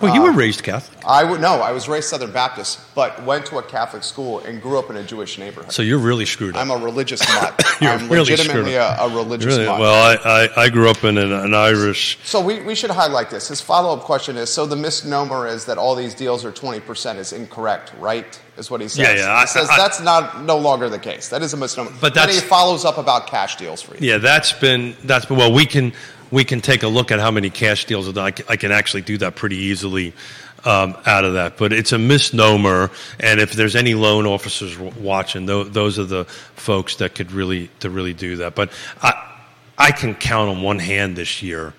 Well, 0.00 0.14
you 0.14 0.20
were 0.22 0.28
um, 0.30 0.36
raised 0.36 0.62
Catholic, 0.62 0.98
I 1.06 1.24
would 1.24 1.40
no. 1.40 1.54
I 1.62 1.72
was 1.72 1.88
raised 1.88 2.08
Southern 2.08 2.30
Baptist, 2.32 2.80
but 2.94 3.22
went 3.24 3.46
to 3.46 3.56
a 3.58 3.62
Catholic 3.62 4.02
school 4.02 4.40
and 4.40 4.60
grew 4.60 4.78
up 4.78 4.90
in 4.90 4.96
a 4.96 5.02
Jewish 5.02 5.38
neighborhood. 5.38 5.72
so 5.72 5.80
you're 5.82 5.98
really 5.98 6.26
screwed 6.26 6.54
up. 6.54 6.60
I'm 6.60 6.70
a 6.70 6.76
religious 6.76 7.20
mutt. 7.34 7.62
You're 7.80 7.92
I'm 7.92 8.00
really 8.08 8.30
legitimately 8.30 8.72
screwed 8.72 8.74
a, 8.74 9.02
a 9.04 9.08
religious 9.08 9.46
Really? 9.46 9.64
mutt. 9.64 9.80
Well, 9.80 9.94
I, 10.24 10.44
I, 10.56 10.64
I 10.64 10.68
grew 10.68 10.90
up 10.90 11.02
in 11.04 11.16
an, 11.16 11.32
an 11.32 11.54
Irish. 11.54 12.18
So 12.24 12.42
we, 12.42 12.60
we 12.62 12.74
should 12.74 12.90
highlight 12.90 13.30
this. 13.30 13.48
His 13.48 13.60
follow 13.62 13.96
up 13.96 14.02
question 14.02 14.36
is: 14.36 14.52
So 14.52 14.66
the 14.66 14.76
misnomer 14.76 15.46
is 15.46 15.64
that 15.64 15.78
all 15.78 15.94
these 15.94 16.14
deals 16.14 16.44
are 16.44 16.52
twenty 16.52 16.80
percent 16.80 17.18
is 17.18 17.32
incorrect, 17.32 17.92
right? 17.98 18.38
Is 18.58 18.70
what 18.70 18.80
he 18.82 18.88
says. 18.88 18.98
Yeah, 18.98 19.14
yeah, 19.24 19.32
I- 19.34 19.40
He 19.42 19.46
says 19.46 19.68
I- 19.70 19.76
that's 19.78 20.00
not 20.02 20.42
no 20.42 20.58
longer 20.58 20.88
the 20.90 20.98
case. 20.98 21.28
That 21.30 21.42
is 21.42 21.54
a 21.54 21.56
misnomer. 21.56 21.92
But 22.00 22.12
then 22.12 22.28
he 22.28 22.40
follows 22.40 22.84
up 22.84 22.98
about 22.98 23.28
cash 23.28 23.56
deals 23.56 23.80
for 23.80 23.94
you. 23.96 24.08
Yeah, 24.10 24.18
that's 24.18 24.52
been 24.52 24.94
that's 25.04 25.24
been 25.24 25.36
well. 25.38 25.52
We 25.52 25.64
can 25.64 25.92
we 26.30 26.44
can 26.44 26.60
take 26.60 26.82
a 26.82 26.88
look 26.88 27.10
at 27.10 27.20
how 27.20 27.30
many 27.30 27.50
cash 27.50 27.84
deals. 27.84 28.16
I 28.16 28.30
can, 28.30 28.72
actually 28.72 29.02
do 29.02 29.18
that 29.18 29.36
pretty 29.36 29.56
easily 29.56 30.12
um, 30.64 30.96
out 31.06 31.24
of 31.24 31.34
that. 31.34 31.56
But 31.56 31.72
it's 31.72 31.92
a 31.92 31.98
misnomer, 31.98 32.90
and 33.20 33.40
if 33.40 33.52
there's 33.52 33.76
any 33.76 33.94
loan 33.94 34.26
officers 34.26 34.78
watching, 34.78 35.46
tho- 35.46 35.64
those 35.64 35.98
are 35.98 36.04
the 36.04 36.24
folks 36.24 36.96
that 36.96 37.14
could 37.14 37.32
really 37.32 37.68
to 37.80 37.90
really 37.90 38.14
do 38.14 38.36
that. 38.36 38.54
But 38.54 38.70
I 39.02 39.12
I 39.78 39.92
can 39.92 40.14
count 40.14 40.50
on 40.50 40.62
one 40.62 40.78
hand 40.78 41.16
this 41.16 41.42
year. 41.42 41.74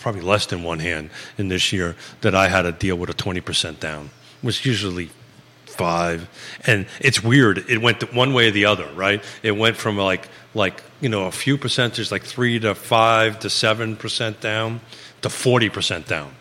Probably 0.00 0.22
less 0.22 0.46
than 0.46 0.64
one 0.64 0.80
hand 0.80 1.10
in 1.38 1.48
this 1.48 1.72
year 1.72 1.94
that 2.22 2.34
I 2.34 2.48
had 2.48 2.62
to 2.62 2.72
deal 2.72 2.96
with 2.96 3.10
a 3.10 3.14
twenty 3.14 3.40
percent 3.40 3.80
down. 3.80 4.10
which 4.42 4.64
usually 4.66 5.10
five. 5.70 6.28
And 6.66 6.86
it's 7.00 7.22
weird. 7.22 7.58
It 7.70 7.80
went 7.80 8.12
one 8.14 8.34
way 8.34 8.48
or 8.48 8.50
the 8.50 8.66
other 8.66 8.88
right? 8.94 9.22
It 9.42 9.52
went 9.52 9.76
from 9.76 9.96
like 9.96 10.28
like 10.54 10.82
you 11.00 11.08
know 11.08 11.26
a 11.26 11.32
few 11.32 11.56
percentages 11.56 12.12
like 12.12 12.24
three 12.24 12.58
to 12.60 12.74
five 12.74 13.38
to 13.40 13.50
seven 13.50 13.96
percent 13.96 14.40
down 14.40 14.80
to 15.22 15.30
40 15.30 15.68
percent 15.70 16.06
down. 16.06 16.34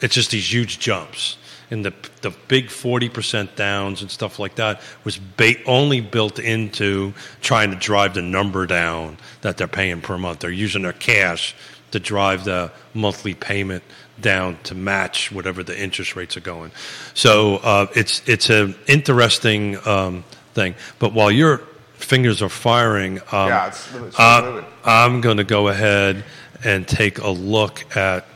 It's 0.00 0.14
just 0.14 0.30
these 0.30 0.52
huge 0.52 0.78
jumps. 0.78 1.38
And 1.70 1.84
the 1.84 1.94
the 2.20 2.30
big 2.48 2.70
40 2.70 3.08
percent 3.08 3.56
downs 3.56 4.02
and 4.02 4.10
stuff 4.10 4.38
like 4.38 4.56
that 4.56 4.80
was 5.04 5.18
ba- 5.18 5.62
only 5.66 6.00
built 6.00 6.38
into 6.38 7.14
trying 7.40 7.70
to 7.70 7.76
drive 7.76 8.14
the 8.14 8.22
number 8.22 8.66
down 8.66 9.16
that 9.40 9.56
they're 9.56 9.66
paying 9.66 10.00
per 10.00 10.18
month. 10.18 10.40
They're 10.40 10.50
using 10.50 10.82
their 10.82 10.92
cash 10.92 11.54
to 11.90 12.00
drive 12.00 12.44
the 12.44 12.72
monthly 12.92 13.34
payment 13.34 13.84
down 14.20 14.58
to 14.64 14.74
match 14.74 15.32
whatever 15.32 15.62
the 15.62 15.78
interest 15.80 16.16
rates 16.16 16.36
are 16.36 16.40
going. 16.40 16.70
So 17.14 17.56
uh, 17.56 17.86
it's 17.94 18.22
it's 18.28 18.50
an 18.50 18.74
interesting 18.86 19.76
um, 19.86 20.24
thing. 20.54 20.74
But 20.98 21.12
while 21.12 21.30
your 21.30 21.58
fingers 21.94 22.42
are 22.42 22.48
firing, 22.48 23.18
um, 23.32 23.48
Yeah, 23.48 23.66
it's- 23.68 23.88
it's 23.94 24.18
uh. 24.18 24.62
I'm 24.84 25.20
going 25.20 25.38
to 25.38 25.44
go 25.44 25.68
ahead 25.68 26.24
and 26.64 26.86
take 26.86 27.18
a 27.18 27.30
look 27.30 27.96
at. 27.96 28.26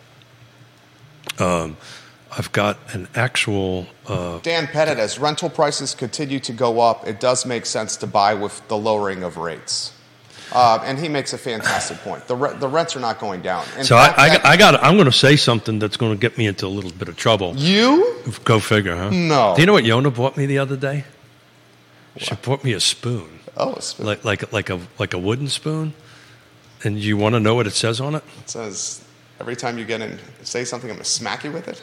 Um, 1.38 1.76
I've 2.36 2.50
got 2.52 2.78
an 2.94 3.08
actual. 3.14 3.86
Uh, 4.06 4.38
Dan 4.40 4.66
Pettit, 4.66 4.98
as 4.98 5.18
rental 5.18 5.48
prices 5.50 5.94
continue 5.94 6.40
to 6.40 6.52
go 6.52 6.80
up, 6.80 7.06
it 7.06 7.20
does 7.20 7.46
make 7.46 7.66
sense 7.66 7.96
to 7.98 8.06
buy 8.06 8.34
with 8.34 8.66
the 8.68 8.76
lowering 8.76 9.22
of 9.22 9.36
rates. 9.36 9.92
Uh, 10.52 10.80
and 10.84 10.98
he 10.98 11.08
makes 11.08 11.32
a 11.34 11.38
fantastic 11.38 11.98
point. 11.98 12.26
The, 12.26 12.34
re- 12.36 12.56
the 12.58 12.68
rents 12.68 12.96
are 12.96 13.00
not 13.00 13.18
going 13.18 13.42
down. 13.42 13.64
In 13.76 13.84
so 13.84 13.96
I, 13.96 14.06
fact, 14.06 14.18
I, 14.18 14.28
that- 14.30 14.46
I 14.46 14.56
got. 14.56 14.82
I'm 14.82 14.94
going 14.94 15.04
to 15.06 15.12
say 15.12 15.36
something 15.36 15.78
that's 15.78 15.96
going 15.98 16.12
to 16.12 16.18
get 16.18 16.38
me 16.38 16.46
into 16.46 16.66
a 16.66 16.68
little 16.68 16.90
bit 16.92 17.08
of 17.08 17.16
trouble. 17.16 17.54
you? 17.56 18.16
Go 18.44 18.58
figure, 18.58 18.96
huh? 18.96 19.10
No. 19.10 19.52
Do 19.54 19.60
you 19.62 19.66
know 19.66 19.74
what 19.74 19.84
Yonna 19.84 20.14
bought 20.14 20.36
me 20.36 20.46
the 20.46 20.58
other 20.58 20.76
day? 20.76 21.04
She 22.16 22.34
bought 22.36 22.64
me 22.64 22.72
a 22.72 22.80
spoon. 22.80 23.40
Oh, 23.56 23.70
it's- 23.72 23.98
like 23.98 24.24
like 24.24 24.52
like 24.52 24.70
a 24.70 24.80
like 24.98 25.12
a 25.14 25.18
wooden 25.18 25.48
spoon. 25.48 25.92
And 26.84 26.98
you 26.98 27.16
want 27.16 27.34
to 27.34 27.40
know 27.40 27.54
what 27.56 27.66
it 27.66 27.72
says 27.74 28.00
on 28.00 28.14
it? 28.14 28.22
it 28.40 28.50
says 28.50 29.04
every 29.40 29.56
time 29.56 29.78
you 29.78 29.84
get 29.84 30.00
in, 30.00 30.18
say 30.44 30.64
something, 30.64 30.88
I'm 30.88 30.96
going 30.96 31.04
to 31.04 31.10
smack 31.10 31.42
you 31.44 31.50
with 31.50 31.66
it. 31.68 31.82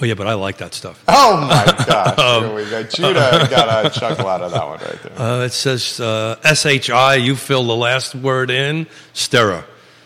Oh 0.00 0.04
yeah, 0.04 0.14
but 0.14 0.26
I 0.26 0.34
like 0.34 0.58
that 0.58 0.74
stuff. 0.74 1.02
Oh 1.06 1.40
my 1.40 1.64
gosh! 1.86 2.42
Here 2.42 2.54
we 2.54 2.68
go. 2.70 2.82
Judah 2.82 3.46
got 3.50 3.86
a 3.86 3.90
chuckle 3.90 4.26
out 4.26 4.40
of 4.40 4.50
that 4.52 4.66
one 4.66 4.78
right 4.80 5.02
there. 5.02 5.20
Uh, 5.20 5.44
it 5.44 5.52
says 5.52 6.00
uh, 6.00 6.36
SHI. 6.54 7.16
You 7.16 7.36
fill 7.36 7.64
the 7.66 7.76
last 7.76 8.14
word 8.14 8.50
in. 8.50 8.86
Stera 9.14 9.64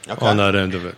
Okay. 0.09 0.25
on 0.27 0.37
that 0.37 0.55
end 0.55 0.75
of 0.75 0.85
it. 0.85 0.95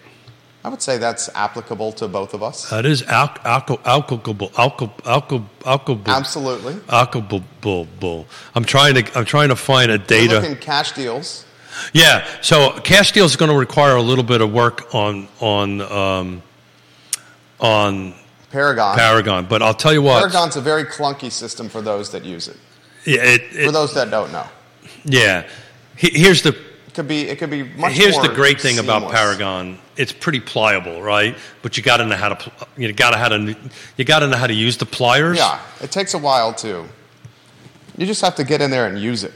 I 0.65 0.71
would 0.71 0.83
say 0.83 0.99
that's 0.99 1.31
applicable 1.35 1.93
to 1.93 2.09
both 2.09 2.35
of 2.35 2.43
us. 2.43 2.69
That 2.71 2.85
is 2.85 3.03
al- 3.05 3.29
alco- 3.29 3.81
alcohol 3.87 4.51
alcohol 4.59 4.93
alcohol 5.07 5.47
alcohol 5.65 6.03
Absolutely. 6.07 6.77
Applicable. 6.91 8.27
I'm 8.55 8.65
trying 8.65 8.95
to 8.97 9.19
I'm 9.19 9.25
trying 9.25 9.49
to 9.51 9.57
find 9.57 9.91
a 9.91 9.99
data. 9.99 10.41
looking 10.41 10.57
cash 10.57 10.93
deals. 10.93 11.45
Yeah, 11.93 12.27
so 12.43 12.73
cash 12.81 13.13
deals 13.13 13.31
is 13.33 13.37
going 13.37 13.51
to 13.53 13.57
require 13.57 13.95
a 13.97 14.03
little 14.03 14.25
bit 14.25 14.41
of 14.41 14.53
work 14.53 14.95
on 14.95 15.29
on 15.41 15.81
um, 15.81 16.43
on 17.61 18.15
Paragon. 18.51 18.97
Paragon, 18.97 19.47
but 19.47 19.63
I'll 19.63 19.75
tell 19.75 19.93
you 19.93 20.03
what. 20.03 20.19
Paragon's 20.21 20.57
a 20.57 20.61
very 20.61 20.85
clunky 20.85 21.31
system 21.31 21.69
for 21.69 21.83
those 21.83 22.11
that 22.13 22.25
use 22.25 22.49
it. 22.49 22.57
Yeah, 23.05 23.21
it, 23.23 23.65
For 23.67 23.73
those 23.73 23.95
that 23.95 24.11
don't 24.11 24.33
know, 24.33 24.47
yeah. 25.05 25.49
Here's 25.97 26.43
the 26.43 26.51
it 26.87 26.95
could 26.95 27.09
be 27.09 27.29
it 27.29 27.39
could 27.39 27.51
be 27.51 27.63
much 27.63 27.93
here's 27.93 28.19
the 28.21 28.29
great 28.29 28.61
thing 28.61 28.79
about. 28.79 29.11
Paragon. 29.11 29.79
It's 29.97 30.13
pretty 30.13 30.41
pliable, 30.41 31.03
right? 31.03 31.37
But 31.63 31.77
you 31.77 31.83
got 31.83 31.97
to 31.99 32.07
know 32.07 32.17
how 32.17 32.35
to 32.35 32.53
you 32.77 32.93
got 32.93 33.11
to 33.11 33.19
how 33.19 33.29
to 33.29 33.57
you 33.97 34.05
got 34.05 34.21
to 34.21 34.29
know 34.29 34.37
how 34.37 34.47
to 34.47 34.55
use 34.55 34.77
the 34.77 34.87
pliers. 34.87 35.39
Yeah, 35.39 35.61
it 35.81 35.91
takes 35.91 36.15
a 36.15 36.19
while 36.19 36.53
too. 36.55 36.87
You 37.97 38.07
just 38.07 38.21
have 38.23 38.37
to 38.37 38.45
get 38.45 38.61
in 38.61 38.71
there 38.71 38.87
and 38.87 38.99
use 38.99 39.25
it. 39.25 39.33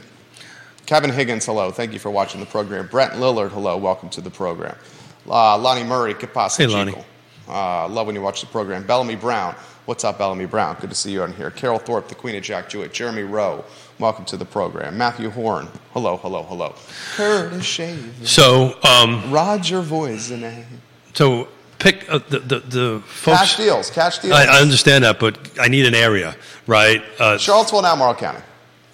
Kevin 0.85 1.09
Higgins, 1.09 1.45
hello. 1.45 1.71
Thank 1.71 1.93
you 1.93 1.99
for 1.99 2.11
watching 2.11 2.39
the 2.39 2.45
program. 2.45 2.87
Brent 2.87 3.13
Lillard, 3.13 3.51
hello. 3.51 3.77
Welcome 3.77 4.09
to 4.11 4.21
the 4.21 4.29
program. 4.29 4.75
Uh, 5.29 5.57
Lonnie 5.57 5.83
Murray, 5.83 6.13
que 6.13 6.27
pasa, 6.27 6.61
Hey, 6.63 6.67
Lonnie. 6.67 6.95
Chico? 7.45 7.51
Uh, 7.53 7.87
love 7.89 8.07
when 8.07 8.15
you 8.15 8.21
watch 8.21 8.41
the 8.41 8.47
program. 8.47 8.85
Bellamy 8.85 9.15
Brown, 9.15 9.55
what's 9.85 10.03
up, 10.03 10.17
Bellamy 10.17 10.45
Brown? 10.45 10.77
Good 10.79 10.89
to 10.89 10.95
see 10.95 11.11
you 11.11 11.23
on 11.23 11.33
here. 11.33 11.51
Carol 11.51 11.79
Thorpe, 11.79 12.07
the 12.07 12.15
Queen 12.15 12.35
of 12.35 12.43
Jack 12.43 12.69
Jouett. 12.69 12.91
Jeremy 12.93 13.23
Rowe, 13.23 13.63
welcome 13.99 14.25
to 14.25 14.37
the 14.37 14.45
program. 14.45 14.97
Matthew 14.97 15.29
Horn, 15.29 15.67
hello, 15.93 16.17
hello, 16.17 16.43
hello. 16.43 16.75
Curtis 17.15 17.65
Shave, 17.65 18.13
So 18.23 18.77
um, 18.83 19.31
Roger 19.31 19.81
Voisin. 19.81 20.65
so 21.13 21.47
pick 21.79 22.09
uh, 22.09 22.19
the, 22.29 22.39
the 22.39 22.59
the 22.59 23.03
folks. 23.05 23.37
Cash 23.39 23.57
deals, 23.57 23.89
cash 23.91 24.19
deals. 24.19 24.33
I, 24.33 24.45
I 24.45 24.61
understand 24.61 25.03
that, 25.03 25.19
but 25.19 25.37
I 25.59 25.67
need 25.67 25.85
an 25.85 25.95
area, 25.95 26.35
right? 26.67 27.01
Uh, 27.19 27.37
Charlottesville 27.37 27.79
and 27.79 27.87
Albemarle 27.87 28.15
County. 28.15 28.39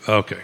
okay. 0.07 0.41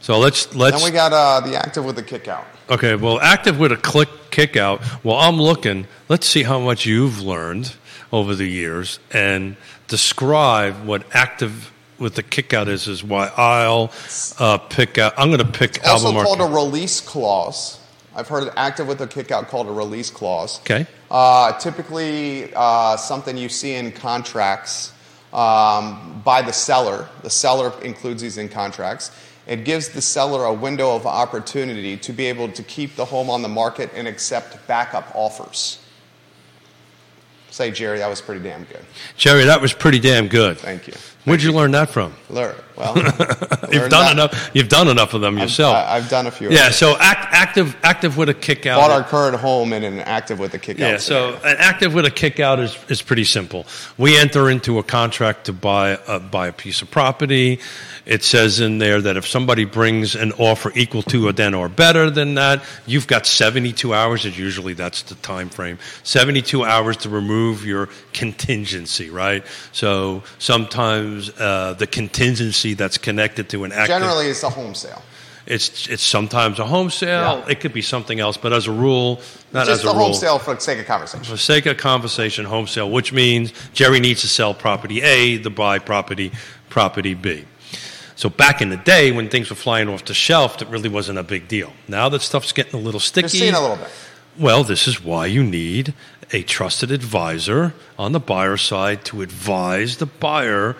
So 0.00 0.18
let's 0.18 0.54
let's 0.54 0.76
Then 0.76 0.84
we 0.84 0.90
got 0.94 1.14
uh, 1.14 1.40
the 1.48 1.56
active 1.56 1.82
with 1.86 1.96
the 1.96 2.02
kick 2.02 2.28
out. 2.28 2.44
Okay, 2.70 2.94
well, 2.96 3.20
active 3.20 3.58
with 3.58 3.72
a 3.72 3.76
click 3.76 4.08
kick 4.30 4.56
out. 4.56 4.82
Well, 5.04 5.16
I'm 5.16 5.36
looking. 5.40 5.86
Let's 6.08 6.26
see 6.26 6.42
how 6.42 6.58
much 6.58 6.86
you've 6.86 7.20
learned 7.20 7.74
over 8.12 8.34
the 8.34 8.46
years 8.46 8.98
and 9.12 9.56
describe 9.88 10.84
what 10.86 11.04
active 11.14 11.72
with 11.98 12.14
the 12.14 12.22
kick 12.22 12.52
out 12.52 12.68
is, 12.68 12.88
is 12.88 13.04
why 13.04 13.30
I'll 13.36 13.92
uh, 14.38 14.58
pick 14.58 14.98
out. 14.98 15.14
I'm 15.16 15.28
going 15.28 15.38
to 15.38 15.58
pick 15.58 15.84
Also 15.86 16.06
Albemarle. 16.06 16.24
called 16.36 16.50
a 16.50 16.54
release 16.54 17.00
clause. 17.00 17.80
I've 18.16 18.28
heard 18.28 18.52
active 18.56 18.86
with 18.86 19.00
a 19.00 19.06
kick 19.06 19.30
out 19.30 19.48
called 19.48 19.66
a 19.68 19.72
release 19.72 20.10
clause. 20.10 20.60
Okay. 20.60 20.86
Uh, 21.10 21.52
typically, 21.58 22.52
uh, 22.54 22.96
something 22.96 23.36
you 23.36 23.48
see 23.48 23.74
in 23.74 23.92
contracts 23.92 24.92
um, 25.32 26.22
by 26.24 26.42
the 26.42 26.52
seller. 26.52 27.08
The 27.22 27.30
seller 27.30 27.72
includes 27.82 28.22
these 28.22 28.38
in 28.38 28.48
contracts. 28.48 29.10
It 29.46 29.64
gives 29.64 29.90
the 29.90 30.00
seller 30.00 30.44
a 30.44 30.52
window 30.52 30.96
of 30.96 31.06
opportunity 31.06 31.96
to 31.98 32.12
be 32.12 32.26
able 32.26 32.48
to 32.52 32.62
keep 32.62 32.96
the 32.96 33.04
home 33.04 33.28
on 33.28 33.42
the 33.42 33.48
market 33.48 33.90
and 33.94 34.08
accept 34.08 34.66
backup 34.66 35.14
offers. 35.14 35.78
Say, 37.50 37.70
Jerry, 37.70 37.98
that 37.98 38.08
was 38.08 38.20
pretty 38.20 38.42
damn 38.42 38.64
good. 38.64 38.84
Jerry, 39.16 39.44
that 39.44 39.60
was 39.60 39.72
pretty 39.72 40.00
damn 40.00 40.26
good. 40.26 40.58
Thank 40.58 40.88
you. 40.88 40.94
Where'd 41.24 41.42
you 41.42 41.52
learn 41.52 41.70
that 41.72 41.88
from? 41.88 42.14
Learn. 42.28 42.56
Well, 42.76 42.96
You've 43.72 43.88
done 43.90 43.90
that. 43.90 44.12
enough. 44.12 44.50
You've 44.52 44.68
done 44.68 44.88
enough 44.88 45.14
of 45.14 45.20
them 45.20 45.38
yourself. 45.38 45.76
I, 45.76 45.96
I've 45.96 46.08
done 46.08 46.26
a 46.26 46.30
few. 46.30 46.50
yeah. 46.50 46.70
So 46.70 46.96
act, 46.98 47.28
active, 47.32 47.76
active 47.82 48.16
with 48.16 48.28
a 48.28 48.34
kick 48.34 48.66
out. 48.66 48.78
Bought 48.78 48.90
our 48.90 49.04
current 49.04 49.36
home 49.36 49.72
in 49.72 49.84
an 49.84 50.00
active 50.00 50.38
with 50.38 50.54
a 50.54 50.58
kick 50.58 50.80
out. 50.80 50.90
Yeah, 50.90 50.96
so 50.98 51.34
an 51.44 51.56
active 51.58 51.94
with 51.94 52.04
a 52.04 52.10
kick 52.10 52.40
out 52.40 52.58
is, 52.60 52.76
is 52.88 53.00
pretty 53.02 53.24
simple. 53.24 53.66
We 53.98 54.18
enter 54.18 54.50
into 54.50 54.78
a 54.78 54.82
contract 54.82 55.44
to 55.46 55.52
buy 55.52 55.98
a, 56.08 56.18
buy 56.20 56.48
a 56.48 56.52
piece 56.52 56.82
of 56.82 56.90
property. 56.90 57.60
It 58.06 58.22
says 58.22 58.60
in 58.60 58.78
there 58.78 59.00
that 59.00 59.16
if 59.16 59.26
somebody 59.26 59.64
brings 59.64 60.14
an 60.14 60.32
offer 60.32 60.70
equal 60.74 61.02
to 61.04 61.28
or 61.28 61.32
then 61.32 61.54
or 61.54 61.68
better 61.68 62.10
than 62.10 62.34
that, 62.34 62.62
you've 62.86 63.06
got 63.06 63.26
72 63.26 63.94
hours. 63.94 64.24
And 64.24 64.36
usually 64.36 64.74
that's 64.74 65.02
the 65.02 65.14
time 65.16 65.48
frame. 65.48 65.78
72 66.02 66.64
hours 66.64 66.98
to 66.98 67.08
remove 67.08 67.64
your 67.64 67.88
contingency, 68.12 69.10
right? 69.10 69.44
So 69.72 70.22
sometimes 70.38 71.30
uh, 71.38 71.74
the 71.78 71.86
contingency 71.86 72.63
that's 72.72 72.96
connected 72.96 73.50
to 73.50 73.64
an 73.64 73.72
active 73.72 73.88
Generally, 73.98 74.28
it's 74.28 74.42
a 74.42 74.48
home 74.50 74.74
sale. 74.74 75.02
it's 75.46 75.86
it's 75.90 76.02
sometimes 76.02 76.58
a 76.58 76.64
home 76.64 76.88
sale. 76.88 77.42
Yeah. 77.44 77.50
It 77.52 77.60
could 77.60 77.74
be 77.74 77.82
something 77.82 78.18
else, 78.18 78.38
but 78.38 78.54
as 78.54 78.66
a 78.66 78.72
rule, 78.72 79.20
not 79.52 79.66
Just 79.66 79.80
as 79.80 79.84
a 79.84 79.88
a 79.90 79.92
rule. 79.94 80.04
home 80.06 80.14
sale 80.14 80.38
for 80.38 80.54
the 80.54 80.60
sake 80.62 80.78
of 80.78 80.86
conversation. 80.86 81.24
For 81.24 81.32
the 81.32 81.38
sake 81.38 81.66
of 81.66 81.76
conversation, 81.76 82.46
home 82.46 82.66
sale, 82.66 82.90
which 82.90 83.12
means 83.12 83.52
Jerry 83.74 84.00
needs 84.00 84.22
to 84.22 84.28
sell 84.28 84.54
property 84.54 85.02
A 85.02 85.36
to 85.42 85.50
buy 85.50 85.78
property 85.78 86.32
property 86.70 87.12
B. 87.12 87.44
So 88.16 88.30
back 88.30 88.62
in 88.62 88.70
the 88.70 88.76
day 88.76 89.10
when 89.12 89.28
things 89.28 89.50
were 89.50 89.56
flying 89.56 89.88
off 89.88 90.04
the 90.04 90.14
shelf, 90.14 90.62
it 90.62 90.68
really 90.68 90.88
wasn't 90.88 91.18
a 91.18 91.22
big 91.24 91.48
deal. 91.48 91.72
Now 91.88 92.08
that 92.08 92.22
stuff's 92.22 92.52
getting 92.52 92.80
a 92.80 92.82
little 92.82 93.00
sticky. 93.00 93.24
Just 93.24 93.38
seeing 93.38 93.54
a 93.54 93.60
little 93.60 93.76
bit. 93.76 93.90
Well, 94.38 94.64
this 94.64 94.88
is 94.88 95.02
why 95.04 95.26
you 95.26 95.42
need 95.44 95.94
a 96.32 96.42
trusted 96.42 96.90
advisor 96.90 97.74
on 97.98 98.12
the 98.12 98.18
buyer 98.20 98.56
side 98.56 99.04
to 99.06 99.20
advise 99.22 99.98
the 99.98 100.06
buyer 100.06 100.74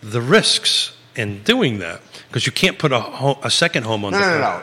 the 0.00 0.20
risks 0.20 0.95
in 1.16 1.42
doing 1.42 1.78
that. 1.80 2.00
Because 2.28 2.46
you 2.46 2.52
can't 2.52 2.78
put 2.78 2.92
a, 2.92 3.00
ho- 3.00 3.38
a 3.42 3.50
second 3.50 3.84
home 3.84 4.04
on 4.04 4.12
No, 4.12 4.18
the 4.18 4.24
no, 4.26 4.32
no, 4.32 4.40
no. 4.40 4.62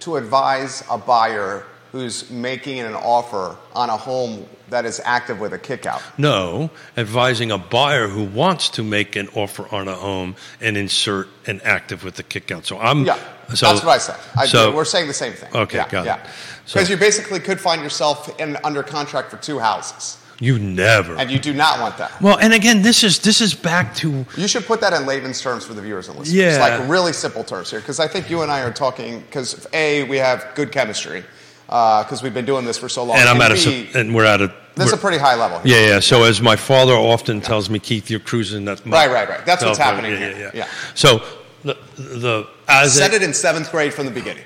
To 0.00 0.16
advise 0.16 0.82
a 0.90 0.96
buyer 0.96 1.64
who's 1.92 2.30
making 2.30 2.78
an 2.80 2.94
offer 2.94 3.56
on 3.74 3.90
a 3.90 3.96
home 3.96 4.46
that 4.68 4.84
is 4.86 5.00
active 5.04 5.40
with 5.40 5.52
a 5.52 5.58
kick 5.58 5.84
out. 5.86 6.00
No, 6.16 6.70
advising 6.96 7.50
a 7.50 7.58
buyer 7.58 8.06
who 8.06 8.22
wants 8.24 8.68
to 8.70 8.84
make 8.84 9.16
an 9.16 9.28
offer 9.34 9.66
on 9.74 9.88
a 9.88 9.94
home 9.94 10.36
and 10.60 10.76
insert 10.76 11.26
an 11.48 11.60
active 11.64 12.04
with 12.04 12.14
the 12.14 12.22
kick 12.22 12.52
out. 12.52 12.64
So 12.64 12.78
I'm 12.78 13.04
Yeah, 13.04 13.18
so, 13.52 13.66
that's 13.66 13.84
what 13.84 13.88
I 13.92 13.98
said. 13.98 14.16
I, 14.38 14.46
so 14.46 14.72
we're 14.72 14.84
saying 14.84 15.08
the 15.08 15.12
same 15.12 15.32
thing. 15.32 15.52
Okay, 15.54 15.78
yeah, 15.78 15.88
got 15.88 16.02
it. 16.02 16.06
yeah. 16.06 16.30
So- 16.66 16.74
Because 16.78 16.88
you 16.90 16.96
basically 16.96 17.40
could 17.40 17.60
find 17.60 17.82
yourself 17.82 18.38
in, 18.40 18.56
under 18.62 18.84
contract 18.84 19.30
for 19.32 19.38
two 19.38 19.58
houses, 19.58 20.18
you 20.40 20.58
never. 20.58 21.14
and 21.16 21.30
you 21.30 21.38
do 21.38 21.52
not 21.52 21.78
want 21.80 21.98
that. 21.98 22.20
well, 22.20 22.38
and 22.38 22.52
again, 22.54 22.82
this 22.82 23.04
is 23.04 23.18
this 23.20 23.40
is 23.40 23.54
back 23.54 23.94
to 23.96 24.24
You 24.36 24.48
should 24.48 24.64
put 24.64 24.80
that 24.80 24.92
in 24.94 25.06
layman's 25.06 25.40
terms 25.40 25.64
for 25.66 25.74
the 25.74 25.82
viewers 25.82 26.08
and 26.08 26.18
listeners. 26.18 26.34
Yeah. 26.34 26.58
Like 26.78 26.88
really 26.88 27.12
simple 27.12 27.44
terms 27.44 27.70
here, 27.70 27.80
because 27.80 28.00
I 28.00 28.08
think 28.08 28.30
you 28.30 28.42
and 28.42 28.50
I 28.50 28.60
are 28.62 28.72
talking, 28.72 29.20
because 29.20 29.66
A, 29.74 30.04
we 30.04 30.16
have 30.16 30.46
good 30.54 30.72
chemistry, 30.72 31.22
uh, 31.68 32.02
because 32.04 32.22
we've 32.22 32.32
been 32.34 32.46
doing 32.46 32.64
this 32.64 32.78
for 32.78 32.88
so 32.88 33.04
long. 33.04 33.18
and 33.18 33.28
I'm 33.28 33.40
at 33.42 33.52
a 33.52 33.54
B, 33.54 33.86
s- 33.88 33.94
and 33.94 34.14
we're 34.14 34.24
at 34.24 34.40
a 34.40 34.52
this 34.76 34.86
is 34.86 34.92
a 34.94 34.96
pretty 34.96 35.18
high 35.18 35.34
level. 35.34 35.58
here. 35.60 35.78
yeah 35.78 35.86
yeah. 35.94 36.00
So 36.00 36.22
as 36.24 36.40
my 36.40 36.56
father 36.56 36.94
often 36.94 37.40
tells 37.42 37.68
me, 37.68 37.78
Keith, 37.78 38.08
you're 38.10 38.20
cruising. 38.20 38.64
That's 38.64 38.84
my, 38.86 38.96
Right, 39.06 39.12
right, 39.12 39.28
right. 39.28 39.44
That's 39.44 39.62
what's 39.64 39.78
happening 39.78 40.12
yeah, 40.12 40.18
here. 40.18 40.30
Yeah, 40.30 40.38
yeah. 40.38 40.50
Yeah. 40.54 40.68
So 40.94 41.22
the 41.64 41.76
the 41.98 42.48
as 42.66 42.94
Said 42.94 43.12
a- 43.12 43.16
it 43.16 43.22
in 43.22 43.34
seventh 43.34 43.70
grade 43.70 43.92
from 43.92 44.06
the 44.06 44.12
beginning. 44.12 44.44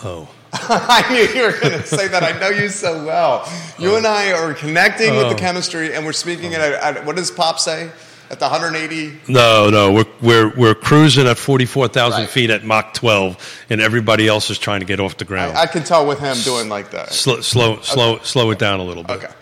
oh 0.00 0.28
I 0.52 1.04
knew 1.10 1.22
you 1.40 1.46
were 1.46 1.58
going 1.58 1.80
to 1.80 1.86
say 1.86 2.08
that. 2.08 2.22
I 2.22 2.38
know 2.38 2.48
you 2.48 2.68
so 2.68 3.04
well. 3.04 3.50
You 3.78 3.96
and 3.96 4.06
I 4.06 4.32
are 4.32 4.54
connecting 4.54 5.10
with 5.16 5.28
the 5.28 5.34
Oh. 5.34 5.38
chemistry, 5.38 5.94
and 5.94 6.04
we're 6.06 6.12
speaking 6.12 6.54
at, 6.54 6.60
at 6.60 7.04
what 7.04 7.16
does 7.16 7.30
Pop 7.30 7.58
say? 7.58 7.90
At 8.28 8.40
the 8.40 8.48
180? 8.48 9.20
no 9.32 9.70
no 9.70 9.92
we're 9.92 10.04
we're 10.20 10.48
we're 10.56 10.74
cruising 10.74 11.28
at 11.28 11.38
forty 11.38 11.64
four 11.64 11.86
thousand 11.86 12.22
Right. 12.22 12.28
feet 12.30 12.50
at 12.50 12.64
Mach 12.64 12.92
twelve, 12.92 13.36
and 13.70 13.80
everybody 13.80 14.26
else 14.26 14.50
is 14.50 14.58
trying 14.58 14.80
to 14.80 14.86
get 14.86 14.98
off 14.98 15.16
the 15.16 15.24
ground. 15.24 15.56
I, 15.56 15.62
I 15.62 15.66
can 15.66 15.84
tell 15.84 16.04
with 16.04 16.18
him 16.18 16.36
doing 16.42 16.68
like 16.68 16.90
that. 16.90 17.12
slow 17.12 17.40
slow 17.40 17.80
slow 17.82 18.18
slow 18.24 18.50
it 18.50 18.58
down 18.58 18.80
a 18.80 18.82
little 18.82 19.04
bit. 19.04 19.18
Okay. 19.18 19.32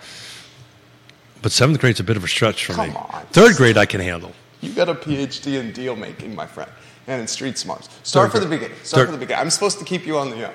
But 1.40 1.50
seventh 1.52 1.78
grade's 1.80 2.00
a 2.00 2.04
bit 2.04 2.18
of 2.18 2.24
a 2.24 2.28
stretch 2.28 2.66
for 2.66 2.72
me. 2.72 2.88
Come 2.88 2.96
on. 2.96 3.22
Third 3.32 3.56
grade 3.56 3.78
I 3.78 3.86
can 3.86 4.00
handle. 4.02 4.32
You 4.60 4.70
got 4.74 4.90
a 4.90 4.94
PhD 4.94 5.58
in 5.58 5.72
deal 5.72 5.96
making, 5.96 6.34
my 6.34 6.46
friend, 6.46 6.70
and 7.06 7.22
in 7.22 7.26
street 7.26 7.56
smarts. 7.56 7.88
Start 8.02 8.32
Third 8.32 8.38
for 8.38 8.44
the 8.44 8.50
beginning. 8.54 8.76
Start 8.82 9.00
Third- 9.00 9.06
for 9.06 9.12
the 9.12 9.18
beginning. 9.18 9.40
I'm 9.42 9.50
supposed 9.50 9.78
to 9.78 9.84
keep 9.86 10.06
you 10.06 10.18
on 10.18 10.28
the. 10.28 10.48
Uh, 10.48 10.52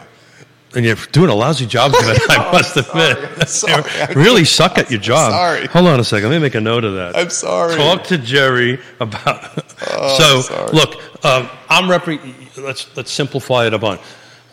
And 0.76 0.86
you're 0.86 0.96
doing 1.12 1.32
a 1.32 1.36
lousy 1.36 1.66
job 1.66 1.92
of 1.96 2.02
it, 2.08 2.22
I 2.30 2.52
must 2.52 2.74
sorry, 2.76 3.12
admit. 3.24 3.48
Sorry. 3.50 4.16
Really 4.16 4.46
suck 4.46 4.78
at 4.78 4.92
your 4.92 5.00
job. 5.00 5.32
sorry. 5.32 5.66
Hold 5.68 5.88
on 5.88 6.00
a 6.00 6.04
second. 6.04 6.30
Let 6.30 6.36
me 6.38 6.42
make 6.44 6.54
a 6.56 6.62
note 6.62 6.84
of 6.84 6.94
that. 6.94 7.16
I'm 7.18 7.30
sorry. 7.32 7.76
Talk 7.76 8.04
to 8.06 8.18
Jerry 8.18 8.80
about. 9.00 9.64
Oh, 9.92 10.44
so 10.44 10.66
look, 10.74 10.96
um, 11.26 11.50
I'm 11.70 11.86
repre- 11.86 12.20
Let's 12.58 12.94
let's 12.98 13.12
simplify 13.12 13.66
it 13.66 13.74
a 13.74 13.78
bunch. 13.78 14.02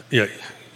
Yeah, 0.09 0.27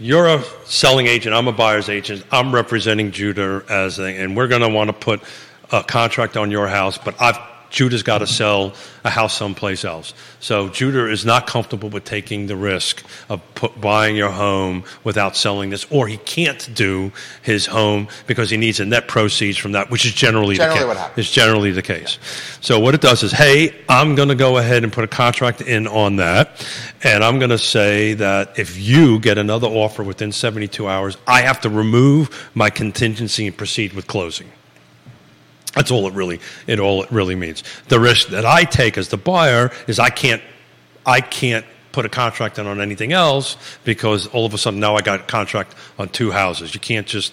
you're 0.01 0.27
a 0.27 0.43
selling 0.65 1.07
agent. 1.07 1.37
I'm 1.37 1.47
a 1.47 1.53
buyer's 1.53 1.89
agent. 1.89 2.25
I'm 2.33 2.53
representing 2.53 3.13
Judah 3.13 3.63
as 3.69 4.01
a, 4.01 4.07
and 4.07 4.37
we're 4.37 4.49
going 4.49 4.63
to 4.63 4.69
want 4.69 4.89
to 4.89 4.93
put 4.93 5.23
a 5.71 5.85
contract 5.85 6.37
on 6.37 6.51
your 6.51 6.67
house, 6.67 6.99
but 6.99 7.15
I've. 7.23 7.39
Judah's 7.71 8.03
got 8.03 8.19
to 8.19 8.27
sell 8.27 8.75
a 9.05 9.11
house 9.11 9.37
someplace 9.37 9.85
else. 9.85 10.13
So 10.41 10.69
Judah 10.69 11.09
is 11.11 11.25
not 11.25 11.47
comfortable 11.47 11.89
with 11.89 12.05
taking 12.05 12.47
the 12.47 12.57
risk 12.57 13.05
of 13.29 13.41
put, 13.55 13.81
buying 13.81 14.17
your 14.17 14.31
home 14.31 14.85
without 15.05 15.37
selling 15.37 15.71
this, 15.71 15.87
or 15.91 16.07
he 16.09 16.17
can't 16.19 16.69
do 16.75 17.13
his 17.43 17.67
home 17.67 18.09
because 18.27 18.51
he 18.51 18.57
needs 18.57 18.81
a 18.81 18.85
net 18.85 19.09
proceeds 19.09 19.57
from 19.57 19.73
that, 19.73 19.91
which 19.91 20.05
is 20.05 20.13
generally, 20.13 20.57
Generally 20.57 20.75
the 20.75 20.81
case. 20.81 20.87
what 20.89 20.97
happens. 20.97 21.19
It's 21.19 21.33
generally 21.33 21.71
the 21.71 21.83
case. 21.83 22.19
So 22.61 22.79
what 22.81 22.95
it 22.95 23.01
does 23.01 23.23
is, 23.23 23.33
hey, 23.33 23.75
I'm 23.89 24.15
going 24.15 24.29
to 24.29 24.35
go 24.35 24.59
ahead 24.59 24.85
and 24.85 24.93
put 24.93 25.05
a 25.05 25.09
contract 25.09 25.61
in 25.61 25.87
on 25.87 26.17
that, 26.17 26.67
and 27.03 27.25
I'm 27.25 27.39
going 27.39 27.51
to 27.51 27.59
say 27.59 28.15
that 28.15 28.59
if 28.59 28.79
you 28.79 29.19
get 29.21 29.39
another 29.39 29.69
offer 29.69 30.03
within 30.03 30.33
72 30.33 30.87
hours, 30.89 31.17
I 31.27 31.43
have 31.43 31.61
to 31.63 31.71
remove 31.71 32.51
my 32.55 32.69
contingency 32.71 33.47
and 33.47 33.57
proceed 33.57 33.93
with 33.93 34.07
closing. 34.07 34.51
That's 35.75 35.91
all 35.91 36.07
it 36.09 36.15
really 36.15 36.41
it 36.67 36.81
all 36.81 37.03
it 37.03 37.11
really 37.11 37.37
means. 37.37 37.63
The 37.89 38.01
risk 38.01 38.29
that 38.29 38.45
I 38.45 38.65
take 38.65 38.99
as 38.99 39.09
the 39.09 39.17
buyer 39.17 39.71
is 39.87 39.99
I 39.99 40.11
can't 40.11 40.43
I 41.07 41.21
can't 41.21 41.65
put 41.93 42.07
a 42.07 42.09
contract 42.09 42.59
in 42.59 42.67
on 42.67 42.81
anything 42.81 43.13
else 43.13 43.57
because 43.85 44.27
all 44.29 44.47
of 44.47 44.55
a 44.55 44.59
sudden 44.59 44.81
now 44.81 44.97
I 44.97 45.03
got 45.03 45.21
a 45.21 45.23
contract 45.25 45.75
on 45.99 46.09
two 46.09 46.31
houses. 46.31 46.75
You 46.75 46.81
can't 46.81 47.07
just 47.07 47.33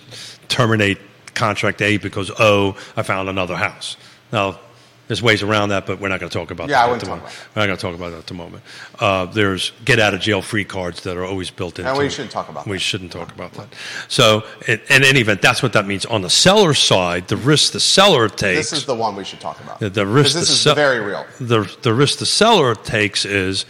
terminate 0.50 1.00
contract 1.34 1.82
A 1.82 1.98
because 1.98 2.32
oh 2.40 2.78
I 2.96 3.04
found 3.04 3.30
another 3.30 3.56
house. 3.56 3.98
Now 4.32 4.60
there's 5.08 5.22
ways 5.22 5.42
around 5.42 5.70
that, 5.70 5.86
but 5.86 6.00
we're 6.00 6.10
not 6.10 6.20
going 6.20 6.30
to 6.30 6.38
talk 6.38 6.52
about 6.52 6.68
Yeah, 6.70 6.80
I 6.80 6.82
that. 6.82 6.84
at 6.84 6.90
wouldn't 6.90 7.02
the 7.02 7.08
talk 7.08 7.18
moment. 7.20 7.36
about 7.36 7.56
We're 7.56 7.62
not 7.62 7.66
going 7.68 7.78
to 7.78 7.82
talk 7.82 7.96
about 7.96 8.10
that 8.12 8.18
at 8.20 8.28
the 8.28 8.34
moment. 8.34 8.64
Uh, 9.00 9.26
there's 9.26 9.72
get 9.86 10.00
out 10.00 10.14
of 10.14 10.20
jail 10.20 10.42
free 10.42 10.66
cards 10.66 11.02
that 11.04 11.16
are 11.16 11.24
always 11.26 11.50
built 11.50 11.80
into. 11.80 11.90
And 11.90 11.98
we 11.98 12.10
shouldn't 12.10 12.32
talk 12.32 12.50
about 12.50 12.68
We 12.68 12.74
that. 12.78 12.80
shouldn't 12.82 13.12
talk 13.12 13.32
about 13.34 13.54
that. 13.54 13.68
So, 14.10 14.44
in, 14.68 14.82
in 14.90 15.04
any 15.04 15.22
event, 15.22 15.42
that's 15.42 15.64
what 15.64 15.74
that 15.74 15.86
means. 15.88 16.06
On 16.06 16.22
the 16.22 16.30
seller 16.30 16.74
side, 16.74 17.28
the 17.30 17.38
risk 17.38 17.72
the 17.74 17.80
seller 17.80 18.28
takes. 18.28 18.70
this 18.72 18.74
is 18.80 18.86
the 18.86 18.96
one 18.96 19.16
we 19.16 19.24
should 19.24 19.40
talk 19.40 19.60
about. 19.62 19.80
The- 19.80 19.90
the 19.90 20.06
risk 20.06 20.36
This 20.36 20.48
the 20.50 20.54
is 20.54 20.60
sell- 20.62 20.76
very 20.76 21.00
real. 21.00 21.26
the 21.40 21.74
the 21.84 21.94
risk 21.94 22.20
the 22.20 22.26
seller 22.26 22.76
takes 22.76 23.24
is 23.26 23.66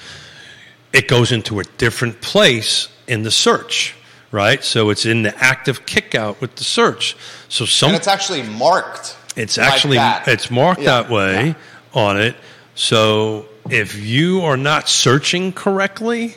it 0.93 1.07
goes 1.07 1.31
into 1.31 1.59
a 1.59 1.63
different 1.77 2.21
place 2.21 2.87
in 3.07 3.21
the 3.23 3.31
search, 3.31 3.93
right? 4.31 4.63
So 4.63 4.89
it's 4.89 5.05
in 5.05 5.21
the 5.23 5.37
active 5.43 5.85
kickout 5.85 6.41
with 6.41 6.55
the 6.55 6.63
search. 6.63 7.15
So 7.49 7.65
some 7.65 7.89
And 7.89 7.97
it's 7.97 8.07
actually 8.07 8.41
marked. 8.43 9.15
It's 9.37 9.57
actually 9.57 9.97
that. 9.97 10.27
it's 10.27 10.49
marked 10.49 10.81
Yeah, 10.81 11.01
that 11.01 11.11
way 11.11 11.55
on 11.93 12.19
it. 12.19 12.35
So 12.75 13.47
if 13.69 13.95
you 13.95 14.41
are 14.41 14.57
not 14.57 14.89
searching 14.89 15.53
correctly, 15.53 16.35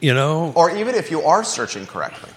you 0.00 0.14
know, 0.14 0.52
Or 0.56 0.70
even 0.70 0.94
if 0.94 1.10
you 1.10 1.22
are 1.22 1.44
searching 1.44 1.86
correctly, 1.86 2.30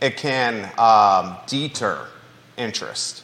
it 0.00 0.16
can 0.16 0.70
um, 0.78 1.36
deter 1.46 2.06
interest. 2.56 3.22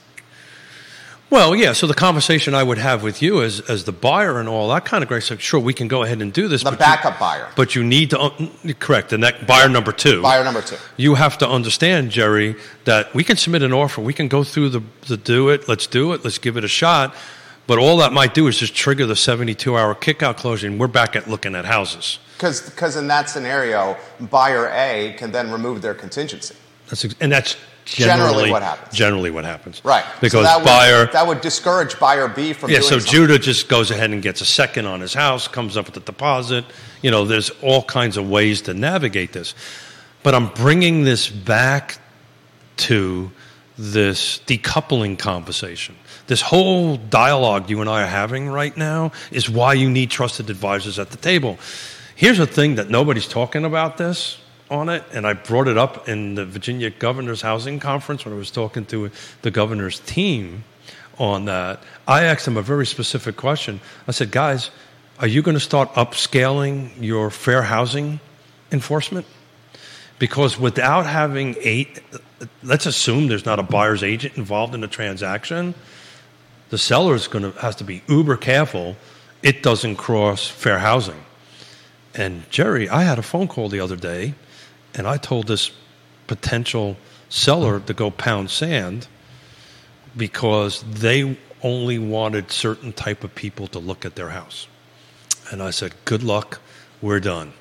Well, 1.30 1.56
yeah. 1.56 1.72
So 1.72 1.86
the 1.86 1.94
conversation 1.94 2.54
I 2.54 2.62
would 2.62 2.78
have 2.78 3.02
with 3.02 3.20
you 3.22 3.42
as 3.42 3.60
as 3.62 3.84
the 3.84 3.92
buyer 3.92 4.38
and 4.38 4.48
all 4.48 4.68
that 4.68 4.84
kind 4.84 5.02
of 5.02 5.08
great 5.08 5.22
stuff. 5.22 5.40
Sure, 5.40 5.58
we 5.58 5.72
can 5.74 5.88
go 5.88 6.02
ahead 6.02 6.22
and 6.22 6.32
do 6.32 6.48
this. 6.48 6.62
The 6.62 6.72
backup 6.72 7.14
you, 7.14 7.20
buyer. 7.20 7.48
But 7.56 7.74
you 7.74 7.82
need 7.82 8.10
to 8.10 8.20
un- 8.20 8.50
correct 8.78 9.08
the 9.10 9.18
next 9.18 9.46
buyer 9.46 9.68
number 9.68 9.90
two. 9.90 10.22
Buyer 10.22 10.44
number 10.44 10.62
two. 10.62 10.76
You 10.96 11.14
have 11.14 11.38
to 11.38 11.48
understand, 11.48 12.10
Jerry, 12.10 12.56
that 12.84 13.12
we 13.14 13.24
can 13.24 13.36
submit 13.36 13.62
an 13.62 13.72
offer. 13.72 14.00
We 14.00 14.12
can 14.12 14.28
go 14.28 14.44
through 14.44 14.68
the 14.68 14.82
the 15.08 15.16
do 15.16 15.48
it. 15.48 15.68
Let's 15.68 15.86
do 15.86 16.12
it. 16.12 16.22
Let's 16.24 16.38
give 16.38 16.56
it 16.56 16.64
a 16.64 16.68
shot. 16.68 17.14
But 17.66 17.78
all 17.78 17.96
that 17.96 18.12
might 18.12 18.34
do 18.34 18.46
is 18.46 18.58
just 18.58 18.74
trigger 18.74 19.06
the 19.06 19.16
72 19.16 19.76
hour 19.76 19.94
kickout 19.94 20.36
closing. 20.36 20.76
We're 20.78 20.86
back 20.86 21.16
at 21.16 21.28
looking 21.28 21.54
at 21.54 21.64
houses. 21.64 22.18
Because 22.36 22.96
in 22.96 23.08
that 23.08 23.30
scenario, 23.30 23.96
buyer 24.20 24.68
A 24.68 25.14
can 25.16 25.32
then 25.32 25.50
remove 25.50 25.80
their 25.80 25.94
contingency. 25.94 26.56
That's 26.88 27.04
ex- 27.04 27.14
and 27.20 27.32
that's 27.32 27.56
Generally 27.84 28.18
generally, 28.18 28.50
what 28.50 28.62
happens. 28.62 28.94
Generally, 28.94 29.30
what 29.30 29.44
happens. 29.44 29.84
Right. 29.84 30.04
Because 30.20 30.32
so 30.32 30.42
that 30.42 30.64
buyer. 30.64 31.00
would, 31.00 31.12
that 31.12 31.26
would 31.26 31.40
discourage 31.40 31.98
buyer 31.98 32.28
B 32.28 32.52
from 32.52 32.70
Yeah, 32.70 32.78
doing 32.78 32.88
so 32.88 32.98
something. 32.98 33.12
Judah 33.12 33.38
just 33.38 33.68
goes 33.68 33.90
ahead 33.90 34.10
and 34.10 34.22
gets 34.22 34.40
a 34.40 34.46
second 34.46 34.86
on 34.86 35.00
his 35.00 35.12
house, 35.12 35.48
comes 35.48 35.76
up 35.76 35.86
with 35.86 35.96
a 35.98 36.00
deposit. 36.00 36.64
You 37.02 37.10
know, 37.10 37.24
there's 37.24 37.50
all 37.62 37.82
kinds 37.82 38.16
of 38.16 38.28
ways 38.28 38.62
to 38.62 38.74
navigate 38.74 39.32
this. 39.32 39.54
But 40.22 40.34
I'm 40.34 40.48
bringing 40.48 41.04
this 41.04 41.28
back 41.28 41.98
to 42.78 43.30
this 43.76 44.38
decoupling 44.46 45.18
conversation. 45.18 45.96
This 46.26 46.40
whole 46.40 46.96
dialogue 46.96 47.68
you 47.68 47.80
and 47.80 47.90
I 47.90 48.04
are 48.04 48.08
having 48.08 48.48
right 48.48 48.74
now 48.74 49.12
is 49.30 49.50
why 49.50 49.74
you 49.74 49.90
need 49.90 50.10
trusted 50.10 50.48
advisors 50.48 50.98
at 50.98 51.10
the 51.10 51.18
table. 51.18 51.58
Here's 52.16 52.38
a 52.38 52.46
thing 52.46 52.76
that 52.76 52.88
nobody's 52.88 53.28
talking 53.28 53.64
about 53.64 53.98
this 53.98 54.38
on 54.70 54.88
it, 54.88 55.04
and 55.12 55.26
I 55.26 55.34
brought 55.34 55.68
it 55.68 55.76
up 55.76 56.08
in 56.08 56.34
the 56.34 56.44
Virginia 56.44 56.90
Governor's 56.90 57.42
Housing 57.42 57.80
Conference 57.80 58.24
when 58.24 58.34
I 58.34 58.36
was 58.36 58.50
talking 58.50 58.84
to 58.86 59.10
the 59.42 59.50
governor's 59.50 60.00
team 60.00 60.64
on 61.18 61.44
that. 61.44 61.82
I 62.08 62.24
asked 62.24 62.44
them 62.44 62.56
a 62.56 62.62
very 62.62 62.86
specific 62.86 63.36
question. 63.36 63.80
I 64.08 64.12
said, 64.12 64.30
guys, 64.30 64.70
are 65.18 65.26
you 65.26 65.42
going 65.42 65.54
to 65.56 65.60
start 65.60 65.92
upscaling 65.94 66.90
your 67.00 67.30
fair 67.30 67.62
housing 67.62 68.20
enforcement? 68.72 69.26
Because 70.18 70.58
without 70.58 71.06
having 71.06 71.56
eight, 71.60 72.00
let's 72.62 72.86
assume 72.86 73.28
there's 73.28 73.46
not 73.46 73.58
a 73.58 73.62
buyer's 73.62 74.02
agent 74.02 74.36
involved 74.36 74.74
in 74.74 74.80
the 74.80 74.88
transaction, 74.88 75.74
the 76.70 76.78
seller 76.78 77.14
is 77.14 77.28
going 77.28 77.52
to 77.52 77.58
has 77.60 77.76
to 77.76 77.84
be 77.84 78.02
uber 78.08 78.36
careful 78.36 78.96
it 79.44 79.62
doesn't 79.62 79.96
cross 79.96 80.48
fair 80.48 80.78
housing. 80.78 81.22
And 82.14 82.48
Jerry, 82.50 82.88
I 82.88 83.02
had 83.02 83.18
a 83.18 83.22
phone 83.22 83.46
call 83.46 83.68
the 83.68 83.80
other 83.80 83.96
day, 83.96 84.34
and 84.94 85.06
I 85.06 85.16
told 85.16 85.46
this 85.46 85.70
potential 86.26 86.96
seller 87.28 87.80
to 87.80 87.94
go 87.94 88.10
pound 88.10 88.50
sand 88.50 89.06
because 90.16 90.82
they 90.82 91.36
only 91.62 91.98
wanted 91.98 92.50
certain 92.50 92.92
type 92.92 93.24
of 93.24 93.34
people 93.34 93.66
to 93.68 93.78
look 93.78 94.04
at 94.04 94.14
their 94.14 94.30
house. 94.30 94.68
And 95.50 95.62
I 95.62 95.70
said, 95.70 95.94
"Good 96.04 96.22
luck. 96.22 96.60
We're 97.02 97.20
done. 97.20 97.52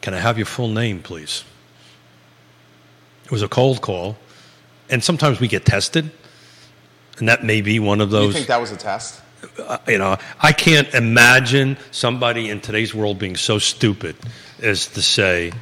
Can 0.00 0.14
I 0.14 0.18
have 0.18 0.38
your 0.38 0.46
full 0.46 0.68
name, 0.68 1.02
please?" 1.02 1.44
It 3.24 3.30
was 3.30 3.42
a 3.42 3.48
cold 3.48 3.80
call, 3.80 4.16
and 4.90 5.02
sometimes 5.02 5.40
we 5.40 5.48
get 5.48 5.64
tested, 5.64 6.10
and 7.18 7.28
that 7.28 7.44
may 7.44 7.60
be 7.60 7.78
one 7.78 8.00
of 8.00 8.10
those. 8.10 8.28
You 8.28 8.32
think 8.32 8.46
that 8.48 8.60
was 8.60 8.72
a 8.72 8.76
test? 8.76 9.20
Uh, 9.58 9.78
you 9.86 9.98
know, 9.98 10.16
I 10.40 10.52
can't 10.52 10.92
imagine 10.94 11.76
somebody 11.90 12.48
in 12.48 12.60
today's 12.60 12.94
world 12.94 13.18
being 13.18 13.36
so 13.36 13.58
stupid 13.58 14.16
as 14.62 14.86
to 14.88 15.02
say, 15.02 15.52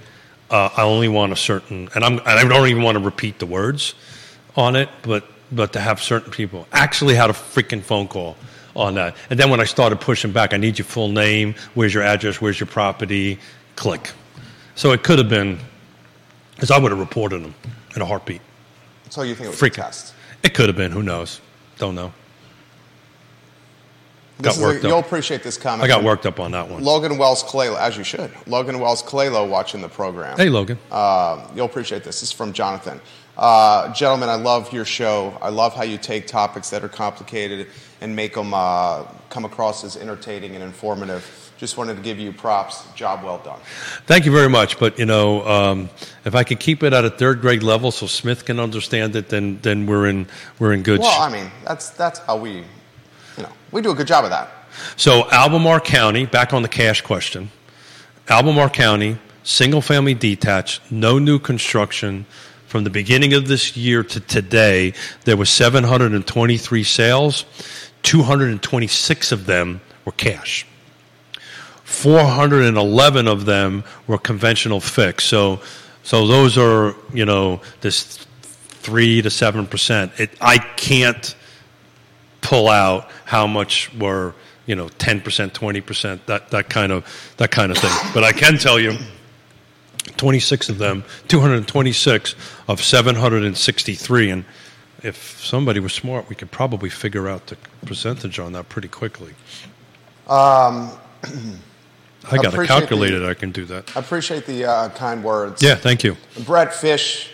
uh, 0.53 0.68
"I 0.76 0.82
only 0.82 1.09
want 1.09 1.32
a 1.32 1.36
certain," 1.36 1.88
and 1.94 2.05
I'm, 2.05 2.18
and 2.18 2.28
I 2.28 2.44
don't 2.46 2.68
even 2.68 2.82
want 2.82 2.98
to 2.98 3.05
repeat 3.05 3.38
the 3.38 3.46
words 3.46 3.94
on 4.57 4.76
it, 4.76 4.88
but 5.03 5.24
but 5.50 5.72
to 5.72 5.80
have 5.80 6.00
certain 6.00 6.30
people 6.30 6.66
actually 6.72 7.14
had 7.14 7.30
a 7.30 7.32
freaking 7.32 7.82
phone 7.82 8.07
call 8.09 8.36
on 8.76 8.94
that, 8.94 9.16
and 9.30 9.38
then 9.38 9.50
when 9.50 9.61
I 9.61 9.64
started 9.64 10.00
pushing 10.00 10.32
back, 10.32 10.55
I 10.55 10.57
need 10.57 10.78
your 10.78 10.86
full 10.86 11.09
name, 11.09 11.55
where's 11.74 11.92
your 11.92 12.03
address, 12.03 12.40
where's 12.40 12.59
your 12.61 12.68
property, 12.68 13.38
click. 13.76 14.12
So 14.74 14.92
it 14.92 15.03
could 15.03 15.18
have 15.18 15.28
been, 15.28 15.59
because 16.55 16.70
I 16.70 16.78
would 16.78 16.90
have 16.90 17.00
reported 17.00 17.42
them 17.42 17.55
in 17.94 18.00
a 18.00 18.07
heartbeat. 18.07 18.40
So 19.11 19.22
you 19.22 19.34
think 19.34 19.46
it 19.46 19.50
was 19.50 19.61
Freaking. 19.61 19.80
a 19.80 19.82
test? 19.82 20.14
It 20.42 20.55
could 20.55 20.68
have 20.68 20.76
been. 20.76 20.90
Who 20.90 21.03
knows? 21.03 21.40
Don't 21.76 21.94
know. 21.94 22.12
This 24.39 24.59
Got 24.59 24.74
a- 24.74 24.76
up. 24.78 24.83
you'll 24.83 24.99
appreciate 24.99 25.43
this 25.43 25.57
comment. 25.57 25.85
I 25.85 25.87
got 25.89 26.03
worked 26.03 26.26
up 26.26 26.41
on 26.41 26.51
that 26.53 26.68
one. 26.68 26.83
Logan 26.83 27.16
Wells 27.18 27.45
Kalelo, 27.45 27.78
as 27.78 27.97
you 27.97 28.03
should. 28.05 28.30
Logan 28.47 28.78
Wells 28.80 29.03
Kalelo 29.03 29.49
watching 29.49 29.80
the 29.83 29.89
program. 29.89 30.37
Hey, 30.37 30.49
Logan. 30.49 30.78
Um, 30.91 31.43
you'll 31.55 31.66
appreciate 31.66 32.03
this. 32.05 32.20
This 32.20 32.30
is 32.30 32.33
from 32.33 32.53
Jonathan. 32.53 33.01
Uh, 33.37 33.93
gentlemen, 33.95 34.28
I 34.28 34.35
love 34.35 34.72
your 34.72 34.85
show. 34.85 35.37
I 35.41 35.49
love 35.49 35.74
how 35.74 35.85
you 35.85 35.97
take 35.97 36.26
topics 36.26 36.70
that 36.70 36.83
are 36.85 36.89
complicated 36.89 37.68
and 38.01 38.14
make 38.16 38.35
them 38.35 38.53
uh, 38.53 39.05
come 39.30 39.45
across 39.45 39.85
as 39.85 39.97
entertaining 39.97 40.55
and 40.55 40.62
informative. 40.64 41.24
Just 41.57 41.76
wanted 41.78 41.97
to 41.97 42.03
give 42.03 42.18
you 42.18 42.33
props. 42.33 42.85
Job 42.95 43.22
well 43.22 43.39
done. 43.39 43.61
Thank 44.07 44.26
you 44.26 44.33
very 44.33 44.49
much. 44.51 44.78
But 44.80 44.99
you 44.99 45.07
know, 45.07 45.47
um, 45.47 45.91
if 46.24 46.35
I 46.35 46.43
could 46.43 46.59
keep 46.59 46.83
it 46.83 46.93
at 46.93 47.05
a 47.05 47.11
third 47.11 47.41
grade 47.41 47.62
level 47.62 47.93
so 47.93 48.07
Smith 48.07 48.45
can 48.45 48.59
understand 48.59 49.14
it, 49.14 49.28
then 49.28 49.61
then 49.62 49.87
we're 49.87 50.09
in 50.09 50.26
we're 50.59 50.72
in 50.72 50.83
good. 50.83 50.99
Well, 51.01 51.11
sh- 51.12 51.20
I 51.20 51.30
mean, 51.33 51.51
that's 51.64 51.91
that's 51.91 52.18
how 52.18 52.37
we, 52.37 52.64
we 53.73 53.83
do 53.83 53.91
a 53.91 53.95
good 53.95 54.07
job 54.07 54.25
of 54.25 54.31
that. 54.31 54.51
So 54.97 55.29
Albemarle 55.31 55.81
County, 55.81 56.27
back 56.27 56.53
on 56.53 56.62
the 56.62 56.68
cash 56.68 57.01
question. 57.01 57.51
Albemarle 58.29 58.70
County, 58.70 59.18
single 59.43 59.81
family 59.81 60.14
detached, 60.14 60.81
no 60.91 61.18
new 61.18 61.39
construction. 61.39 62.27
From 62.68 62.85
the 62.85 62.91
beginning 62.91 63.35
of 63.35 63.49
this 63.49 63.77
year 63.77 64.03
to 64.03 64.20
today, 64.20 64.95
there 65.25 65.37
were 65.37 65.45
723 65.45 66.85
sales. 66.85 67.45
226 68.03 69.33
of 69.33 69.47
them 69.47 69.81
were 70.05 70.12
cash. 70.12 70.66
411 71.85 73.29
of 73.29 73.45
them 73.45 73.85
were 74.07 74.16
conventional 74.16 74.81
fixed. 74.81 75.29
So, 75.29 75.61
so 76.03 76.27
those 76.27 76.57
are 76.57 76.97
you 77.12 77.27
know 77.27 77.61
this 77.83 78.27
three 78.49 79.20
to 79.23 79.31
seven 79.31 79.66
percent. 79.66 80.12
It 80.18 80.31
I 80.41 80.59
can't 80.59 81.37
pull 82.43 82.68
out 82.68 83.11
how 83.24 83.47
much 83.47 83.93
were 83.95 84.34
you 84.66 84.76
know 84.76 84.88
10 84.99 85.22
percent, 85.22 85.55
20 85.55 85.80
percent, 85.80 86.26
that 86.26 86.51
that 86.51 86.68
kind 86.68 86.93
of 86.93 87.34
that 87.38 87.51
kind 87.51 87.72
of 87.72 87.78
thing. 87.78 87.90
But 88.12 88.24
I 88.24 88.32
can 88.32 88.59
tell 88.59 88.78
you. 88.78 88.97
26 90.16 90.68
of 90.68 90.78
them, 90.78 91.05
226 91.28 92.34
of 92.68 92.82
763. 92.82 94.30
And 94.30 94.45
if 95.03 95.40
somebody 95.40 95.80
was 95.80 95.93
smart, 95.93 96.28
we 96.28 96.34
could 96.34 96.51
probably 96.51 96.90
figure 96.90 97.28
out 97.28 97.47
the 97.47 97.57
percentage 97.86 98.38
on 98.38 98.53
that 98.53 98.68
pretty 98.68 98.88
quickly. 98.88 99.32
Um, 100.28 100.90
I 102.30 102.36
got 102.36 102.47
Appreciate 102.47 102.78
calculator 102.80 103.20
the- 103.20 103.28
I 103.30 103.34
can 103.34 103.53
do 103.53 103.64
that. 103.66 103.97
I 103.97 104.01
appreciate 104.01 104.47
the 104.47 104.64
uh, 104.64 104.88
kind 104.90 105.22
words. 105.24 105.62
Yeah, 105.62 105.74
thank 105.76 106.05
you. 106.05 106.16
Brett 106.47 106.74
Fish, 106.74 107.30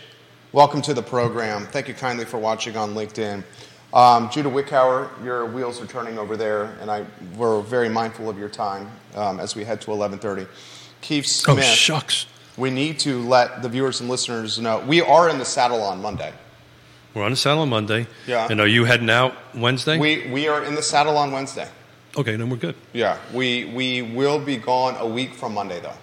welcome 0.53 0.81
to 0.83 0.95
the 0.95 1.03
program. 1.03 1.67
Thank 1.67 1.89
you 1.89 1.95
kindly 1.95 2.25
for 2.25 2.39
watching 2.39 2.77
on 2.77 2.95
LinkedIn. 2.95 3.45
Um, 3.93 4.29
Judah 4.31 4.51
Wickhauer, 4.51 5.09
your 5.25 5.47
wheels 5.47 5.81
are 5.81 5.87
turning 5.87 6.19
over 6.19 6.37
there, 6.37 6.77
and 6.81 6.91
I 6.91 7.07
we're 7.37 7.63
very 7.63 7.89
mindful 7.89 8.29
of 8.29 8.39
your 8.39 8.51
time 8.51 8.91
um, 9.15 9.41
as 9.41 9.57
we 9.57 9.65
head 9.65 9.81
to 9.83 9.91
11:30. 9.91 10.47
Keith 11.01 11.27
Smith. 11.27 11.59
Oh, 11.59 11.63
shucks. 11.63 12.27
we 12.57 12.71
need 12.71 12.99
to 13.01 13.23
let 13.23 13.63
the 13.63 13.69
viewers 13.69 14.01
and 14.01 14.11
listeners 14.11 14.59
know 14.59 14.81
we 14.81 15.01
are 15.01 15.29
in 15.31 15.39
the 15.39 15.45
saddle 15.45 15.83
on 15.83 16.03
Monday. 16.03 16.33
We're 17.15 17.25
on 17.25 17.31
the 17.31 17.37
saddle 17.37 17.63
on 17.63 17.71
Monday. 17.71 18.07
Yeah. 18.27 18.47
And 18.51 18.61
are 18.61 18.67
you 18.67 18.85
heading 18.85 19.09
out 19.09 19.33
Wednesday? 19.55 19.99
We 19.99 20.29
we 20.31 20.49
are 20.49 20.63
in 20.63 20.75
the 20.75 20.83
saddle 20.83 21.17
on 21.17 21.33
Wednesday. 21.33 21.69
okay, 22.17 22.37
then 22.37 22.51
we're 22.51 22.57
good. 22.59 22.75
Yeah, 22.93 23.17
we 23.33 23.65
we 23.65 24.03
will 24.03 24.39
be 24.39 24.57
gone 24.57 24.97
a 24.99 25.07
week 25.07 25.33
from 25.35 25.55
Monday 25.55 25.81
though. 25.81 25.97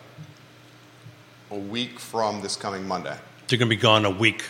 A 1.51 1.59
week 1.59 1.99
from 1.99 2.41
this 2.41 2.55
coming 2.55 2.87
Monday. 2.87 3.15
You're 3.49 3.59
going 3.59 3.69
to 3.69 3.75
be 3.75 3.81
gone 3.81 4.05
a 4.05 4.09
week. 4.09 4.43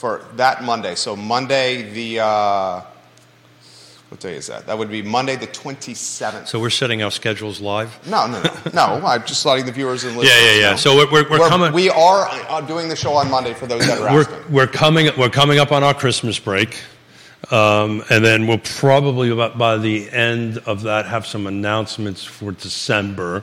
For 0.00 0.24
that 0.36 0.64
Monday. 0.64 0.94
So 0.94 1.14
Monday 1.14 1.82
the 1.92 2.20
uh, 2.20 2.80
what 4.08 4.18
day 4.18 4.34
is 4.34 4.46
that? 4.46 4.66
That 4.66 4.78
would 4.78 4.88
be 4.90 5.02
Monday 5.02 5.36
the 5.36 5.46
twenty 5.48 5.92
seventh. 5.92 6.48
So 6.48 6.58
we're 6.58 6.70
setting 6.70 7.02
our 7.02 7.10
schedules 7.10 7.60
live. 7.60 7.90
no, 8.08 8.26
no, 8.26 8.42
no, 8.42 8.50
no. 8.72 9.06
I'm 9.06 9.26
just 9.26 9.44
letting 9.44 9.66
the 9.66 9.72
viewers 9.72 10.04
and 10.04 10.14
Yeah, 10.14 10.20
listeners. 10.22 10.42
yeah, 10.42 10.60
yeah. 10.60 10.70
know. 10.70 10.76
So 10.76 10.96
we're, 10.96 11.12
we're, 11.12 11.30
we're 11.30 11.48
coming. 11.50 11.74
we 11.74 11.90
are 11.90 12.26
uh, 12.48 12.62
doing 12.62 12.88
the 12.88 12.96
show 12.96 13.12
on 13.12 13.30
Monday 13.30 13.52
for 13.52 13.66
those 13.66 13.86
that 13.86 13.98
are 13.98 14.14
we're, 14.14 14.20
asking. 14.22 14.52
we're 14.52 14.66
coming 14.66 15.10
we're 15.18 15.28
coming 15.28 15.58
up 15.58 15.70
on 15.70 15.84
our 15.84 15.92
Christmas 15.92 16.38
break, 16.38 16.80
um, 17.50 18.02
and 18.08 18.24
then 18.24 18.46
we'll 18.46 18.56
probably 18.80 19.28
about 19.28 19.58
by 19.58 19.76
the 19.76 20.10
end 20.10 20.56
of 20.64 20.80
that 20.84 21.04
have 21.04 21.26
some 21.26 21.46
announcements 21.46 22.24
for 22.24 22.52
December, 22.52 23.42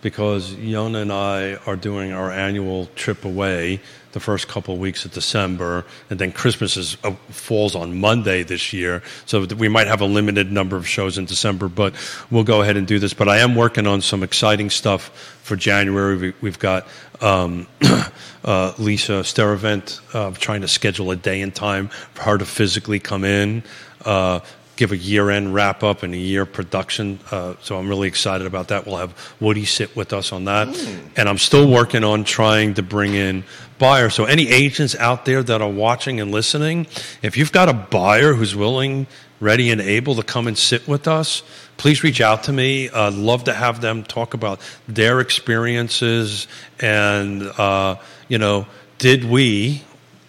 because 0.00 0.54
Yonna 0.54 1.02
and 1.02 1.12
I 1.12 1.56
are 1.66 1.74
doing 1.76 2.12
our 2.12 2.30
annual 2.30 2.86
trip 2.94 3.24
away 3.24 3.80
the 4.18 4.24
first 4.24 4.48
couple 4.48 4.74
of 4.74 4.80
weeks 4.80 5.04
of 5.04 5.12
December, 5.12 5.84
and 6.10 6.18
then 6.18 6.32
Christmas 6.32 6.76
is 6.76 6.96
uh, 7.04 7.12
falls 7.28 7.76
on 7.76 8.00
Monday 8.00 8.42
this 8.42 8.72
year, 8.72 9.00
so 9.26 9.44
we 9.44 9.68
might 9.68 9.86
have 9.86 10.00
a 10.00 10.04
limited 10.04 10.50
number 10.50 10.76
of 10.76 10.88
shows 10.88 11.18
in 11.18 11.24
December, 11.24 11.68
but 11.68 11.94
we'll 12.28 12.42
go 12.42 12.60
ahead 12.60 12.76
and 12.76 12.84
do 12.84 12.98
this. 12.98 13.14
But 13.14 13.28
I 13.28 13.38
am 13.38 13.54
working 13.54 13.86
on 13.86 14.00
some 14.00 14.24
exciting 14.24 14.70
stuff 14.70 15.10
for 15.42 15.54
January. 15.54 16.16
We, 16.16 16.34
we've 16.40 16.58
got 16.58 16.88
um, 17.20 17.68
uh, 18.44 18.72
Lisa 18.76 19.22
Steravent 19.22 20.00
uh, 20.12 20.32
trying 20.32 20.62
to 20.62 20.68
schedule 20.68 21.12
a 21.12 21.16
day 21.16 21.40
and 21.40 21.54
time 21.54 21.88
for 22.14 22.22
her 22.24 22.38
to 22.38 22.44
physically 22.44 22.98
come 22.98 23.24
in. 23.24 23.62
Uh, 24.04 24.40
Give 24.78 24.92
a 24.92 24.96
year-end 24.96 25.52
wrap-up 25.52 26.04
and 26.04 26.14
a 26.14 26.16
year 26.16 26.46
production, 26.46 27.18
uh, 27.32 27.54
so 27.60 27.76
I'm 27.76 27.88
really 27.88 28.06
excited 28.06 28.46
about 28.46 28.68
that. 28.68 28.86
We'll 28.86 28.98
have 28.98 29.12
Woody 29.40 29.64
sit 29.64 29.96
with 29.96 30.12
us 30.12 30.30
on 30.30 30.44
that, 30.44 30.68
and 31.16 31.28
I'm 31.28 31.38
still 31.38 31.68
working 31.68 32.04
on 32.04 32.22
trying 32.22 32.74
to 32.74 32.82
bring 32.84 33.14
in 33.14 33.42
buyers. 33.80 34.14
So 34.14 34.24
any 34.24 34.46
agents 34.48 34.94
out 34.94 35.24
there 35.24 35.42
that 35.42 35.60
are 35.60 35.68
watching 35.68 36.20
and 36.20 36.30
listening, 36.30 36.86
if 37.22 37.36
you've 37.36 37.50
got 37.50 37.68
a 37.68 37.72
buyer 37.72 38.34
who's 38.34 38.54
willing, 38.54 39.08
ready, 39.40 39.72
and 39.72 39.80
able 39.80 40.14
to 40.14 40.22
come 40.22 40.46
and 40.46 40.56
sit 40.56 40.86
with 40.86 41.08
us, 41.08 41.42
please 41.76 42.04
reach 42.04 42.20
out 42.20 42.44
to 42.44 42.52
me. 42.52 42.88
I'd 42.88 43.14
love 43.14 43.44
to 43.44 43.52
have 43.54 43.80
them 43.80 44.04
talk 44.04 44.34
about 44.34 44.60
their 44.86 45.18
experiences 45.18 46.46
and, 46.78 47.42
uh, 47.42 47.96
you 48.28 48.38
know, 48.38 48.68
did 48.98 49.24
we, 49.24 49.82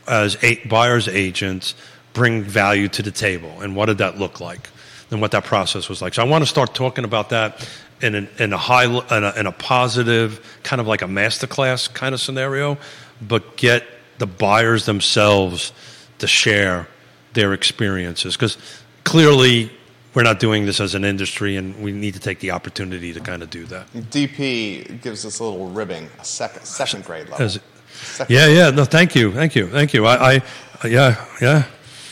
as 0.07 0.35
buyer's 0.67 1.07
agents, 1.07 1.75
bring 2.13 2.43
value 2.43 2.87
to 2.89 3.01
the 3.01 3.11
table? 3.11 3.61
And 3.61 3.75
what 3.75 3.85
did 3.87 3.99
that 3.99 4.17
look 4.17 4.39
like? 4.39 4.69
And 5.11 5.21
what 5.21 5.31
that 5.31 5.43
process 5.43 5.89
was 5.89 6.01
like. 6.01 6.13
So 6.13 6.21
I 6.23 6.25
want 6.27 6.43
to 6.43 6.45
start 6.45 6.75
talking 6.75 7.03
about 7.03 7.29
that 7.29 7.67
in, 8.01 8.13
an, 8.15 8.29
in, 8.37 8.53
a, 8.53 8.57
high, 8.57 8.85
in, 8.85 9.23
a, 9.23 9.33
in 9.35 9.47
a 9.47 9.51
positive, 9.51 10.59
kind 10.63 10.79
of 10.79 10.87
like 10.87 11.01
a 11.01 11.05
masterclass 11.05 11.91
kind 11.91 12.13
of 12.13 12.21
scenario, 12.21 12.77
but 13.21 13.57
get 13.57 13.85
the 14.19 14.27
buyers 14.27 14.85
themselves 14.85 15.73
to 16.19 16.27
share 16.27 16.87
their 17.33 17.53
experiences 17.53 18.35
because 18.35 18.57
clearly 19.03 19.71
we're 20.13 20.23
not 20.23 20.39
doing 20.39 20.65
this 20.65 20.79
as 20.79 20.95
an 20.95 21.05
industry, 21.05 21.55
and 21.55 21.81
we 21.83 21.91
need 21.91 22.13
to 22.15 22.19
take 22.19 22.39
the 22.39 22.51
opportunity 22.51 23.13
to 23.13 23.19
kind 23.19 23.43
of 23.43 23.49
do 23.49 23.65
that. 23.65 23.91
DP 23.93 25.01
gives 25.01 25.25
us 25.25 25.39
a 25.39 25.43
little 25.43 25.69
ribbing, 25.69 26.09
a 26.19 26.25
second 26.25 26.63
second 26.65 27.05
grade 27.05 27.29
level. 27.29 27.45
As- 27.45 27.59
Second- 28.01 28.33
yeah, 28.33 28.47
yeah. 28.47 28.69
No, 28.69 28.85
thank 28.85 29.13
you, 29.15 29.31
thank 29.33 29.55
you, 29.55 29.67
thank 29.67 29.93
you. 29.93 30.05
I, 30.05 30.35
I 30.35 30.87
yeah, 30.87 31.25
yeah. 31.41 31.65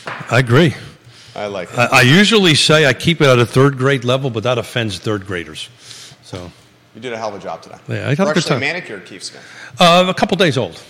I 0.07 0.39
agree. 0.39 0.75
I 1.35 1.45
like 1.47 1.69
it. 1.71 1.77
I, 1.77 1.99
I 1.99 2.01
usually 2.01 2.55
say 2.55 2.85
I 2.85 2.93
keep 2.93 3.21
it 3.21 3.27
at 3.27 3.37
a 3.39 3.45
third 3.45 3.77
grade 3.77 4.03
level, 4.03 4.29
but 4.29 4.43
that 4.43 4.57
offends 4.57 4.97
third 4.99 5.25
graders. 5.27 5.69
So 6.23 6.51
you 6.95 7.01
did 7.01 7.13
a 7.13 7.17
hell 7.17 7.29
of 7.29 7.35
a 7.35 7.39
job 7.39 7.61
today. 7.61 7.77
Yeah, 7.87 8.07
I 8.07 8.09
had 8.09 8.19
a 8.19 8.23
We're 8.25 8.33
good 8.33 8.37
actually 8.37 8.49
time. 8.49 8.59
manicured 8.61 9.05
Keith 9.05 9.23
Smith. 9.23 9.43
uh, 9.79 10.05
a 10.07 10.13
couple 10.13 10.35
days 10.37 10.57
old. 10.57 10.81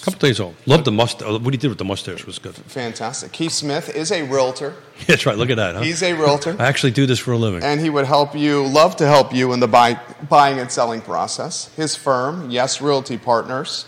A 0.00 0.04
couple 0.04 0.18
days 0.20 0.40
old. 0.40 0.56
Love 0.66 0.84
the 0.84 0.90
mustache. 0.92 1.28
What 1.40 1.54
he 1.54 1.58
did 1.58 1.68
with 1.68 1.78
the 1.78 1.84
mustache 1.84 2.26
was 2.26 2.38
good. 2.40 2.54
Fantastic. 2.54 3.30
Keith 3.32 3.52
Smith 3.52 3.88
is 3.94 4.10
a 4.10 4.22
realtor. 4.24 4.74
That's 5.06 5.24
right. 5.26 5.38
Look 5.38 5.48
at 5.50 5.56
that. 5.56 5.76
Huh? 5.76 5.82
He's 5.82 6.02
a 6.02 6.12
realtor. 6.12 6.56
I 6.58 6.66
actually 6.66 6.90
do 6.90 7.06
this 7.06 7.20
for 7.20 7.32
a 7.32 7.38
living. 7.38 7.62
and 7.62 7.80
he 7.80 7.88
would 7.88 8.04
help 8.06 8.34
you, 8.34 8.66
love 8.66 8.96
to 8.96 9.06
help 9.06 9.32
you 9.32 9.52
in 9.52 9.60
the 9.60 9.68
buy, 9.68 9.98
buying 10.28 10.58
and 10.58 10.70
selling 10.70 11.00
process. 11.02 11.72
His 11.76 11.94
firm, 11.96 12.50
Yes 12.50 12.80
Realty 12.80 13.16
Partners, 13.16 13.86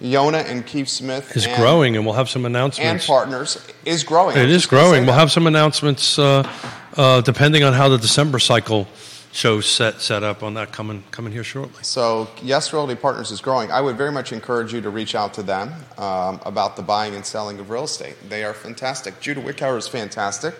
Yonna 0.00 0.44
and 0.44 0.66
Keith 0.66 0.88
Smith, 0.88 1.36
Is 1.36 1.46
and, 1.46 1.56
growing, 1.56 1.96
and 1.96 2.04
we'll 2.04 2.14
have 2.14 2.28
some 2.28 2.44
announcements. 2.44 3.04
and 3.04 3.06
partners 3.06 3.66
is 3.84 4.04
growing. 4.04 4.36
It 4.36 4.42
was 4.42 4.50
is 4.50 4.62
just 4.62 4.70
gonna 4.70 4.82
say 4.82 4.88
growing. 4.90 5.06
We'll 5.06 5.14
have 5.14 5.32
some 5.32 5.46
announcements 5.46 6.18
uh, 6.18 6.48
uh, 6.96 7.20
depending 7.22 7.62
on 7.64 7.72
how 7.72 7.88
the 7.88 7.98
December 7.98 8.38
cycle 8.38 8.86
shows 9.32 9.66
set 9.66 10.00
set 10.00 10.22
up 10.22 10.42
on 10.42 10.54
that 10.54 10.72
coming 10.72 11.02
coming 11.10 11.32
here 11.32 11.44
shortly. 11.44 11.82
So, 11.82 12.28
Yes 12.42 12.72
Realty 12.72 12.94
Partners 12.94 13.30
is 13.30 13.40
growing. 13.40 13.70
I 13.70 13.80
would 13.80 13.96
very 13.96 14.12
much 14.12 14.32
encourage 14.32 14.72
you 14.72 14.80
to 14.82 14.90
reach 14.90 15.14
out 15.14 15.34
to 15.34 15.42
them 15.42 15.72
um, 15.98 16.40
about 16.44 16.76
the 16.76 16.82
buying 16.82 17.14
and 17.14 17.24
selling 17.24 17.58
of 17.58 17.70
real 17.70 17.84
estate. 17.84 18.16
They 18.28 18.44
are 18.44 18.54
fantastic. 18.54 19.20
Judah 19.20 19.40
Wickhauer 19.42 19.78
is 19.78 19.88
fantastic, 19.88 20.54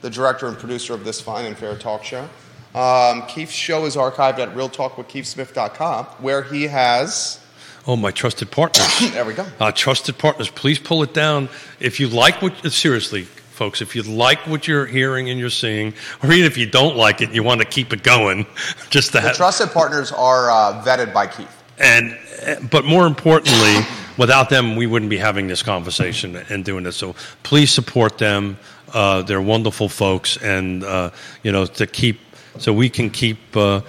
the 0.00 0.10
director 0.10 0.46
and 0.46 0.58
producer 0.58 0.94
of 0.94 1.04
this 1.04 1.20
fine 1.20 1.44
and 1.44 1.56
fair 1.56 1.76
talk 1.76 2.04
show. 2.04 2.28
Um, 2.74 3.22
Keith's 3.26 3.52
show 3.52 3.86
is 3.86 3.96
archived 3.96 4.38
at 4.38 4.54
realtalkwithkeithsmith.com, 4.54 6.04
where 6.20 6.42
he 6.42 6.64
has. 6.64 7.40
Oh, 7.88 7.96
my 7.96 8.10
trusted 8.10 8.50
partners. 8.50 8.86
There 9.12 9.24
we 9.24 9.32
go. 9.32 9.46
Uh, 9.58 9.72
trusted 9.72 10.18
partners, 10.18 10.50
please 10.50 10.78
pull 10.78 11.02
it 11.02 11.14
down. 11.14 11.48
If 11.80 11.98
you 11.98 12.08
like 12.08 12.42
what, 12.42 12.54
seriously, 12.70 13.22
folks, 13.22 13.80
if 13.80 13.96
you 13.96 14.02
like 14.02 14.46
what 14.46 14.68
you're 14.68 14.84
hearing 14.86 15.30
and 15.30 15.40
you're 15.40 15.48
seeing, 15.50 15.94
or 16.22 16.30
even 16.30 16.44
if 16.44 16.58
you 16.58 16.66
don't 16.66 16.96
like 16.96 17.22
it, 17.22 17.32
you 17.32 17.42
want 17.42 17.60
to 17.62 17.66
keep 17.66 17.92
it 17.94 18.02
going, 18.02 18.46
just 18.90 19.08
to 19.08 19.12
The 19.14 19.20
have. 19.22 19.36
trusted 19.36 19.70
partners 19.70 20.12
are 20.12 20.50
uh, 20.50 20.84
vetted 20.84 21.14
by 21.14 21.26
Keith. 21.28 21.48
and 21.78 22.16
uh, 22.46 22.56
but 22.70 22.84
more 22.84 23.06
importantly, 23.06 23.76
without 24.18 24.50
them, 24.50 24.76
we 24.76 24.86
wouldn't 24.86 25.10
be 25.10 25.16
having 25.18 25.48
this 25.48 25.62
conversation 25.62 26.36
and 26.50 26.64
doing 26.64 26.84
this. 26.84 26.96
So 26.96 27.14
please 27.42 27.72
support 27.72 28.18
them. 28.18 28.58
Uh, 28.92 29.22
they're 29.22 29.40
wonderful 29.42 29.88
folks, 29.88 30.36
and 30.36 30.84
uh, 30.84 31.10
you 31.42 31.52
know 31.52 31.64
to 31.66 31.86
keep 31.86 32.20
so 32.58 32.72
we 32.72 32.90
can 32.90 33.08
keep 33.10 33.38
uh, 33.56 33.80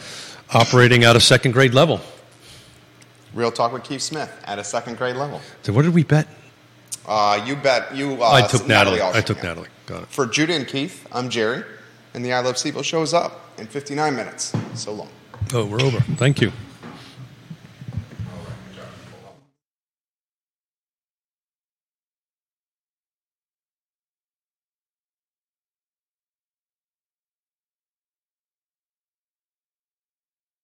operating 0.54 1.04
at 1.04 1.16
a 1.16 1.20
second 1.22 1.52
grade 1.52 1.74
level. 1.74 2.00
Real 3.34 3.52
Talk 3.52 3.74
with 3.74 3.84
Keith 3.84 4.02
Smith 4.02 4.32
at 4.46 4.60
a 4.60 4.64
second 4.64 4.98
grade 4.98 5.16
level. 5.16 5.42
So 5.62 5.74
what 5.74 5.84
did 5.84 5.94
we 5.94 6.04
bet? 6.04 6.28
Uh, 7.06 7.44
you 7.46 7.56
bet 7.56 7.96
you. 7.96 8.22
Uh, 8.24 8.32
I 8.32 8.48
took 8.48 8.68
Natalie. 8.68 9.02
I 9.02 9.22
took. 9.22 9.42
Natalie. 9.42 9.70
Got 9.86 10.04
it. 10.04 10.10
For 10.10 10.26
Judah 10.26 10.54
and 10.54 10.68
Keith, 10.68 11.08
I'm 11.12 11.30
Jerry, 11.30 11.64
and 12.14 12.24
the 12.24 12.34
I 12.34 12.42
Love 12.42 12.56
CVille 12.56 12.84
shows 12.84 13.14
up 13.14 13.58
in 13.58 13.68
59 13.68 14.16
minutes. 14.16 14.54
So 14.76 14.94
long. 14.94 15.10
Oh, 15.54 15.66
we're 15.66 15.82
over. 15.82 16.00
Thank 16.18 16.42
you. 16.42 16.52